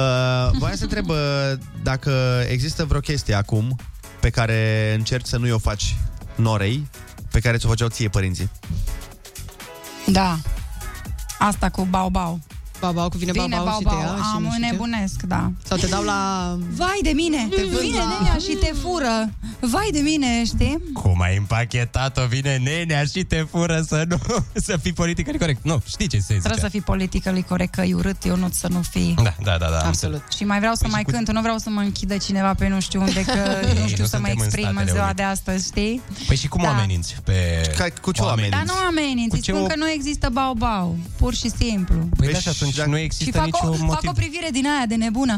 voiam 0.59 0.75
să 0.75 0.83
întreb 0.83 1.09
uh, 1.09 1.15
dacă 1.83 2.43
există 2.49 2.85
vreo 2.85 2.99
chestie 2.99 3.33
acum 3.35 3.75
pe 4.19 4.29
care 4.29 4.93
încerci 4.97 5.25
să 5.25 5.37
nu-i 5.37 5.51
o 5.51 5.57
faci 5.57 5.95
Norei, 6.35 6.87
pe 7.31 7.39
care 7.39 7.57
ți-o 7.57 7.69
făceau 7.69 7.87
ție 7.87 8.09
părinții. 8.09 8.49
Da. 10.11 10.37
Asta 11.39 11.69
cu 11.69 11.81
bau-bau. 11.81 12.39
Bau-bau, 12.79 13.09
cu 13.09 13.17
vine 13.17 13.31
Vine 13.31 13.47
bau-bau 13.55 13.73
și 13.73 13.83
te 13.83 13.83
bau-bau. 13.83 14.15
ia 14.15 14.21
și 14.23 14.29
Am 14.35 14.41
nu 14.41 14.49
știu 14.51 14.63
ce. 14.65 14.71
nebunesc, 14.71 15.21
da. 15.21 15.51
Sau 15.67 15.77
te 15.77 15.87
dau 15.87 16.03
la... 16.03 16.19
Vai 16.75 16.99
de 17.01 17.09
mine! 17.09 17.47
Te 17.55 17.61
vând 17.61 17.79
vine 17.79 17.97
la- 17.97 18.17
nenea 18.19 18.37
și 18.37 18.55
te 18.55 18.71
fură! 18.81 19.29
Vai 19.59 19.89
de 19.91 19.99
mine, 19.99 20.45
știi? 20.45 20.77
Cum 20.93 21.21
ai 21.21 21.37
împachetat-o, 21.37 22.25
vine 22.27 22.57
nenea 22.63 23.03
și 23.03 23.23
te 23.23 23.45
fură 23.51 23.83
să 23.87 24.05
nu 24.07 24.17
să 24.67 24.77
fii 24.81 24.93
politic 24.93 25.37
corect. 25.37 25.63
Nu, 25.63 25.81
știi 25.87 26.07
ce 26.07 26.17
se 26.17 26.21
zice. 26.27 26.39
Trebuie 26.39 26.61
să 26.61 26.69
fii 26.69 26.81
politically 26.81 27.43
corect, 27.43 27.73
că 27.75 27.81
e 27.81 27.93
urât, 27.93 28.17
eu 28.25 28.35
nu 28.35 28.49
să 28.51 28.67
nu 28.67 28.81
fii. 28.89 29.13
Da, 29.23 29.33
da, 29.43 29.57
da, 29.59 29.67
da. 29.69 29.79
Absolut. 29.85 30.21
Și 30.37 30.43
mai 30.43 30.59
vreau 30.59 30.73
să 30.73 30.79
Păi 30.81 30.89
și 30.89 30.95
mai 30.95 31.03
cu- 31.03 31.11
cânt, 31.11 31.31
nu 31.31 31.41
vreau 31.41 31.57
să 31.57 31.69
mă 31.69 31.79
închidă 31.79 32.17
cineva 32.17 32.53
pe 32.53 32.67
nu 32.67 32.79
știu 32.79 33.01
unde, 33.01 33.23
că 33.25 33.31
Ei, 33.67 33.79
nu 33.81 33.87
știu 33.87 34.03
nu 34.03 34.09
să 34.09 34.19
mă 34.19 34.25
suntem 34.27 34.35
în 34.37 34.43
exprim 34.43 34.65
în 34.67 34.71
Statele 34.73 34.91
ziua 34.91 35.03
Unite. 35.03 35.21
de 35.21 35.27
astăzi, 35.27 35.65
știi? 35.65 36.01
Păi 36.27 36.35
și 36.35 36.47
cum 36.47 36.61
Da. 36.63 36.67
o 36.67 36.71
ameninți? 36.71 37.15
Pe 37.23 37.33
Ca, 37.77 37.85
cu 38.01 38.11
ce 38.11 38.21
o 38.21 38.25
oameni? 38.25 38.49
Dar 38.49 38.63
nu 38.65 38.73
ameninți, 38.87 39.29
Cu 39.29 39.35
îți 39.35 39.43
ce 39.43 39.51
spun 39.51 39.63
o- 39.63 39.67
că 39.67 39.75
nu 39.75 39.89
există 39.89 40.29
bau-bau, 40.33 40.97
pur 41.17 41.33
și 41.33 41.49
simplu. 41.49 42.07
Păi 42.17 42.31
da, 42.31 42.39
și 42.39 42.47
atunci 42.69 42.87
nu 42.87 42.95
Și 42.97 43.03
există 43.03 43.37
fac 43.37 43.45
niciun 43.45 43.67
o, 43.69 43.85
motiv. 43.85 43.87
fac 44.03 44.09
o 44.09 44.11
privire 44.21 44.49
din 44.51 44.65
aia 44.67 44.85
de 44.85 44.95
nebună. 44.95 45.35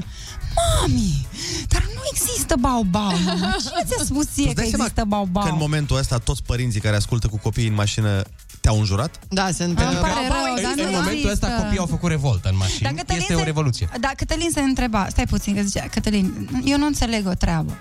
Mami, 0.56 1.28
dar 1.68 1.84
nu 1.96 2.02
există 2.14 2.56
bau-bau. 2.60 3.12
mama. 3.26 3.56
Cine 3.60 3.84
ți-a 3.88 4.04
spus 4.06 4.26
ție 4.34 4.44
Tu-ți 4.44 4.56
că 4.56 4.62
dai 4.62 4.70
seama 4.70 4.84
există 4.84 5.04
bau-bau? 5.08 5.44
Că 5.44 5.50
în 5.50 5.58
momentul 5.58 5.98
ăsta 5.98 6.18
toți 6.18 6.44
părinții 6.44 6.80
care 6.80 6.96
ascultă 6.96 7.28
cu 7.28 7.38
copiii 7.38 7.68
în 7.68 7.74
mașină 7.74 8.22
te-au 8.62 8.80
înjurat? 8.80 9.20
Da, 9.30 9.52
sunt... 9.52 9.80
Îmi 9.80 9.88
uh, 9.94 10.00
pare 10.00 10.14
bau-bau 10.14 10.46
rău, 10.46 10.64
dar 10.64 10.72
În 10.86 10.92
nu 10.92 10.98
momentul 10.98 11.30
ăsta 11.30 11.46
există. 11.48 11.62
copiii 11.62 11.80
au 11.80 11.86
făcut 11.86 12.10
revoltă 12.10 12.50
în 12.50 12.58
mașini. 12.58 12.80
Dar 12.82 12.92
Cătălin 12.94 13.22
Este 13.22 13.34
o 13.34 13.38
se- 13.38 13.44
revoluție. 13.44 13.90
Da, 14.00 14.12
Cătălin 14.18 14.50
se 14.54 14.62
întreba, 14.62 15.08
stai 15.10 15.26
puțin, 15.26 15.56
că 15.56 15.62
zicea, 15.62 15.88
Cătălin, 15.88 16.50
eu 16.66 16.78
nu 16.78 16.86
înțeleg 16.86 17.28
o 17.28 17.34
treabă. 17.34 17.78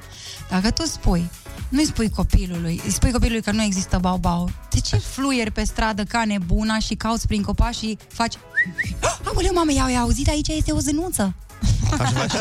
Dacă 0.48 0.70
tu 0.70 0.82
spui, 0.82 1.30
nu-i 1.68 1.84
spui 1.84 2.10
copilului, 2.10 2.80
îi 2.84 2.90
spui 2.90 3.12
copilului 3.12 3.42
că 3.42 3.52
nu 3.52 3.62
există 3.62 3.98
bau-bau, 3.98 4.50
de 4.70 4.80
ce 4.80 4.96
fluieri 4.96 5.50
pe 5.50 5.64
stradă 5.64 6.04
ca 6.04 6.24
nebuna 6.24 6.78
și 6.78 6.94
cauți 6.94 7.26
prin 7.26 7.42
copaci 7.42 7.74
și 7.74 7.98
faci... 8.08 8.34
Aoleu, 9.34 9.52
mame, 9.54 9.72
i-au 9.72 9.96
auzit, 9.96 10.28
aici 10.28 10.48
este 10.48 10.72
o 10.72 10.78
zânuță. 10.78 11.34
Așa 11.98 12.10
faci? 12.12 12.32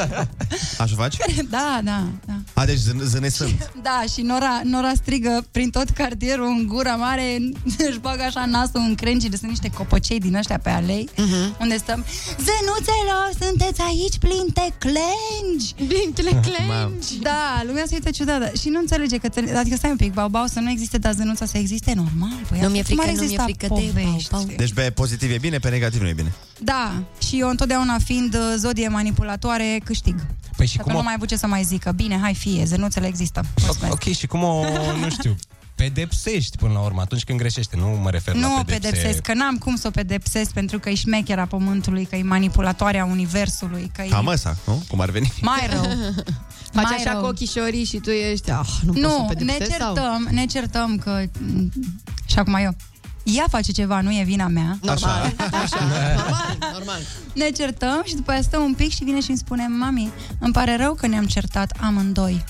Așa 0.80 0.96
faci? 0.96 1.16
Da, 1.50 1.80
da, 1.84 2.04
da. 2.26 2.34
A, 2.54 2.66
deci 2.66 2.78
zâne, 2.78 3.04
zâne 3.04 3.30
sunt. 3.30 3.72
Da, 3.88 4.04
și 4.14 4.22
Nora, 4.22 4.62
Nora 4.64 4.92
strigă 4.96 5.46
prin 5.52 5.70
tot 5.70 5.90
cartierul 5.90 6.46
în 6.48 6.66
gura 6.68 6.96
mare, 6.96 7.38
își 7.90 8.00
bagă 8.00 8.24
așa 8.24 8.46
nasul 8.46 8.80
în 8.88 8.96
crengi, 8.96 9.28
sunt 9.38 9.50
niște 9.50 9.70
copăcei 9.70 10.20
din 10.20 10.36
ăștia 10.36 10.58
pe 10.60 10.70
alei, 10.70 11.10
Mhm. 11.18 11.56
unde 11.62 11.78
stăm, 11.78 12.06
Zănuțelor, 12.38 13.30
sunteți 13.42 13.82
aici 13.82 14.18
plinte 14.20 14.74
clengi! 14.78 15.74
Plintele 15.88 16.30
clengi! 16.30 17.20
Da, 17.22 17.62
lumea 17.66 17.84
se 17.88 17.94
uită 17.94 18.10
ciudată 18.10 18.52
și 18.62 18.70
nu 18.70 18.80
înțelege 18.80 19.18
că, 19.18 19.30
adică 19.58 19.76
stai 19.76 19.90
un 19.90 19.96
pic, 19.98 20.14
bau-bau 20.14 20.46
să 20.46 20.60
nu 20.60 20.70
existe, 20.70 20.98
dar 20.98 21.14
zănuța 21.14 21.46
să 21.46 21.58
existe 21.58 21.94
normal. 21.96 22.40
Păi 22.50 22.60
Nu 22.62 22.68
mi-e 22.70 22.80
atunci 22.80 22.86
frică, 22.86 23.02
ar 23.02 23.08
nu 23.08 23.14
mi-e 23.14 23.24
exista 23.24 23.44
frică 23.44 23.68
de 23.68 23.68
povești. 23.68 24.30
bau-bau. 24.32 24.54
Deci 24.58 24.74
pe 24.74 24.82
pozitiv 24.82 25.32
e 25.32 25.38
bine, 25.42 25.58
pe 25.58 25.70
negativ 25.70 26.02
nu 26.02 26.08
e 26.08 26.14
bine. 26.14 26.34
Da, 26.60 26.94
și 27.28 27.40
eu 27.40 27.50
întotdeauna 27.50 27.98
fiind 28.04 28.34
uh, 28.36 28.42
zodie 28.58 28.88
manipulatoare, 29.12 29.80
câștig. 29.84 30.16
Păi 30.56 30.66
și 30.66 30.78
Că 30.78 30.84
cum 30.84 30.92
nu 30.92 30.98
o... 30.98 31.02
mai 31.02 31.12
am 31.12 31.18
avut 31.18 31.28
ce 31.30 31.36
să 31.38 31.48
mai 31.48 31.64
zică. 31.64 31.92
Bine, 31.92 32.20
hai 32.22 32.34
fie, 32.34 32.66
zănuțele 32.66 33.08
există. 33.08 33.42
Mulțumesc. 33.66 33.94
Ok, 33.94 34.04
și 34.04 34.28
cum 34.28 34.44
o, 34.44 34.64
nu 35.04 35.10
știu, 35.10 35.36
pedepsești 35.76 36.58
până 36.58 36.74
la 36.74 36.80
urmă 36.80 37.02
atunci 37.02 37.24
când 37.24 37.40
greșește. 37.40 37.76
Nu 37.78 37.88
mă 38.02 38.10
refer 38.10 38.34
Nu 38.34 38.42
la 38.42 38.48
o 38.60 38.64
pedepse. 38.64 38.90
pedepsesc, 38.90 39.22
că 39.22 39.34
n-am 39.34 39.58
cum 39.58 39.76
să 39.76 39.88
o 39.88 39.92
pedepsesc 39.92 40.52
pentru 40.52 40.80
că 40.80 40.90
e 40.90 40.94
șmechera 40.96 41.46
pământului, 41.46 42.06
că 42.06 42.16
e 42.16 42.24
manipulatoarea 42.24 43.06
universului, 43.06 43.92
că 43.96 44.02
e... 44.02 44.08
Cam 44.08 44.28
ăsta, 44.28 44.58
nu? 44.66 44.84
Cum 44.88 45.00
ar 45.02 45.10
veni? 45.10 45.34
Mai 45.42 45.68
rău. 45.70 45.82
Faci 46.74 46.84
Mai 46.84 46.96
așa 47.00 47.12
rău. 47.12 47.22
cu 47.22 47.28
ochișorii 47.28 47.84
și 47.86 47.98
tu 47.98 48.10
ești... 48.10 48.52
Ah, 48.52 48.68
nu, 48.82 48.92
pot 48.94 49.02
să 49.02 49.08
Nu, 49.08 49.28
ne 49.28 49.34
pedepsesc 49.34 49.78
sau? 49.80 49.94
certăm, 49.96 50.28
ne 50.32 50.46
certăm 50.46 50.98
că... 50.98 51.22
Și 52.26 52.40
acum 52.40 52.54
eu. 52.54 52.76
Ea 53.36 53.46
face 53.50 53.72
ceva, 53.72 54.02
nu 54.02 54.12
e 54.12 54.24
vina 54.24 54.48
mea. 54.48 54.78
Normal, 54.82 55.34
așa. 55.64 55.84
Normal, 56.16 56.58
normal. 56.74 57.00
Ne 57.34 57.50
certăm 57.50 58.02
și 58.06 58.16
după 58.16 58.32
aia 58.32 58.42
stăm 58.42 58.64
un 58.64 58.74
pic 58.74 58.92
și 58.92 59.04
vine 59.04 59.20
și 59.22 59.30
îmi 59.30 59.38
spune 59.38 59.68
Mami, 59.68 60.12
îmi 60.40 60.54
pare 60.54 60.76
rău 60.76 60.94
că 60.94 61.08
ne-am 61.08 61.26
certat 61.26 61.78
amândoi. 61.82 62.44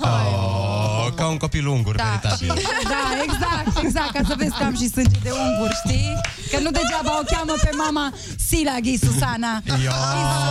Oh, 0.00 1.08
ca 1.14 1.26
un 1.26 1.36
copil 1.36 1.66
ungur, 1.66 1.94
Da, 1.94 2.02
veritabil. 2.04 2.60
și, 2.60 2.66
da, 2.94 3.04
exact, 3.22 3.84
exact, 3.84 4.10
ca 4.12 4.20
să 4.26 4.34
vezi 4.36 4.50
că 4.58 4.64
am 4.64 4.74
și 4.76 4.88
sânge 4.88 5.18
de 5.22 5.30
ungur, 5.30 5.70
știi? 5.84 6.12
Că 6.52 6.58
nu 6.62 6.70
degeaba 6.70 7.18
o 7.20 7.22
cheamă 7.32 7.52
pe 7.62 7.70
mama 7.84 8.12
Silaghi 8.48 8.96
Susana. 8.98 9.52
Yo. 9.64 9.92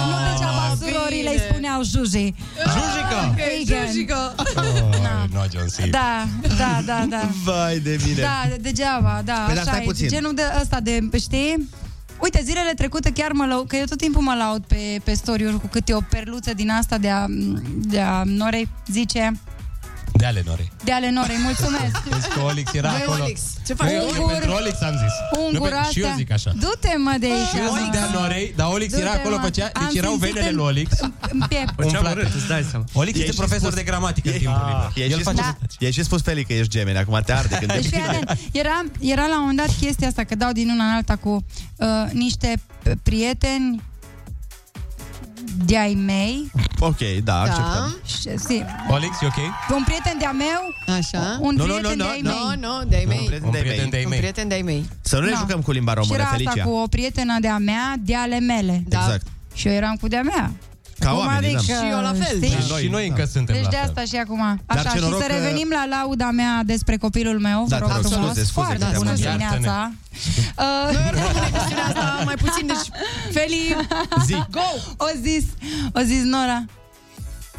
Nu 0.10 0.18
degeaba 0.32 0.64
surorile 0.80 1.30
îi 1.30 1.42
spuneau 1.50 1.84
Juji. 1.84 2.34
Jujica! 2.74 3.34
Vegan. 3.36 3.86
Jujica. 3.88 4.36
Oh, 4.56 4.64
no, 5.34 5.42
John 5.52 5.68
C. 5.76 5.90
Da, 5.90 6.26
da, 6.58 6.82
da, 6.86 7.06
da. 7.10 7.22
Vai 7.44 7.80
de 7.80 8.00
mine. 8.06 8.22
Da, 8.22 8.44
de- 8.50 8.56
degeaba, 8.62 9.22
da, 9.26 9.34
Păi, 9.46 9.54
dar 9.54 9.64
așa 9.64 9.72
stai 9.72 9.82
e. 9.82 9.86
puțin. 9.86 10.08
Genul 10.08 10.34
de 10.34 10.42
ăsta 10.62 10.80
de, 10.80 11.00
știi? 11.20 11.70
Uite, 12.20 12.42
zilele 12.44 12.74
trecute 12.74 13.12
chiar 13.12 13.32
mă 13.32 13.46
laud, 13.46 13.68
că 13.68 13.76
eu 13.76 13.86
tot 13.86 13.98
timpul 13.98 14.22
mă 14.22 14.36
laud 14.38 14.64
pe, 14.68 15.00
pe 15.04 15.14
story 15.14 15.58
cu 15.62 15.68
câte 15.68 15.94
o 15.94 16.00
perluță 16.10 16.54
din 16.54 16.70
asta 16.70 16.98
de 16.98 17.10
a, 17.10 17.26
de 17.76 18.00
a 18.00 18.24
Norei, 18.26 18.70
zice, 18.88 19.32
De 20.18 20.26
ale 20.26 20.44
Norei. 20.46 20.72
de 20.84 20.92
ale 20.92 21.10
Norei, 21.12 21.38
mulțumesc. 21.44 21.96
Vezi 22.14 22.28
că 22.28 22.40
Olix 22.42 22.74
era 22.74 22.90
Băi, 22.90 23.02
acolo. 23.02 23.24
Olix, 23.24 23.40
ce 23.68 23.74
faci? 23.74 23.88
Băi, 23.88 23.98
Ungur- 24.12 24.32
pentru 24.32 24.52
Olix 24.52 24.82
am 24.82 24.96
zis. 25.04 25.14
Ungur 25.46 25.70
Nu, 25.72 25.76
pe- 25.76 25.90
Și 25.92 26.00
eu 26.00 26.06
astea. 26.10 26.14
zic 26.18 26.32
așa. 26.32 26.52
Du-te, 26.64 26.92
mă, 27.06 27.16
de 27.20 27.26
aici. 27.26 27.48
Și 27.54 27.58
eu 27.66 27.70
zic 27.82 27.92
de 27.92 27.98
ale 27.98 28.12
Norei, 28.20 28.54
dar 28.56 28.68
Olix 28.76 28.94
era 28.94 29.04
Du-te, 29.06 29.18
acolo, 29.20 29.36
mă. 29.36 29.42
făcea, 29.44 29.70
Am 29.74 29.86
deci 29.88 29.98
erau 29.98 30.12
simțit 30.12 30.28
venele 30.34 30.50
în- 30.50 30.56
lui 30.56 30.66
Olix. 30.66 30.90
În 31.34 31.40
piept. 31.50 31.74
Făceam 31.76 31.94
Umflate. 31.94 32.20
urât, 32.20 32.34
îți 32.40 32.48
dai 32.48 32.64
seama. 32.70 32.86
Olix 32.94 33.16
E 33.18 33.20
este 33.20 33.32
și 33.32 33.38
profesor 33.38 33.70
spus- 33.72 33.80
de 33.82 33.84
gramatică 33.90 34.28
în 34.30 34.36
E- 34.36 34.38
timpul 34.38 34.62
Ah, 34.66 34.88
liber. 34.94 35.04
e 35.04 35.12
El 35.12 35.18
și 35.18 35.24
face... 35.24 35.42
spus- 35.42 35.76
E 35.80 35.92
și 35.92 36.04
spus 36.04 36.22
Feli 36.22 36.44
că 36.46 36.54
ești 36.54 36.72
gemeni, 36.78 36.98
acum 36.98 37.22
te 37.26 37.32
arde 37.34 37.56
când 37.60 37.72
te 37.72 37.78
Deci, 37.80 37.90
fii 37.92 38.02
atent, 38.08 38.38
era, 38.52 38.78
era 39.00 39.26
la 39.26 39.36
un 39.40 39.46
moment 39.46 39.58
dat 39.58 39.72
chestia 39.80 40.08
asta, 40.08 40.24
că 40.24 40.36
dau 40.36 40.52
din 40.52 40.70
una 40.70 40.84
în 40.84 40.92
alta 41.00 41.16
cu 41.16 41.46
uh, 41.78 41.88
niște 42.12 42.54
p- 42.58 42.94
prieteni 43.04 43.82
de-ai 45.66 45.94
mei. 45.94 46.52
Ok, 46.80 46.98
da, 47.24 47.40
acceptăm. 47.42 47.96
Și, 48.06 48.38
si, 48.38 48.66
Olix, 48.90 49.22
e 49.22 49.26
ok? 49.26 49.38
un 49.78 49.84
prieten 49.84 50.18
de-a 50.20 50.32
meu, 50.32 50.96
Așa. 50.98 51.38
un 51.40 51.56
Nu, 51.56 51.66
nu, 51.66 51.74
prieten 51.74 51.98
nu, 51.98 52.04
de-ai 52.04 52.22
nu, 52.22 52.30
mei. 52.30 52.40
Nu, 52.60 52.68
nu, 52.68 52.84
de-ai 52.90 53.04
Un 53.04 53.10
mei. 53.10 53.18
prieten 53.26 53.44
Un 53.46 53.52
de-ai 53.52 53.64
prieten 53.64 53.82
mei. 53.82 53.90
de-ai 53.92 54.04
Un 54.04 54.10
mei. 54.10 54.20
prieten 54.20 54.48
de-ai 54.48 54.62
mei. 54.62 54.90
Să 55.02 55.16
nu 55.20 55.26
ne 55.26 55.32
Da. 55.32 55.38
jucăm 55.38 55.62
cu 55.62 55.72
limba 55.72 55.92
Și 55.92 55.98
română, 55.98 56.20
era 56.22 56.30
Felicia. 56.30 56.50
asta 56.52 56.64
cu 56.64 56.70
o 56.76 56.88
prietenă 56.88 57.40
de-a 57.40 57.58
mea, 57.58 57.96
de 58.00 58.16
ale 58.16 58.40
mele. 58.40 58.84
Da. 58.88 58.98
Exact. 59.00 59.26
Și 59.54 59.68
eu 59.68 59.74
eram 59.74 59.96
cu 60.02 60.08
de-a 60.08 60.22
mea. 60.22 60.52
Ca 61.00 61.10
Cum 61.10 61.18
oamenii, 61.20 61.52
da. 61.54 61.58
adică, 61.60 61.74
Și 61.74 61.92
eu 61.92 62.02
la 62.02 62.14
fel. 62.14 62.36
Știi? 62.36 62.50
Și 62.50 62.84
și 62.84 62.88
noi 62.88 63.08
încă 63.08 63.26
suntem 63.32 63.56
Deci 63.56 63.64
la 63.64 63.70
de 63.70 63.76
fel. 63.76 63.86
asta 63.88 64.02
și 64.04 64.16
acum. 64.16 64.42
Așa, 64.66 64.82
ce 64.82 64.90
și 64.90 65.04
noroc 65.04 65.22
să 65.22 65.28
că- 65.28 65.34
revenim 65.34 65.68
la 65.72 65.86
lauda 65.98 66.30
mea 66.32 66.62
despre 66.66 66.98
copilul 66.98 67.40
meu. 67.40 67.66
Da, 67.68 67.78
vă 67.78 67.86
te 67.86 67.92
rog 67.94 68.02
rog, 68.02 68.12
frumos. 68.12 68.26
scuze, 68.28 68.44
scuze 68.46 68.52
Foarte 68.66 68.74
că 68.74 68.80
te-am 68.90 68.94
bună 68.98 69.10
întrebat. 69.10 69.38
dimineața. 69.38 69.92
Uh, 70.58 70.94
Nu 70.94 71.00
rămâne 71.10 71.50
chestiunea 71.52 71.86
asta 71.88 72.22
mai 72.26 72.36
puțin, 72.36 72.68
deci... 72.68 72.88
Feli, 73.32 73.76
Zi. 74.28 74.34
go! 74.52 74.68
o 74.98 75.06
zis, 75.22 75.44
o 75.94 76.00
zis 76.02 76.24
Nora, 76.24 76.64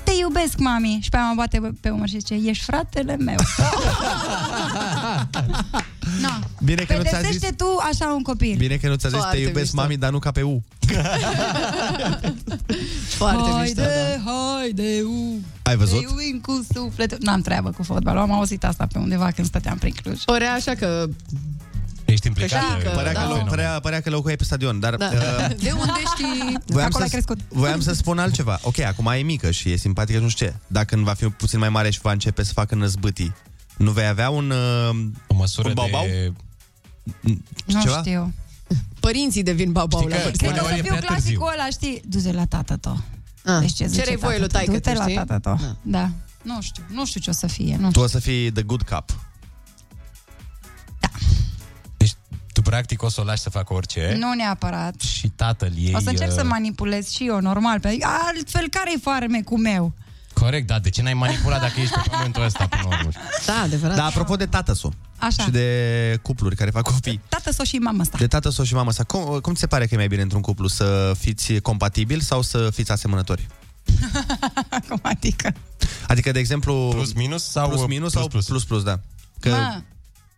te 0.02 0.12
iubesc, 0.20 0.58
mami. 0.58 0.98
Și 1.02 1.08
pe 1.08 1.16
aia 1.16 1.26
mă 1.26 1.34
bate 1.36 1.60
pe 1.80 1.88
umăr 1.90 2.08
și 2.08 2.18
zice, 2.18 2.34
ești 2.34 2.64
fratele 2.64 3.16
meu. 3.16 3.36
no. 6.22 6.28
Bine 6.64 6.82
că 6.82 6.96
nu 6.96 7.02
ți-a 7.02 7.10
zis... 7.18 7.26
Pedepsește 7.26 7.54
tu 7.56 7.64
așa 7.90 8.12
un 8.16 8.22
copil. 8.22 8.56
Bine 8.56 8.76
că 8.76 8.88
nu 8.88 8.94
ți-a 8.94 9.08
zis 9.08 9.18
te 9.18 9.22
Foarte 9.24 9.38
iubesc, 9.40 9.58
mișto. 9.72 9.76
mami, 9.76 9.96
dar 9.96 10.10
nu 10.10 10.18
ca 10.18 10.30
pe 10.30 10.42
U. 10.42 10.62
Foarte 13.08 13.42
mișto, 13.50 13.54
haide, 13.56 13.82
da. 14.24 14.30
haide, 14.30 15.02
u. 15.06 15.40
Ai 15.62 15.72
Te 15.72 15.74
văzut? 15.74 16.02
iubim 16.02 16.40
cu 16.42 16.66
sufletul. 16.74 17.18
N-am 17.20 17.40
treabă 17.40 17.70
cu 17.70 17.82
fotbalul, 17.82 18.20
am 18.20 18.32
auzit 18.32 18.64
asta 18.64 18.86
pe 18.92 18.98
undeva 18.98 19.30
când 19.30 19.46
stăteam 19.46 19.78
prin 19.78 19.94
Cluj. 20.02 20.22
Părea 20.24 20.52
așa 20.52 20.74
că... 20.74 21.06
Ești 22.04 22.26
implicat? 22.26 22.62
știi 22.62 22.82
că- 22.84 22.90
Părea, 22.94 23.12
da, 23.12 23.20
că, 23.20 23.26
da. 23.28 23.42
lo- 23.42 23.48
părea, 23.48 23.80
părea 23.80 24.00
că 24.00 24.10
locuiai 24.10 24.36
pe 24.36 24.44
stadion, 24.44 24.80
dar... 24.80 24.94
Da. 24.94 25.10
Uh, 25.12 25.46
De 25.62 25.70
unde 25.70 25.92
știi? 26.14 26.58
Voiam 26.66 26.86
Acolo 26.86 26.98
să, 26.98 27.02
ai 27.02 27.08
crescut. 27.08 27.38
voiam 27.48 27.80
să 27.80 27.92
spun 27.92 28.18
altceva. 28.18 28.58
Ok, 28.62 28.78
acum 28.78 29.06
e 29.06 29.22
mică 29.22 29.50
și 29.50 29.70
e 29.72 29.76
simpatică, 29.76 30.18
nu 30.18 30.28
știu 30.28 30.46
ce. 30.46 30.54
Dacă 30.66 30.86
când 30.94 31.04
va 31.04 31.12
fi 31.14 31.24
puțin 31.28 31.58
mai 31.58 31.68
mare 31.68 31.90
și 31.90 31.98
va 32.02 32.12
începe 32.12 32.42
să 32.42 32.52
facă 32.52 32.74
năzbâtii, 32.74 33.34
nu 33.78 33.90
vei 33.90 34.06
avea 34.06 34.30
un... 34.30 34.50
Uh, 34.50 35.06
O 35.26 35.34
măsură 35.34 35.68
Un 35.68 35.74
bau-bau? 35.74 36.04
de... 36.06 36.32
Nu 37.66 37.80
ceva? 37.82 37.98
știu. 37.98 38.32
Părinții 39.00 39.42
devin 39.42 39.72
babau 39.72 40.00
Știi 40.00 40.12
la 40.12 40.16
că- 40.16 40.22
vârsta 40.22 40.46
Cred 40.46 40.58
că 40.58 40.64
o 40.64 40.66
Uneori 40.66 40.82
să 40.82 40.86
e 40.86 40.90
fiu 40.90 40.96
prea 40.96 41.14
târziu. 41.14 41.38
clasicul 41.38 41.60
ăla, 41.60 41.70
știi? 41.70 42.02
Du-te 42.08 42.32
la 42.32 42.44
tată 42.46 42.76
tău. 42.76 43.00
Ah, 43.44 43.58
Deci 43.60 43.72
ce 43.72 43.86
zice 43.86 44.00
cerei 44.00 44.16
voie 44.16 44.38
lui 44.38 44.48
tată 44.48 44.64
tău? 44.64 44.72
taică, 44.78 44.90
Du-te 44.90 44.94
la 44.98 45.02
știi? 45.02 45.14
tată 45.14 45.38
tău. 45.38 45.56
Da. 45.56 45.76
Da. 45.82 46.10
Nu 46.42 46.60
știu, 46.62 46.82
nu 46.92 47.06
știu 47.06 47.20
ce 47.20 47.30
o 47.30 47.32
să 47.32 47.46
fie. 47.46 47.76
Nu. 47.80 47.90
Tu 47.90 48.00
o 48.00 48.06
să 48.06 48.18
fii 48.18 48.52
the 48.52 48.62
good 48.62 48.82
cup. 48.82 49.26
Deci 51.96 52.12
tu 52.52 52.62
practic 52.62 53.02
o 53.02 53.08
să 53.08 53.20
o 53.20 53.24
lași 53.24 53.42
să 53.42 53.50
facă 53.50 53.74
orice 53.74 54.16
Nu 54.18 54.32
neapărat. 54.34 55.00
și 55.00 55.28
tatăl 55.28 55.72
ei... 55.78 55.92
O 55.94 55.98
să 56.00 56.08
încerc 56.10 56.30
uh, 56.30 56.36
să 56.36 56.44
manipulez 56.44 57.08
și 57.08 57.26
eu, 57.26 57.40
normal. 57.40 57.80
Pe... 57.80 57.96
Altfel, 58.26 58.68
care-i 58.70 58.98
farmecul 59.02 59.58
meu? 59.58 59.92
Corect, 60.38 60.66
da, 60.66 60.78
de 60.78 60.90
ce 60.90 61.02
n-ai 61.02 61.14
manipulat 61.14 61.60
dacă 61.60 61.80
ești 61.80 61.94
pe 61.94 62.08
pământul 62.10 62.42
ăsta 62.42 62.66
până 62.66 62.82
la 62.90 62.96
urmă? 62.96 63.10
Da, 63.46 63.60
adevărat. 63.60 63.96
Dar 63.96 64.06
apropo 64.06 64.36
de 64.36 64.46
tată 64.46 64.74
Așa. 65.18 65.42
și 65.42 65.50
de 65.50 66.18
cupluri 66.22 66.56
care 66.56 66.70
fac 66.70 66.82
copii, 66.82 67.20
Tată 67.28 67.52
sau 67.52 67.64
și 67.64 67.76
mama 67.76 68.00
asta. 68.00 68.18
de 68.18 68.26
tată 68.26 68.64
și 68.64 68.74
mama 68.74 68.90
sa, 68.90 69.04
cum, 69.04 69.38
cum 69.40 69.52
ți 69.54 69.60
se 69.60 69.66
pare 69.66 69.86
că 69.86 69.94
e 69.94 69.96
mai 69.96 70.06
bine 70.06 70.22
într-un 70.22 70.40
cuplu? 70.40 70.66
Să 70.66 71.12
fiți 71.18 71.60
compatibili 71.60 72.22
sau 72.22 72.42
să 72.42 72.70
fiți 72.72 72.92
asemănători? 72.92 73.46
Cum 74.88 74.98
adică? 75.02 75.54
Adică, 76.06 76.30
de 76.30 76.38
exemplu... 76.38 76.88
Plus 76.94 77.12
minus 77.12 77.44
sau 77.44 77.68
plus 77.68 77.86
minus 77.86 78.12
plus 78.12 78.12
sau 78.12 78.28
plus? 78.28 78.46
plus 78.46 78.64
plus, 78.64 78.82
da. 78.82 79.00
Că 79.40 79.48
Mă, 79.48 79.82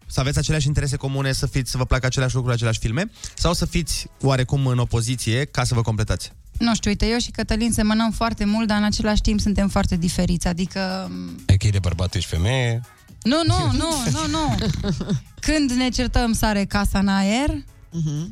să 0.06 0.20
aveți 0.20 0.38
aceleași 0.38 0.66
interese 0.66 0.96
comune, 0.96 1.32
să 1.32 1.46
fiți, 1.46 1.70
să 1.70 1.76
vă 1.76 1.84
placă 1.84 2.06
aceleași 2.06 2.34
lucruri, 2.34 2.54
aceleași 2.54 2.78
filme, 2.78 3.10
sau 3.34 3.52
să 3.52 3.66
fiți 3.66 4.06
oarecum 4.20 4.66
în 4.66 4.78
opoziție 4.78 5.44
ca 5.44 5.64
să 5.64 5.74
vă 5.74 5.82
completați? 5.82 6.32
Nu 6.60 6.74
știu, 6.74 6.90
uite, 6.90 7.06
eu 7.06 7.18
și 7.18 7.30
Cătălin 7.30 7.72
semănăm 7.72 8.10
foarte 8.10 8.44
mult, 8.44 8.66
dar 8.66 8.78
în 8.78 8.84
același 8.84 9.20
timp 9.20 9.40
suntem 9.40 9.68
foarte 9.68 9.96
diferiți. 9.96 10.46
Adică... 10.46 11.10
E 11.46 11.56
că 11.56 11.66
e 11.66 11.70
de 11.70 11.78
bărbat, 11.78 12.14
ești 12.14 12.28
femeie. 12.28 12.80
Nu, 13.22 13.40
nu, 13.46 13.70
nu, 13.72 13.88
nu, 14.10 14.26
nu. 14.30 14.54
Când 15.40 15.70
ne 15.70 15.88
certăm, 15.88 16.32
sare 16.32 16.64
casa 16.64 16.98
în 16.98 17.08
aer. 17.08 17.50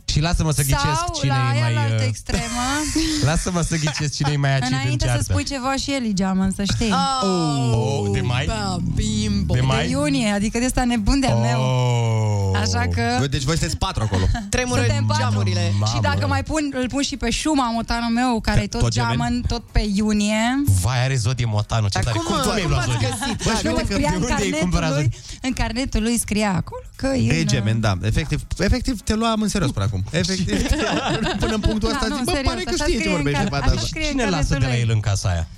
Și 0.04 0.20
lasă-mă 0.20 0.50
să 0.52 0.62
ghicesc 0.62 0.82
Sau 0.82 1.16
cine 1.20 1.32
la 1.32 1.36
e 1.38 1.50
aia 1.52 1.60
mai... 1.60 1.74
la 1.74 1.80
altă 1.80 1.94
uh, 2.02 2.06
extremă. 2.08 2.64
Lasă-mă 3.30 3.60
să 3.62 3.76
ghicesc 3.76 4.14
cine 4.14 4.30
e 4.32 4.36
mai 4.36 4.54
acid 4.56 4.72
în 4.72 4.78
Înainte 4.82 5.04
ceartă. 5.04 5.22
să 5.22 5.28
spui 5.30 5.44
ceva 5.44 5.76
și 5.76 5.92
el 5.92 6.12
geamăn, 6.12 6.50
să 6.56 6.64
știi. 6.74 6.92
Oh, 7.22 8.08
de 8.12 8.20
mai? 8.20 8.48
bimbo. 8.94 9.54
De 9.54 9.60
mai? 9.60 9.84
De 9.86 9.90
iunie, 9.90 10.30
adică 10.30 10.58
de 10.58 10.64
asta 10.64 10.84
nebun 10.84 11.20
de-al 11.20 11.36
meu. 11.38 11.60
Oh. 11.60 12.58
Așa 12.60 12.88
că... 12.94 13.26
Deci 13.30 13.42
voi 13.42 13.56
sunteți 13.56 13.76
patru 13.78 14.02
acolo. 14.02 14.24
Tremură 14.50 14.80
Suntem 14.80 15.04
patru. 15.06 15.22
geamurile. 15.22 15.72
Și 15.94 16.00
dacă 16.00 16.26
mai 16.26 16.42
pun, 16.42 16.72
îl 16.80 16.88
pun 16.88 17.02
și 17.02 17.16
pe 17.16 17.30
Șuma, 17.30 17.70
motanul 17.70 18.10
meu, 18.12 18.40
care 18.40 18.60
e 18.62 18.66
tot, 18.66 18.70
tot 18.70 18.80
tot 18.80 18.90
gemen? 18.92 19.08
geamăn, 19.10 19.42
tot 19.48 19.62
pe 19.72 19.86
iunie. 19.94 20.62
Vai, 20.82 21.04
are 21.04 21.14
zodie 21.16 21.44
motanul, 21.44 21.88
ce 21.88 21.98
Dar 21.98 22.12
tare. 22.12 22.18
cum, 22.24 22.34
Cum, 22.34 22.42
tu 22.42 22.50
ai 22.50 22.60
cum 22.60 22.70
luat 22.70 22.84
v-ați 22.86 22.92
zodie? 23.00 23.08
găsit? 23.20 23.42
Bă, 23.44 23.52
și 23.58 23.64
Nu, 23.66 23.70
uite 23.70 23.84
că 23.86 23.92
scria 23.92 24.08
de 24.10 24.14
în 24.16 24.22
unde 24.22 24.32
ai 24.32 24.38
carnetul 24.38 24.60
cumpărat 24.60 24.90
lui, 24.94 25.02
zodie? 25.02 25.18
în 25.42 25.52
carnetul 25.52 26.02
lui 26.02 26.18
scria 26.18 26.52
acolo 26.56 26.82
că 26.96 27.06
e... 27.06 27.32
E 27.32 27.40
în- 27.40 27.46
gemen, 27.46 27.80
da. 27.80 27.94
Efectiv, 28.02 28.42
efectiv 28.58 29.00
te 29.00 29.14
luam 29.14 29.47
în 29.48 29.54
serios 29.54 29.70
până 29.70 29.84
acum. 29.84 30.04
Efectiv, 30.10 30.62
până 31.42 31.54
în 31.54 31.60
punctul 31.60 31.88
ăsta 31.90 32.06
Da, 32.08 32.08
nu, 32.08 32.16
zic, 32.16 32.24
bă, 32.24 32.30
serios, 32.30 32.52
pare 32.52 32.62
că 32.64 32.70
așa 32.74 32.84
știe 32.84 32.94
ce 32.94 32.98
scrie 32.98 33.14
în 33.16 33.22
vorbește 33.22 33.44
car- 33.44 33.48
fata 33.48 33.64
așa 33.64 33.74
asta. 33.74 33.86
scrie 33.86 34.04
în 34.04 34.10
Cine 34.10 34.22
lasă 34.24 34.32
carnetul 34.36 34.58
de 34.58 34.66
la 34.66 34.72
lui. 34.72 34.80
el 34.82 34.90
în 34.90 35.00
casa 35.00 35.28
aia? 35.28 35.48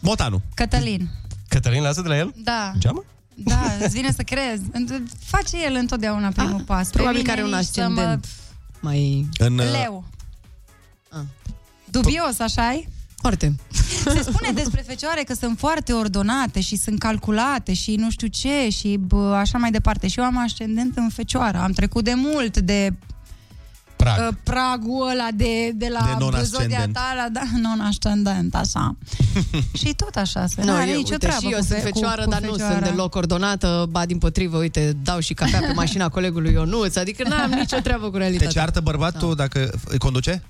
Motanu. 0.00 0.42
Cătălin. 0.54 1.08
Cătălin 1.48 1.82
lasă 1.82 2.02
de 2.02 2.08
la 2.08 2.16
el? 2.16 2.32
Da. 2.36 2.72
Geamă? 2.78 3.04
Da, 3.34 3.60
îți 3.80 3.94
vine 3.94 4.12
să 4.12 4.22
crezi. 4.22 4.62
Face 5.24 5.64
el 5.64 5.74
întotdeauna 5.74 6.28
primul 6.28 6.60
pas. 6.60 6.86
Pe 6.88 6.92
Probabil 6.96 7.18
mine 7.20 7.32
că 7.32 7.38
are 7.40 7.48
un 7.48 7.56
nici 7.56 7.66
să 7.66 7.80
mă- 7.80 7.84
ascendent 7.84 8.26
mai... 8.80 9.28
În, 9.38 9.58
uh, 9.58 9.70
Leu. 9.72 10.04
Dubios, 11.90 12.38
așa 12.38 12.72
-i? 12.74 12.88
Foarte. 13.20 13.54
Se 14.04 14.22
spune 14.22 14.50
despre 14.54 14.84
fecioare 14.86 15.22
că 15.22 15.34
sunt 15.34 15.58
foarte 15.58 15.92
ordonate 15.92 16.60
și 16.60 16.76
sunt 16.76 16.98
calculate 16.98 17.72
și 17.72 17.94
nu 17.94 18.10
știu 18.10 18.26
ce 18.26 18.68
și 18.68 18.96
bă, 19.00 19.34
așa 19.34 19.58
mai 19.58 19.70
departe. 19.70 20.08
Și 20.08 20.18
eu 20.18 20.24
am 20.24 20.38
ascendent 20.38 20.96
în 20.96 21.08
fecioară. 21.08 21.58
Am 21.58 21.72
trecut 21.72 22.04
de 22.04 22.12
mult 22.14 22.58
de 22.58 22.92
Prag. 23.98 24.18
uh, 24.28 24.34
pragul 24.42 25.08
ăla 25.10 25.28
de, 25.34 25.70
de 25.74 25.88
la 25.92 26.00
De 26.04 26.14
non-ascendent. 26.18 26.46
zodia 26.70 26.86
ta 26.92 27.12
la 27.16 27.28
da, 27.32 27.40
non-ascendent, 27.62 28.54
așa. 28.54 28.96
și 29.80 29.94
tot 29.96 30.14
așa 30.16 30.46
se 30.46 30.62
Nu, 30.64 30.72
are 30.72 30.90
eu, 30.90 30.96
nicio 30.96 31.12
uite, 31.12 31.26
treabă 31.26 31.40
și 31.46 31.52
eu 31.52 31.58
cu 31.58 31.64
sunt 31.64 31.78
fe- 31.82 31.88
cu- 31.88 31.92
fecioară, 31.98 32.22
cu 32.24 32.30
dar 32.30 32.40
nu 32.40 32.50
fecioara. 32.50 32.72
sunt 32.74 32.84
deloc 32.90 33.14
ordonată. 33.14 33.86
Ba, 33.90 34.06
din 34.06 34.18
potrivă, 34.18 34.56
uite, 34.58 34.96
dau 35.02 35.18
și 35.18 35.34
cafea 35.34 35.60
pe 35.60 35.72
mașina 35.72 36.08
colegului 36.16 36.52
Ionuț, 36.52 36.96
adică 36.96 37.28
n-am 37.28 37.50
nicio 37.50 37.76
treabă 37.78 38.04
cu 38.06 38.10
Te 38.12 38.18
realitatea. 38.18 38.50
ceartă 38.50 38.80
bărbatul 38.80 39.34
dacă 39.34 39.70
îi 39.84 39.98
conduce? 39.98 40.42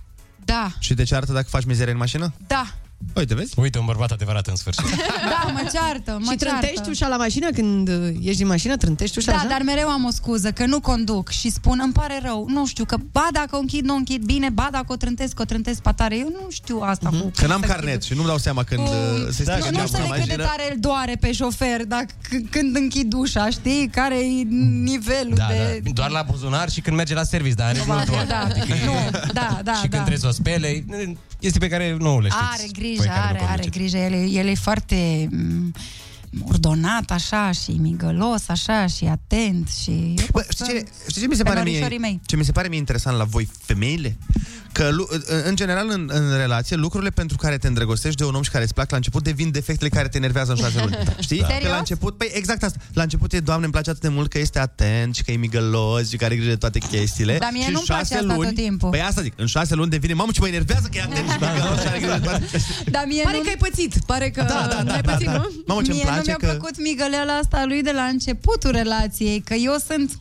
Da, 0.45 0.71
Și 0.79 0.95
te 0.95 1.03
ceartă 1.03 1.33
dacă 1.33 1.47
faci 1.51 1.65
mizerie 1.65 1.93
în 1.93 1.99
mașină? 1.99 2.33
da, 2.47 2.67
Uite, 3.15 3.35
vezi? 3.35 3.53
Uite, 3.57 3.79
un 3.79 3.85
bărbat 3.85 4.11
adevărat 4.11 4.47
în 4.47 4.57
sfârșit. 4.57 4.85
da, 5.45 5.51
mă 5.53 5.69
ceartă, 5.73 6.19
mă 6.21 6.31
și 6.31 6.37
trântești 6.37 6.75
ceartă. 6.75 6.91
ușa 6.91 7.09
la 7.09 7.17
mașină 7.17 7.51
când 7.51 7.89
uh, 7.89 7.95
ieși 8.21 8.37
din 8.37 8.47
mașină? 8.47 8.77
Trântești 8.77 9.19
ușa 9.19 9.31
Da, 9.31 9.37
așa? 9.37 9.47
dar 9.49 9.63
mereu 9.63 9.89
am 9.89 10.05
o 10.05 10.11
scuză, 10.11 10.51
că 10.53 10.67
nu 10.67 10.81
conduc 10.81 11.29
și 11.31 11.51
spun, 11.51 11.81
îmi 11.83 11.93
pare 11.93 12.21
rău, 12.25 12.47
nu 12.49 12.67
știu, 12.67 12.85
că 12.85 12.97
ba 13.13 13.27
dacă 13.33 13.57
o 13.57 13.59
închid, 13.59 13.85
nu 13.85 13.93
o 13.95 13.97
închid 13.97 14.23
bine, 14.23 14.49
ba 14.49 14.69
dacă 14.73 14.87
o 14.89 14.97
trântesc, 14.97 15.41
o 15.41 15.45
trântesc 15.45 15.81
patare. 15.83 16.19
Eu 16.19 16.29
nu 16.29 16.47
știu 16.51 16.81
asta 16.81 17.09
cu... 17.09 17.31
Că 17.37 17.47
n-am 17.47 17.61
carnet 17.61 18.03
și 18.03 18.15
nu-mi 18.15 18.27
dau 18.27 18.39
seama 18.39 18.63
când 18.65 18.81
uh, 18.81 18.87
se 19.31 19.43
Da, 19.45 19.53
strică 19.53 19.71
nu 19.71 19.77
geamul 19.77 19.77
la 19.77 19.83
înțeleg 19.83 20.09
cât 20.09 20.29
de 20.29 20.35
mașină. 20.37 20.43
tare 20.45 20.73
îl 20.73 20.81
doare 20.81 21.17
pe 21.21 21.33
șofer 21.33 21.85
dacă, 21.85 22.07
c- 22.07 22.51
când 22.51 22.77
închid 22.77 23.13
ușa, 23.13 23.51
știi? 23.51 23.89
Care 23.93 24.15
e 24.19 24.43
nivelul 24.83 25.35
Da, 25.37 25.47
de... 25.49 25.81
da. 25.85 25.91
Doar 25.95 26.11
la 26.11 26.25
buzunar 26.31 26.71
și 26.71 26.81
când 26.81 26.97
merge 26.97 27.15
la 27.15 27.23
service, 27.25 27.55
dar 27.55 27.67
are 27.69 27.79
Probabil, 27.79 28.07
nu 28.09 28.13
doar. 28.15 28.27
da. 28.27 28.41
Adică 28.41 28.67
e- 28.75 28.85
Nu, 28.85 28.93
da, 29.33 29.61
da, 29.65 29.73
și 29.73 29.81
când 29.81 29.91
da. 29.93 29.97
trebuie 29.99 30.19
să 30.19 30.27
o 30.27 30.31
spele, 30.31 30.85
este 31.41 31.59
pe 31.59 31.69
care 31.69 31.97
nu 31.99 32.21
le 32.21 32.29
știți. 32.29 32.45
Are 32.53 32.63
voi 32.63 32.69
grijă, 32.97 33.03
care 33.13 33.21
nu 33.21 33.27
are, 33.27 33.39
are 33.39 33.47
conduceți. 33.49 33.79
grijă. 33.79 33.97
El, 33.97 34.13
e- 34.13 34.39
el 34.41 34.47
e 34.47 34.55
foarte 34.55 35.29
m, 35.31 35.73
ordonat 36.49 37.11
așa 37.11 37.51
și 37.53 37.71
migălos 37.71 38.49
așa 38.49 38.87
și 38.87 39.05
atent 39.05 39.69
și... 39.69 39.91
eu 39.91 40.27
Bă, 40.33 40.41
pot 40.41 40.47
știi 40.51 40.65
să- 40.65 40.73
ce, 40.73 40.87
știi 41.09 41.21
ce 41.21 41.27
mi 41.27 41.35
se 41.35 41.43
pe 41.43 41.49
pare 41.49 41.59
norișorii 41.61 41.99
mie, 41.99 42.09
mei. 42.09 42.21
ce 42.27 42.37
mi 42.37 42.45
se 42.45 42.53
pare 42.53 42.69
mie 42.69 42.79
interesant 42.79 43.17
la 43.17 43.25
voi, 43.25 43.49
femeile? 43.63 44.17
Că, 44.79 44.89
lu- 44.91 45.07
în- 45.11 45.23
în 45.45 45.57
general, 45.57 45.89
în, 45.91 46.11
în 46.13 46.37
relație, 46.37 46.77
lucrurile 46.77 47.11
pentru 47.11 47.37
care 47.37 47.59
te 47.59 47.67
îndrăgostești 47.67 48.17
de 48.17 48.25
un 48.25 48.35
om 48.35 48.43
și 48.43 48.51
care 48.51 48.65
îți 48.65 48.75
plac 48.75 48.91
la 48.91 48.97
început 48.97 49.23
devin 49.23 49.51
defectele 49.51 49.89
care 49.89 50.09
te 50.09 50.17
enervează 50.17 50.51
în 50.51 50.57
șase 50.57 50.79
luni. 50.81 50.99
Știi? 51.27 51.41
Da. 51.41 51.47
Că 51.47 51.53
Serios? 51.53 51.71
la 51.71 51.77
început, 51.79 52.17
păi 52.17 52.31
exact 52.35 52.63
asta. 52.63 52.79
La 52.93 53.03
început 53.03 53.33
e, 53.33 53.39
Doamne, 53.41 53.63
îmi 53.65 53.73
place 53.73 53.91
atât 53.91 54.03
de 54.03 54.09
mult 54.09 54.31
că 54.31 54.39
este 54.39 54.59
atent 54.59 55.15
și 55.15 55.23
că 55.23 55.31
e 55.31 55.37
migălos 55.37 56.09
și 56.11 56.17
că 56.17 56.25
are 56.25 56.35
grijă 56.35 56.51
de 56.51 56.57
toate 56.57 56.79
chestiile. 56.79 57.39
Dar 57.39 57.51
mie 57.53 57.61
și 57.63 57.67
în 57.69 57.73
nu-mi 57.73 57.85
place 57.87 58.03
șase 58.03 58.15
asta 58.15 58.35
luni, 58.35 58.47
tot 58.47 58.55
timpul. 58.57 58.91
Păi 58.91 59.01
asta 59.01 59.23
zic, 59.23 59.33
în 59.37 59.47
șase 59.47 59.75
luni 59.75 59.91
devine, 59.91 60.13
mamă, 60.13 60.31
ce 60.33 60.41
mă 60.41 60.49
enervează 60.49 60.89
că 60.91 60.99
e 60.99 61.03
atent 61.03 61.29
și 61.31 61.37
migălos 61.53 61.81
și 61.81 61.87
are 61.87 61.99
grijă 61.99 62.13
de 62.19 62.25
toate 62.25 62.45
Dar 62.91 63.05
mie 63.07 63.23
Pare 63.23 63.37
nu... 63.37 63.43
că 63.43 63.49
ai 63.49 63.57
pățit, 63.57 63.95
pare 64.07 64.31
că 64.31 64.43
Da, 64.43 64.67
da, 64.71 64.83
da, 64.83 64.93
ai 64.95 65.01
da, 65.03 65.11
pățit, 65.13 65.27
da. 65.27 65.33
nu? 65.33 65.51
Mamă, 65.67 65.83
ce-mi 65.83 65.95
Mie 65.97 66.05
nu 66.05 66.11
place 66.11 66.27
mi-a 66.27 66.37
că... 66.37 66.47
plăcut 66.47 66.75
migăleala 66.83 67.33
asta 67.33 67.65
lui 67.67 67.83
de 67.83 67.93
la 67.95 68.03
începutul 68.03 68.71
relației, 68.71 69.41
că 69.41 69.55
eu 69.55 69.75
sunt 69.89 70.19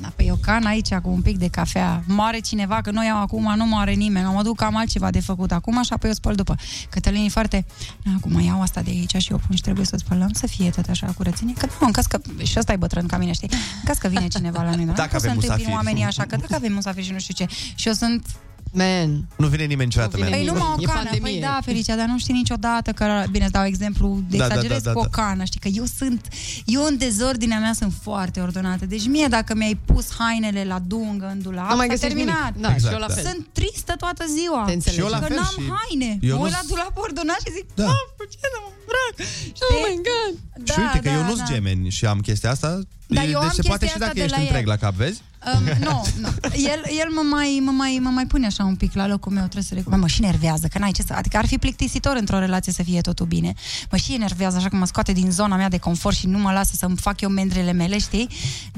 Da, 0.00 0.12
pe 0.16 0.24
eu 0.24 0.38
can 0.42 0.64
aici 0.66 0.94
cu 0.94 1.08
un 1.10 1.20
pic 1.20 1.38
de 1.38 1.48
cafea. 1.48 2.02
Moare 2.06 2.38
cineva, 2.38 2.80
că 2.80 2.90
noi 2.90 3.06
iau 3.06 3.20
acum, 3.20 3.52
nu 3.56 3.66
moare 3.66 3.92
nimeni. 3.92 4.32
Mă 4.32 4.42
duc, 4.42 4.62
am 4.62 4.76
altceva 4.76 5.10
de 5.10 5.20
făcut 5.20 5.52
acum, 5.52 5.78
așa 5.78 5.94
apoi 5.94 6.08
eu 6.08 6.14
spăl 6.14 6.34
după. 6.34 6.54
Cătălin 6.90 7.24
e 7.24 7.28
foarte... 7.28 7.66
"Na, 8.04 8.12
Acum 8.16 8.40
iau 8.40 8.60
asta 8.62 8.80
de 8.80 8.90
aici 8.90 9.16
și 9.16 9.30
eu 9.30 9.40
pun 9.46 9.56
și 9.56 9.62
trebuie 9.62 9.84
să 9.86 9.96
spălăm, 9.96 10.30
să 10.32 10.46
fie 10.46 10.70
tot 10.70 10.88
așa 10.88 11.06
curățenie. 11.16 11.54
Că 11.54 11.66
nu, 11.80 11.86
în 11.86 11.92
caz 11.92 12.06
că... 12.06 12.20
Și 12.42 12.54
ăsta 12.58 12.72
e 12.72 12.76
bătrân 12.76 13.06
ca 13.06 13.16
mine, 13.18 13.32
știi? 13.32 13.48
În 13.52 13.84
caz 13.84 13.98
că 13.98 14.08
vine 14.08 14.28
cineva 14.28 14.62
la 14.62 14.74
noi, 14.74 14.84
dar 14.84 14.94
Dacă 14.94 15.12
nu 15.12 15.18
pot 15.18 15.20
să 15.20 15.26
avem 15.26 15.32
întâmpin 15.34 15.48
musafiri. 15.48 15.72
oamenii 15.72 16.04
așa, 16.04 16.22
că 16.24 16.36
dacă 16.36 16.54
avem 16.54 16.72
musafiri 16.72 17.06
și 17.06 17.12
nu 17.12 17.18
știu 17.18 17.34
ce. 17.34 17.52
Și 17.74 17.88
eu 17.88 17.94
sunt 17.94 18.26
Man. 18.72 19.28
Nu 19.36 19.46
vine 19.46 19.64
nimeni 19.64 19.84
niciodată, 19.88 20.16
Nu 20.16 20.24
vine 20.24 20.36
man. 20.36 20.44
Păi 20.44 20.52
nu 20.54 20.58
mă 20.60 20.74
o 20.76 20.80
E 20.80 20.84
cană, 20.84 20.98
pandemie. 21.02 21.20
păi 21.30 21.40
da, 21.40 21.58
Felicia, 21.64 21.96
dar 21.96 22.06
nu 22.06 22.18
știi 22.18 22.34
niciodată 22.34 22.90
că, 22.92 23.24
bine, 23.30 23.44
îți 23.44 23.52
dau 23.52 23.64
exemplu, 23.64 24.20
de 24.28 24.36
Da, 24.36 24.46
da, 24.46 24.54
exagerez 24.54 24.82
da, 24.82 24.90
da, 24.90 24.92
cu 24.92 24.98
o 24.98 25.08
da. 25.10 25.22
cană, 25.22 25.44
știi, 25.44 25.60
că 25.60 25.68
eu 25.68 25.84
sunt, 25.98 26.28
eu 26.64 26.82
în 26.84 26.96
dezordinea 26.96 27.58
mea 27.58 27.72
sunt 27.72 27.92
foarte 28.02 28.40
ordonată, 28.40 28.86
deci 28.86 29.06
mie 29.06 29.26
dacă 29.26 29.54
mi-ai 29.54 29.78
pus 29.84 30.06
hainele 30.18 30.64
la 30.64 30.78
dungă 30.78 31.26
în 31.34 31.42
dulap, 31.42 31.68
Nu 31.70 31.76
mai 31.76 31.86
s-a 31.86 31.92
găsești 31.92 32.14
terminat. 32.16 32.50
nimic. 32.54 32.62
Da, 32.66 32.72
Exact, 32.72 32.86
și 32.94 33.00
eu 33.00 33.00
la 33.06 33.06
da. 33.08 33.14
fel. 33.14 33.24
Sunt 33.24 33.46
tristă 33.52 33.92
toată 33.96 34.24
ziua. 34.36 34.62
Te 34.66 34.72
înțeleg. 34.72 34.98
Și 34.98 35.04
eu 35.04 35.10
la 35.10 35.18
că 35.18 35.24
fel 35.26 35.36
n-am 35.36 35.54
și 35.58 35.62
haine. 35.76 36.18
eu 36.30 36.36
mă 36.36 36.42
uit 36.44 36.52
nu- 36.52 36.58
la 36.58 36.64
dulap 36.68 36.94
ordonat 37.06 37.40
și 37.46 37.50
zic, 37.56 37.66
Da. 37.74 37.84
da. 37.84 37.92
ce 38.32 38.38
să 38.54 38.58
mă 38.64 38.68
îmbrac? 38.80 39.14
Oh 39.70 39.76
my 39.86 39.94
God. 40.08 40.32
Da, 40.66 40.72
și 40.72 40.78
uite 40.84 40.98
că 41.04 41.08
da, 41.08 41.14
eu 41.18 41.22
nu-s 41.28 41.38
da. 41.38 41.44
gemeni 41.52 41.88
și 41.96 42.06
am 42.06 42.18
chestia 42.28 42.50
asta. 42.50 42.70
Dar 43.10 43.24
E- 43.24 43.28
eu 43.28 43.40
deci 43.40 43.48
am 43.48 43.54
se 43.54 43.62
poate 43.62 43.84
chestia 43.84 43.88
și 43.88 43.92
asta 43.92 44.04
dacă 44.06 44.14
de 44.14 44.22
ești 44.22 44.30
la 44.36 44.40
el. 44.40 44.46
întreg 44.46 44.66
la 44.66 44.76
cap, 44.76 44.94
vezi? 44.94 45.20
Um, 45.54 45.64
nu, 45.64 46.04
nu. 46.20 46.28
El, 46.52 46.80
el 46.98 47.08
mă, 47.14 47.22
mai, 47.30 47.60
mă, 47.64 47.70
mai, 47.70 47.98
mă 48.02 48.08
mai 48.08 48.26
pune 48.26 48.46
așa 48.46 48.64
un 48.64 48.74
pic 48.76 48.94
la 48.94 49.06
locul 49.06 49.32
meu, 49.32 49.42
trebuie 49.42 49.62
să 49.62 49.74
recunosc. 49.74 50.02
Mă 50.02 50.08
și 50.08 50.20
nervează, 50.20 50.66
că 50.66 50.78
n-ai 50.78 50.90
ce 50.90 51.02
să... 51.02 51.12
Adică 51.16 51.36
ar 51.36 51.46
fi 51.46 51.58
plictisitor 51.58 52.16
într-o 52.16 52.38
relație 52.38 52.72
să 52.72 52.82
fie 52.82 53.00
totul 53.00 53.26
bine. 53.26 53.54
Mă 53.90 53.96
și 53.96 54.14
enervează 54.14 54.56
așa 54.56 54.68
că 54.68 54.76
mă 54.76 54.86
scoate 54.86 55.12
din 55.12 55.30
zona 55.30 55.56
mea 55.56 55.68
de 55.68 55.78
confort 55.78 56.16
și 56.16 56.26
nu 56.26 56.38
mă 56.38 56.52
lasă 56.52 56.72
să-mi 56.76 56.96
fac 56.96 57.20
eu 57.20 57.28
mendrele 57.28 57.72
mele, 57.72 57.98
știi? 57.98 58.28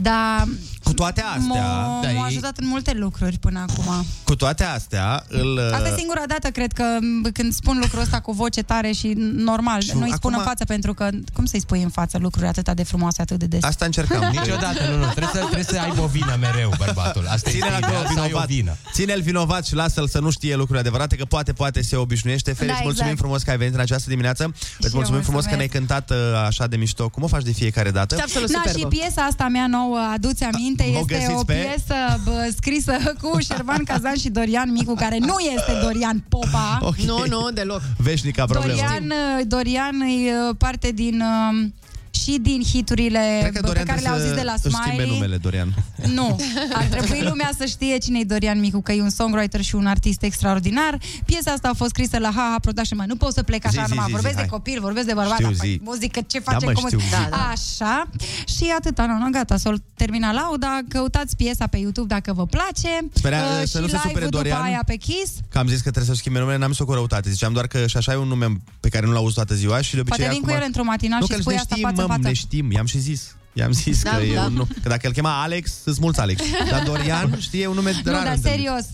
Dar 0.00 0.48
Cu 0.82 0.92
toate 0.92 1.20
astea, 1.20 1.40
m-a, 1.46 2.00
da, 2.02 2.10
m-a 2.10 2.24
e- 2.24 2.26
ajutat 2.26 2.58
în 2.58 2.66
multe 2.66 2.92
lucruri 2.92 3.38
până 3.38 3.64
acum. 3.68 4.04
cu 4.24 4.36
toate 4.36 4.64
astea, 4.64 5.24
îl... 5.28 5.70
Asta 5.72 5.88
e 5.88 5.94
singura 5.96 6.22
dată, 6.26 6.48
cred 6.50 6.72
că, 6.72 6.84
m, 7.22 7.30
când 7.32 7.52
spun 7.52 7.78
lucrul 7.80 8.00
ăsta 8.00 8.20
cu 8.20 8.32
voce 8.32 8.62
tare 8.62 8.92
și 8.92 9.12
normal, 9.34 9.80
Și 9.80 9.90
nu-i 9.94 10.12
spun 10.12 10.32
acum- 10.32 10.38
în 10.38 10.44
față, 10.48 10.64
pentru 10.64 10.94
că, 10.94 11.08
cum 11.32 11.44
să-i 11.44 11.60
spui 11.60 11.82
în 11.82 11.88
față 11.88 12.18
lucruri 12.18 12.46
atât 12.46 12.70
de 12.70 12.82
frumoase, 12.82 13.20
atât 13.22 13.38
de 13.38 13.46
des? 13.46 13.62
Asta 13.62 13.84
încercam. 13.84 14.20
Niciodată, 14.30 14.80
nu, 14.90 14.96
nu. 14.96 15.04
Trebuie 15.04 15.28
să, 15.32 15.38
trebuie 15.38 15.64
să 15.64 15.78
aibă 15.80 16.00
o 16.02 16.06
vină 16.06 16.36
mereu, 16.40 16.72
bărbatul. 16.78 17.26
Asta 17.28 17.50
Ține-l 17.50 17.70
este 17.72 17.84
acolo 17.84 17.98
ideal, 17.98 18.14
să 18.14 18.20
ai 18.20 18.24
o 18.24 18.26
vinovat. 18.26 18.46
vină. 18.48 18.76
Ține-l 18.92 19.20
vinovat 19.22 19.66
și 19.66 19.74
lasă-l 19.74 20.08
să 20.08 20.18
nu 20.18 20.30
știe 20.30 20.54
lucruri 20.56 20.78
adevărate, 20.78 21.16
că 21.16 21.24
poate, 21.24 21.52
poate 21.52 21.82
se 21.82 21.96
obișnuiește. 21.96 22.52
Feri, 22.52 22.66
Da, 22.68 22.72
îți 22.74 22.82
mulțumim 22.82 23.10
exact. 23.10 23.24
frumos 23.26 23.42
că 23.42 23.50
ai 23.50 23.56
venit 23.56 23.74
în 23.74 23.80
această 23.80 24.08
dimineață. 24.08 24.44
Îți 24.78 24.86
eu 24.86 24.90
mulțumim 24.94 25.20
frumos 25.22 25.44
că 25.44 25.54
ne-ai 25.54 25.70
mulțumesc. 25.72 26.02
cântat 26.04 26.10
uh, 26.18 26.46
așa 26.46 26.66
de 26.66 26.76
mișto. 26.76 27.08
Cum 27.08 27.22
o 27.22 27.26
faci 27.26 27.42
de 27.42 27.52
fiecare 27.52 27.90
dată? 27.90 28.16
Absolut 28.20 28.50
Na, 28.52 28.62
superbă. 28.66 28.94
și 28.94 28.98
piesa 29.00 29.22
asta 29.22 29.48
mea 29.48 29.66
nouă, 29.66 29.98
aduți 30.12 30.44
aminte, 30.44 30.82
O 30.82 30.98
este 30.98 31.14
găsiți 31.14 31.32
o 31.32 31.44
pe- 31.44 31.52
piesă 31.54 32.20
bă, 32.24 32.50
scrisă 32.56 32.96
cu 33.22 33.38
Șerban 33.40 33.84
Cazan 33.84 34.16
și 34.16 34.28
Dorian 34.28 34.72
Micu, 34.72 34.94
care 34.94 35.18
nu 35.18 35.36
este 35.56 35.72
Dorian 35.82 36.24
Popa. 36.28 36.78
Ok. 36.80 36.96
Nu, 36.96 37.24
nu, 37.28 37.50
deloc. 37.54 37.80
Veșnica 37.96 38.44
problemă. 38.44 38.74
Dorian, 38.80 39.04
uh, 39.04 39.44
Dorian 39.46 40.00
e 40.00 40.30
uh, 40.48 40.54
parte 40.58 40.90
din... 40.90 41.20
uh, 41.20 41.70
și 42.14 42.38
din 42.40 42.62
hiturile 42.62 43.38
Cred 43.40 43.52
că 43.52 43.60
bă, 43.60 43.66
pe 43.66 43.66
Dorian 43.66 43.84
care 43.86 44.00
le 44.00 44.04
trebuie 44.06 44.22
auziți 44.22 44.34
de 44.42 44.46
la 44.50 44.54
să 44.60 44.66
își 44.68 44.76
schimbe 44.76 45.02
Smiley. 45.02 45.14
numele, 45.18 45.36
Dorian. 45.36 45.74
Nu. 46.18 46.40
Ar 46.72 46.84
trebui 46.84 47.20
lumea 47.22 47.50
să 47.58 47.64
știe 47.64 47.98
cine 47.98 48.18
e 48.18 48.24
Dorian 48.24 48.60
Micu, 48.60 48.80
că 48.82 48.92
e 48.92 49.02
un 49.02 49.10
songwriter 49.10 49.60
și 49.62 49.74
un 49.74 49.86
artist 49.86 50.22
extraordinar. 50.22 50.98
Piesa 51.24 51.50
asta 51.50 51.68
a 51.68 51.72
fost 51.74 51.90
scrisă 51.90 52.18
la 52.18 52.30
HaHa 52.36 52.56
Production. 52.60 52.98
Mă, 52.98 53.04
nu 53.06 53.16
pot 53.16 53.32
să 53.32 53.42
plec 53.42 53.66
așa 53.66 53.80
Zi, 53.82 53.86
zi, 53.86 53.90
numai. 53.92 54.06
zi, 54.06 54.12
vorbesc 54.12 54.34
zi, 54.34 54.40
de 54.40 54.46
hai. 54.48 54.56
copil, 54.58 54.80
vorbesc 54.80 55.06
de 55.06 55.12
bărbat. 55.14 55.34
Știu, 55.34 55.46
dar, 55.46 55.56
păi, 55.58 55.68
zi. 55.70 55.80
muzică, 55.84 56.20
ce 56.26 56.38
Da, 56.38 56.50
facem? 56.52 56.68
mă, 56.68 56.74
cum... 56.74 56.86
știu, 56.86 56.98
zi. 56.98 57.10
Da, 57.10 57.26
da. 57.30 57.48
Așa. 57.54 58.08
Și 58.56 58.64
atâta, 58.78 59.06
nu, 59.06 59.16
nu, 59.24 59.30
gata. 59.30 59.56
S-o 59.56 59.70
termina 59.94 60.32
lauda. 60.32 60.78
Căutați 60.88 61.36
piesa 61.36 61.66
pe 61.66 61.76
YouTube 61.76 62.14
dacă 62.14 62.32
vă 62.32 62.46
place. 62.46 62.88
Sperea, 63.12 63.40
Uh, 63.42 63.48
să 63.64 63.76
și 63.78 63.82
nu 63.84 63.88
se 63.88 63.96
supere 63.96 64.08
live-ul 64.08 64.30
după 64.30 64.36
Dorian. 64.42 64.62
aia 64.62 64.82
pe 64.86 64.94
Kiss. 64.94 65.32
Că 65.48 65.58
am 65.58 65.66
zis 65.66 65.76
că 65.80 65.90
trebuie 65.90 66.14
să 66.14 66.14
schimbe 66.20 66.38
numele, 66.38 66.58
n-am 66.58 66.70
zis 66.70 66.78
o 66.78 66.84
cu 66.84 66.92
răutate. 66.92 67.30
Ziceam 67.30 67.52
doar 67.52 67.66
că 67.66 67.86
și 67.86 67.96
așa 67.96 68.12
e 68.12 68.16
un 68.16 68.28
nume 68.28 68.46
pe 68.80 68.88
care 68.88 69.06
nu 69.06 69.12
l-au 69.12 69.20
auzit 69.20 69.36
toată 69.36 69.54
ziua 69.54 69.80
și 69.80 69.94
de 69.94 70.00
obicei 70.00 70.18
Poate 70.18 70.32
vin 70.34 70.42
acum... 70.42 70.54
cu 70.54 70.60
el 70.60 70.62
într-o 70.66 70.84
matinal 70.84 71.20
nu, 71.20 71.26
și 71.26 71.32
că 71.32 71.40
spui 71.40 71.54
ne 71.54 71.60
asta 71.60 71.74
știm, 71.74 71.88
față 71.88 72.01
în 72.02 72.08
mă, 72.08 72.14
față. 72.14 72.28
ne 72.28 72.32
știm, 72.34 72.70
i-am 72.70 72.86
și 72.86 72.98
zis. 72.98 73.36
I-am 73.54 73.72
zis 73.72 74.02
Da, 74.02 74.10
că, 74.16 74.22
e 74.24 74.34
da. 74.34 74.42
un, 74.44 74.52
nu- 74.52 74.66
că 74.82 74.88
dacă 74.88 75.06
îl 75.06 75.12
chema 75.12 75.42
Alex, 75.42 75.72
sunt 75.82 75.98
mulți 75.98 76.20
Alex. 76.20 76.42
Dar 76.70 76.82
Dorian, 76.82 77.36
știi, 77.40 77.60
e 77.60 77.66
un 77.66 77.74
nume 77.74 77.90
Nu, 78.04 78.12
rar 78.12 78.22
dar 78.24 78.34
întâlnit. 78.34 78.58
serios, 78.58 78.84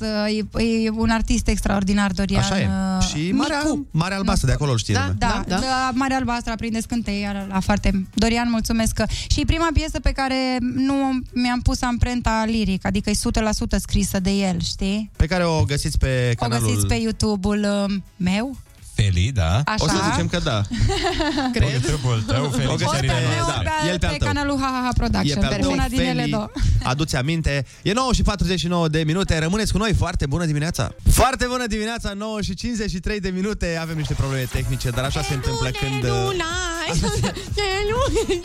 e, 0.55 0.85
e 0.85 0.91
un 0.91 1.11
artist 1.11 1.49
extraordinar, 1.49 2.11
Dorian. 2.11 2.43
Așa 2.43 2.61
e. 2.61 2.67
uh, 2.99 3.07
Și 3.07 3.31
Marea, 3.33 3.61
Micu. 3.65 3.87
Marea 3.91 4.17
Albastră, 4.17 4.47
de 4.47 4.53
acolo 4.53 4.71
îl 4.71 4.79
știe 4.79 4.95
Da, 4.95 5.01
lumea. 5.01 5.17
da, 5.19 5.45
da, 5.49 5.57
da. 5.61 5.91
Marea 5.95 6.17
Albastră 6.17 6.53
aprinde 6.53 6.81
scântei 6.81 7.29
la, 7.33 7.47
la 7.49 7.61
foarte... 7.61 8.07
Dorian, 8.15 8.51
mulțumesc 8.51 8.93
că... 8.93 9.05
Și 9.31 9.45
prima 9.45 9.69
piesă 9.73 10.01
pe 10.01 10.11
care 10.11 10.57
nu 10.61 10.95
mi-am 11.33 11.61
pus 11.61 11.83
amprenta 11.83 12.45
liric, 12.47 12.87
adică 12.87 13.11
e 13.11 13.15
100% 13.15 13.79
scrisă 13.81 14.21
de 14.21 14.31
el, 14.31 14.61
știi? 14.61 15.11
Pe 15.17 15.27
care 15.27 15.45
o 15.45 15.63
găsiți 15.65 15.99
pe 15.99 16.31
O 16.33 16.35
canalul... 16.45 16.67
găsiți 16.69 16.87
pe 16.87 16.95
YouTube-ul 16.95 17.67
uh, 17.89 17.95
meu. 18.17 18.57
Feli, 19.03 19.31
da. 19.35 19.61
Așa. 19.65 19.85
O 19.85 19.89
să 19.89 19.95
zicem 20.11 20.29
că 20.29 20.39
da. 20.45 20.61
Cred. 21.57 21.69
YouTube-ul 21.73 22.23
tău, 22.27 22.45
O 22.45 22.49
Feli 22.51 22.66
găsiți 22.77 22.91
pe, 22.91 22.97
Cerinelu. 22.97 23.47
da, 23.47 23.53
Pe, 23.83 23.89
el 23.91 23.99
pe 23.99 24.07
al 24.07 24.12
pe 24.12 24.19
tău. 24.19 24.27
canalul 24.29 24.59
HaHaha 24.61 24.89
E 24.93 24.97
Production. 24.97 25.41
pe 25.41 25.55
al 25.55 25.61
tău, 25.61 25.73
una 25.73 25.87
din 25.89 26.01
ele 26.01 26.20
Feli. 26.20 26.31
două. 26.31 26.51
Aduți 26.93 27.16
aminte. 27.16 27.66
E 27.83 27.93
9 27.93 28.12
și 28.12 28.23
49 28.23 28.89
de 28.89 29.03
minute. 29.07 29.39
Rămâneți 29.39 29.73
cu 29.73 29.79
noi. 29.79 29.93
Foarte 29.95 30.27
bună 30.27 30.45
dimineața. 30.45 30.95
Foarte 31.11 31.47
bună 31.49 31.66
dimineața. 31.66 32.12
9 32.12 32.41
și 32.43 32.55
53 32.55 33.20
de 33.20 33.29
minute. 33.29 33.79
Avem 33.81 33.97
niște 33.97 34.15
probleme 34.15 34.47
tehnice, 34.53 34.91
dar 34.91 35.05
așa 35.05 35.23
se 35.23 35.35
întâmplă 35.35 35.69
când... 35.81 36.05
uh, 36.05 36.11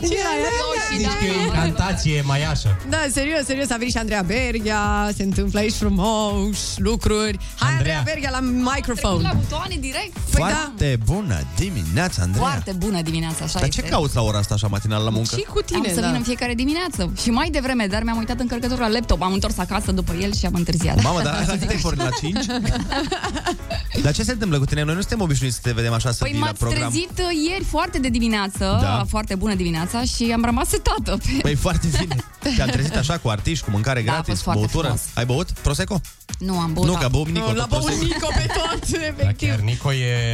Ce 0.00 0.18
era 0.18 0.28
aia? 0.28 0.96
Zici 0.96 1.06
că 1.18 1.24
e 1.24 1.44
incantație 1.44 2.22
maiașă. 2.26 2.76
Da, 2.88 2.98
serios, 3.12 3.44
serios, 3.44 3.70
a 3.70 3.76
venit 3.76 3.92
și 3.92 3.98
Andreea 3.98 4.22
Berghia, 4.22 5.10
se 5.16 5.22
întâmplă 5.22 5.58
aici 5.58 5.72
frumos, 5.72 6.74
lucruri. 6.76 7.38
Hai, 7.58 7.70
Andreea, 7.72 8.02
Berghia, 8.04 8.30
la 8.30 8.40
microfon. 8.40 9.22
La 9.22 9.32
butoane 9.34 9.76
direct. 9.80 10.16
Păi 10.30 10.42
da. 10.50 10.56
Foarte 10.56 10.98
bună 11.04 11.40
dimineața, 11.56 12.22
Andreea. 12.22 12.46
Foarte 12.46 12.72
bună 12.72 13.02
dimineața, 13.02 13.44
așa 13.44 13.58
Dar 13.58 13.68
ce 13.68 13.78
este. 13.78 13.90
cauți 13.90 14.14
la 14.14 14.22
ora 14.22 14.38
asta 14.38 14.54
așa 14.54 14.66
matinal 14.66 15.04
la 15.04 15.10
muncă? 15.10 15.36
Și 15.36 15.42
cu 15.42 15.60
tine, 15.60 15.88
Am 15.88 15.94
să 15.94 16.00
da. 16.00 16.06
vin 16.06 16.16
în 16.16 16.22
fiecare 16.22 16.54
dimineață. 16.54 17.12
Și 17.22 17.30
mai 17.30 17.50
devreme, 17.50 17.86
dar 17.86 18.02
mi-am 18.02 18.16
uitat 18.18 18.40
încărcătorul 18.40 18.82
la 18.82 18.88
laptop. 18.88 19.22
Am 19.22 19.32
întors 19.32 19.58
acasă 19.58 19.92
după 19.92 20.12
el 20.20 20.34
și 20.34 20.46
am 20.46 20.54
întârziat. 20.54 21.02
Mamă, 21.02 21.22
dar 21.22 21.34
asta 21.40 21.56
te 21.56 21.78
porni 21.82 21.98
la 22.02 22.08
5? 22.20 22.38
Dar 24.02 24.12
ce 24.14 24.22
se 24.22 24.32
întâmplă 24.32 24.58
cu 24.58 24.64
tine? 24.64 24.82
Noi 24.82 24.94
nu 24.94 25.00
suntem 25.00 25.20
obișnuiți 25.20 25.54
să 25.54 25.60
te 25.62 25.72
vedem 25.72 25.92
așa 25.92 26.10
să 26.10 26.16
Păi 26.22 26.30
vii 26.30 26.40
la 26.40 26.46
m-ați 26.46 26.58
program. 26.58 26.90
trezit 26.90 27.10
uh, 27.18 27.48
ieri 27.50 27.64
foarte 27.64 27.98
de 27.98 28.08
dimineață, 28.08 28.78
Da. 28.82 29.04
foarte 29.08 29.34
bună 29.34 29.54
dimineața 29.54 30.02
și 30.02 30.30
am 30.34 30.44
rămas 30.44 30.68
setată. 30.68 31.16
Pe... 31.24 31.38
Păi 31.42 31.54
foarte 31.54 31.88
bine. 32.00 32.16
Te-am 32.56 32.68
trezit 32.68 32.96
așa 32.96 33.18
cu 33.18 33.28
artiști, 33.28 33.64
cu 33.64 33.70
mâncare 33.70 34.02
Da, 34.02 34.10
a 34.10 34.14
gratis, 34.14 34.30
fost 34.32 34.42
foarte 34.42 34.60
băutură. 34.60 34.82
frumos. 34.86 35.02
Ai 35.14 35.24
băut? 35.26 35.50
Prosecco? 35.50 36.00
Nu, 36.38 36.58
am 36.58 36.72
băut. 36.72 36.86
Nu, 36.86 36.92
că 36.94 37.04
a 37.04 37.08
băut 37.08 37.28
Nico. 37.28 37.46
L-a 37.52 37.52
tot 37.60 37.68
băut 37.68 37.82
Prosecco. 37.84 38.04
Nico 38.04 38.26
pe 38.34 38.46
tot, 38.54 38.88
Da, 38.90 39.06
efectiv. 39.06 39.48
chiar 39.48 39.58
Nico 39.58 39.92
e, 39.92 40.33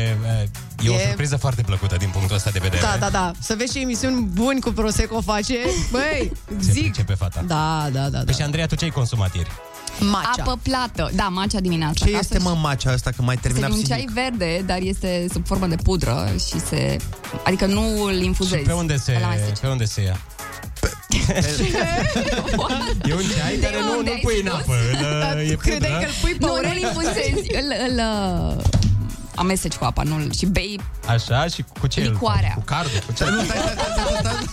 e 0.85 0.89
o 0.89 0.94
E- 0.94 1.05
surpriză 1.06 1.36
foarte 1.36 1.62
plăcută 1.62 1.97
din 1.97 2.09
punctul 2.09 2.36
ăsta 2.36 2.51
de 2.51 2.59
vedere. 2.62 2.82
Da, 2.82 2.97
da, 3.01 3.10
da. 3.10 3.32
Să 3.40 3.55
vezi 3.59 3.72
ce 3.72 3.81
emisiuni 3.81 4.20
buni 4.20 4.60
cu 4.60 4.70
Prosecco 4.70 5.20
face. 5.20 5.55
Băi, 5.93 6.32
Se 6.60 6.70
zic. 6.72 6.82
pricepe 6.82 7.14
fata. 7.14 7.44
Da, 7.47 7.89
da, 7.93 8.09
da. 8.09 8.18
Păi 8.24 8.35
și 8.35 8.43
Andreea, 8.43 8.66
tu 8.66 8.74
ce 8.74 8.85
ai 8.85 8.90
consumat 8.90 9.35
ieri? 9.35 9.51
Matcha. 10.01 10.31
Apă 10.43 10.59
plată. 10.62 11.10
Da, 11.14 11.24
macea 11.24 11.60
dimineața. 11.60 12.05
Ce 12.05 12.10
Ca 12.10 12.18
este 12.18 12.35
să- 12.39 12.43
mă 12.43 12.56
macea 12.60 12.90
asta, 12.90 13.10
că 13.16 13.22
mai 13.22 13.35
Este 13.35 13.47
terminat 13.48 13.70
un 13.70 13.82
psihic? 13.82 13.93
ceai 14.14 14.31
verde, 14.31 14.62
dar 14.66 14.78
este 14.81 15.27
sub 15.32 15.47
formă 15.47 15.66
de 15.66 15.77
pudră 15.77 16.28
și 16.48 16.60
se... 16.60 16.97
Adică 17.44 17.66
nu 17.66 18.02
îl 18.02 18.18
Și 18.18 18.24
infuzezi. 18.24 18.62
pe 18.64 18.72
unde 18.72 18.97
se, 18.97 19.12
Pe 19.12 19.18
la 19.18 19.28
mesej. 19.28 19.59
pe 19.60 19.66
unde 19.66 19.85
se 19.85 20.02
ia? 20.02 20.20
E 23.09 23.14
un 23.14 23.22
ceai 23.36 23.56
De 23.56 23.60
care 23.66 23.77
nu, 23.81 23.97
unde 23.98 24.10
nu 24.10 24.14
ai 24.16 24.20
pui 24.22 24.40
în 24.44 24.47
spus? 24.51 24.60
apă, 24.60 24.74
îl, 25.32 25.40
e 25.51 25.55
credeai 25.55 25.93
pudră. 25.93 25.98
că 25.98 26.06
îl 26.06 26.14
pui 26.20 26.31
pe 26.32 26.44
Nu, 26.44 26.47
nu-l 26.47 26.59
urechi? 26.59 26.81
infuzezi, 26.81 27.47
îl, 27.60 27.68
îl 27.89 27.97
uh, 27.98 28.62
amesteci 29.35 29.74
cu 29.74 29.85
apa, 29.85 30.02
nu 30.02 30.27
și 30.39 30.47
bei 30.47 30.81
Așa, 31.07 31.47
și 31.47 31.65
cu 31.81 31.86
ce? 31.86 32.01
îl 32.01 32.07
faci? 32.07 32.12
Licoarea. 32.15 32.52
Cu 32.55 32.61
cardul? 32.65 33.02
Cu 33.07 33.12
ce? 33.12 33.24
Nu, 33.24 33.43
stai, 33.44 33.57
stai, 33.59 33.74
stai, 33.74 33.93
stai, 33.94 34.16
stai. 34.20 34.44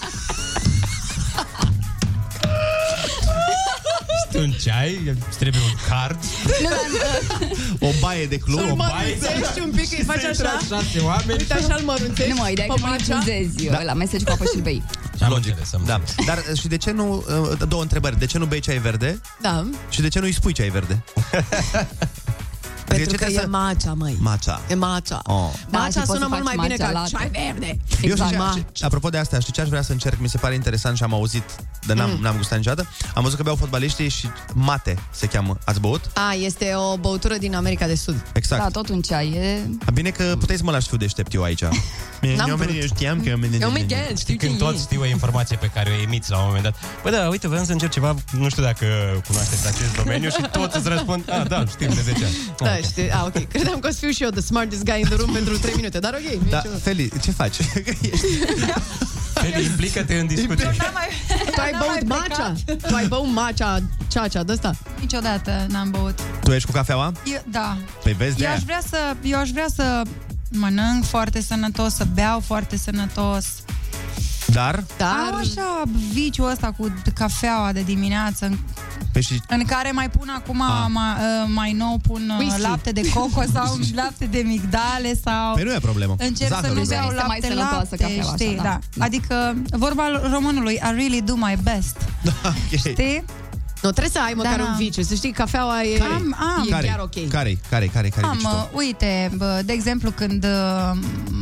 Este 4.26 4.40
un 4.40 4.52
ceai, 4.52 5.16
îți 5.30 5.38
trebuie 5.38 5.62
un 5.62 5.76
card, 5.90 6.18
Nu, 6.62 6.70
dar, 6.70 7.90
O 7.90 7.92
baie 8.00 8.26
de 8.26 8.38
club. 8.38 8.60
Să-l 8.60 8.72
o 8.72 8.76
baie. 8.76 9.18
mărunțești 9.22 9.60
un 9.60 9.72
pic, 9.72 9.98
îi 9.98 10.04
faci 10.04 10.16
Și 10.16 10.22
să 10.22 10.28
intre 10.28 10.48
așa. 10.48 10.66
șase 10.84 11.00
oameni. 11.00 11.32
Uite 11.40 11.54
așa 11.54 11.76
îl 11.78 11.84
mărunțești. 11.84 12.32
nu 12.32 12.38
mă, 12.38 12.50
ideea 12.50 12.66
e 12.66 12.70
pe 12.70 12.80
că 12.82 12.86
nu 12.86 12.92
matcha. 12.92 13.14
infuzezi, 13.14 13.66
da. 13.70 13.78
îl 13.82 13.90
amesteci 13.90 14.24
cu 14.24 14.32
apă 14.32 14.44
și 14.44 14.56
îl 14.56 14.62
bei. 14.62 14.84
Am 15.22 15.30
Logic. 15.30 15.46
înțeles, 15.48 15.74
am 15.74 15.82
Da. 15.86 15.94
înțeles. 15.96 16.26
Dar 16.26 16.38
uh, 16.52 16.60
și 16.60 16.68
de 16.68 16.78
ce 16.78 16.92
nu... 16.92 17.26
uh, 17.52 17.58
Două 17.68 17.82
întrebări. 17.82 18.20
De 18.20 18.26
ce 18.26 18.38
nu 18.38 18.46
bei 18.46 18.60
ceai 18.60 18.78
verde? 18.78 19.22
Da, 19.42 19.66
Și 19.90 20.02
de 20.02 20.08
ce 20.08 20.20
nu-i 20.20 20.32
spui 20.32 20.52
ceai 20.54 20.70
verde? 20.70 21.04
pentru 22.88 23.06
ce 23.06 23.12
că 23.12 23.18
trebuie 23.24 23.38
e 23.38 23.42
să- 23.42 23.48
matcha, 23.50 23.94
măi. 23.94 24.18
Matcha. 24.20 24.62
E 24.70 24.76
matcha. 24.76 25.22
Oh. 25.26 25.50
Da, 25.70 25.78
Matcha 25.78 26.00
și 26.00 26.06
poți 26.06 26.20
sună 26.20 26.20
să 26.20 26.28
mult 26.30 26.44
mai 26.44 26.56
faci 26.56 26.66
bine 26.68 26.76
matcha 26.80 26.86
ca 26.86 26.92
latte. 27.00 27.10
ceai 27.18 27.46
verde. 27.52 27.68
Eu 27.68 27.76
știu 27.96 28.10
Exact, 28.12 28.32
ce, 28.32 28.38
ma. 28.38 28.54
și- 28.74 28.84
apropo 28.84 29.10
de 29.10 29.18
asta, 29.18 29.40
știi 29.40 29.54
ce 29.54 29.62
aș 29.62 29.68
vrea 29.68 29.82
să 29.82 29.92
încerc? 29.92 30.20
Mi 30.20 30.30
se 30.30 30.38
pare 30.38 30.54
interesant 30.54 30.98
și 30.98 31.04
am 31.04 31.14
auzit, 31.14 31.44
dar 31.86 31.96
n-am, 31.98 32.10
Mm. 32.10 32.22
n-am 32.22 32.36
gustat 32.36 32.58
niciodată. 32.58 32.90
Am 33.16 33.24
văzut 33.24 33.38
că 33.38 33.44
beau 33.44 33.56
fotbaliștii 33.56 34.10
și 34.10 34.28
mate 34.54 34.98
se 35.12 35.26
cheamă. 35.28 35.58
Ați 35.66 35.80
băut? 35.80 36.02
A, 36.14 36.34
este 36.34 36.74
o 36.76 36.98
băutură 36.98 37.36
din 37.38 37.56
America 37.56 37.88
de 37.88 37.96
Sud. 37.96 38.26
Exact. 38.34 38.62
Da, 38.62 38.70
tot 38.70 38.90
un 38.90 39.02
ceai. 39.02 39.28
E... 39.30 39.60
Bine 39.94 40.10
că 40.10 40.36
puteți 40.40 40.58
să 40.60 40.64
mă 40.66 40.72
lași 40.72 40.88
fiu 40.88 40.98
deștept 40.98 41.34
eu 41.34 41.44
aici. 41.44 41.62
N-am 42.38 42.50
eu 42.50 42.56
vrut. 42.56 42.82
știam 42.84 43.22
că... 43.22 43.30
Eu, 43.30 43.38
Miguel, 43.38 44.04
știu 44.04 44.16
Știi 44.16 44.38
ce 44.38 44.46
când 44.46 44.62
e. 44.62 44.64
toți 44.64 44.82
știu 44.82 45.02
o 45.02 45.06
informație 45.06 45.58
pe 45.58 45.68
care 45.74 45.90
o 45.98 46.02
emiți 46.02 46.32
la 46.32 46.38
un 46.38 46.44
moment 46.46 46.64
dat. 46.64 46.76
Bă, 47.04 47.10
da, 47.10 47.28
uite, 47.28 47.48
vreau 47.48 47.64
să 47.66 47.72
încerc 47.72 47.92
ceva, 47.92 48.16
nu 48.32 48.50
știu 48.50 48.64
dacă 48.64 48.86
cunoașteți 49.28 49.68
acest 49.68 49.96
domeniu 49.96 50.30
și 50.30 50.42
toți 50.52 50.78
îți 50.78 50.88
răspund, 50.88 51.24
a, 51.32 51.44
da, 51.44 51.64
știm 51.66 51.88
de 51.94 52.02
10 52.02 52.26
ani. 52.26 52.34
Da, 52.60 52.77
știi, 52.82 53.12
a, 53.12 53.24
ok. 53.26 53.48
Credeam 53.48 53.80
că 53.80 53.88
o 53.88 53.92
să 53.92 53.98
fiu 54.00 54.10
și 54.10 54.24
eu 54.24 54.30
the 54.30 54.42
smartest 54.42 54.84
guy 54.84 55.00
in 55.00 55.06
the 55.06 55.16
room 55.16 55.32
pentru 55.32 55.58
3 55.58 55.74
minute, 55.76 56.00
dar 56.00 56.14
ok. 56.14 56.42
nu 56.42 56.48
e 56.48 56.50
Da, 56.50 56.60
ceva. 56.60 56.76
Feli, 56.76 57.10
ce 57.22 57.32
faci? 57.32 57.56
Feli, 59.34 59.66
implică-te 59.66 60.14
în 60.14 60.28
discuție. 60.28 60.70
Tu 61.56 61.62
ai 61.62 61.72
băut 61.80 62.08
matcha? 62.08 62.54
Tu 62.88 62.96
ai 62.96 63.08
băut 63.08 63.32
matcha, 63.34 63.80
ceacea 64.08 64.44
de 64.44 64.52
asta? 64.52 64.76
Niciodată 65.00 65.66
n-am 65.70 65.90
băut. 65.92 66.20
tu 66.44 66.52
ești 66.52 66.68
cu 66.68 66.74
cafeaua? 66.74 67.12
Eu, 67.26 67.44
da. 67.52 67.78
Păi 68.04 68.14
vezi 68.14 68.38
de 68.38 68.44
Eu 68.44 68.50
aș 68.50 68.56
aia. 68.56 68.64
vrea 68.66 68.82
să, 68.90 68.98
eu 69.22 69.40
aș 69.40 69.50
vrea 69.50 69.68
să 69.76 70.02
mănânc 70.52 71.04
foarte 71.06 71.42
sănătos, 71.42 71.94
să 71.94 72.06
beau 72.14 72.40
foarte 72.40 72.78
sănătos. 72.78 73.46
Dar? 74.54 74.84
Dar... 74.98 75.28
Am 75.32 75.36
așa 75.36 75.84
viciul 76.14 76.50
ăsta 76.50 76.72
cu 76.78 76.94
cafeaua 77.14 77.72
de 77.72 77.82
dimineață, 77.82 78.46
în, 78.46 78.58
Păi 79.12 79.22
și 79.22 79.42
în 79.48 79.64
care 79.66 79.92
mai 79.92 80.10
pun 80.10 80.30
acum, 80.38 80.62
Ah. 80.62 80.86
mai, 80.90 81.14
mai 81.54 81.72
nou 81.74 82.00
pun 82.08 82.30
uh, 82.30 82.38
Whisky. 82.40 82.62
lapte 82.62 82.92
de 82.92 83.10
coco 83.10 83.44
sau 83.54 83.78
lapte 84.02 84.26
de 84.26 84.38
migdale 84.46 85.14
sau... 85.24 85.54
Păi 85.54 85.64
nu 85.64 85.74
e 85.74 85.80
problemă. 85.80 86.16
Încerc 86.18 86.50
Zahărul, 86.50 86.76
să 86.76 86.80
nu 86.82 86.86
da. 86.88 86.96
beau 86.96 87.10
Este 87.12 87.24
mai 87.28 87.40
lapte, 87.40 87.48
sănătoasă 87.48 87.88
lapte, 87.90 88.04
cafeaua, 88.04 88.34
știi, 88.36 88.54
așa, 88.54 88.64
da. 88.64 88.80
da. 88.96 89.06
Adică, 89.06 89.56
vorba 89.72 90.04
românului, 90.32 90.74
I 90.74 90.80
really 90.96 91.22
do 91.22 91.36
my 91.36 91.58
best, 91.64 91.98
Ok. 92.46 92.78
știi? 92.80 93.24
Nu, 93.82 93.90
trebuie 93.92 94.10
să 94.12 94.20
ai 94.26 94.34
măcar 94.36 94.58
Da. 94.58 94.64
un 94.64 94.76
viciu. 94.78 95.02
Să 95.02 95.16
știi, 95.16 95.32
cafeaua 95.32 95.84
e, 95.84 96.02
Am- 96.02 96.36
am. 96.58 96.64
e 96.68 96.70
Care? 96.70 96.88
chiar 96.88 97.00
ok. 97.00 97.28
Care? 97.30 97.58
Care? 97.70 97.86
Care? 97.88 98.10
Care? 98.10 98.26
Am, 98.28 98.40
uh, 98.44 98.64
uite, 98.74 99.32
bă, 99.36 99.62
de 99.66 99.74
exemplu, 99.74 100.12
când 100.12 100.44
uh, 100.44 100.92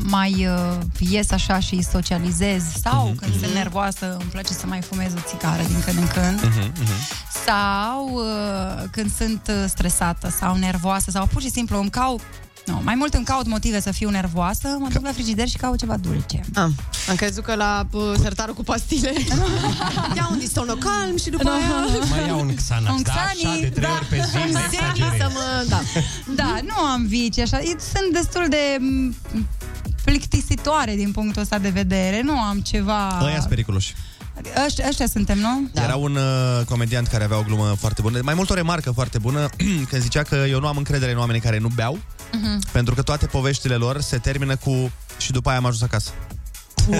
mai 0.03 0.47
uh, 0.49 0.77
ies 0.99 1.31
așa 1.31 1.59
și 1.59 1.81
socializez 1.81 2.63
sau 2.83 3.05
Mhm, 3.07 3.15
când 3.15 3.39
sunt 3.39 3.53
nervoasă, 3.53 4.11
îmi 4.19 4.29
place 4.31 4.53
să 4.53 4.65
mai 4.67 4.81
fumez 4.81 5.11
o 5.13 5.19
țigară 5.27 5.61
din 5.67 5.81
când 5.85 5.97
în 5.97 6.07
când. 6.07 6.41
Mhm, 6.41 6.71
Sau 7.45 8.11
uh, 8.13 8.83
când 8.91 9.13
sunt 9.15 9.41
uh, 9.49 9.63
stresată 9.67 10.29
sau 10.39 10.55
nervoasă 10.55 11.11
sau 11.11 11.25
pur 11.33 11.41
și 11.41 11.49
simplu 11.49 11.79
îmi 11.79 11.89
caut 11.89 12.21
nu, 12.65 12.81
mai 12.83 12.95
mult 12.95 13.13
îmi 13.13 13.25
caut 13.25 13.47
motive 13.47 13.79
să 13.81 13.91
fiu 13.91 14.09
nervoasă, 14.09 14.67
mă 14.79 14.87
duc 14.93 15.03
la 15.03 15.11
frigider 15.11 15.47
și 15.47 15.57
caut 15.57 15.79
ceva 15.79 15.97
dulce. 15.97 16.39
Am, 16.53 16.75
am 17.09 17.15
crezut 17.15 17.43
că 17.43 17.55
la 17.55 17.87
uh, 17.91 18.01
sertarul 18.21 18.53
cu 18.53 18.63
pastile 18.63 19.13
Ia 20.15 20.27
un 20.31 20.39
distono 20.39 20.73
calm 20.73 21.17
și 21.17 21.29
după 21.29 21.49
aia 21.49 22.05
Mai 22.09 22.27
iau 22.27 22.39
un 22.39 22.55
Xanax, 22.55 22.95
Un 22.95 23.01
da, 23.03 23.11
Xani, 23.11 23.45
așa, 23.45 23.59
de 23.61 23.69
trei 23.69 23.87
da. 23.87 23.93
ori 23.93 24.05
pe 24.05 24.15
zi, 24.29 24.35
Un 24.35 24.41
nu 24.51 24.59
Xani 24.59 24.75
exagerezi. 24.75 25.17
să 25.17 25.29
mă... 25.33 25.65
Da. 25.69 25.79
Da, 26.35 26.59
nu 26.63 26.75
am 26.85 27.05
vici 27.05 27.39
așa. 27.39 27.57
Sunt 27.63 28.13
destul 28.13 28.45
de 28.49 28.77
m, 28.79 29.15
plictisitoare 30.03 30.95
din 30.95 31.11
punctul 31.11 31.41
ăsta 31.41 31.57
de 31.57 31.69
vedere. 31.69 32.21
Nu 32.21 32.39
am 32.39 32.59
ceva... 32.59 33.19
Ăia 33.23 33.35
sunt 33.37 33.49
periculoși. 33.49 33.93
Ăștia, 34.65 34.85
ăștia 34.87 35.07
suntem, 35.07 35.37
nu? 35.39 35.69
Da. 35.73 35.83
Era 35.83 35.95
un 35.95 36.15
uh, 36.15 36.65
comediant 36.65 37.07
care 37.07 37.23
avea 37.23 37.37
o 37.37 37.41
glumă 37.43 37.75
foarte 37.79 38.01
bună, 38.01 38.19
mai 38.23 38.33
mult 38.33 38.49
o 38.49 38.53
remarcă 38.53 38.91
foarte 38.91 39.17
bună, 39.17 39.49
când 39.89 40.01
zicea 40.01 40.23
că 40.23 40.35
eu 40.35 40.59
nu 40.59 40.67
am 40.67 40.77
încredere 40.77 41.11
în 41.11 41.17
oamenii 41.17 41.41
care 41.41 41.57
nu 41.57 41.67
beau, 41.75 41.99
Mhm. 42.33 42.59
pentru 42.71 42.95
că 42.95 43.01
toate 43.01 43.25
poveștile 43.25 43.75
lor 43.75 44.01
se 44.01 44.17
termină 44.17 44.55
cu 44.55 44.91
și 45.17 45.31
după 45.31 45.49
aia 45.49 45.57
am 45.57 45.65
ajuns 45.65 45.81
acasă. 45.81 46.09
Wow, 46.87 46.99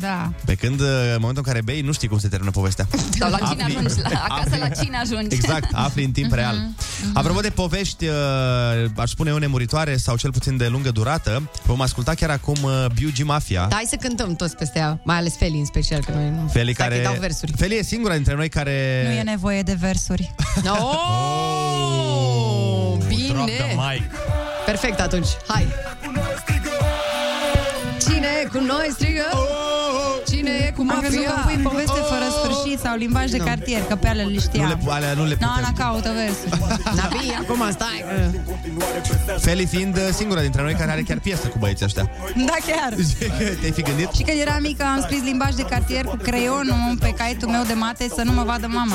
da. 0.00 0.30
Pe 0.44 0.54
când, 0.54 0.80
uh, 0.80 0.86
în 0.86 1.16
momentul 1.18 1.42
în 1.46 1.52
care 1.52 1.60
bei, 1.64 1.80
nu 1.80 1.92
știi 1.92 2.08
cum 2.08 2.18
se 2.18 2.28
termină 2.28 2.50
povestea. 2.50 2.86
Sau 3.18 3.30
la 3.30 3.36
cine 3.36 3.62
Afli- 3.64 3.76
ajungi, 3.76 3.94
la, 4.02 4.24
acasă 4.28 4.56
la 4.58 4.68
cine 4.68 4.96
ajungi. 4.96 5.34
Exact, 5.34 5.68
afli 5.72 6.04
în 6.04 6.10
timp 6.10 6.32
real. 6.32 6.68
Apropo 7.14 7.40
de 7.40 7.50
povești, 7.50 8.04
uh, 8.06 8.12
aș 8.96 9.10
spune 9.10 9.30
eu 9.30 9.36
nemuritoare 9.36 9.96
sau 9.96 10.16
cel 10.16 10.32
puțin 10.32 10.56
de 10.56 10.66
lungă 10.66 10.90
durată, 10.90 11.50
vom 11.64 11.80
asculta 11.80 12.14
chiar 12.14 12.30
acum 12.30 12.56
uh, 12.62 12.84
B.U.G. 12.86 13.22
Mafia. 13.24 13.66
Da, 13.68 13.74
hai 13.74 13.84
să 13.88 13.96
cântăm 13.96 14.34
toți 14.36 14.56
peste 14.56 14.78
ea, 14.78 15.00
mai 15.04 15.16
ales 15.16 15.36
Feli 15.36 15.58
în 15.58 15.64
special, 15.64 16.04
că 16.04 16.12
noi 16.14 16.30
nu... 16.30 16.48
Feli 16.52 16.72
Stai 16.72 16.74
că 16.74 16.82
care... 16.82 16.96
îi 16.96 17.02
dau 17.02 17.16
versuri. 17.20 17.52
Feli 17.56 17.76
e 17.78 17.82
singura 17.82 18.14
dintre 18.14 18.34
noi 18.34 18.48
care... 18.48 19.02
Nu 19.06 19.12
e 19.12 19.22
nevoie 19.22 19.62
de 19.62 19.76
versuri. 19.80 20.34
Oh, 20.68 20.72
bine! 23.08 23.28
Drop 23.32 23.46
the 23.46 23.74
mic. 23.74 24.02
Perfect 24.66 25.00
atunci, 25.00 25.26
hai! 25.46 25.66
Cine 28.06 28.48
cu 28.52 28.58
noi 28.58 28.88
strigă? 28.90 29.24
Cine 30.28 30.46
bine 30.46 30.66
e 30.66 30.70
cu 30.76 30.84
Am 30.90 31.00
crezut 31.00 31.24
că 31.24 31.32
mafia. 31.36 31.52
pui 31.54 31.62
poveste 31.62 32.00
fără 32.12 32.26
sfârșit 32.38 32.78
sau 32.78 32.96
limbaj 32.96 33.30
de 33.30 33.36
cartier, 33.36 33.82
că 33.82 33.94
pe 33.96 34.08
alea 34.08 34.24
le 34.24 34.38
știam. 34.38 34.68
Nu 34.68 34.86
le, 34.86 34.92
alea 34.92 35.12
nu 35.12 35.24
le 35.24 35.36
No, 35.40 35.46
putem. 35.46 35.64
Ana 35.64 35.72
caută 35.78 36.10
versuri. 36.20 36.50
Na, 36.98 37.08
bine, 37.18 37.34
acum 37.42 37.70
stai. 37.70 38.04
Feli 39.44 39.66
fiind 39.66 39.96
uh, 39.96 40.02
singura 40.12 40.40
dintre 40.40 40.62
noi 40.62 40.74
care 40.74 40.90
are 40.90 41.02
chiar 41.02 41.18
piesă 41.18 41.46
cu 41.46 41.58
băieții 41.58 41.84
ăștia. 41.84 42.10
Da, 42.36 42.56
chiar. 42.68 42.92
Te-ai 43.60 43.72
fi 43.72 43.82
gândit? 43.82 44.10
Și 44.12 44.22
când 44.22 44.40
eram 44.40 44.60
mică 44.60 44.84
am 44.84 45.00
scris 45.00 45.22
limbaj 45.22 45.54
de 45.54 45.62
cartier 45.62 46.04
cu 46.04 46.16
creionul 46.16 46.96
pe 47.00 47.10
caietul 47.10 47.48
meu 47.48 47.62
de 47.64 47.72
mate 47.72 48.08
să 48.14 48.22
nu 48.24 48.32
mă 48.32 48.42
vadă 48.42 48.66
mama. 48.66 48.94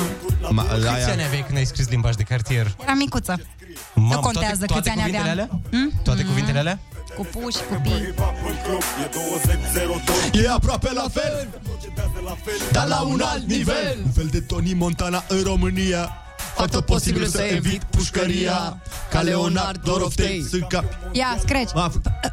Ma, 0.50 0.62
Câți 0.62 1.10
ani 1.10 1.22
aveai 1.26 1.44
când 1.46 1.58
ai 1.58 1.64
scris 1.64 1.88
limbaj 1.88 2.14
de 2.14 2.22
cartier? 2.22 2.66
Eram 2.82 2.96
micuță. 2.96 3.40
Mamă, 3.94 4.14
nu 4.14 4.20
contează 4.20 4.64
toate, 4.64 4.74
câți 4.74 4.88
ani 4.88 4.98
cuvintele 4.98 5.30
aveam. 5.30 5.48
alea? 5.70 5.78
Hmm? 5.80 5.90
Toate 6.04 6.22
cuvintele 6.24 6.58
alea? 6.58 6.78
Cu 7.16 7.22
pu 7.30 7.48
și 7.50 7.58
cu 7.68 7.80
pi. 7.82 7.90
E 10.42 10.48
aproape 10.50 10.92
la 10.92 11.06
fel, 11.12 11.48
dar 12.72 12.86
la 12.86 13.00
un 13.00 13.20
alt 13.20 13.46
nivel. 13.48 13.98
Un 14.04 14.10
fel 14.12 14.26
de 14.30 14.40
Tony 14.40 14.74
Montana 14.74 15.24
în 15.28 15.42
România. 15.42 16.16
Fac 16.56 16.70
tot 16.70 16.84
posibilul 16.84 17.26
să 17.28 17.42
evit 17.42 17.82
pușcăria 17.82 18.76
Ca 19.10 19.20
Leonard 19.20 19.82
Doroftei 19.84 20.44
Sunt 20.50 20.68
cap 20.68 20.84
Ia, 21.12 21.36
scratch. 21.40 21.72
Ma, 21.74 21.92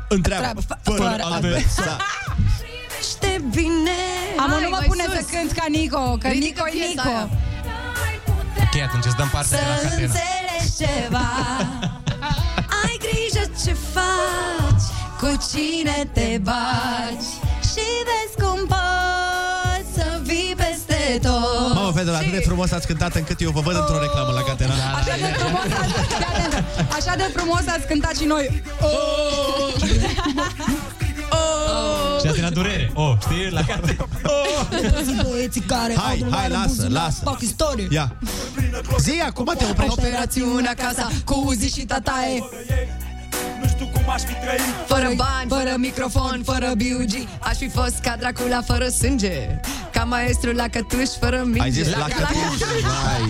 Întreabă 0.09 0.61
Fără 0.83 1.15
adversa 1.33 1.97
Știi 3.09 3.43
bine. 3.53 3.91
Am 4.39 4.49
Hai, 4.49 4.61
nu 4.63 4.69
mă 4.69 4.75
mai 4.79 4.87
pune 4.87 5.03
sus. 5.03 5.13
să 5.13 5.21
cânt 5.31 5.51
ca 5.51 5.65
Nico, 5.69 6.17
că 6.19 6.27
Ridică 6.27 6.63
Nico 6.63 6.67
e 6.67 6.71
piesa 6.71 6.89
Nico. 7.03 7.09
aia. 7.09 7.29
Ok, 8.57 8.81
atunci 8.87 9.05
îți 9.05 9.15
dăm 9.15 9.29
partea 9.29 9.59
de 9.59 9.65
la 9.69 9.75
Să 9.75 9.81
Catena. 9.87 10.11
înțelegi 10.11 10.71
ceva 10.81 11.27
Ai 12.83 12.97
grijă 13.05 13.43
ce 13.63 13.73
faci 13.93 14.68
Cu 15.19 15.37
cine 15.51 16.09
te 16.13 16.39
bagi 16.41 17.29
Și 17.71 17.85
vezi 18.07 18.35
cum 18.41 18.67
poți 18.67 19.93
Să 19.95 20.19
vii 20.23 20.53
peste 20.57 21.19
tot 21.21 21.73
Mamă, 21.73 21.91
fetelor, 21.95 22.15
atât 22.15 22.31
de 22.31 22.39
frumos 22.45 22.71
ați 22.71 22.87
cântat 22.87 23.15
încât 23.15 23.41
eu 23.41 23.49
vă 23.49 23.59
văd 23.59 23.75
într-o 23.75 23.99
reclamă 23.99 24.31
la 24.31 24.41
Catena 24.41 24.73
Așa 24.73 25.15
de 25.15 25.33
frumos 25.37 25.77
ați, 25.81 25.93
fii 26.07 26.25
atentă. 26.25 26.65
Așa 26.97 27.15
de 27.15 27.31
frumos 27.35 27.61
ați 27.67 27.87
cântat 27.87 28.15
și 28.15 28.25
noi. 28.25 28.63
Și 32.21 32.27
ați 32.27 32.41
la 32.41 32.49
durere. 32.49 32.91
Oh, 32.93 33.13
știi? 33.21 33.49
La 33.49 33.61
Catena. 33.63 34.07
Băieții 35.29 35.61
care 35.61 35.95
Hai, 35.97 36.11
au 36.11 36.15
de 36.29 36.35
hai, 36.35 36.47
mare 36.47 36.53
lasă, 36.53 36.67
buzunar, 36.67 36.91
lasă. 37.03 37.21
Fac 37.23 37.41
istorie. 37.41 37.87
Ia 37.91 38.15
Zi, 38.99 39.21
acum 39.25 39.53
te 39.57 39.65
oprești 39.69 39.93
Operațiunea 39.97 40.73
casa 40.73 41.07
cu 41.25 41.43
Uzi 41.45 41.79
și 41.79 41.85
tataie 41.85 42.43
Fără 44.87 45.11
bani, 45.15 45.49
fără 45.49 45.73
microfon, 45.77 46.41
fără 46.45 46.71
B.U.G 46.77 47.27
Aș 47.39 47.55
fi 47.57 47.69
fost 47.69 47.99
ca 48.01 48.15
Dracula 48.19 48.61
fără 48.61 48.87
sânge 48.87 49.59
Ca 49.91 50.03
maestru 50.03 50.51
la 50.51 50.67
cătuș, 50.67 51.09
fără 51.19 51.41
minge. 51.43 51.61
Ai 51.61 51.71
zis 51.71 51.89
la 51.95 52.05
cătuș 52.05 52.57
Vai, 52.81 53.29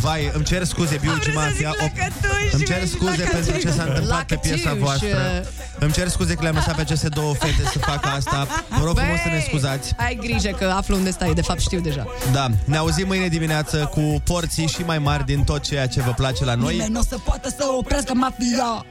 vai, 0.00 0.30
îmi 0.34 0.44
cer 0.44 0.64
scuze, 0.64 0.98
Biugi 1.00 1.30
Mafia 1.34 1.74
la 1.78 1.84
cătuș, 1.84 2.52
Îmi 2.52 2.64
cer 2.64 2.78
vezi, 2.78 2.92
scuze 2.92 3.22
la 3.22 3.28
pentru 3.30 3.50
cătuș. 3.50 3.62
ce 3.62 3.70
s-a 3.70 3.82
întâmplat 3.82 4.18
La 4.18 4.24
pe 4.26 4.36
piesa 4.36 4.68
cătuș. 4.68 4.78
voastră. 4.82 5.44
Îmi 5.78 5.92
cer 5.92 6.08
scuze 6.08 6.34
că 6.34 6.42
le-am 6.42 6.54
lăsat 6.54 6.74
pe 6.74 6.80
aceste 6.80 7.08
două 7.08 7.34
fete 7.34 7.62
să 7.72 7.78
facă 7.78 8.08
asta. 8.08 8.46
Vă 8.78 8.84
rog 8.84 8.96
frumos 8.98 9.18
să 9.22 9.28
ne 9.28 9.44
scuzați. 9.48 9.92
Ai 9.96 10.18
grijă 10.22 10.48
că 10.58 10.72
aflu 10.76 10.96
unde 10.96 11.10
stai, 11.10 11.34
de 11.34 11.42
fapt 11.42 11.60
știu 11.60 11.80
deja. 11.80 12.06
Da, 12.32 12.46
ne 12.64 12.76
auzim 12.76 13.06
mâine 13.06 13.26
dimineață 13.28 13.76
cu 13.92 14.22
porții 14.24 14.66
și 14.66 14.82
mai 14.86 14.98
mari 14.98 15.24
din 15.24 15.44
tot 15.44 15.62
ceea 15.62 15.86
ce 15.86 16.00
vă 16.00 16.10
place 16.10 16.44
la 16.44 16.54
noi. 16.54 16.72
Nimeni 16.72 16.92
nu 16.92 16.98
o 16.98 17.02
să 17.08 17.18
poată 17.24 17.48
să 17.48 17.64
oprească 17.78 18.14
mafia. 18.14 18.84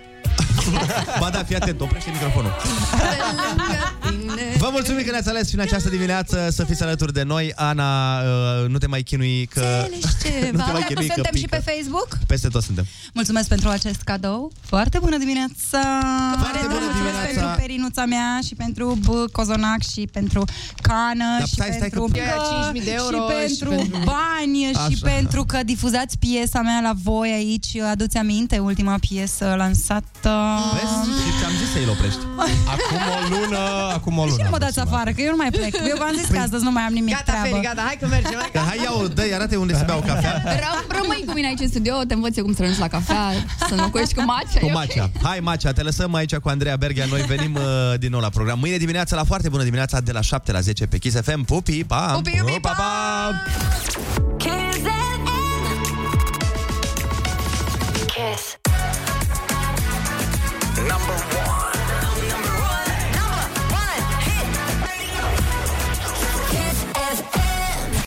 Ba 1.19 1.29
da, 1.29 1.43
fii 1.43 1.55
atent, 1.55 1.81
oprește 1.81 2.09
microfonul 2.11 2.51
Vă 4.57 4.69
mulțumim 4.71 5.03
că 5.05 5.11
ne-ați 5.11 5.29
ales 5.29 5.47
și 5.49 5.53
în 5.55 5.59
această 5.61 5.89
dimineață 5.89 6.49
să 6.51 6.63
fiți 6.63 6.83
alături 6.83 7.13
de 7.13 7.23
noi 7.23 7.51
Ana, 7.55 8.19
uh, 8.19 8.67
nu 8.69 8.77
te 8.77 8.87
mai 8.87 9.01
chinui 9.03 9.45
că... 9.45 9.61
nu 10.51 10.59
te 10.65 10.71
mai 10.71 10.83
chinui 10.87 11.07
că 11.07 11.13
Suntem 11.13 11.35
și 11.35 11.43
pică. 11.43 11.61
pe 11.63 11.71
Facebook. 11.71 12.07
Peste 12.27 12.47
tot 12.47 12.63
suntem 12.63 12.85
Mulțumesc 13.13 13.47
pentru 13.47 13.69
acest 13.69 14.01
cadou. 14.01 14.51
Foarte 14.65 14.99
bună 14.99 15.17
dimineața! 15.17 15.81
Foarte 16.39 16.59
bună 16.67 16.79
Mulțumesc 16.79 16.95
dimineața! 16.95 17.39
pentru 17.41 17.61
perinuța 17.61 18.05
mea 18.05 18.39
și 18.45 18.55
pentru 18.55 18.97
b- 19.01 19.31
cozonac 19.31 19.81
și 19.93 20.07
pentru 20.11 20.43
cană 20.81 21.25
Dar 21.37 21.47
și 21.47 21.53
stai, 21.53 21.67
stai 21.67 21.79
pentru 21.79 22.03
că- 22.11 22.17
Eu 22.17 22.23
ia 22.25 22.71
5.000 22.71 22.83
de 22.83 22.91
euro 22.91 23.17
și 23.47 23.53
și 23.53 23.59
pentru 23.59 23.69
pentru- 23.69 24.03
bani 24.13 24.57
și 24.71 24.99
Așa. 25.03 25.15
pentru 25.15 25.43
că 25.43 25.59
difuzați 25.63 26.17
piesa 26.17 26.61
mea 26.61 26.79
la 26.81 26.91
voi 27.03 27.29
aici. 27.31 27.77
Aduți 27.91 28.17
aminte, 28.17 28.57
ultima 28.57 28.95
piesă 29.09 29.53
lansată. 29.57 30.33
Vezi? 30.73 31.19
Și 31.21 31.29
ți-am 31.39 31.51
zis 31.61 31.71
să-i 31.71 31.87
oprești 31.89 32.19
Acum 32.73 32.97
o 33.15 33.35
lună, 33.35 33.59
acum 33.93 34.17
o 34.17 34.22
De 34.25 34.29
ce 34.31 34.35
lună. 34.37 34.49
nu 34.49 34.55
mă 34.55 34.61
dați 34.65 34.79
afară? 34.79 35.09
Că 35.15 35.21
eu 35.27 35.29
nu 35.35 35.39
mai 35.43 35.49
plec. 35.57 35.73
Eu 35.91 35.97
v-am 36.03 36.13
zis 36.19 36.27
că 36.33 36.39
astăzi 36.39 36.63
nu 36.63 36.71
mai 36.71 36.83
am 36.89 36.93
nimic 36.99 37.13
Gata, 37.15 37.31
treabă. 37.31 37.47
Feli, 37.47 37.61
gata, 37.69 37.81
hai 37.89 37.97
că 38.01 38.07
mergem 38.07 38.37
hai 38.43 38.49
că... 38.53 38.57
Dar 38.59 38.65
hai, 38.71 38.79
ia-o, 38.85 39.07
dă 39.07 39.23
arată 39.37 39.57
unde 39.57 39.73
se 39.79 39.83
bea 39.89 39.95
o 39.95 39.99
cafea 39.99 40.33
Ră- 40.63 40.87
Rămâi 40.99 41.23
cu 41.27 41.33
mine 41.33 41.47
aici 41.47 41.59
în 41.59 41.67
studio, 41.73 41.93
te 42.07 42.13
învăț 42.13 42.37
eu 42.37 42.43
cum 42.43 42.53
să 42.53 42.59
renunți 42.59 42.81
la 42.81 42.87
cafea, 42.87 43.23
să 43.67 43.73
înlocuiești 43.73 44.13
cu 44.13 44.21
macea. 44.33 44.59
Cu 44.59 44.65
e 44.65 44.69
ok? 44.71 44.73
Macea. 44.73 45.09
Hai, 45.23 45.39
Macea, 45.39 45.71
te 45.71 45.81
lăsăm 45.81 46.13
aici 46.13 46.35
cu 46.35 46.49
Andreea 46.49 46.75
Berghia. 46.75 47.05
Noi 47.09 47.21
venim 47.21 47.53
uh, 47.55 47.61
din 47.99 48.09
nou 48.11 48.19
la 48.19 48.29
program. 48.29 48.59
Mâine 48.59 48.77
dimineața, 48.77 49.15
la 49.15 49.23
foarte 49.23 49.49
bună 49.49 49.63
dimineața, 49.63 49.99
de 49.99 50.11
la 50.11 50.21
7 50.21 50.51
la 50.51 50.59
10 50.59 50.85
pe 50.85 50.97
Kiss 50.97 51.15
FM. 51.21 51.43
Pupi, 51.43 51.83
pa! 51.83 52.11
Pupi, 52.15 52.31
pupi, 52.39 52.59
pa, 52.59 52.69
pa! 52.69 53.31
Kiss 54.37 54.62